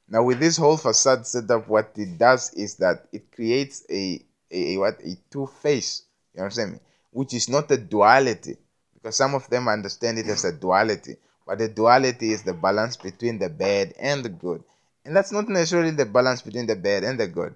[0.07, 4.73] Now, with this whole facade setup, what it does is that it creates a a,
[4.73, 6.03] a what a two face.
[6.35, 6.79] You understand me?
[7.11, 8.57] Which is not a duality,
[8.93, 11.17] because some of them understand it as a duality.
[11.45, 14.63] But the duality is the balance between the bad and the good.
[15.03, 17.55] and that's not necessarily the balance between the bad and the good.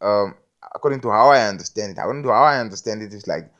[0.00, 0.36] Um,
[0.74, 3.50] according to how I understand it, according to how I understand it, it's like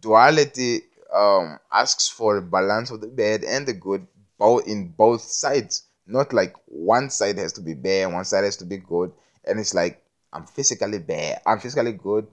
[0.00, 0.82] duality
[1.14, 4.06] um, asks for a balance of the bad and the good,
[4.38, 5.84] both in both sides.
[6.06, 9.12] Not like one side has to be bad one side has to be good,
[9.44, 10.02] and it's like
[10.32, 12.26] I'm physically bad, I'm physically good,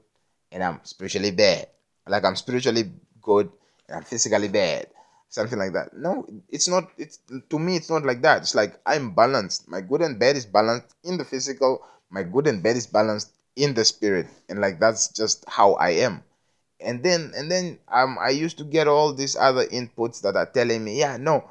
[0.51, 1.67] and I'm spiritually bad.
[2.07, 3.51] Like I'm spiritually good
[3.87, 4.87] and I'm physically bad.
[5.29, 5.97] Something like that.
[5.97, 7.19] No it's not it's
[7.49, 8.43] to me it's not like that.
[8.43, 9.67] It's like i'm balanced.
[9.67, 11.83] My good and bad is balanced in the physical.
[12.09, 15.90] My good and bad is balanced in the spirit and like that's just how i
[15.90, 16.24] am.
[16.80, 20.45] And then and then um i used to get all these other inputs that are
[20.45, 21.43] telling me yeah no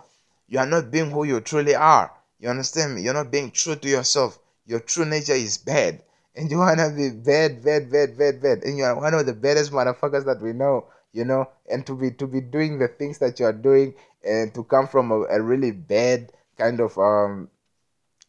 [0.47, 2.12] you are not being who you truly are.
[2.39, 3.02] You understand me?
[3.02, 4.39] You're not being true to yourself.
[4.66, 6.02] Your true nature is bad.
[6.36, 8.65] And you want to be bad bad bad bad bad.
[8.65, 11.49] And you are one of the baddest motherfuckers that we know you know?
[11.70, 14.89] And to be to be doing the things that you are doing and to come
[14.89, 17.49] from a, a really bad kind of um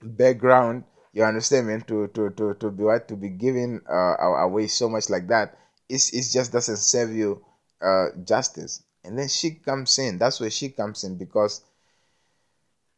[0.01, 0.83] background
[1.15, 4.87] you understand me to to to, to be what to be giving uh, away so
[4.87, 5.57] much like that
[5.89, 7.43] it's, it just doesn't serve you
[7.81, 11.61] uh justice and then she comes in that's where she comes in because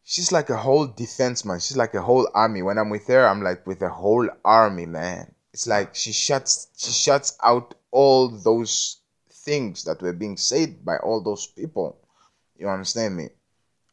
[0.03, 3.25] she's like a whole defense man she's like a whole army when i'm with her
[3.25, 8.27] i'm like with a whole army man it's like she shuts she shuts out all
[8.27, 8.97] those
[9.47, 11.97] things that were being said by all those people.
[12.57, 13.29] You understand me?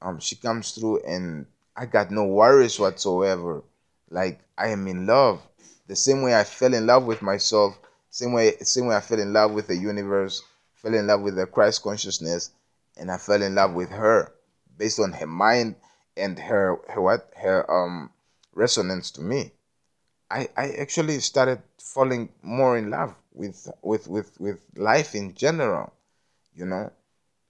[0.03, 1.47] Um, she comes through and
[1.77, 3.63] I got no worries whatsoever.
[4.11, 5.43] Like I am in love.
[5.87, 7.79] The same way I fell in love with myself,
[8.11, 10.43] same way same way I fell in love with the universe,
[10.75, 12.51] fell in love with the Christ consciousness,
[12.97, 14.33] and I fell in love with her
[14.77, 15.77] based on her mind
[16.17, 18.11] and her her what her um
[18.55, 19.53] resonance to me.
[20.31, 25.93] I, I actually started falling more in love with with with with life in general
[26.55, 26.91] you know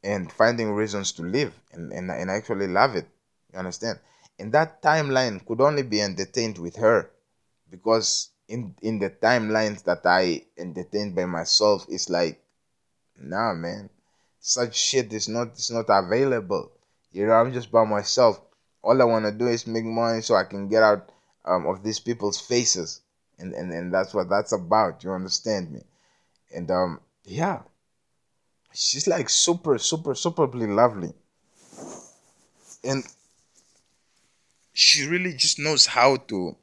[0.03, 3.07] and finding reasons to live and, and, and actually love it
[3.53, 3.99] you understand
[4.39, 7.11] and that timeline could only be entertained with her
[7.71, 12.43] because in in the timelines that i entertained by myself it's like
[13.19, 13.89] nah man
[14.45, 16.71] such shit is not is not available.
[17.13, 18.41] You know i'm just by myself.
[18.83, 21.09] All i want to do is make money so i can get out
[21.47, 23.01] um, of these people's faces.
[23.39, 25.81] And, and and that's what that's about you understand me?
[26.55, 27.63] And um yeah.
[28.75, 31.15] She's like super super superbly lovely.
[32.85, 33.03] And
[34.75, 36.57] she really just knows how to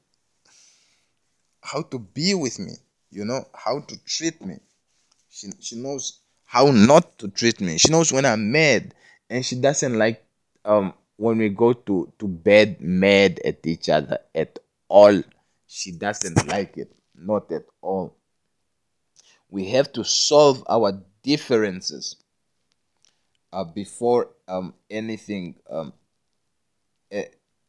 [1.64, 2.74] how to be with me
[3.10, 4.56] you know how to treat me
[5.30, 8.94] she, she knows how not to treat me she knows when i'm mad
[9.30, 10.24] and she doesn't like
[10.66, 14.60] um when we go to to bed mad at each other at
[14.90, 15.22] all
[15.74, 16.92] she doesn't like it.
[17.16, 18.14] Not at all.
[19.50, 22.18] We have to solve our differences
[23.54, 25.94] uh, before um, anything um,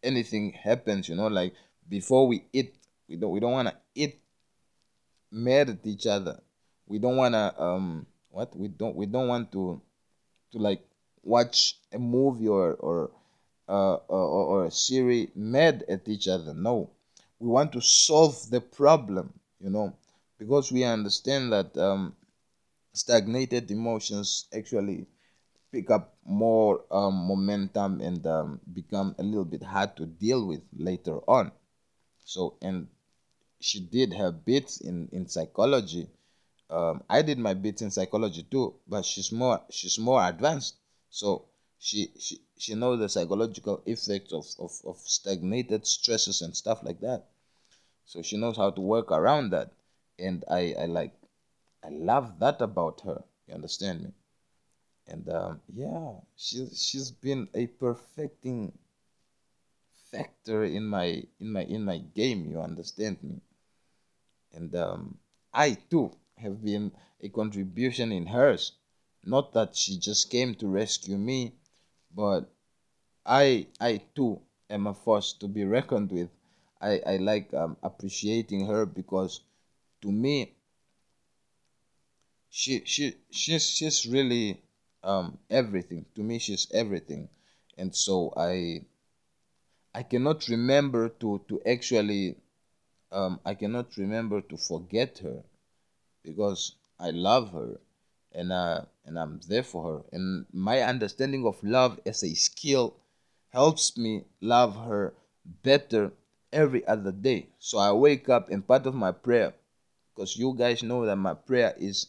[0.02, 1.08] anything happens.
[1.08, 1.54] You know, like
[1.88, 2.74] before we eat,
[3.08, 4.20] we don't we don't want to eat
[5.30, 6.40] mad at each other.
[6.86, 9.80] We don't want to um what we don't we don't want to
[10.52, 10.82] to like
[11.22, 13.10] watch a movie or or
[13.68, 16.52] uh, or, or a series mad at each other.
[16.54, 16.90] No,
[17.38, 19.94] we want to solve the problem, you know,
[20.38, 22.14] because we understand that um,
[22.92, 25.06] stagnated emotions actually
[25.72, 30.60] pick up more um, momentum and um, become a little bit hard to deal with
[30.76, 31.50] later on.
[32.24, 32.88] So, and
[33.60, 36.08] she did her bits in in psychology.
[36.70, 40.76] Um, I did my bits in psychology too, but she's more she's more advanced.
[41.10, 41.46] So
[41.78, 47.00] she she she knows the psychological effects of, of, of stagnated stresses and stuff like
[47.00, 47.26] that
[48.04, 49.72] so she knows how to work around that
[50.16, 51.12] and i i like
[51.84, 54.12] i love that about her you understand me
[55.12, 58.72] and um, yeah she's she's been a perfecting
[60.10, 63.40] factor in my in my in my game you understand me?
[64.52, 65.18] And um,
[65.52, 68.72] i too have been a contribution in hers.
[69.24, 71.52] Not that she just came to rescue me
[72.14, 72.50] but
[73.26, 76.30] i i too am a force to be reckoned with.
[76.80, 79.40] I, I like um, appreciating her because
[80.00, 80.54] to me
[82.50, 84.60] she she she's she's really
[85.04, 86.06] um, everything.
[86.14, 87.28] To me she's everything.
[87.78, 88.82] And so I
[89.94, 92.36] I cannot remember to to actually
[93.10, 95.42] um, I cannot remember to forget her
[96.22, 97.80] because I love her
[98.32, 100.04] and uh, and I'm there for her.
[100.12, 102.94] And my understanding of love as a skill
[103.50, 105.14] helps me love her
[105.62, 106.12] better
[106.52, 107.48] every other day.
[107.58, 109.54] So I wake up and part of my prayer,
[110.14, 112.06] because you guys know that my prayer is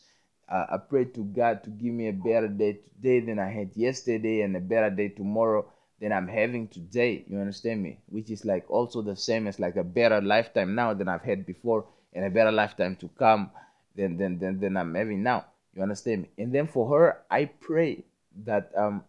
[0.53, 3.71] uh, I pray to God to give me a better day today than I had
[3.75, 5.65] yesterday and a better day tomorrow
[5.99, 7.25] than I'm having today.
[7.27, 7.97] You understand me?
[8.07, 11.47] Which is like also the same as like a better lifetime now than I've had
[11.47, 13.49] before, and a better lifetime to come
[13.95, 15.45] than than than, than I'm having now.
[15.73, 16.29] You understand me?
[16.37, 18.03] And then for her, I pray
[18.45, 19.03] that um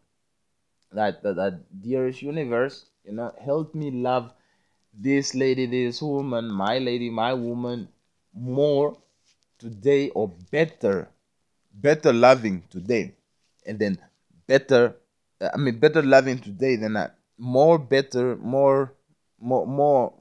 [0.92, 4.32] that that, that dearest universe, you know, help me love
[4.94, 7.89] this lady, this woman, my lady, my woman,
[8.32, 8.97] more
[9.58, 11.08] today or better,
[11.75, 13.15] better loving today,
[13.67, 13.99] and then
[14.47, 14.94] better
[15.41, 18.93] I mean, better loving today than I, more better, more,
[19.41, 20.15] more, more,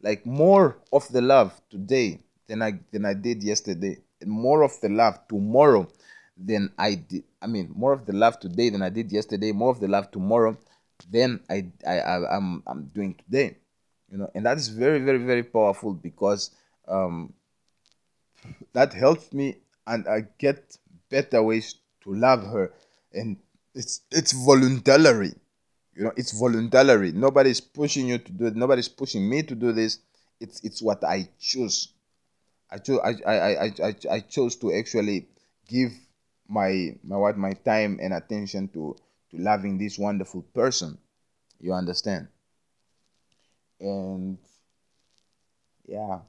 [0.00, 4.80] like more of the love today than I than I did yesterday, and more of
[4.80, 5.88] the love tomorrow
[6.36, 7.24] than I did.
[7.40, 9.52] I mean, more of the love today than I did yesterday.
[9.52, 10.56] More of the love tomorrow
[11.10, 13.58] than I I, I I'm I'm doing today.
[14.10, 16.50] You know, and that is very very very powerful because
[16.88, 17.32] um,
[18.72, 20.78] that helps me and I get
[21.10, 22.72] better ways to love her.
[23.12, 23.36] And
[23.74, 25.32] it's it's voluntary.
[25.94, 27.12] You know it's voluntary.
[27.12, 29.98] Nobody's pushing you to do it nobody's pushing me to do this.
[30.40, 31.88] It's it's what i choose.
[32.70, 35.28] I chose I, I i i i chose to actually
[35.68, 35.92] give
[36.48, 38.96] my my what my time and attention to
[39.30, 40.98] to loving this wonderful person.
[41.60, 42.28] You understand?
[43.80, 44.38] And
[45.86, 46.20] yeah.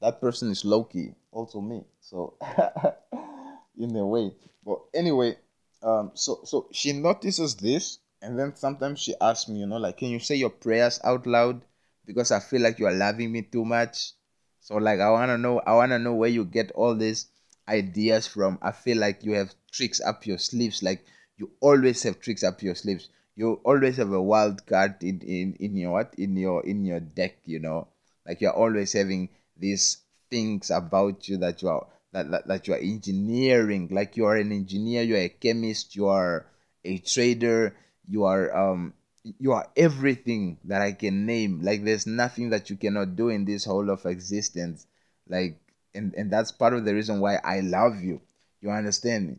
[0.00, 1.84] That person is loki also me.
[2.00, 2.34] So
[3.82, 4.32] in a way.
[4.64, 5.36] But anyway
[5.82, 9.96] um so so she notices this and then sometimes she asks me you know like
[9.96, 11.62] can you say your prayers out loud?
[12.06, 14.12] Because i feel like you are loving me too much.
[14.60, 17.26] So like i want to know i want to know where you get all these
[17.68, 18.58] ideas from.
[18.60, 20.82] I feel like you have tricks up your sleeves.
[20.82, 21.04] Like
[21.38, 23.08] you always have tricks up your sleeves.
[23.36, 26.14] You always have a wild card in, in in your what?
[26.18, 27.88] In your in your deck you know?
[28.26, 29.98] Like you're always having these
[30.30, 34.36] things about you that you are that, that, that you are engineering like you are
[34.36, 36.46] an engineer you are a chemist you are
[36.84, 37.76] a trader
[38.08, 38.92] you are um
[39.38, 41.60] you are everything that i can name.
[41.62, 44.86] Like there's nothing that you cannot do in this whole of existence.
[45.28, 45.60] Like
[45.94, 48.20] and and that's part of the reason why i love you.
[48.60, 49.36] You understand me?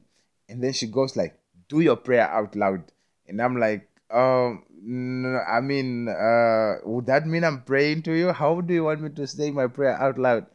[0.50, 2.84] And then she goes like do your prayer out loud.
[3.28, 8.32] And i'm like um no, i mean uh would that mean i'm praying to you?
[8.32, 10.46] How do you want me to say my prayer out loud?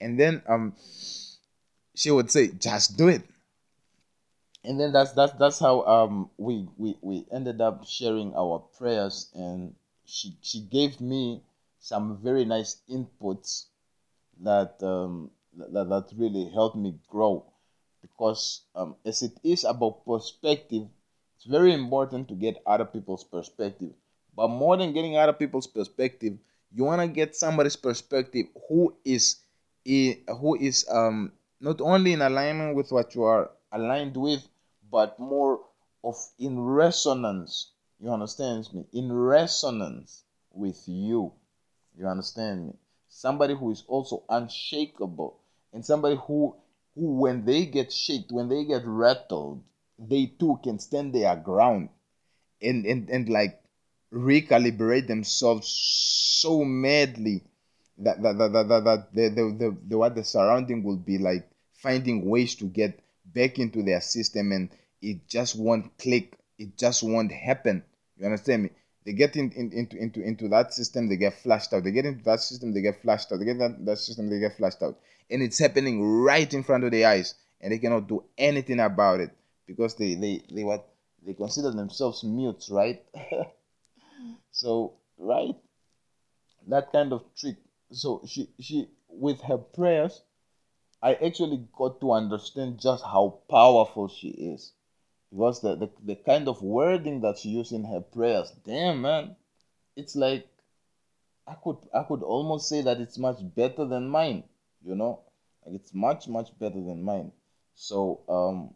[0.00, 0.74] And then um
[1.94, 3.22] she would say, "Just do it."
[4.64, 9.30] And then that's that's that's how um we we we ended up sharing our prayers,
[9.34, 9.74] and
[10.04, 11.42] she she gave me
[11.78, 13.66] some very nice inputs
[14.40, 17.44] that um that that really helped me grow
[18.02, 20.86] because um as it is about perspective
[21.36, 23.92] it's very important to get other people's perspective
[24.34, 26.34] but more than getting other people's perspective
[26.74, 29.36] you want to get somebody's perspective who is
[30.40, 31.32] who is um
[31.64, 34.46] not only in alignment with what you are aligned with,
[34.90, 35.60] but more
[36.04, 37.70] of in resonance.
[37.98, 38.84] You understand me?
[38.92, 41.32] In resonance with you.
[41.96, 42.74] You understand me?
[43.08, 45.40] Somebody who is also unshakable
[45.72, 46.54] and somebody who
[46.94, 49.62] who when they get shaked, when they get rattled,
[49.98, 51.88] they too can stand their ground
[52.60, 53.58] and and, and like
[54.12, 55.68] recalibrate themselves
[56.42, 57.42] so madly
[57.96, 61.48] that that that that, that, the, the, the, the what the surrounding will be like
[61.84, 64.70] finding ways to get back into their system and
[65.02, 66.38] it just won't click.
[66.58, 67.84] It just won't happen.
[68.16, 68.70] You understand me?
[69.04, 71.84] They get in, in, into into into that system they get flashed out.
[71.84, 73.38] They get into that system they get flashed out.
[73.38, 74.98] They get that, that system they get flashed out.
[75.30, 79.20] And it's happening right in front of their eyes and they cannot do anything about
[79.20, 79.30] it
[79.66, 80.88] because they they they what?
[81.26, 83.02] They consider themselves mutes right?
[84.50, 85.56] So right?
[86.68, 87.56] That kind of trick.
[87.92, 90.22] So she she with her prayers
[91.04, 94.72] I actually got to understand just how powerful she is.
[95.30, 99.36] Because the, the, the kind of wording that she used in her prayers, damn man,
[99.96, 100.48] it's like
[101.46, 104.44] I could I could almost say that it's much better than mine,
[104.82, 105.20] you know?
[105.66, 107.32] Like it's much, much better than mine.
[107.74, 108.74] So um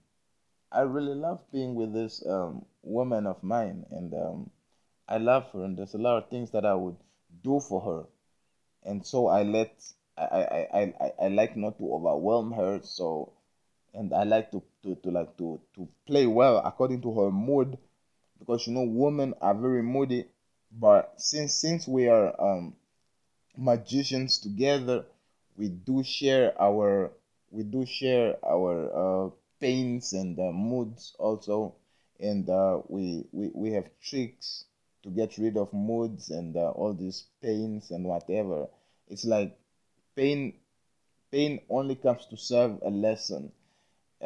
[0.70, 4.50] I really love being with this um woman of mine and um
[5.08, 6.96] I love her and there's a lot of things that I would
[7.42, 8.04] do for her.
[8.90, 9.72] And so I let
[10.24, 13.32] I, I, I, I like not to overwhelm her so
[13.94, 17.78] and I like to, to, to like to, to play well according to her mood
[18.38, 20.26] because you know women are very moody
[20.72, 22.74] but since since we are um
[23.56, 25.04] magicians together
[25.56, 27.10] we do share our
[27.50, 29.30] we do share our uh,
[29.60, 31.74] pains and uh, moods also
[32.20, 34.64] and uh, we, we we have tricks
[35.02, 38.68] to get rid of moods and uh, all these pains and whatever.
[39.08, 39.56] It's like
[40.18, 40.40] pain
[41.30, 43.52] pain only comes to serve a lesson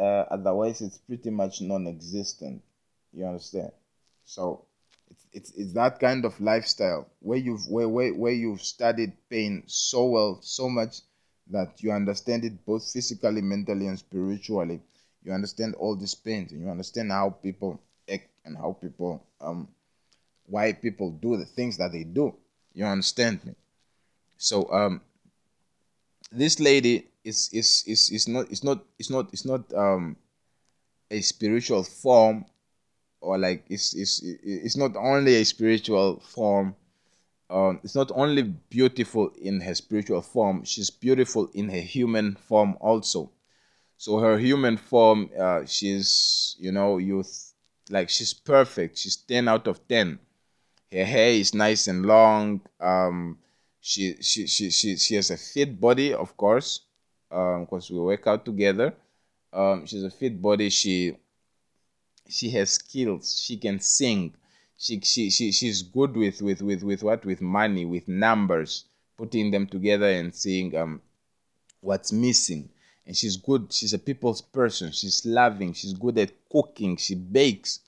[0.04, 2.62] uh, otherwise it's pretty much non-existent
[3.12, 3.72] you understand
[4.24, 4.44] so
[5.12, 9.62] It's, it's, it's that kind of lifestyle where you've where, where, where you've studied pain
[9.66, 10.94] so well, so much
[11.50, 14.80] that you understand it both physically, mentally, and spiritually.
[15.24, 17.72] You understand all these pains and you understand how people
[18.10, 19.68] act and how people um
[20.46, 22.34] why people do the things that they do.
[22.74, 23.54] You understand me?
[24.38, 25.00] So um
[26.32, 30.16] this lady is is is is not it's not it's not it's not um
[31.10, 32.44] a spiritual form
[33.20, 36.74] or like it's it's it's not only a spiritual form
[37.50, 42.76] um it's not only beautiful in her spiritual form she's beautiful in her human form
[42.80, 43.30] also.
[43.98, 47.22] So her human form uh she's you know you
[47.90, 48.98] like she's perfect.
[48.98, 50.18] She's 10 out of 10
[50.92, 53.38] her hair is nice and long um
[53.84, 56.82] she she she she, she has a fit body of course
[57.32, 58.94] um because we work out together.
[59.52, 60.70] Um she's a fit body.
[60.70, 61.16] She
[62.28, 63.42] she has skills.
[63.44, 64.34] She can sing.
[64.78, 67.24] She, she, she she's good with, with with with what?
[67.24, 68.84] With money with numbers
[69.16, 71.02] putting them together and seeing um
[71.80, 72.70] what's missing.
[73.04, 73.72] And she's good.
[73.72, 74.92] She's a people's person.
[74.92, 75.72] She's loving.
[75.72, 76.96] She's good at cooking.
[76.96, 77.80] She bakes.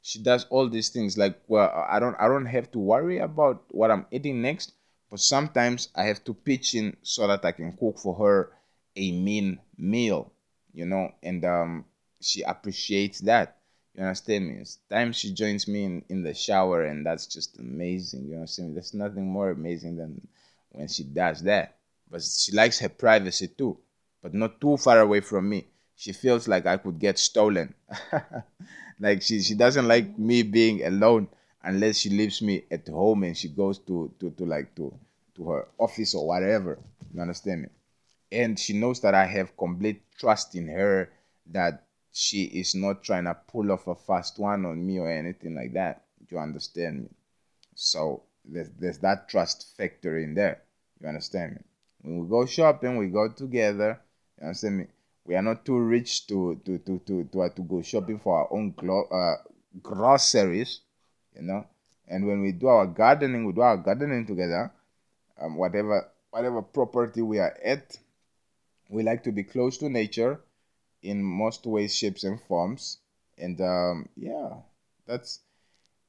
[0.00, 3.62] She does all these things like well i don't i don't have to worry about
[3.70, 4.72] what i'm eating next
[5.12, 8.50] but sometimes i have to pitch in so that i can cook for her
[8.96, 10.32] a mean meal
[10.72, 11.84] you know and um
[12.20, 13.58] she appreciates that
[13.94, 14.54] you understand me?
[14.60, 18.26] It's time she joins me in, in the shower, and that's just amazing.
[18.26, 18.74] You understand me?
[18.74, 20.26] There's nothing more amazing than
[20.70, 21.76] when she does that.
[22.10, 23.78] But she likes her privacy too,
[24.22, 25.66] but not too far away from me.
[25.94, 27.74] She feels like I could get stolen.
[29.00, 31.28] like she, she doesn't like me being alone
[31.64, 34.92] unless she leaves me at home and she goes to, to, to like to,
[35.34, 36.78] to her office or whatever.
[37.14, 37.68] You understand me?
[38.30, 41.10] And she knows that I have complete trust in her
[41.46, 45.54] that she is not trying to pull off a fast one on me or anything
[45.54, 46.04] like that.
[46.28, 47.08] Do You understand me?
[47.74, 50.62] So there's, there's that trust factor in there.
[51.00, 51.60] You understand me?
[52.02, 54.00] When we go shopping, we go together.
[54.40, 54.86] You understand me?
[55.24, 58.52] We are not too rich to to to to to, to go shopping for our
[58.52, 59.36] own glo- uh,
[59.80, 60.80] groceries,
[61.34, 61.66] you know.
[62.08, 64.72] And when we do our gardening, we do our gardening together.
[65.40, 67.96] Um, whatever whatever property we are at,
[68.88, 70.40] we like to be close to nature
[71.02, 72.98] in most ways, shapes, and forms.
[73.38, 74.50] And um, yeah,
[75.06, 75.40] that's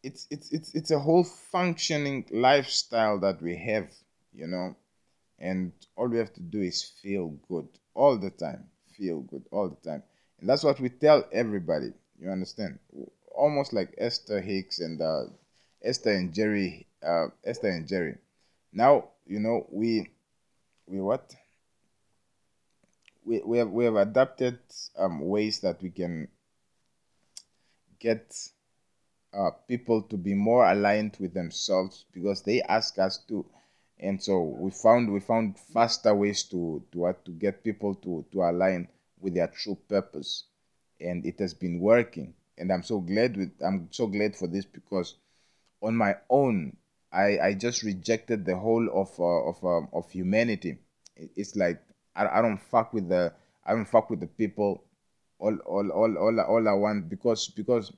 [0.03, 3.89] it's it's it's it's a whole functioning lifestyle that we have,
[4.33, 4.75] you know.
[5.39, 8.65] And all we have to do is feel good all the time,
[8.97, 10.03] feel good all the time,
[10.39, 11.93] and that's what we tell everybody.
[12.19, 12.79] You understand?
[13.33, 15.23] Almost like Esther Hicks and uh,
[15.83, 18.15] Esther and Jerry, uh, Esther and Jerry.
[18.71, 20.09] Now you know we
[20.87, 21.33] we what?
[23.25, 24.59] We, we have we have adapted
[24.97, 26.27] um, ways that we can
[27.99, 28.35] get
[29.33, 33.45] uh, people to be more aligned with themselves because they ask us to.
[33.99, 38.25] And so we found we found faster ways to to uh, to get people to
[38.33, 38.89] to align
[39.19, 40.43] with their true purpose.
[40.99, 44.65] And it has been working and i'm so glad with i'm so glad for this
[44.65, 45.15] because
[45.81, 46.75] on my own
[47.11, 50.77] i i just rejected the whole of uh, of um, of humanity
[51.15, 51.81] it's like
[52.15, 53.33] I, I don't fuck with the
[53.65, 54.83] I don't fuck with the people.
[55.39, 57.91] All all all all, all I want because because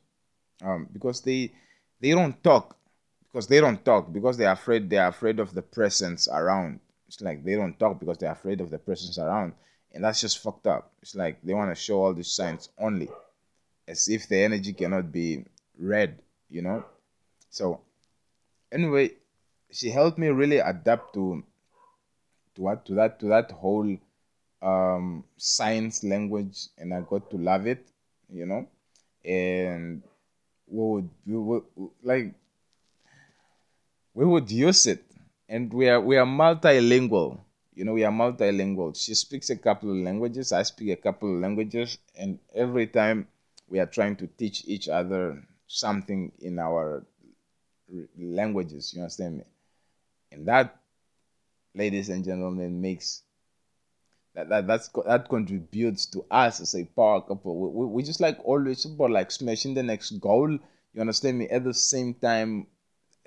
[0.64, 1.54] um because they
[2.02, 2.78] they don't talk
[3.24, 6.80] because they don't talk because they're afraid they're afraid of the presence around.
[7.08, 9.54] It's like they don't talk because they're afraid of the presence around,
[9.94, 10.92] and that's just fucked up.
[11.02, 13.10] It's like they want to show all these signs only,
[13.88, 15.46] as if the energy cannot be
[15.78, 16.86] read, you know.
[17.50, 17.82] So,
[18.72, 19.12] anyway,
[19.72, 21.44] she helped me really adapt to
[22.56, 23.98] to what to that to that whole
[24.62, 27.86] um, science language, and I got to love it,
[28.30, 28.68] you know.
[29.24, 30.04] And
[30.68, 31.64] we would, we would
[32.04, 32.34] like
[34.14, 35.04] we would use it,
[35.50, 37.40] and we are we are multilingual.
[37.74, 38.96] You know, we are multilingual.
[38.96, 40.52] She speaks a couple of languages.
[40.54, 43.28] I speak a couple of languages, and every time
[43.68, 47.06] we are trying to teach each other something in our
[48.18, 48.94] languages.
[48.94, 49.44] You understand me?
[50.32, 50.80] And that,
[51.74, 53.24] ladies and gentlemen, makes
[54.36, 57.58] that, that that's that contributes to us as a power couple.
[57.72, 60.52] We, we, just like always about like smashing the next goal.
[60.52, 61.48] You understand me?
[61.48, 62.68] At the same time,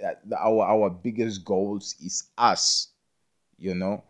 [0.05, 2.89] uh, our our biggest goals is us.
[3.57, 4.05] You know,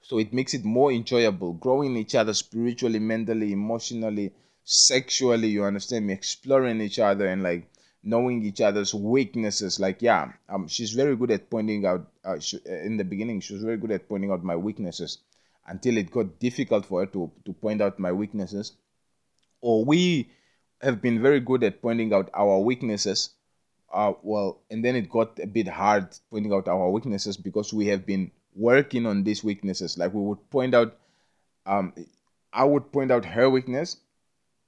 [0.00, 1.54] so it makes it more enjoyable.
[1.54, 4.32] Growing each other spiritually, mentally, emotionally,
[4.64, 5.48] sexually.
[5.48, 6.12] You understand me?
[6.12, 7.70] Exploring each other and like
[8.02, 9.80] knowing each other's weaknesses.
[9.80, 12.06] Like yeah, um, she's very good at pointing out.
[12.24, 15.18] Uh, she, in the beginning, she was very good at pointing out my weaknesses
[15.66, 18.72] until it got difficult for her to, to point out my weaknesses.
[19.60, 20.30] Or we
[20.82, 23.30] have been very good at pointing out our weaknesses
[23.94, 27.86] uh, well, and then it got a bit hard pointing out our weaknesses because we
[27.86, 29.96] have been working on these weaknesses.
[29.96, 30.96] Like we would point out,
[31.64, 31.94] um,
[32.52, 33.96] I would point out her weakness,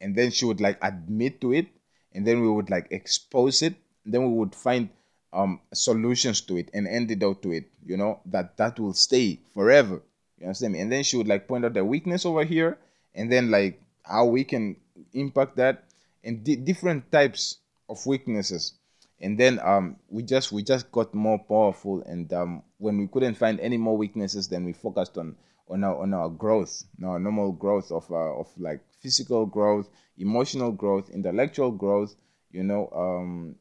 [0.01, 1.67] and then she would like admit to it,
[2.13, 4.89] and then we would like expose it, then we would find
[5.33, 7.65] um solutions to it and antidote to it.
[7.85, 10.03] You know that that will stay forever.
[10.39, 10.81] You understand me?
[10.81, 12.79] And then she would like point out the weakness over here,
[13.15, 14.77] and then like how we can
[15.13, 15.85] impact that,
[16.25, 17.59] and di- different types
[17.89, 18.75] of weaknesses
[19.21, 23.35] and then um we just we just got more powerful and um when we couldn't
[23.35, 25.35] find any more weaknesses then we focused on
[25.69, 30.73] on our on our growth our normal growth of uh, of like physical growth emotional
[30.73, 32.15] growth intellectual growth
[32.51, 33.55] you know um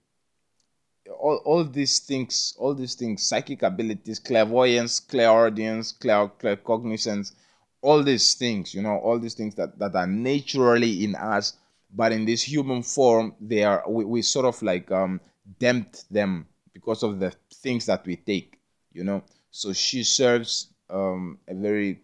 [1.20, 7.34] all, all these things all these things psychic abilities clairvoyance clairaudience clair, claircognizance
[7.82, 11.54] all these things you know all these things that that are naturally in us
[11.94, 15.20] but in this human form they are we, we sort of like um
[15.60, 18.60] tempt them because of the things that we take
[18.96, 19.24] you know.
[19.52, 22.00] So she serves um, a very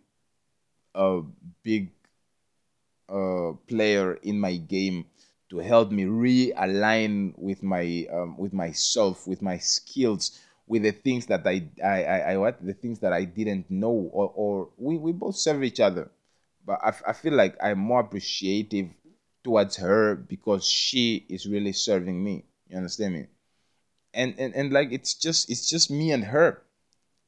[0.94, 1.22] uh,
[1.64, 1.90] big
[3.68, 5.06] player in my game
[5.50, 11.26] to help me realign with my um, with myself with my skills with the things
[11.26, 14.98] that I, I, I, I what the things that I didn't know or, or we,
[14.98, 16.10] we both serve each other
[16.66, 18.90] but I, I feel like I'm more appreciative
[19.44, 23.28] towards her because she is really serving me you understand me?
[24.14, 26.64] And and and like it's just it's just me and her.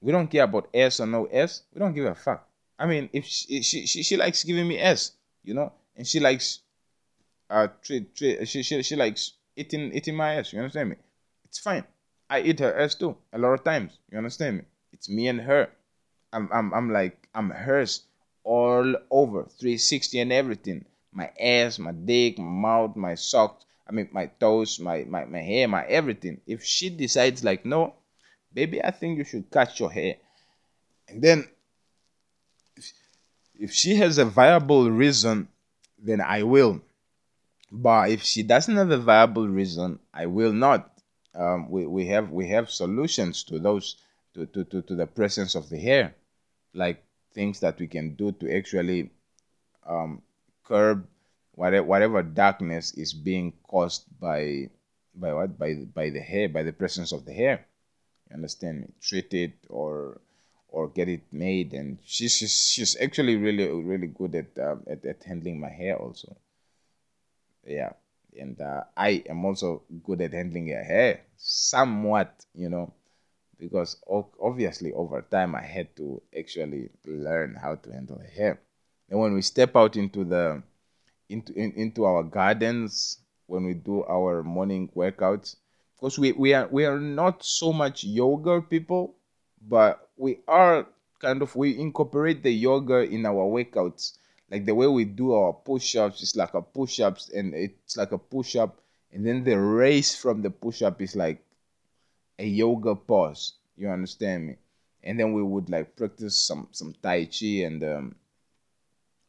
[0.02, 1.64] We don't care about S or no S.
[1.74, 2.48] We don't give a fuck.
[2.80, 5.12] I mean, if she she she, she likes giving me S,
[5.44, 6.60] you know, and she likes
[7.50, 8.06] uh she,
[8.46, 10.96] she she likes eating eating my ass, You understand me?
[11.46, 11.86] It's fine.
[12.30, 13.98] I eat her ass too a lot of times.
[14.12, 14.64] You understand me?
[14.92, 15.70] It's me and her.
[16.32, 18.04] I'm I'm I'm like I'm hers
[18.44, 20.86] all over 360 and everything.
[21.12, 25.42] My ass, my dick, my mouth, my socks, I mean, my toes, my, my, my
[25.42, 26.42] hair, my everything.
[26.48, 27.94] If she decides, like, no,
[28.54, 30.16] baby, I think you should cut your hair.
[31.08, 31.48] And then,
[33.58, 35.48] if she has a viable reason,
[35.98, 36.82] then I will.
[37.72, 40.92] But if she doesn't have a viable reason, I will not.
[41.36, 43.96] Um, we, we have we have solutions to those
[44.36, 46.14] to, to, to, to the presence of the hair,
[46.74, 49.10] like things that we can do to actually
[49.88, 50.22] um,
[50.64, 51.08] curb
[51.56, 54.70] whatever whatever darkness is being caused by
[55.16, 57.66] by what by by the hair by the presence of the hair
[58.30, 60.20] you understand me treat it or
[60.74, 65.06] or get it made and she's she's, she's actually really really good at, uh, at
[65.06, 66.36] at handling my hair also.
[67.66, 67.94] Yeah
[68.40, 72.92] and uh, i am also good at handling her hair somewhat you know
[73.60, 73.98] because
[74.42, 78.60] obviously over time i had to actually learn how to handle hair.
[79.10, 80.64] And when we step out into the
[81.30, 85.56] into in, into our gardens when we do our morning workouts
[85.96, 89.16] because we, we are we are not so much yoga people
[89.62, 90.88] but we are
[91.20, 94.18] kind of we incorporate the yoga in our workouts
[94.52, 98.18] like the way we do our push-ups is like a push-ups and it's like a
[98.18, 98.80] push-up
[99.12, 101.44] and then the race from the push-up is like
[102.40, 104.56] a yoga pose you understand me
[105.04, 108.16] and then we would like practice some some tai chi and um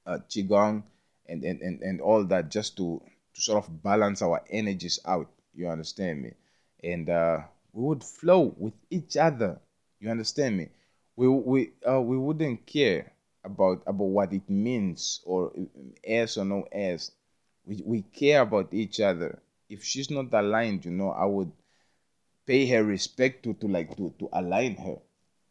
[0.07, 0.83] uh, qigong
[1.27, 3.01] and, and, and, and all that just to,
[3.35, 5.29] to sort of balance our energies out.
[5.55, 6.33] You understand me?
[6.83, 7.39] And uh,
[7.73, 9.61] we would flow with each other.
[10.05, 10.69] You understand me?
[11.17, 15.51] We we uh, we wouldn't care about about what it means or
[16.05, 17.11] s or no s.
[17.65, 19.41] We we care about each other.
[19.71, 21.51] If she's not aligned, you know, I would
[22.45, 24.99] pay her respect to to like to to align her,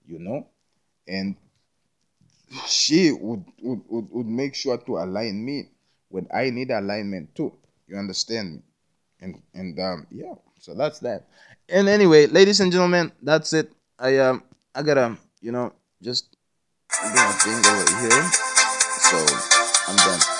[0.06, 0.46] you know,
[1.08, 1.36] and
[2.68, 5.70] she would, would, would, would make sure to align me
[6.10, 7.54] when I need alignment too.
[7.88, 8.62] You understand me?
[9.20, 11.26] And and um yeah, so that's that.
[11.70, 13.72] And anyway, ladies and gentlemen, that's it.
[14.00, 14.44] I um
[14.76, 16.36] I gotta um, you know just
[16.92, 18.32] do a thing over here,
[19.00, 19.18] so
[19.88, 20.33] I'm done.